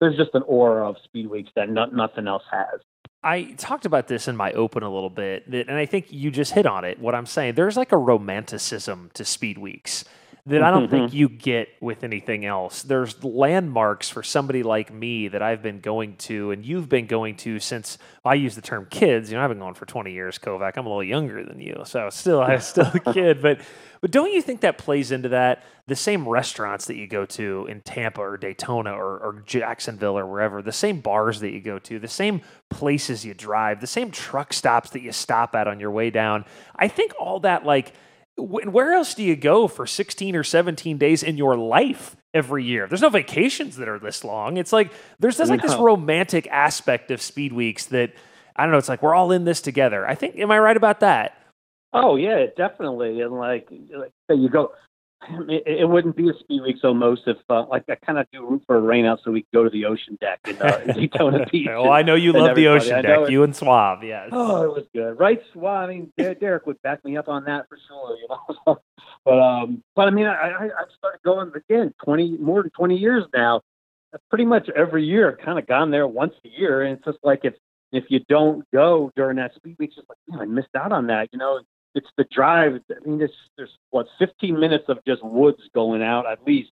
there's 0.00 0.16
just 0.16 0.30
an 0.34 0.42
aura 0.46 0.88
of 0.88 0.96
Speed 1.04 1.28
Weeks 1.28 1.50
that 1.56 1.68
no, 1.68 1.86
nothing 1.86 2.26
else 2.26 2.44
has. 2.50 2.80
I 3.24 3.54
talked 3.56 3.86
about 3.86 4.08
this 4.08 4.26
in 4.26 4.36
my 4.36 4.50
open 4.52 4.82
a 4.82 4.92
little 4.92 5.10
bit, 5.10 5.46
and 5.46 5.70
I 5.70 5.86
think 5.86 6.12
you 6.12 6.32
just 6.32 6.52
hit 6.52 6.66
on 6.66 6.84
it. 6.84 6.98
What 6.98 7.14
I'm 7.14 7.26
saying, 7.26 7.54
there's 7.54 7.76
like 7.76 7.92
a 7.92 7.96
romanticism 7.96 9.10
to 9.14 9.24
speed 9.24 9.58
weeks 9.58 10.04
that 10.44 10.60
I 10.60 10.72
don't 10.72 10.90
think 10.90 11.10
mm-hmm. 11.10 11.16
you 11.16 11.28
get 11.28 11.68
with 11.80 12.02
anything 12.02 12.44
else. 12.44 12.82
There's 12.82 13.22
landmarks 13.22 14.08
for 14.08 14.24
somebody 14.24 14.64
like 14.64 14.92
me 14.92 15.28
that 15.28 15.40
I've 15.40 15.62
been 15.62 15.78
going 15.78 16.16
to, 16.16 16.50
and 16.50 16.66
you've 16.66 16.88
been 16.88 17.06
going 17.06 17.36
to 17.38 17.60
since 17.60 17.96
I 18.24 18.34
use 18.34 18.56
the 18.56 18.60
term 18.60 18.88
kids. 18.90 19.30
You 19.30 19.36
know, 19.36 19.44
I've 19.44 19.50
been 19.50 19.60
going 19.60 19.74
for 19.74 19.86
20 19.86 20.10
years, 20.10 20.38
Kovac. 20.40 20.72
I'm 20.76 20.86
a 20.86 20.88
little 20.88 21.04
younger 21.04 21.44
than 21.44 21.60
you, 21.60 21.82
so 21.84 22.10
still, 22.10 22.42
I'm 22.42 22.60
still 22.60 22.90
a 22.92 23.12
kid. 23.12 23.40
But, 23.40 23.60
but 24.00 24.10
don't 24.10 24.32
you 24.32 24.42
think 24.42 24.62
that 24.62 24.78
plays 24.78 25.12
into 25.12 25.28
that? 25.28 25.62
The 25.86 25.94
same 25.94 26.28
restaurants 26.28 26.86
that 26.86 26.96
you 26.96 27.06
go 27.06 27.24
to 27.24 27.66
in 27.70 27.80
Tampa 27.80 28.20
or 28.20 28.36
Daytona 28.36 28.92
or, 28.92 29.20
or 29.20 29.44
Jacksonville 29.46 30.18
or 30.18 30.26
wherever, 30.26 30.60
the 30.60 30.72
same 30.72 31.00
bars 31.00 31.38
that 31.38 31.52
you 31.52 31.60
go 31.60 31.78
to, 31.78 32.00
the 32.00 32.08
same 32.08 32.40
places 32.68 33.24
you 33.24 33.32
drive, 33.32 33.80
the 33.80 33.86
same 33.86 34.10
truck 34.10 34.52
stops 34.52 34.90
that 34.90 35.02
you 35.02 35.12
stop 35.12 35.54
at 35.54 35.68
on 35.68 35.78
your 35.78 35.92
way 35.92 36.10
down. 36.10 36.44
I 36.74 36.88
think 36.88 37.12
all 37.20 37.38
that 37.40 37.64
like 37.64 37.92
where 38.36 38.92
else 38.94 39.14
do 39.14 39.22
you 39.22 39.36
go 39.36 39.68
for 39.68 39.86
16 39.86 40.34
or 40.34 40.42
17 40.42 40.98
days 40.98 41.22
in 41.22 41.36
your 41.36 41.56
life 41.56 42.16
every 42.32 42.64
year? 42.64 42.86
There's 42.86 43.02
no 43.02 43.10
vacations 43.10 43.76
that 43.76 43.88
are 43.88 43.98
this 43.98 44.24
long. 44.24 44.56
It's 44.56 44.72
like 44.72 44.92
there's 45.18 45.36
just 45.38 45.50
like 45.50 45.62
no. 45.62 45.68
this 45.68 45.78
romantic 45.78 46.46
aspect 46.48 47.10
of 47.10 47.20
speed 47.20 47.52
weeks 47.52 47.86
that 47.86 48.12
I 48.56 48.64
don't 48.64 48.72
know. 48.72 48.78
It's 48.78 48.88
like 48.88 49.02
we're 49.02 49.14
all 49.14 49.32
in 49.32 49.44
this 49.44 49.60
together. 49.60 50.06
I 50.06 50.14
think. 50.14 50.36
Am 50.38 50.50
I 50.50 50.58
right 50.58 50.76
about 50.76 51.00
that? 51.00 51.36
Oh 51.92 52.16
yeah, 52.16 52.46
definitely. 52.56 53.20
And 53.20 53.32
like, 53.32 53.68
like 53.90 54.12
you 54.30 54.48
go, 54.48 54.72
it, 55.48 55.62
it, 55.66 55.88
wouldn't 55.88 56.16
be 56.16 56.28
a 56.28 56.34
speed 56.38 56.62
week 56.62 56.76
so 56.80 56.92
most 56.92 57.22
if 57.26 57.36
uh, 57.48 57.64
like 57.66 57.84
I 57.88 57.94
kind 57.94 58.18
of 58.18 58.26
do 58.32 58.46
root 58.46 58.62
for 58.66 58.76
a 58.76 58.80
rain 58.80 59.04
out 59.04 59.20
so 59.24 59.30
we 59.30 59.42
could 59.42 59.52
go 59.52 59.64
to 59.64 59.70
the 59.70 59.84
ocean 59.84 60.18
deck 60.20 60.40
in, 60.46 60.60
uh, 60.60 60.78
Daytona 60.94 61.46
Beach. 61.46 61.68
well, 61.68 61.90
I 61.90 62.02
know 62.02 62.14
you 62.14 62.32
love 62.32 62.56
the 62.56 62.68
ocean 62.68 63.02
deck. 63.02 63.30
You 63.30 63.42
and 63.42 63.54
Suave, 63.54 64.02
yes. 64.02 64.28
Oh, 64.32 64.62
it 64.64 64.74
was 64.74 64.84
good, 64.94 65.18
right? 65.18 65.40
Suave. 65.52 65.88
I 65.88 65.92
mean, 65.92 66.12
Derek 66.16 66.66
would 66.66 66.80
back 66.82 67.04
me 67.04 67.16
up 67.16 67.28
on 67.28 67.44
that 67.44 67.68
for 67.68 67.78
sure. 67.88 68.16
You 68.16 68.28
know, 68.28 68.80
but 69.24 69.38
um, 69.38 69.82
but 69.94 70.08
I 70.08 70.10
mean, 70.10 70.26
I 70.26 70.32
I, 70.32 70.64
I 70.64 70.84
started 70.98 71.20
going 71.24 71.52
again 71.54 71.94
twenty 72.04 72.36
more 72.38 72.62
than 72.62 72.70
twenty 72.70 72.96
years 72.96 73.24
now. 73.34 73.62
Pretty 74.28 74.44
much 74.44 74.68
every 74.76 75.04
year, 75.04 75.38
kind 75.42 75.58
of 75.58 75.66
gone 75.66 75.90
there 75.90 76.06
once 76.06 76.34
a 76.44 76.48
year, 76.48 76.82
and 76.82 76.98
it's 76.98 77.04
just 77.04 77.18
like 77.22 77.40
if 77.44 77.54
if 77.92 78.04
you 78.08 78.20
don't 78.28 78.64
go 78.72 79.10
during 79.16 79.36
that 79.36 79.54
speed 79.54 79.76
week, 79.78 79.90
it's 79.90 79.96
just 79.96 80.08
like 80.08 80.18
man, 80.28 80.40
I 80.40 80.44
missed 80.44 80.74
out 80.74 80.92
on 80.92 81.06
that. 81.06 81.28
You 81.32 81.38
know, 81.38 81.60
it's 81.94 82.08
the 82.16 82.24
drive. 82.30 82.80
I 82.90 83.08
mean, 83.08 83.18
there's 83.18 83.36
there's 83.56 83.76
what 83.90 84.06
15 84.18 84.58
minutes 84.58 84.84
of 84.88 84.98
just 85.06 85.24
woods 85.24 85.62
going 85.74 86.02
out 86.02 86.30
at 86.30 86.44
least 86.44 86.70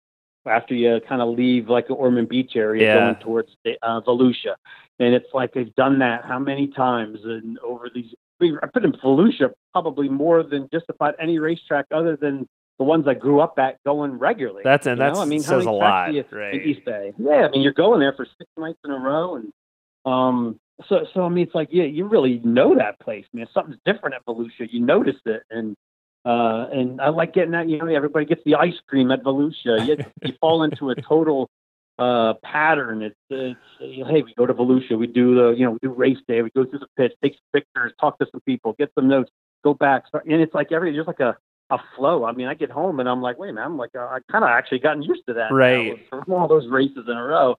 after 0.45 0.73
you 0.73 0.99
kind 1.07 1.21
of 1.21 1.29
leave 1.29 1.69
like 1.69 1.87
the 1.87 1.93
Ormond 1.93 2.29
Beach 2.29 2.51
area 2.55 2.83
yeah. 2.83 2.99
going 2.99 3.15
towards 3.15 3.49
the, 3.63 3.77
uh, 3.81 4.01
Volusia, 4.01 4.55
and 4.99 5.13
it's 5.13 5.33
like 5.33 5.53
they've 5.53 5.73
done 5.75 5.99
that 5.99 6.25
how 6.25 6.39
many 6.39 6.67
times 6.67 7.19
and 7.23 7.59
over 7.59 7.89
these. 7.93 8.13
I 8.41 8.67
put 8.73 8.83
in 8.83 8.91
Volusia 8.91 9.51
probably 9.71 10.09
more 10.09 10.43
than 10.43 10.67
just 10.73 10.85
about 10.89 11.15
any 11.17 11.39
racetrack 11.39 11.85
other 11.91 12.17
than 12.17 12.45
the 12.77 12.83
ones 12.83 13.07
I 13.07 13.13
grew 13.13 13.39
up 13.39 13.57
at 13.57 13.77
going 13.85 14.13
regularly. 14.13 14.61
That's 14.63 14.85
and 14.85 14.99
that's 14.99 15.17
I 15.17 15.25
mean, 15.25 15.41
says 15.41 15.65
a 15.65 15.71
lot, 15.71 16.13
right? 16.31 16.55
In 16.55 16.61
East 16.61 16.83
Bay, 16.83 17.13
yeah. 17.17 17.45
I 17.47 17.49
mean, 17.49 17.61
you're 17.61 17.73
going 17.73 17.99
there 17.99 18.13
for 18.13 18.25
six 18.25 18.49
nights 18.57 18.79
in 18.83 18.91
a 18.91 18.97
row, 18.97 19.35
and 19.35 19.53
um, 20.05 20.59
so, 20.89 21.05
so 21.13 21.25
I 21.25 21.29
mean, 21.29 21.45
it's 21.45 21.55
like, 21.55 21.69
yeah, 21.71 21.83
you 21.83 22.05
really 22.05 22.39
know 22.43 22.75
that 22.75 22.99
place, 22.99 23.25
man. 23.33 23.47
Something's 23.53 23.79
different 23.85 24.15
at 24.15 24.25
Volusia. 24.25 24.67
You 24.71 24.79
notice 24.79 25.19
it, 25.25 25.43
and 25.49 25.75
uh, 26.25 26.67
and 26.71 27.01
I 27.01 27.09
like 27.09 27.33
getting 27.33 27.51
that. 27.51 27.67
You 27.69 27.79
know, 27.79 27.87
everybody 27.87 28.25
gets 28.25 28.41
the 28.45 28.55
ice 28.55 28.79
cream 28.87 29.11
at 29.11 29.23
Volusia. 29.23 29.85
You, 29.87 29.97
you 30.23 30.33
fall 30.39 30.63
into 30.63 30.89
a 30.89 30.95
total 30.95 31.49
uh, 31.99 32.33
pattern. 32.43 33.01
It's, 33.01 33.15
it's 33.29 33.59
you 33.79 34.03
know, 34.03 34.09
hey, 34.09 34.23
we 34.23 34.33
go 34.35 34.45
to 34.45 34.53
Volusia, 34.53 34.97
we 34.97 35.07
do 35.07 35.35
the, 35.35 35.49
you 35.51 35.65
know, 35.65 35.71
we 35.71 35.79
do 35.81 35.91
race 35.91 36.17
day, 36.27 36.41
we 36.41 36.49
go 36.49 36.65
through 36.65 36.79
the 36.79 36.87
pits, 36.97 37.15
take 37.23 37.33
some 37.33 37.61
pictures, 37.61 37.93
talk 37.99 38.17
to 38.19 38.27
some 38.31 38.41
people, 38.41 38.73
get 38.77 38.91
some 38.95 39.07
notes, 39.07 39.31
go 39.63 39.73
back, 39.73 40.07
start, 40.07 40.25
and 40.25 40.41
it's 40.41 40.53
like 40.53 40.71
every 40.71 40.95
just 40.95 41.07
like 41.07 41.19
a 41.19 41.37
a 41.69 41.77
flow. 41.95 42.25
I 42.25 42.33
mean, 42.33 42.47
I 42.47 42.53
get 42.53 42.69
home 42.69 42.99
and 42.99 43.07
I'm 43.07 43.21
like, 43.21 43.39
wait, 43.39 43.53
man, 43.53 43.63
I'm 43.63 43.77
like, 43.77 43.91
uh, 43.95 44.01
I 44.01 44.19
kind 44.31 44.43
of 44.43 44.49
actually 44.49 44.79
gotten 44.79 45.01
used 45.01 45.23
to 45.27 45.33
that, 45.35 45.51
right? 45.51 45.97
From 46.09 46.25
all 46.33 46.47
those 46.47 46.67
races 46.67 47.05
in 47.07 47.17
a 47.17 47.23
row. 47.23 47.55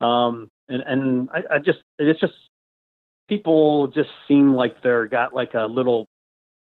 Um, 0.00 0.50
and 0.68 0.82
and 0.82 1.28
I, 1.32 1.56
I 1.56 1.58
just 1.58 1.78
it's 1.98 2.20
just 2.20 2.34
people 3.28 3.88
just 3.88 4.10
seem 4.26 4.54
like 4.54 4.82
they're 4.82 5.06
got 5.06 5.34
like 5.34 5.54
a 5.54 5.66
little 5.66 6.08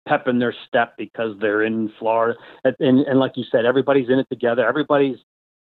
pep 0.07 0.27
in 0.27 0.39
their 0.39 0.55
step 0.67 0.95
because 0.97 1.37
they're 1.39 1.63
in 1.63 1.91
Florida. 1.99 2.37
And, 2.63 3.01
and, 3.01 3.19
like 3.19 3.33
you 3.35 3.43
said, 3.51 3.65
everybody's 3.65 4.09
in 4.09 4.19
it 4.19 4.27
together. 4.29 4.65
Everybody's 4.65 5.17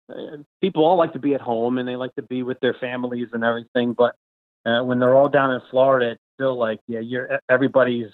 uh, 0.09 0.37
people 0.61 0.83
all 0.83 0.97
like 0.97 1.13
to 1.13 1.19
be 1.19 1.35
at 1.35 1.41
home 1.41 1.77
and 1.77 1.87
they 1.87 1.95
like 1.95 2.13
to 2.15 2.23
be 2.23 2.43
with 2.43 2.59
their 2.59 2.73
families 2.73 3.27
and 3.33 3.43
everything. 3.43 3.93
But 3.93 4.15
uh, 4.65 4.83
when 4.83 4.99
they're 4.99 5.15
all 5.15 5.29
down 5.29 5.51
in 5.51 5.61
Florida, 5.69 6.11
it's 6.11 6.21
still 6.35 6.57
like 6.57 6.79
yeah, 6.87 6.99
you're 6.99 7.39
everybody's 7.49 8.11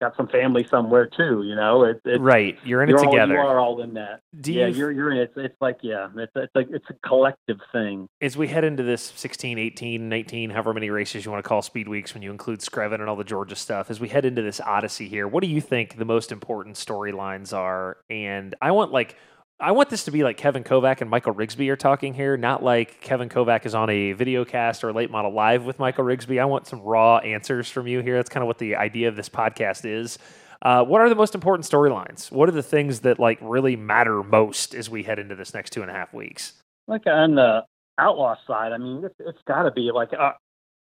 got 0.00 0.16
some 0.16 0.28
family 0.28 0.66
somewhere 0.70 1.06
too. 1.06 1.42
You 1.44 1.54
know, 1.54 1.84
it, 1.84 2.00
it's 2.04 2.20
right. 2.20 2.58
You're 2.64 2.82
in 2.82 2.88
it 2.88 2.92
you're 2.92 3.04
together. 3.04 3.38
All, 3.38 3.44
you 3.44 3.50
are 3.50 3.58
all 3.58 3.82
in 3.82 3.94
that. 3.94 4.20
Do 4.40 4.52
yeah, 4.52 4.66
you, 4.66 4.86
are 4.86 4.90
you're 4.90 5.10
in 5.10 5.18
it. 5.18 5.22
It's, 5.22 5.32
it's, 5.36 5.60
like 5.60 5.78
yeah, 5.82 6.08
it's 6.16 6.32
it's 6.34 6.54
like 6.54 6.68
it's 6.70 6.86
a 6.90 7.08
collective 7.08 7.58
thing. 7.72 8.08
As 8.20 8.36
we 8.36 8.48
head 8.48 8.64
into 8.64 8.82
this 8.82 9.12
16, 9.16 9.58
18, 9.58 10.08
19, 10.08 10.50
however 10.50 10.74
many 10.74 10.90
races 10.90 11.24
you 11.24 11.30
want 11.30 11.42
to 11.42 11.48
call 11.48 11.62
speed 11.62 11.88
weeks 11.88 12.14
when 12.14 12.22
you 12.22 12.30
include 12.30 12.60
Screven 12.60 12.94
and 12.94 13.08
all 13.08 13.16
the 13.16 13.24
Georgia 13.24 13.56
stuff, 13.56 13.90
as 13.90 14.00
we 14.00 14.08
head 14.08 14.24
into 14.24 14.42
this 14.42 14.60
odyssey 14.60 15.08
here, 15.08 15.28
what 15.28 15.42
do 15.42 15.48
you 15.48 15.60
think 15.60 15.96
the 15.96 16.04
most 16.04 16.32
important 16.32 16.76
storylines 16.76 17.56
are? 17.56 17.98
And 18.10 18.54
I 18.60 18.72
want 18.72 18.92
like 18.92 19.16
I 19.64 19.72
want 19.72 19.88
this 19.88 20.04
to 20.04 20.10
be 20.10 20.22
like 20.24 20.36
Kevin 20.36 20.62
Kovac 20.62 21.00
and 21.00 21.08
Michael 21.08 21.32
Rigsby 21.32 21.70
are 21.70 21.76
talking 21.76 22.12
here, 22.12 22.36
not 22.36 22.62
like 22.62 23.00
Kevin 23.00 23.30
Kovac 23.30 23.64
is 23.64 23.74
on 23.74 23.88
a 23.88 24.12
video 24.12 24.44
cast 24.44 24.84
or 24.84 24.92
late 24.92 25.10
model 25.10 25.32
live 25.32 25.64
with 25.64 25.78
Michael 25.78 26.04
Rigsby. 26.04 26.38
I 26.38 26.44
want 26.44 26.66
some 26.66 26.82
raw 26.82 27.16
answers 27.16 27.70
from 27.70 27.86
you 27.86 28.00
here. 28.00 28.16
That's 28.16 28.28
kind 28.28 28.42
of 28.42 28.46
what 28.46 28.58
the 28.58 28.76
idea 28.76 29.08
of 29.08 29.16
this 29.16 29.30
podcast 29.30 29.86
is. 29.86 30.18
Uh, 30.60 30.84
what 30.84 31.00
are 31.00 31.08
the 31.08 31.14
most 31.14 31.34
important 31.34 31.66
storylines? 31.66 32.30
What 32.30 32.50
are 32.50 32.52
the 32.52 32.62
things 32.62 33.00
that 33.00 33.18
like 33.18 33.38
really 33.40 33.74
matter 33.74 34.22
most 34.22 34.74
as 34.74 34.90
we 34.90 35.02
head 35.02 35.18
into 35.18 35.34
this 35.34 35.54
next 35.54 35.70
two 35.70 35.80
and 35.80 35.90
a 35.90 35.94
half 35.94 36.12
weeks? 36.12 36.52
Like 36.86 37.06
on 37.06 37.36
the 37.36 37.64
outlaw 37.98 38.36
side, 38.46 38.72
I 38.72 38.76
mean, 38.76 39.02
it's, 39.02 39.16
it's 39.18 39.42
got 39.46 39.62
to 39.62 39.70
be 39.70 39.92
like, 39.94 40.10
uh, 40.12 40.32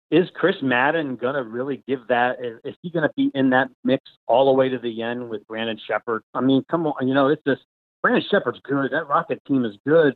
is 0.09 0.27
Chris 0.33 0.55
Madden 0.63 1.17
gonna 1.17 1.43
really 1.43 1.83
give 1.87 1.99
that? 2.09 2.43
Is, 2.43 2.59
is 2.63 2.75
he 2.81 2.89
gonna 2.89 3.11
be 3.15 3.29
in 3.35 3.51
that 3.51 3.67
mix 3.83 4.03
all 4.25 4.45
the 4.45 4.53
way 4.53 4.69
to 4.69 4.79
the 4.79 5.03
end 5.03 5.29
with 5.29 5.45
Brandon 5.45 5.79
Sheppard? 5.87 6.23
I 6.33 6.41
mean, 6.41 6.65
come 6.69 6.87
on, 6.87 7.07
you 7.07 7.13
know, 7.13 7.27
it's 7.27 7.43
just 7.45 7.61
Brandon 8.05 8.23
Sheppard's 8.29 8.59
good. 8.63 8.91
That 8.91 9.07
Rocket 9.07 9.43
team 9.47 9.65
is 9.65 9.79
good. 9.83 10.15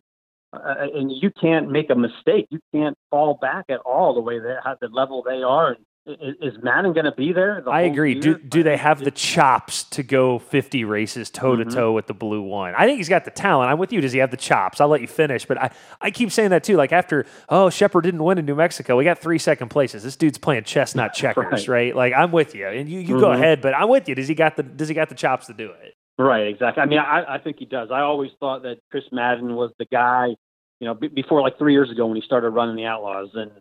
Uh, 0.54 0.76
and 0.94 1.12
you 1.12 1.32
can't 1.42 1.72
make 1.72 1.90
a 1.90 1.96
mistake. 1.96 2.46
You 2.52 2.60
can't 2.72 2.96
fall 3.10 3.40
back 3.42 3.66
at 3.70 3.80
all 3.80 4.14
the 4.14 4.20
way 4.20 4.38
they 4.38 4.56
at 4.64 4.80
the 4.80 4.90
level 4.90 5.24
they 5.24 5.42
are. 5.42 5.76
Is, 6.06 6.36
is 6.40 6.54
Madden 6.62 6.94
going 6.94 7.06
to 7.06 7.12
be 7.12 7.34
there? 7.34 7.64
The 7.66 7.72
I 7.72 7.82
agree. 7.82 8.14
Year? 8.14 8.22
Do 8.22 8.38
do 8.38 8.62
they 8.62 8.78
have 8.78 9.04
the 9.04 9.10
chops 9.10 9.86
to 9.86 10.04
go 10.04 10.38
50 10.38 10.84
races 10.84 11.32
toe 11.32 11.56
to 11.56 11.66
toe 11.66 11.92
with 11.92 12.06
the 12.06 12.14
blue 12.14 12.44
one? 12.44 12.76
I 12.76 12.86
think 12.86 12.98
he's 12.98 13.10
got 13.10 13.26
the 13.26 13.32
talent. 13.32 13.72
I'm 13.72 13.80
with 13.80 13.92
you. 13.92 14.02
Does 14.02 14.12
he 14.12 14.20
have 14.20 14.30
the 14.30 14.38
chops? 14.38 14.80
I'll 14.80 14.88
let 14.88 15.02
you 15.02 15.08
finish. 15.08 15.46
But 15.46 15.60
I, 15.60 15.72
I 16.00 16.12
keep 16.12 16.32
saying 16.32 16.52
that 16.52 16.64
too. 16.64 16.78
Like 16.78 16.94
after, 16.94 17.26
oh, 17.50 17.72
Sheppard 17.72 18.04
didn't 18.04 18.24
win 18.24 18.38
in 18.38 18.46
New 18.46 18.56
Mexico. 18.56 18.98
We 18.98 19.04
got 19.04 19.18
three 19.18 19.40
second 19.40 19.70
places. 19.70 20.04
This 20.04 20.16
dude's 20.16 20.38
playing 20.38 20.66
chess, 20.66 20.94
not 21.02 21.16
checkers, 21.16 21.68
right. 21.68 21.94
right? 21.94 21.96
Like 21.96 22.14
I'm 22.14 22.32
with 22.32 22.54
you. 22.54 22.68
And 22.68 22.88
you, 22.88 23.00
you 23.00 23.08
mm-hmm. 23.08 23.20
go 23.20 23.32
ahead, 23.32 23.62
but 23.62 23.74
I'm 23.74 23.90
with 23.90 24.08
you. 24.08 24.14
Does 24.14 24.28
he 24.28 24.36
got 24.36 24.58
the 24.58 24.64
does 24.64 24.90
he 24.90 24.94
got 24.94 25.10
the 25.10 25.16
chops 25.16 25.48
to 25.48 25.54
do 25.54 25.72
it? 25.72 25.96
Right, 26.20 26.48
exactly. 26.48 26.84
I 26.84 26.86
mean, 26.86 27.00
I, 27.00 27.36
I 27.36 27.38
think 27.38 27.60
he 27.60 27.66
does. 27.66 27.92
I 27.94 28.02
always 28.02 28.32
thought 28.42 28.64
that 28.64 28.80
Chris 28.92 29.06
Madden 29.10 29.56
was 29.56 29.72
the 29.80 29.86
guy, 29.86 30.36
you 30.82 30.88
know, 30.88 30.94
b- 30.94 31.08
before 31.08 31.42
like 31.42 31.58
three 31.58 31.72
years 31.72 31.90
ago 31.90 32.06
when 32.08 32.18
he 32.18 32.22
started 32.22 32.50
running 32.50 32.76
the 32.76 32.84
Outlaws, 32.84 33.30
and 33.36 33.52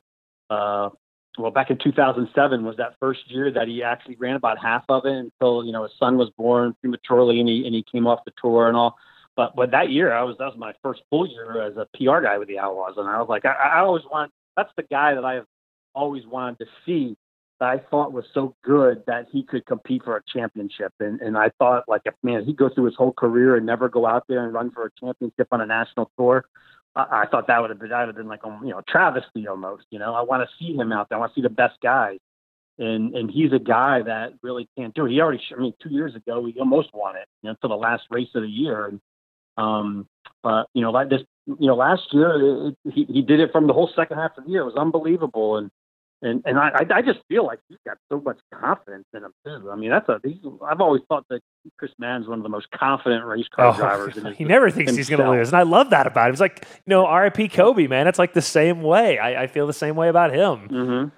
uh, 0.51 0.91
well, 1.39 1.53
back 1.53 1.71
in 1.71 1.79
2007 1.79 2.65
was 2.65 2.77
that 2.79 2.97
first 2.99 3.21
year 3.29 3.53
that 3.53 3.69
he 3.69 3.85
actually 3.85 4.17
ran 4.17 4.35
about 4.35 4.59
half 4.59 4.83
of 4.89 5.07
it 5.07 5.13
until 5.13 5.65
you 5.65 5.71
know 5.71 5.85
his 5.85 5.93
son 6.01 6.19
was 6.19 6.31
born 6.37 6.75
prematurely 6.81 7.39
and 7.39 7.49
he 7.49 7.65
and 7.65 7.77
he 7.77 7.85
came 7.85 8.09
off 8.09 8.25
the 8.25 8.33
tour 8.43 8.67
and 8.67 8.77
all. 8.77 8.97
But 9.37 9.55
but 9.55 9.71
that 9.71 9.91
year 9.91 10.13
I 10.13 10.25
was 10.25 10.37
that 10.39 10.47
was 10.47 10.59
my 10.59 10.73
first 10.83 11.03
full 11.11 11.29
year 11.29 11.63
as 11.63 11.77
a 11.77 11.87
PR 11.97 12.23
guy 12.23 12.39
with 12.39 12.49
the 12.49 12.59
Outlaws, 12.59 12.95
and 12.97 13.09
I 13.09 13.21
was 13.21 13.29
like 13.29 13.45
I, 13.45 13.53
I 13.53 13.79
always 13.83 14.03
want 14.11 14.33
that's 14.57 14.73
the 14.77 14.83
guy 14.83 15.15
that 15.15 15.25
I 15.25 15.35
have 15.35 15.47
always 15.95 16.27
wanted 16.27 16.59
to 16.59 16.67
see 16.85 17.17
I 17.61 17.79
thought 17.91 18.13
was 18.13 18.25
so 18.33 18.55
good 18.65 19.03
that 19.07 19.27
he 19.33 19.43
could 19.43 19.67
compete 19.67 20.05
for 20.05 20.17
a 20.17 20.23
championship. 20.33 20.93
And 21.01 21.21
and 21.21 21.37
I 21.37 21.51
thought 21.59 21.85
like 21.89 22.03
if 22.05 22.15
man 22.23 22.45
he'd 22.45 22.57
go 22.57 22.69
through 22.69 22.85
his 22.85 22.95
whole 22.95 23.13
career 23.13 23.57
and 23.57 23.67
never 23.67 23.89
go 23.89 24.07
out 24.07 24.25
there 24.29 24.45
and 24.45 24.53
run 24.53 24.71
for 24.71 24.87
a 24.87 24.91
championship 25.01 25.49
on 25.51 25.61
a 25.61 25.67
national 25.67 26.11
tour. 26.17 26.45
I, 26.95 27.23
I 27.23 27.27
thought 27.27 27.49
that 27.49 27.61
would 27.61 27.71
have 27.71 27.79
been 27.79 27.91
that 27.91 28.01
would 28.01 28.09
have 28.09 28.17
been 28.17 28.29
like 28.29 28.41
you 28.63 28.71
know 28.71 28.83
travesty 28.89 29.47
almost. 29.49 29.85
You 29.91 29.99
know 29.99 30.15
I 30.15 30.23
want 30.23 30.49
to 30.49 30.57
see 30.59 30.75
him 30.75 30.93
out 30.93 31.09
there. 31.09 31.19
I 31.19 31.21
want 31.21 31.35
to 31.35 31.41
see 31.41 31.43
the 31.43 31.51
best 31.51 31.81
guys. 31.83 32.19
And 32.79 33.15
and 33.15 33.31
he's 33.31 33.53
a 33.53 33.59
guy 33.59 34.03
that 34.03 34.35
really 34.43 34.69
can't 34.77 34.95
do 34.95 35.07
it. 35.07 35.11
He 35.11 35.21
already 35.21 35.43
I 35.57 35.61
mean 35.61 35.75
two 35.83 35.91
years 35.91 36.15
ago 36.15 36.45
he 36.47 36.59
almost 36.61 36.91
won 36.95 37.17
it 37.17 37.27
you 37.43 37.49
know 37.49 37.51
until 37.51 37.71
the 37.71 37.83
last 37.83 38.05
race 38.11 38.29
of 38.35 38.43
the 38.43 38.49
year. 38.49 38.87
And 38.87 39.01
um 39.57 40.07
but 40.45 40.67
you 40.75 40.83
know 40.83 40.93
like 40.93 41.09
this 41.09 41.23
you 41.47 41.67
know 41.67 41.75
last 41.75 42.03
year 42.13 42.69
it, 42.69 42.77
he 42.93 43.05
he 43.05 43.23
did 43.23 43.41
it 43.41 43.51
from 43.51 43.67
the 43.67 43.73
whole 43.73 43.91
second 43.97 44.19
half 44.19 44.39
of 44.39 44.45
the 44.45 44.51
year. 44.51 44.61
It 44.61 44.67
was 44.67 44.77
unbelievable 44.77 45.57
and 45.57 45.73
and 46.23 46.43
and 46.45 46.59
I 46.59 46.85
I 46.91 47.03
just 47.03 47.21
feel 47.29 47.47
like 47.47 47.61
he's 47.69 47.79
got 47.87 47.97
so 48.11 48.21
much 48.21 48.39
confidence 48.53 49.05
in 49.15 49.23
him 49.23 49.33
too. 49.45 49.71
I 49.71 49.77
mean, 49.77 49.91
that's 49.91 50.09
a 50.09 50.21
he's, 50.25 50.39
I've 50.69 50.81
always 50.81 51.03
thought 51.09 51.25
that 51.31 51.41
Chris 51.79 51.93
Madden's 51.99 52.27
one 52.27 52.39
of 52.39 52.43
the 52.43 52.49
most 52.49 52.71
confident 52.73 53.25
race 53.25 53.47
car 53.55 53.67
oh, 53.67 53.77
drivers. 53.77 54.17
In 54.17 54.25
his, 54.25 54.37
he 54.37 54.45
never 54.45 54.71
thinks 54.71 54.91
himself. 54.91 54.97
he's 54.97 55.09
going 55.09 55.23
to 55.23 55.31
lose, 55.31 55.49
and 55.49 55.57
I 55.57 55.63
love 55.63 55.91
that 55.91 56.07
about 56.07 56.29
him. 56.29 56.33
It's 56.33 56.41
like 56.41 56.67
you 56.87 56.91
know, 56.91 57.07
R.I.P. 57.07 57.49
Kobe, 57.49 57.87
man. 57.87 58.09
It's 58.09 58.19
like 58.19 58.35
the 58.35 58.43
same 58.43 58.83
way. 58.83 59.19
I, 59.19 59.45
I 59.45 59.47
feel 59.47 59.67
the 59.67 59.73
same 59.73 59.95
way 59.95 60.09
about 60.09 60.33
him. 60.33 60.69
Mm-hmm. 60.69 61.09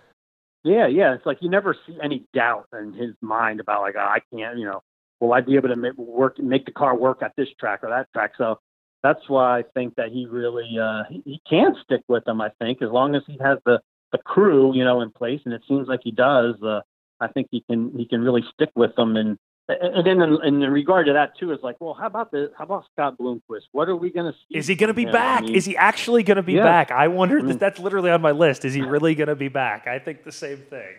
Yeah, 0.69 0.87
yeah. 0.87 1.15
It's 1.15 1.25
like 1.25 1.39
you 1.41 1.49
never 1.49 1.75
see 1.87 1.97
any 2.03 2.27
doubt 2.35 2.67
in 2.79 2.93
his 2.93 3.15
mind 3.23 3.61
about 3.61 3.81
like 3.81 3.95
oh, 3.97 4.01
I 4.01 4.21
can't, 4.35 4.59
you 4.59 4.67
know. 4.67 4.83
will 5.21 5.33
I 5.33 5.41
be 5.41 5.57
able 5.57 5.69
to 5.69 5.77
make 5.77 5.97
work 5.97 6.39
make 6.39 6.67
the 6.67 6.73
car 6.73 6.95
work 6.95 7.23
at 7.23 7.33
this 7.37 7.49
track 7.59 7.81
or 7.83 7.89
that 7.89 8.13
track? 8.13 8.33
So 8.37 8.59
that's 9.03 9.29
why 9.29 9.61
I 9.61 9.63
think 9.75 9.95
that 9.95 10.11
he 10.11 10.27
really 10.27 10.77
uh, 10.79 11.05
he, 11.09 11.23
he 11.25 11.43
can 11.49 11.75
stick 11.83 12.03
with 12.07 12.25
them. 12.25 12.43
I 12.43 12.51
think 12.61 12.83
as 12.83 12.91
long 12.91 13.15
as 13.15 13.23
he 13.27 13.39
has 13.41 13.59
the 13.65 13.81
the 14.13 14.19
crew, 14.19 14.75
you 14.75 14.85
know, 14.85 15.01
in 15.01 15.11
place, 15.11 15.41
and 15.45 15.55
it 15.55 15.63
seems 15.69 15.89
like 15.89 16.01
he 16.03 16.11
does. 16.11 16.55
Uh, 16.63 16.81
I 17.21 17.29
think 17.29 17.49
he 17.51 17.63
can 17.69 17.93
he 17.97 18.07
can 18.07 18.23
really 18.23 18.43
stick 18.55 18.71
with 18.75 18.95
them. 18.97 19.17
And 19.17 19.39
and 19.69 20.05
then 20.07 20.21
in, 20.21 20.63
in 20.65 20.71
regard 20.73 21.07
to 21.07 21.13
that 21.13 21.37
too, 21.39 21.53
is 21.53 21.59
like, 21.63 21.77
well, 21.81 21.95
how 21.95 22.07
about 22.07 22.31
the 22.33 22.51
how 22.57 22.65
about 22.65 22.85
Scott 22.93 23.17
Bloomquist? 23.19 23.69
What 23.73 23.89
are 23.89 23.97
we 23.97 24.11
going 24.11 24.33
to 24.33 24.39
see? 24.39 24.59
Is 24.59 24.67
he 24.67 24.75
going 24.75 24.89
to 24.89 24.95
be 24.95 25.05
him? 25.05 25.13
back? 25.13 25.43
I 25.43 25.47
mean, 25.47 25.55
Is 25.55 25.65
he 25.65 25.77
actually 25.77 26.23
going 26.23 26.37
to 26.37 26.43
be 26.43 26.55
Yeah. 26.55 26.65
back? 26.65 26.91
I 26.91 27.09
wonder. 27.09 27.39
I 27.39 27.43
mean- 27.43 27.59
that's 27.59 27.79
literally 27.79 28.11
on 28.11 28.21
my 28.21 28.33
list. 28.33 28.65
Is 28.65 28.75
he 28.75 28.83
really 28.83 29.15
going 29.15 29.29
to 29.29 29.37
be 29.37 29.49
back? 29.49 29.87
I 29.87 29.99
think 29.99 30.25
the 30.25 30.33
same 30.33 30.59
thing. 30.59 30.95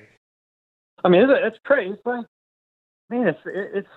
I 1.03 1.09
mean, 1.09 1.23
it's, 1.23 1.31
it's 1.33 1.57
crazy. 1.65 1.93
It's 1.93 2.05
like, 2.05 2.25
man, 3.09 3.27
it's 3.27 3.39
it's. 3.45 3.87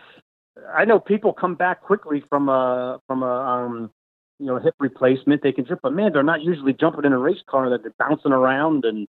I 0.74 0.84
know 0.84 0.98
people 1.00 1.32
come 1.32 1.56
back 1.56 1.82
quickly 1.82 2.24
from 2.28 2.48
a 2.48 3.00
from 3.06 3.22
a 3.22 3.26
um, 3.26 3.90
you 4.38 4.46
know 4.46 4.58
hip 4.58 4.74
replacement. 4.78 5.42
They 5.42 5.52
can 5.52 5.64
jump, 5.66 5.80
but 5.82 5.92
man, 5.92 6.12
they're 6.12 6.22
not 6.22 6.42
usually 6.42 6.72
jumping 6.72 7.04
in 7.04 7.12
a 7.12 7.18
race 7.18 7.42
car 7.48 7.70
that 7.70 7.82
they're 7.82 7.94
bouncing 7.98 8.32
around 8.32 8.84
and 8.84 9.06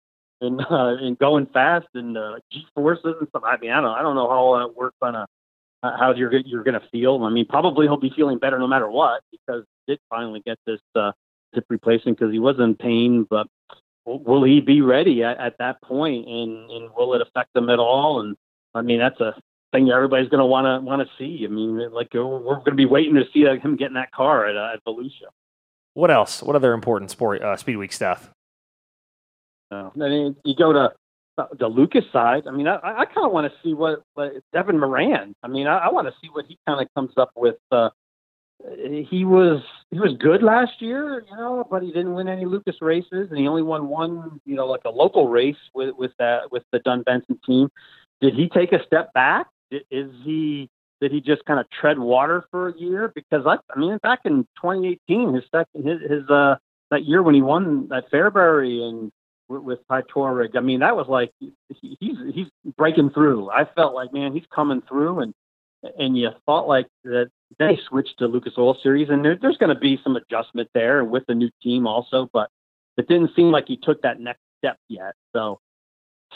and 0.41 0.61
uh, 0.69 0.95
and 0.99 1.17
going 1.17 1.47
fast 1.47 1.87
and 1.93 2.17
uh, 2.17 2.39
G 2.51 2.65
forces 2.75 3.15
and 3.19 3.27
stuff. 3.29 3.43
I 3.45 3.57
mean, 3.57 3.71
I 3.71 3.81
don't 3.81 3.97
I 3.97 4.01
don't 4.01 4.15
know 4.15 4.29
how 4.29 4.35
all 4.35 4.59
that 4.59 4.75
works 4.75 4.97
on 5.01 5.15
a 5.15 5.27
uh, 5.81 5.97
how 5.97 6.13
you're 6.13 6.35
you're 6.37 6.63
going 6.63 6.79
to 6.79 6.87
feel. 6.91 7.23
I 7.23 7.29
mean, 7.29 7.45
probably 7.45 7.87
he'll 7.87 7.97
be 7.97 8.11
feeling 8.15 8.37
better 8.37 8.59
no 8.59 8.67
matter 8.67 8.89
what 8.89 9.21
because 9.31 9.63
he 9.85 9.93
did 9.93 9.99
finally 10.09 10.41
get 10.45 10.57
this 10.65 10.81
uh, 10.95 11.11
hip 11.53 11.65
replacement 11.69 12.17
because 12.17 12.33
he 12.33 12.39
was 12.39 12.59
in 12.59 12.75
pain, 12.75 13.25
but 13.29 13.47
will 14.17 14.43
he 14.43 14.61
be 14.61 14.81
ready 14.81 15.23
at, 15.23 15.37
at 15.37 15.57
that 15.59 15.81
point 15.81 16.27
and, 16.27 16.69
and 16.71 16.89
will 16.95 17.13
it 17.13 17.21
affect 17.21 17.55
him 17.55 17.69
at 17.69 17.79
all 17.79 18.21
and 18.21 18.35
i 18.73 18.81
mean 18.81 18.99
that's 18.99 19.19
a 19.19 19.33
thing 19.71 19.89
everybody's 19.89 20.29
going 20.29 20.39
to 20.39 20.45
want 20.45 20.65
to 20.65 20.85
want 20.85 21.01
to 21.01 21.07
see 21.17 21.45
i 21.45 21.47
mean 21.47 21.91
like 21.91 22.09
uh, 22.15 22.25
we're 22.25 22.55
going 22.55 22.65
to 22.65 22.71
be 22.75 22.85
waiting 22.85 23.15
to 23.15 23.23
see 23.33 23.47
uh, 23.47 23.55
him 23.57 23.75
get 23.75 23.87
in 23.87 23.93
that 23.93 24.11
car 24.11 24.47
at, 24.47 24.55
uh, 24.55 24.73
at 24.73 24.83
volusia 24.85 25.29
What 25.93 26.11
else? 26.11 26.41
What 26.41 26.55
other 26.55 26.73
important 26.73 27.11
sport 27.11 27.41
uh, 27.41 27.57
speed 27.57 27.77
week 27.77 27.93
stuff? 27.93 28.31
I 29.99 30.09
mean, 30.09 30.35
you 30.43 30.55
go 30.55 30.73
to 30.73 30.93
uh, 31.37 31.47
the 31.57 31.67
lucas 31.67 32.05
side 32.11 32.43
i 32.47 32.51
mean 32.51 32.67
i, 32.67 32.75
I 32.83 33.05
kind 33.05 33.25
of 33.25 33.31
want 33.31 33.51
to 33.51 33.57
see 33.63 33.73
what, 33.73 34.03
what 34.13 34.33
devin 34.51 34.79
moran 34.79 35.35
i 35.43 35.47
mean 35.47 35.67
i, 35.67 35.77
I 35.77 35.91
want 35.91 36.07
to 36.07 36.13
see 36.21 36.27
what 36.31 36.45
he 36.47 36.57
kind 36.67 36.81
of 36.81 36.87
comes 36.95 37.13
up 37.17 37.31
with 37.35 37.57
uh 37.71 37.89
he 39.09 39.23
was 39.25 39.61
he 39.89 39.99
was 39.99 40.15
good 40.19 40.43
last 40.43 40.81
year, 40.81 41.23
you 41.29 41.37
know, 41.37 41.65
but 41.69 41.81
he 41.81 41.89
didn't 41.89 42.13
win 42.13 42.27
any 42.27 42.45
Lucas 42.45 42.75
races, 42.81 43.29
and 43.29 43.37
he 43.37 43.47
only 43.47 43.63
won 43.63 43.87
one, 43.87 44.41
you 44.45 44.55
know, 44.55 44.67
like 44.67 44.81
a 44.85 44.89
local 44.89 45.27
race 45.27 45.55
with 45.73 45.95
with 45.95 46.11
that 46.19 46.51
with 46.51 46.63
the 46.71 46.79
Dunn 46.79 47.03
Benson 47.03 47.39
team. 47.45 47.69
Did 48.21 48.33
he 48.33 48.49
take 48.49 48.73
a 48.73 48.83
step 48.85 49.13
back? 49.13 49.47
Is 49.71 50.11
he 50.23 50.69
did 51.01 51.11
he 51.11 51.21
just 51.21 51.45
kind 51.45 51.59
of 51.59 51.65
tread 51.69 51.97
water 51.97 52.45
for 52.51 52.69
a 52.69 52.77
year? 52.77 53.11
Because 53.13 53.45
I, 53.45 53.57
I 53.73 53.79
mean, 53.79 53.97
back 54.03 54.21
in 54.25 54.43
2018, 54.61 55.33
his 55.33 55.43
second 55.51 55.87
his, 55.87 56.01
his 56.01 56.29
uh 56.29 56.55
that 56.91 57.05
year 57.05 57.21
when 57.21 57.35
he 57.35 57.41
won 57.41 57.87
that 57.89 58.11
Fairbury 58.11 58.81
and 58.81 59.11
with, 59.47 59.61
with 59.63 59.79
Torrig, 59.87 60.55
I 60.55 60.59
mean, 60.59 60.79
that 60.81 60.95
was 60.95 61.07
like 61.07 61.31
he, 61.39 61.53
he's 61.99 62.17
he's 62.33 62.47
breaking 62.77 63.11
through. 63.11 63.49
I 63.49 63.65
felt 63.75 63.93
like 63.93 64.13
man, 64.13 64.33
he's 64.33 64.45
coming 64.53 64.81
through, 64.87 65.19
and 65.19 65.33
and 65.97 66.17
you 66.17 66.29
thought 66.45 66.67
like 66.67 66.87
that 67.03 67.29
they 67.57 67.79
switched 67.87 68.19
to 68.19 68.27
Lucas 68.27 68.53
Oil 68.57 68.77
Series, 68.81 69.09
and 69.09 69.23
there, 69.23 69.37
there's 69.39 69.57
going 69.57 69.73
to 69.73 69.79
be 69.79 69.99
some 70.03 70.15
adjustment 70.15 70.69
there 70.73 71.03
with 71.03 71.23
the 71.27 71.35
new 71.35 71.49
team 71.63 71.87
also, 71.87 72.29
but 72.33 72.49
it 72.97 73.07
didn't 73.07 73.31
seem 73.35 73.49
like 73.49 73.65
he 73.67 73.77
took 73.77 74.01
that 74.01 74.19
next 74.19 74.41
step 74.59 74.77
yet. 74.87 75.13
So 75.33 75.59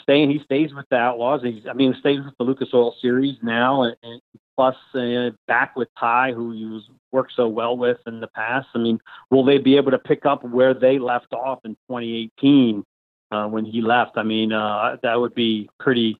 staying, 0.02 0.30
he 0.30 0.40
stays 0.44 0.74
with 0.74 0.86
the 0.90 0.96
Outlaws. 0.96 1.42
He's, 1.42 1.66
I 1.68 1.72
mean, 1.72 1.94
stays 1.98 2.20
with 2.24 2.34
the 2.38 2.44
Lucas 2.44 2.68
Oil 2.74 2.94
Series 3.00 3.36
now, 3.42 3.82
and, 3.82 3.96
and 4.02 4.20
plus 4.56 4.76
uh, 4.94 5.30
back 5.46 5.76
with 5.76 5.88
Ty, 5.98 6.32
who 6.32 6.52
he's 6.52 6.82
worked 7.12 7.32
so 7.34 7.48
well 7.48 7.76
with 7.76 7.98
in 8.06 8.20
the 8.20 8.28
past. 8.28 8.68
I 8.74 8.78
mean, 8.78 8.98
will 9.30 9.44
they 9.44 9.58
be 9.58 9.76
able 9.76 9.90
to 9.90 9.98
pick 9.98 10.26
up 10.26 10.44
where 10.44 10.74
they 10.74 10.98
left 10.98 11.32
off 11.32 11.60
in 11.64 11.72
2018 11.88 12.84
uh, 13.30 13.46
when 13.46 13.64
he 13.64 13.80
left? 13.80 14.16
I 14.16 14.22
mean, 14.22 14.52
uh, 14.52 14.96
that 15.02 15.20
would 15.20 15.34
be 15.34 15.68
pretty, 15.78 16.18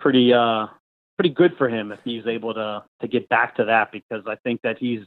pretty. 0.00 0.32
Uh, 0.32 0.66
pretty 1.18 1.34
good 1.34 1.56
for 1.58 1.68
him 1.68 1.90
if 1.90 1.98
he's 2.04 2.26
able 2.26 2.54
to 2.54 2.82
to 3.00 3.08
get 3.08 3.28
back 3.28 3.56
to 3.56 3.64
that 3.64 3.90
because 3.90 4.22
I 4.28 4.36
think 4.44 4.62
that 4.62 4.78
he's 4.78 5.00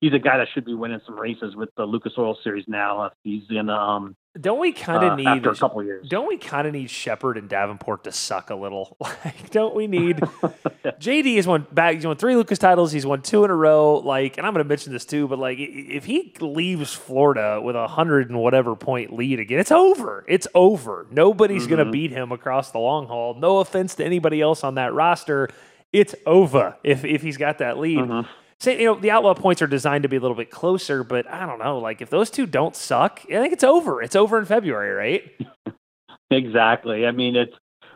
he's 0.00 0.14
a 0.14 0.18
guy 0.18 0.38
that 0.38 0.48
should 0.52 0.64
be 0.64 0.74
winning 0.74 1.00
some 1.04 1.18
races 1.18 1.54
with 1.56 1.68
the 1.76 1.84
Lucas 1.84 2.14
Oil 2.16 2.36
Series 2.42 2.64
now 2.66 3.04
if 3.04 3.12
he's 3.22 3.44
in 3.50 3.68
um 3.68 4.16
Don't 4.40 4.60
we 4.60 4.72
kind 4.72 5.04
of 5.04 5.12
uh, 5.12 5.16
need 5.16 5.26
after 5.26 5.50
a 5.50 5.56
couple 5.56 5.82
years. 5.82 6.08
Don't 6.08 6.28
we 6.28 6.36
kind 6.36 6.66
of 6.66 6.72
need 6.72 6.90
Sheppard 6.90 7.36
and 7.38 7.48
Davenport 7.48 8.04
to 8.04 8.12
suck 8.12 8.50
a 8.50 8.54
little? 8.54 8.96
Like, 9.24 9.50
don't 9.50 9.74
we 9.74 9.86
need 9.86 10.16
JD 10.84 11.36
has 11.36 11.46
won 11.46 11.66
back? 11.72 11.94
He's 11.96 12.06
won 12.06 12.16
three 12.16 12.36
Lucas 12.36 12.58
titles. 12.58 12.92
He's 12.92 13.04
won 13.06 13.22
two 13.22 13.44
in 13.44 13.50
a 13.50 13.54
row. 13.54 13.96
Like, 13.96 14.38
and 14.38 14.46
I'm 14.46 14.52
going 14.54 14.64
to 14.64 14.68
mention 14.68 14.92
this 14.92 15.04
too, 15.04 15.26
but 15.28 15.38
like, 15.38 15.58
if 15.58 16.04
he 16.04 16.34
leaves 16.40 16.92
Florida 16.94 17.60
with 17.62 17.74
a 17.76 17.88
hundred 17.88 18.30
and 18.30 18.38
whatever 18.38 18.76
point 18.76 19.12
lead 19.12 19.40
again, 19.40 19.58
it's 19.58 19.72
over. 19.72 20.24
It's 20.28 20.46
over. 20.54 21.06
Nobody's 21.10 21.66
going 21.66 21.84
to 21.84 21.90
beat 21.90 22.10
him 22.12 22.32
across 22.32 22.70
the 22.70 22.78
long 22.78 23.06
haul. 23.06 23.34
No 23.34 23.58
offense 23.58 23.94
to 23.96 24.04
anybody 24.04 24.40
else 24.40 24.62
on 24.62 24.74
that 24.76 24.94
roster. 24.94 25.48
It's 25.92 26.14
over 26.26 26.76
if 26.84 27.04
if 27.04 27.22
he's 27.22 27.36
got 27.38 27.58
that 27.58 27.78
lead. 27.78 27.98
Mhm. 27.98 28.26
Say, 28.60 28.80
you 28.80 28.86
know, 28.86 28.94
the 28.98 29.10
outlaw 29.12 29.34
points 29.34 29.62
are 29.62 29.68
designed 29.68 30.02
to 30.02 30.08
be 30.08 30.16
a 30.16 30.20
little 30.20 30.36
bit 30.36 30.50
closer, 30.50 31.04
but 31.04 31.28
I 31.30 31.46
don't 31.46 31.60
know. 31.60 31.78
Like, 31.78 32.00
if 32.02 32.10
those 32.10 32.28
two 32.28 32.44
don't 32.44 32.74
suck, 32.74 33.20
I 33.26 33.40
think 33.40 33.52
it's 33.52 33.62
over. 33.62 34.02
It's 34.02 34.16
over 34.16 34.38
in 34.38 34.44
February, 34.46 34.90
right? 34.92 35.40
Exactly. 36.30 37.06
I 37.06 37.10
mean, 37.10 37.36
it's 37.36 37.54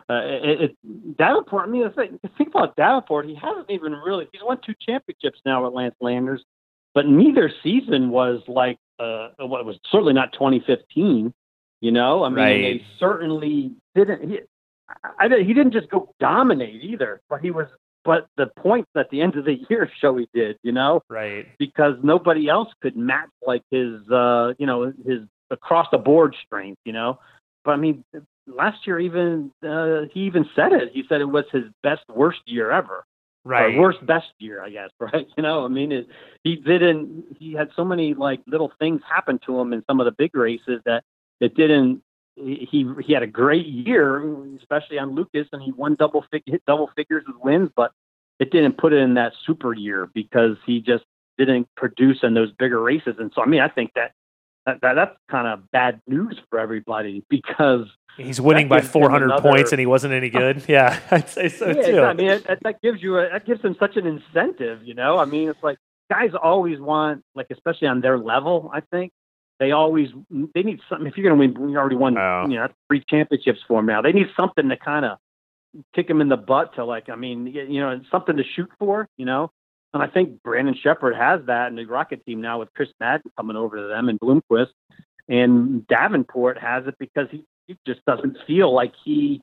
uh, 0.09 0.21
it, 0.23 0.61
it 0.61 1.17
Davenport. 1.17 1.67
I 1.67 1.71
mean, 1.71 1.83
the 1.83 1.91
thing, 1.91 2.19
the 2.23 2.29
thing 2.29 2.47
about 2.47 2.75
Davenport, 2.75 3.27
he 3.27 3.35
hasn't 3.35 3.69
even 3.69 3.93
really. 3.93 4.27
He's 4.33 4.41
won 4.43 4.59
two 4.65 4.73
championships 4.83 5.39
now 5.45 5.63
with 5.63 5.73
Lance 5.75 5.93
Landers, 6.01 6.43
but 6.95 7.05
neither 7.07 7.51
season 7.61 8.09
was 8.09 8.41
like 8.47 8.79
uh, 8.99 9.29
well, 9.39 9.57
it 9.59 9.65
was 9.67 9.77
certainly 9.91 10.13
not 10.13 10.33
2015. 10.33 11.31
You 11.81 11.91
know, 11.91 12.23
I 12.23 12.29
mean, 12.29 12.37
Right. 12.37 12.61
they 12.79 12.85
certainly 12.97 13.73
didn't. 13.93 14.27
He, 14.29 14.39
I, 15.19 15.25
I, 15.25 15.43
he 15.43 15.53
didn't 15.53 15.73
just 15.73 15.89
go 15.89 16.11
dominate 16.19 16.83
either, 16.83 17.21
but 17.29 17.41
he 17.41 17.51
was. 17.51 17.67
But 18.05 18.27
the 18.37 18.47
points 18.47 18.89
at 18.95 19.09
the 19.09 19.21
end 19.21 19.35
of 19.35 19.45
the 19.45 19.55
year 19.69 19.89
show 19.99 20.17
he 20.17 20.27
did. 20.33 20.57
You 20.63 20.71
know, 20.71 21.01
Right. 21.09 21.47
because 21.57 21.95
nobody 22.03 22.49
else 22.49 22.69
could 22.81 22.95
match 22.97 23.29
like 23.45 23.63
his 23.71 24.07
uh 24.09 24.53
you 24.57 24.65
know 24.65 24.93
his 25.05 25.21
across 25.51 25.87
the 25.91 25.97
board 25.97 26.35
strength 26.45 26.79
you 26.85 26.93
know 26.93 27.19
but 27.63 27.71
i 27.71 27.75
mean 27.75 28.03
last 28.47 28.87
year 28.87 28.99
even 28.99 29.51
uh 29.63 30.01
he 30.11 30.21
even 30.21 30.49
said 30.55 30.71
it 30.73 30.89
he 30.93 31.03
said 31.07 31.21
it 31.21 31.25
was 31.29 31.45
his 31.51 31.65
best 31.83 32.01
worst 32.09 32.39
year 32.45 32.71
ever 32.71 33.03
Right. 33.45 33.75
or 33.75 33.79
worst 33.79 34.03
best 34.05 34.31
year 34.39 34.63
i 34.63 34.69
guess 34.69 34.89
right 34.99 35.27
you 35.37 35.43
know 35.43 35.63
i 35.63 35.67
mean 35.67 35.91
it, 35.91 36.07
he 36.43 36.55
didn't 36.55 37.25
he 37.39 37.53
had 37.53 37.69
so 37.75 37.83
many 37.85 38.13
like 38.15 38.39
little 38.47 38.71
things 38.79 39.01
happen 39.07 39.37
to 39.45 39.59
him 39.59 39.73
in 39.73 39.83
some 39.87 39.99
of 39.99 40.05
the 40.05 40.11
big 40.11 40.35
races 40.35 40.81
that 40.85 41.03
it 41.39 41.53
didn't 41.55 42.01
he 42.35 42.87
he 43.05 43.13
had 43.13 43.23
a 43.23 43.27
great 43.27 43.65
year 43.67 44.23
especially 44.57 44.97
on 44.99 45.13
lucas 45.15 45.47
and 45.51 45.61
he 45.61 45.71
won 45.71 45.95
double 45.95 46.25
fig- 46.31 46.43
hit 46.45 46.63
double 46.65 46.89
figures 46.95 47.23
with 47.27 47.35
wins 47.43 47.69
but 47.75 47.91
it 48.39 48.51
didn't 48.51 48.77
put 48.77 48.91
it 48.93 48.97
in 48.97 49.13
that 49.13 49.33
super 49.45 49.73
year 49.73 50.09
because 50.13 50.57
he 50.65 50.81
just 50.81 51.03
didn't 51.37 51.67
produce 51.77 52.19
in 52.23 52.33
those 52.33 52.51
bigger 52.51 52.79
races. 52.81 53.15
And 53.19 53.31
so, 53.33 53.41
I 53.41 53.45
mean, 53.45 53.61
I 53.61 53.67
think 53.67 53.91
that, 53.95 54.11
that, 54.65 54.81
that 54.81 54.93
that's 54.95 55.15
kind 55.29 55.47
of 55.47 55.69
bad 55.71 55.99
news 56.07 56.39
for 56.49 56.59
everybody 56.59 57.23
because 57.29 57.87
He's 58.17 58.41
winning 58.41 58.67
by 58.67 58.81
400 58.81 59.25
another- 59.25 59.41
points 59.41 59.71
and 59.71 59.79
he 59.79 59.85
wasn't 59.85 60.13
any 60.13 60.29
good. 60.29 60.63
yeah, 60.67 60.99
I'd 61.11 61.29
say 61.29 61.47
so 61.49 61.67
yeah, 61.67 61.81
too. 61.83 62.01
I 62.01 62.13
mean, 62.13 62.27
it, 62.29 62.47
that- 62.47 62.59
that 62.63 62.81
gives 62.81 63.01
you 63.01 63.17
a, 63.19 63.29
that 63.29 63.45
gives 63.45 63.61
him 63.61 63.75
such 63.79 63.95
an 63.97 64.05
incentive, 64.07 64.83
you 64.83 64.93
know. 64.95 65.17
I 65.19 65.25
mean, 65.25 65.49
it's 65.49 65.63
like 65.63 65.77
guys 66.11 66.31
always 66.39 66.79
want, 66.79 67.23
like, 67.35 67.47
especially 67.51 67.87
on 67.87 68.01
their 68.01 68.17
level. 68.17 68.69
I 68.73 68.81
think 68.81 69.11
they 69.63 69.71
always 69.71 70.09
they 70.53 70.61
need 70.61 70.81
something. 70.89 71.07
If 71.07 71.15
you're 71.15 71.29
going 71.33 71.53
to 71.53 71.59
win, 71.59 71.69
you 71.69 71.77
already 71.77 71.95
won, 71.95 72.17
Oh. 72.17 72.45
you 72.49 72.55
know, 72.57 72.67
three 72.89 73.01
championships 73.09 73.59
for 73.65 73.79
them 73.79 73.85
now. 73.85 74.01
They 74.01 74.11
need 74.11 74.27
something 74.35 74.67
to 74.67 74.75
kind 74.75 75.05
of 75.05 75.17
kick 75.95 76.09
them 76.09 76.19
in 76.19 76.27
the 76.27 76.35
butt 76.35 76.75
to, 76.75 76.83
like, 76.83 77.07
I 77.09 77.15
mean, 77.15 77.47
you 77.47 77.79
know, 77.79 78.01
something 78.11 78.35
to 78.35 78.43
shoot 78.43 78.69
for, 78.77 79.07
you 79.15 79.25
know. 79.25 79.51
And 79.93 80.03
I 80.03 80.07
think 80.07 80.43
Brandon 80.43 80.75
Sheppard 80.75 81.15
has 81.15 81.45
that 81.45 81.67
in 81.67 81.75
the 81.77 81.85
Rocket 81.85 82.25
team 82.25 82.41
now 82.41 82.59
with 82.59 82.73
Chris 82.73 82.89
Madden 82.99 83.31
coming 83.37 83.55
over 83.55 83.77
to 83.77 83.83
them 83.83 84.09
and 84.09 84.19
Bloomquist. 84.19 84.71
And 85.29 85.87
Davenport 85.87 86.57
has 86.59 86.85
it 86.87 86.95
because 86.99 87.27
he, 87.31 87.45
he 87.67 87.77
just 87.87 88.03
doesn't 88.05 88.37
feel 88.45 88.73
like 88.73 88.93
he 89.05 89.41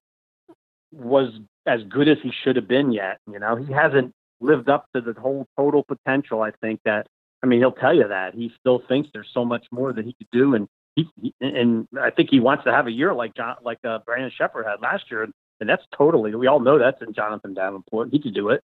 was 0.92 1.32
as 1.66 1.80
good 1.84 2.08
as 2.08 2.18
he 2.22 2.30
should 2.44 2.56
have 2.56 2.68
been 2.68 2.92
yet. 2.92 3.18
You 3.32 3.38
know, 3.38 3.56
he 3.56 3.72
hasn't 3.72 4.12
lived 4.40 4.68
up 4.68 4.84
to 4.94 5.00
the 5.00 5.14
whole 5.18 5.46
total 5.56 5.82
potential. 5.82 6.42
I 6.42 6.50
think 6.60 6.80
that. 6.84 7.06
I 7.42 7.46
mean, 7.46 7.60
he'll 7.60 7.72
tell 7.72 7.94
you 7.94 8.08
that 8.08 8.34
he 8.34 8.52
still 8.60 8.82
thinks 8.86 9.08
there's 9.12 9.30
so 9.32 9.44
much 9.44 9.66
more 9.70 9.92
that 9.92 10.04
he 10.04 10.12
could 10.12 10.30
do, 10.30 10.54
and 10.54 10.68
he, 10.94 11.08
he 11.20 11.34
and 11.40 11.88
I 11.98 12.10
think 12.10 12.30
he 12.30 12.40
wants 12.40 12.64
to 12.64 12.72
have 12.72 12.86
a 12.86 12.90
year 12.90 13.14
like 13.14 13.34
John, 13.34 13.56
like 13.62 13.78
uh, 13.84 13.98
Brandon 14.04 14.30
Sheppard 14.36 14.66
had 14.66 14.80
last 14.80 15.10
year, 15.10 15.22
and 15.22 15.68
that's 15.68 15.84
totally. 15.96 16.34
We 16.34 16.46
all 16.46 16.60
know 16.60 16.78
that's 16.78 17.00
in 17.02 17.14
Jonathan 17.14 17.54
Davenport. 17.54 18.10
He 18.10 18.20
could 18.20 18.34
do 18.34 18.50
it. 18.50 18.62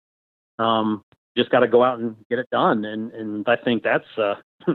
Um, 0.59 1.03
just 1.37 1.51
got 1.51 1.61
to 1.61 1.69
go 1.69 1.83
out 1.83 1.99
and 1.99 2.17
get 2.29 2.39
it 2.39 2.49
done, 2.51 2.85
and 2.85 3.13
and 3.13 3.49
I 3.49 3.57
think 3.57 3.83
that's. 3.83 4.07
Uh, 4.17 4.35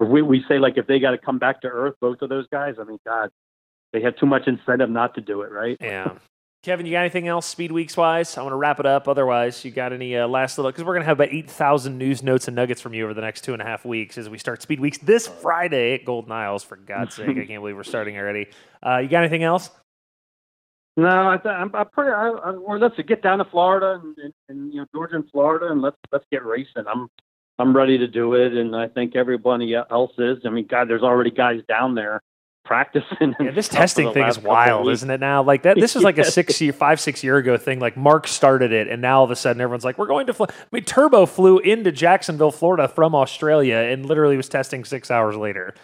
we 0.00 0.22
we 0.22 0.44
say 0.48 0.58
like 0.58 0.78
if 0.78 0.86
they 0.86 0.98
got 0.98 1.12
to 1.12 1.18
come 1.18 1.38
back 1.38 1.60
to 1.62 1.68
earth, 1.68 1.94
both 2.00 2.22
of 2.22 2.28
those 2.28 2.46
guys. 2.50 2.76
I 2.80 2.84
mean, 2.84 2.98
God, 3.06 3.30
they 3.92 4.02
have 4.02 4.16
too 4.16 4.26
much 4.26 4.46
incentive 4.46 4.90
not 4.90 5.14
to 5.14 5.20
do 5.20 5.42
it, 5.42 5.52
right? 5.52 5.76
Yeah. 5.80 6.14
Kevin, 6.68 6.84
you 6.84 6.92
got 6.92 7.00
anything 7.00 7.26
else 7.26 7.46
speed 7.46 7.72
weeks 7.72 7.96
wise? 7.96 8.36
I 8.36 8.42
want 8.42 8.52
to 8.52 8.56
wrap 8.56 8.78
it 8.78 8.84
up. 8.84 9.08
Otherwise, 9.08 9.64
you 9.64 9.70
got 9.70 9.90
any 9.94 10.14
uh, 10.14 10.28
last 10.28 10.58
little? 10.58 10.70
Because 10.70 10.84
we're 10.84 10.92
gonna 10.92 11.06
have 11.06 11.18
about 11.18 11.32
eight 11.32 11.50
thousand 11.50 11.96
news 11.96 12.22
notes 12.22 12.46
and 12.46 12.54
nuggets 12.54 12.82
from 12.82 12.92
you 12.92 13.04
over 13.04 13.14
the 13.14 13.22
next 13.22 13.42
two 13.42 13.54
and 13.54 13.62
a 13.62 13.64
half 13.64 13.86
weeks 13.86 14.18
as 14.18 14.28
we 14.28 14.36
start 14.36 14.60
speed 14.60 14.78
weeks 14.78 14.98
this 14.98 15.26
Friday 15.26 15.94
at 15.94 16.04
Golden 16.04 16.30
Isles. 16.30 16.62
For 16.62 16.76
God's 16.76 17.14
sake, 17.14 17.30
I 17.30 17.46
can't 17.46 17.62
believe 17.62 17.74
we're 17.74 17.84
starting 17.84 18.18
already. 18.18 18.48
Uh, 18.84 18.98
you 18.98 19.08
got 19.08 19.20
anything 19.20 19.44
else? 19.44 19.70
No, 20.98 21.30
I 21.30 21.38
th- 21.38 21.54
I'm, 21.54 21.74
I'm 21.74 21.88
pretty. 21.88 22.10
I, 22.10 22.28
I, 22.28 22.50
or 22.50 22.78
let's 22.78 22.96
get 23.00 23.22
down 23.22 23.38
to 23.38 23.46
Florida 23.46 24.02
and, 24.04 24.18
and, 24.18 24.34
and 24.50 24.74
you 24.74 24.80
know 24.80 24.86
Georgia 24.92 25.16
and 25.16 25.30
Florida, 25.30 25.68
and 25.72 25.80
let's 25.80 25.96
let's 26.12 26.26
get 26.30 26.44
racing. 26.44 26.84
I'm 26.86 27.08
I'm 27.58 27.74
ready 27.74 27.96
to 27.96 28.06
do 28.06 28.34
it, 28.34 28.52
and 28.52 28.76
I 28.76 28.88
think 28.88 29.16
everybody 29.16 29.74
else 29.74 30.12
is. 30.18 30.36
I 30.44 30.50
mean, 30.50 30.66
God, 30.66 30.90
there's 30.90 31.00
already 31.00 31.30
guys 31.30 31.62
down 31.66 31.94
there 31.94 32.20
practicing. 32.68 33.34
Yeah, 33.40 33.50
this 33.50 33.66
testing 33.68 34.12
thing 34.12 34.26
is 34.26 34.38
wild, 34.38 34.88
isn't 34.90 35.10
it? 35.10 35.18
Now, 35.18 35.42
like 35.42 35.62
that, 35.62 35.76
this 35.80 35.96
is 35.96 36.02
like 36.10 36.18
a 36.18 36.24
six 36.24 36.60
year, 36.60 36.72
five, 36.72 37.00
six 37.00 37.24
year 37.24 37.38
ago 37.38 37.56
thing. 37.56 37.80
Like 37.80 37.96
Mark 37.96 38.28
started 38.28 38.70
it, 38.72 38.86
and 38.86 39.02
now 39.02 39.18
all 39.18 39.24
of 39.24 39.30
a 39.32 39.36
sudden 39.36 39.60
everyone's 39.60 39.84
like, 39.84 39.98
"We're 39.98 40.06
going 40.06 40.26
to." 40.28 40.34
Fly. 40.34 40.46
I 40.50 40.54
mean, 40.70 40.84
Turbo 40.84 41.26
flew 41.26 41.58
into 41.58 41.90
Jacksonville, 41.90 42.52
Florida, 42.52 42.86
from 42.86 43.14
Australia, 43.14 43.76
and 43.76 44.06
literally 44.06 44.36
was 44.36 44.48
testing 44.48 44.84
six 44.84 45.10
hours 45.10 45.34
later. 45.34 45.74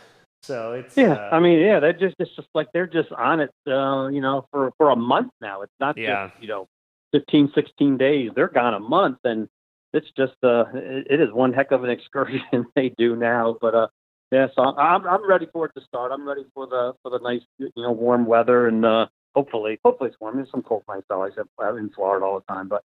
So 0.42 0.74
it's 0.74 0.96
yeah. 0.96 1.14
Uh, 1.14 1.28
I 1.32 1.40
mean, 1.40 1.58
yeah, 1.58 1.80
they're 1.80 1.94
just 1.94 2.16
it's 2.18 2.30
just 2.36 2.48
like 2.54 2.68
they're 2.74 2.86
just 2.86 3.10
on 3.12 3.40
it, 3.40 3.50
uh, 3.66 4.08
you 4.08 4.20
know, 4.20 4.46
for 4.52 4.72
for 4.76 4.90
a 4.90 4.96
month 4.96 5.32
now. 5.40 5.62
It's 5.62 5.72
not 5.80 5.96
Yeah. 5.96 6.28
just 6.28 6.42
you 6.42 6.48
know 6.48 6.66
15, 7.12 7.52
16 7.54 7.96
days. 7.96 8.30
They're 8.36 8.48
gone 8.48 8.74
a 8.74 8.80
month, 8.80 9.18
and 9.24 9.48
it's 9.94 10.08
just 10.16 10.34
uh, 10.42 10.64
it, 10.74 11.06
it 11.08 11.20
is 11.20 11.32
one 11.32 11.52
heck 11.54 11.70
of 11.72 11.82
an 11.82 11.90
excursion 11.96 12.66
they 12.76 12.90
do 12.98 13.16
now. 13.16 13.56
But 13.58 13.74
uh, 13.74 13.86
yeah, 14.34 14.48
so 14.56 14.62
I'm 14.62 15.06
I'm 15.06 15.28
ready 15.28 15.46
for 15.52 15.66
it 15.66 15.72
to 15.78 15.84
start. 15.86 16.10
I'm 16.10 16.26
ready 16.26 16.44
for 16.54 16.66
the 16.66 16.94
for 17.02 17.10
the 17.10 17.20
nice 17.20 17.42
you 17.58 17.70
know 17.76 17.92
warm 17.92 18.26
weather 18.26 18.66
and 18.66 18.84
uh, 18.84 19.06
hopefully 19.32 19.78
hopefully 19.84 20.10
it's 20.10 20.20
warm. 20.20 20.36
There's 20.36 20.50
some 20.50 20.62
cold 20.62 20.82
nights 20.88 21.06
said 21.36 21.44
in 21.78 21.90
Florida 21.90 22.26
all 22.26 22.40
the 22.40 22.52
time, 22.52 22.68
but 22.68 22.82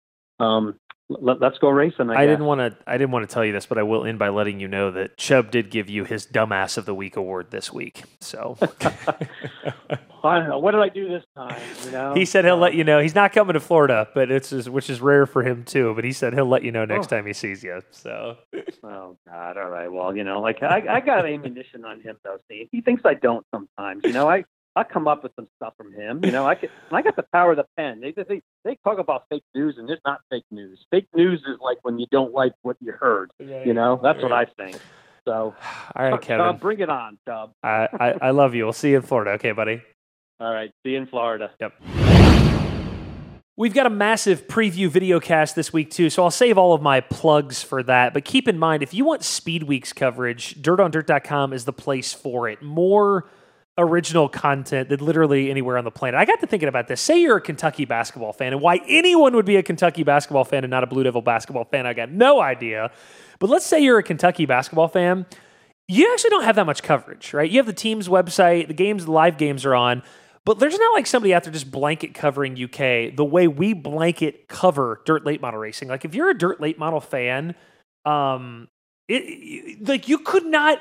um, 0.42 0.80
let, 1.08 1.42
us 1.42 1.58
go 1.60 1.68
racing. 1.68 2.10
I, 2.10 2.22
I 2.22 2.26
didn't 2.26 2.46
want 2.46 2.60
to. 2.60 2.76
I 2.86 2.96
didn't 2.96 3.10
want 3.12 3.28
to 3.28 3.32
tell 3.32 3.44
you 3.44 3.52
this, 3.52 3.66
but 3.66 3.76
I 3.78 3.82
will 3.82 4.04
end 4.06 4.18
by 4.18 4.28
letting 4.30 4.58
you 4.60 4.68
know 4.68 4.90
that 4.92 5.16
Chubb 5.16 5.50
did 5.50 5.70
give 5.70 5.90
you 5.90 6.04
his 6.04 6.26
Dumbass 6.26 6.78
of 6.78 6.86
the 6.86 6.94
Week 6.94 7.16
award 7.16 7.50
this 7.50 7.72
week. 7.72 8.04
So 8.20 8.56
I 10.24 10.38
don't 10.38 10.48
know. 10.48 10.58
What 10.58 10.70
did 10.72 10.80
I 10.80 10.88
do 10.88 11.08
this 11.08 11.24
time? 11.36 11.60
You 11.84 11.90
know, 11.90 12.14
he 12.14 12.24
said 12.24 12.44
he'll 12.46 12.54
Um, 12.54 12.60
let 12.60 12.74
you 12.74 12.84
know. 12.84 12.98
He's 13.00 13.14
not 13.14 13.32
coming 13.32 13.52
to 13.54 13.60
Florida, 13.60 14.08
but 14.14 14.30
it's 14.30 14.48
just, 14.50 14.68
which 14.70 14.88
is 14.88 15.00
rare 15.02 15.26
for 15.26 15.42
him 15.42 15.64
too. 15.64 15.92
But 15.94 16.04
he 16.04 16.12
said 16.12 16.32
he'll 16.32 16.46
let 16.46 16.62
you 16.62 16.72
know 16.72 16.84
next 16.86 17.06
Oh. 17.12 17.16
time 17.16 17.26
he 17.26 17.34
sees 17.34 17.62
you. 17.62 17.82
So 17.90 18.38
Oh 18.82 19.16
God! 19.28 19.58
All 19.58 19.68
right. 19.68 19.92
Well, 19.92 20.16
you 20.16 20.24
know, 20.24 20.40
like 20.40 20.62
I, 20.62 20.82
I 20.88 21.00
got 21.00 21.26
ammunition 21.26 21.84
on 21.84 22.00
him 22.00 22.16
though. 22.24 22.38
See, 22.48 22.68
He 22.72 22.80
thinks 22.80 23.02
I 23.04 23.14
don't 23.14 23.46
sometimes. 23.52 24.04
You 24.04 24.12
know, 24.12 24.28
I 24.28 24.44
I 24.76 24.82
come 24.84 25.06
up 25.06 25.22
with 25.22 25.32
some 25.36 25.46
stuff 25.56 25.74
from 25.76 25.92
him. 25.92 26.24
You 26.24 26.32
know, 26.32 26.46
I 26.46 26.56
can. 26.56 26.68
I 26.90 27.02
got 27.02 27.14
the 27.16 27.24
power 27.32 27.52
of 27.52 27.58
the 27.58 27.66
pen. 27.76 28.00
They 28.00 28.12
they 28.12 28.42
they 28.64 28.76
talk 28.84 28.98
about 28.98 29.24
fake 29.30 29.44
news, 29.54 29.76
and 29.78 29.88
it's 29.88 30.02
not 30.04 30.20
fake 30.30 30.44
news. 30.50 30.84
Fake 30.90 31.06
news 31.14 31.40
is 31.40 31.58
like 31.60 31.78
when 31.82 31.98
you 31.98 32.06
don't 32.10 32.32
like 32.32 32.52
what 32.62 32.76
you 32.80 32.92
heard. 32.92 33.30
You 33.38 33.72
know, 33.72 34.00
that's 34.02 34.20
what 34.22 34.32
I 34.32 34.46
think. 34.46 34.78
So, 35.26 35.54
all 35.96 36.10
right, 36.10 36.20
Kevin. 36.20 36.44
uh, 36.46 36.52
bring 36.54 36.80
it 36.80 36.90
on, 36.90 37.18
Dub. 37.24 37.52
I, 37.62 37.88
I 37.92 38.14
I 38.20 38.30
love 38.30 38.54
you. 38.54 38.64
We'll 38.64 38.72
see 38.72 38.90
you 38.90 38.96
in 38.96 39.02
Florida. 39.02 39.32
Okay, 39.32 39.52
buddy. 39.52 39.80
All 40.40 40.52
right. 40.52 40.72
See 40.84 40.92
you 40.92 40.98
in 40.98 41.06
Florida. 41.06 41.52
Yep. 41.60 41.74
We've 43.56 43.72
got 43.72 43.86
a 43.86 43.90
massive 43.90 44.48
preview 44.48 44.88
video 44.88 45.20
cast 45.20 45.54
this 45.54 45.72
week, 45.72 45.92
too, 45.92 46.10
so 46.10 46.24
I'll 46.24 46.32
save 46.32 46.58
all 46.58 46.74
of 46.74 46.82
my 46.82 47.00
plugs 47.00 47.62
for 47.62 47.84
that. 47.84 48.12
But 48.12 48.24
keep 48.24 48.48
in 48.48 48.58
mind, 48.58 48.82
if 48.82 48.92
you 48.92 49.04
want 49.04 49.22
Speed 49.22 49.62
Weeks 49.62 49.92
coverage, 49.92 50.60
dirtondirt.com 50.60 51.52
is 51.52 51.64
the 51.64 51.72
place 51.72 52.12
for 52.12 52.48
it. 52.48 52.60
More 52.62 53.30
original 53.76 54.28
content 54.28 54.88
than 54.88 55.00
literally 55.00 55.50
anywhere 55.50 55.76
on 55.76 55.84
the 55.84 55.90
planet. 55.90 56.18
I 56.18 56.24
got 56.24 56.40
to 56.40 56.46
thinking 56.46 56.68
about 56.68 56.86
this. 56.86 57.00
Say 57.00 57.20
you're 57.20 57.36
a 57.36 57.40
Kentucky 57.40 57.84
basketball 57.84 58.32
fan, 58.32 58.52
and 58.52 58.62
why 58.62 58.80
anyone 58.86 59.34
would 59.34 59.46
be 59.46 59.56
a 59.56 59.62
Kentucky 59.62 60.04
basketball 60.04 60.44
fan 60.44 60.64
and 60.64 60.70
not 60.70 60.84
a 60.84 60.86
Blue 60.86 61.02
Devil 61.02 61.22
basketball 61.22 61.64
fan, 61.64 61.86
I 61.86 61.92
got 61.94 62.10
no 62.10 62.40
idea. 62.40 62.90
But 63.40 63.50
let's 63.50 63.66
say 63.66 63.80
you're 63.82 63.98
a 63.98 64.02
Kentucky 64.02 64.46
basketball 64.46 64.88
fan. 64.88 65.26
You 65.88 66.10
actually 66.12 66.30
don't 66.30 66.44
have 66.44 66.56
that 66.56 66.66
much 66.66 66.82
coverage, 66.82 67.34
right? 67.34 67.50
You 67.50 67.58
have 67.58 67.66
the 67.66 67.72
team's 67.72 68.08
website, 68.08 68.68
the 68.68 68.74
games, 68.74 69.04
the 69.04 69.10
live 69.12 69.36
games 69.38 69.64
are 69.66 69.74
on. 69.74 70.02
But 70.46 70.58
there's 70.58 70.78
not 70.78 70.92
like 70.94 71.06
somebody 71.06 71.34
out 71.34 71.42
there 71.44 71.52
just 71.52 71.70
blanket 71.70 72.14
covering 72.14 72.52
UK 72.62 73.14
the 73.16 73.24
way 73.24 73.48
we 73.48 73.72
blanket 73.72 74.46
cover 74.46 75.00
dirt 75.06 75.24
late 75.24 75.40
model 75.40 75.58
racing. 75.58 75.88
Like 75.88 76.04
if 76.04 76.14
you're 76.14 76.30
a 76.30 76.36
dirt 76.36 76.60
late 76.60 76.78
model 76.78 77.00
fan, 77.00 77.54
um, 78.04 78.68
it, 79.08 79.22
it- 79.24 79.88
like 79.88 80.08
you 80.08 80.18
could 80.18 80.44
not. 80.44 80.78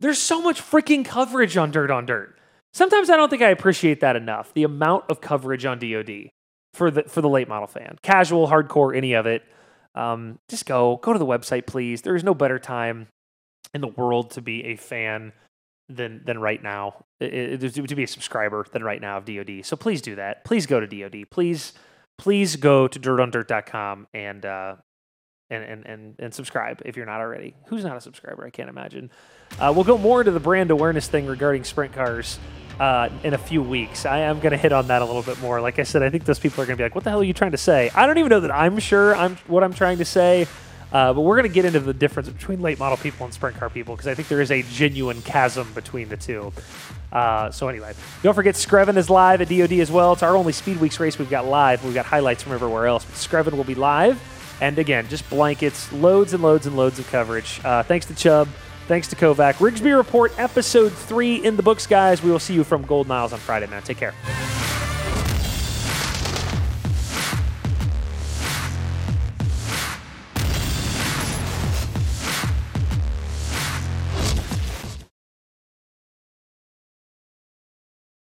There's 0.00 0.18
so 0.18 0.40
much 0.40 0.60
freaking 0.60 1.04
coverage 1.04 1.56
on 1.56 1.70
dirt 1.70 1.90
on 1.90 2.06
dirt. 2.06 2.38
Sometimes 2.72 3.08
I 3.08 3.16
don't 3.16 3.28
think 3.28 3.42
I 3.42 3.50
appreciate 3.50 4.00
that 4.00 4.16
enough. 4.16 4.52
The 4.52 4.64
amount 4.64 5.04
of 5.08 5.20
coverage 5.20 5.64
on 5.64 5.78
DoD 5.78 6.30
for 6.72 6.90
the 6.90 7.04
for 7.04 7.20
the 7.20 7.28
late 7.28 7.48
model 7.48 7.68
fan, 7.68 7.98
casual, 8.02 8.48
hardcore, 8.48 8.96
any 8.96 9.12
of 9.14 9.26
it. 9.26 9.42
Um, 9.94 10.40
just 10.48 10.66
go 10.66 10.96
go 10.96 11.12
to 11.12 11.18
the 11.18 11.26
website, 11.26 11.66
please. 11.66 12.02
There 12.02 12.16
is 12.16 12.24
no 12.24 12.34
better 12.34 12.58
time 12.58 13.06
in 13.72 13.80
the 13.80 13.88
world 13.88 14.32
to 14.32 14.42
be 14.42 14.64
a 14.64 14.76
fan 14.76 15.32
than 15.88 16.22
than 16.24 16.40
right 16.40 16.62
now. 16.62 17.04
It, 17.20 17.62
it, 17.62 17.74
to 17.74 17.94
be 17.94 18.02
a 18.02 18.08
subscriber 18.08 18.66
than 18.72 18.82
right 18.82 19.00
now 19.00 19.18
of 19.18 19.24
DoD. 19.24 19.64
So 19.64 19.76
please 19.76 20.02
do 20.02 20.16
that. 20.16 20.44
Please 20.44 20.66
go 20.66 20.80
to 20.80 20.86
DoD. 20.86 21.30
Please 21.30 21.74
please 22.18 22.56
go 22.56 22.88
to 22.88 22.98
dirtondirt.com 22.98 24.08
and 24.12 24.44
uh, 24.44 24.76
and, 25.54 25.64
and 25.64 25.86
and 25.86 26.14
and 26.18 26.34
subscribe 26.34 26.82
if 26.84 26.96
you're 26.96 27.06
not 27.06 27.20
already. 27.20 27.54
Who's 27.66 27.84
not 27.84 27.96
a 27.96 28.00
subscriber? 28.00 28.44
I 28.44 28.50
can't 28.50 28.68
imagine. 28.68 29.10
Uh, 29.58 29.72
we'll 29.74 29.84
go 29.84 29.96
more 29.96 30.20
into 30.20 30.32
the 30.32 30.40
brand 30.40 30.70
awareness 30.70 31.08
thing 31.08 31.26
regarding 31.26 31.64
sprint 31.64 31.92
cars 31.92 32.38
uh, 32.80 33.08
in 33.22 33.34
a 33.34 33.38
few 33.38 33.62
weeks. 33.62 34.04
I 34.04 34.20
am 34.20 34.40
going 34.40 34.52
to 34.52 34.58
hit 34.58 34.72
on 34.72 34.88
that 34.88 35.02
a 35.02 35.04
little 35.04 35.22
bit 35.22 35.40
more. 35.40 35.60
Like 35.60 35.78
I 35.78 35.84
said, 35.84 36.02
I 36.02 36.10
think 36.10 36.24
those 36.24 36.38
people 36.38 36.62
are 36.62 36.66
going 36.66 36.76
to 36.76 36.80
be 36.80 36.84
like, 36.84 36.94
"What 36.94 37.04
the 37.04 37.10
hell 37.10 37.20
are 37.20 37.24
you 37.24 37.32
trying 37.32 37.52
to 37.52 37.58
say?" 37.58 37.90
I 37.94 38.06
don't 38.06 38.18
even 38.18 38.30
know 38.30 38.40
that 38.40 38.50
I'm 38.50 38.78
sure 38.78 39.14
I'm 39.16 39.36
what 39.46 39.62
I'm 39.62 39.74
trying 39.74 39.98
to 39.98 40.04
say. 40.04 40.46
Uh, 40.92 41.12
but 41.12 41.22
we're 41.22 41.34
going 41.34 41.48
to 41.48 41.52
get 41.52 41.64
into 41.64 41.80
the 41.80 41.92
difference 41.92 42.28
between 42.28 42.62
late 42.62 42.78
model 42.78 42.96
people 42.96 43.24
and 43.24 43.34
sprint 43.34 43.58
car 43.58 43.68
people 43.68 43.96
because 43.96 44.06
I 44.06 44.14
think 44.14 44.28
there 44.28 44.40
is 44.40 44.52
a 44.52 44.62
genuine 44.62 45.22
chasm 45.22 45.72
between 45.72 46.08
the 46.08 46.16
two. 46.16 46.52
Uh, 47.10 47.50
so 47.50 47.66
anyway, 47.66 47.94
don't 48.22 48.34
forget 48.34 48.54
Screven 48.54 48.96
is 48.96 49.10
live 49.10 49.40
at 49.40 49.48
DoD 49.48 49.72
as 49.80 49.90
well. 49.90 50.12
It's 50.12 50.22
our 50.22 50.36
only 50.36 50.52
Speed 50.52 50.80
Weeks 50.80 51.00
race 51.00 51.18
we've 51.18 51.30
got 51.30 51.46
live. 51.46 51.84
We've 51.84 51.94
got 51.94 52.06
highlights 52.06 52.44
from 52.44 52.52
everywhere 52.52 52.86
else, 52.86 53.04
but 53.04 53.14
Screven 53.14 53.56
will 53.56 53.64
be 53.64 53.74
live. 53.74 54.20
And 54.60 54.78
again, 54.78 55.08
just 55.08 55.28
blankets, 55.30 55.92
loads 55.92 56.32
and 56.32 56.42
loads 56.42 56.66
and 56.66 56.76
loads 56.76 56.98
of 56.98 57.06
coverage. 57.08 57.60
Uh, 57.64 57.82
thanks 57.82 58.06
to 58.06 58.14
Chubb. 58.14 58.48
Thanks 58.86 59.08
to 59.08 59.16
Kovac. 59.16 59.54
Rigsby 59.54 59.96
Report, 59.96 60.32
episode 60.38 60.92
three 60.92 61.36
in 61.36 61.56
the 61.56 61.62
books, 61.62 61.86
guys. 61.86 62.22
We 62.22 62.30
will 62.30 62.38
see 62.38 62.54
you 62.54 62.64
from 62.64 62.82
Golden 62.82 63.12
Isles 63.12 63.32
on 63.32 63.38
Friday, 63.38 63.66
man. 63.66 63.82
Take 63.82 63.96
care. 63.96 64.14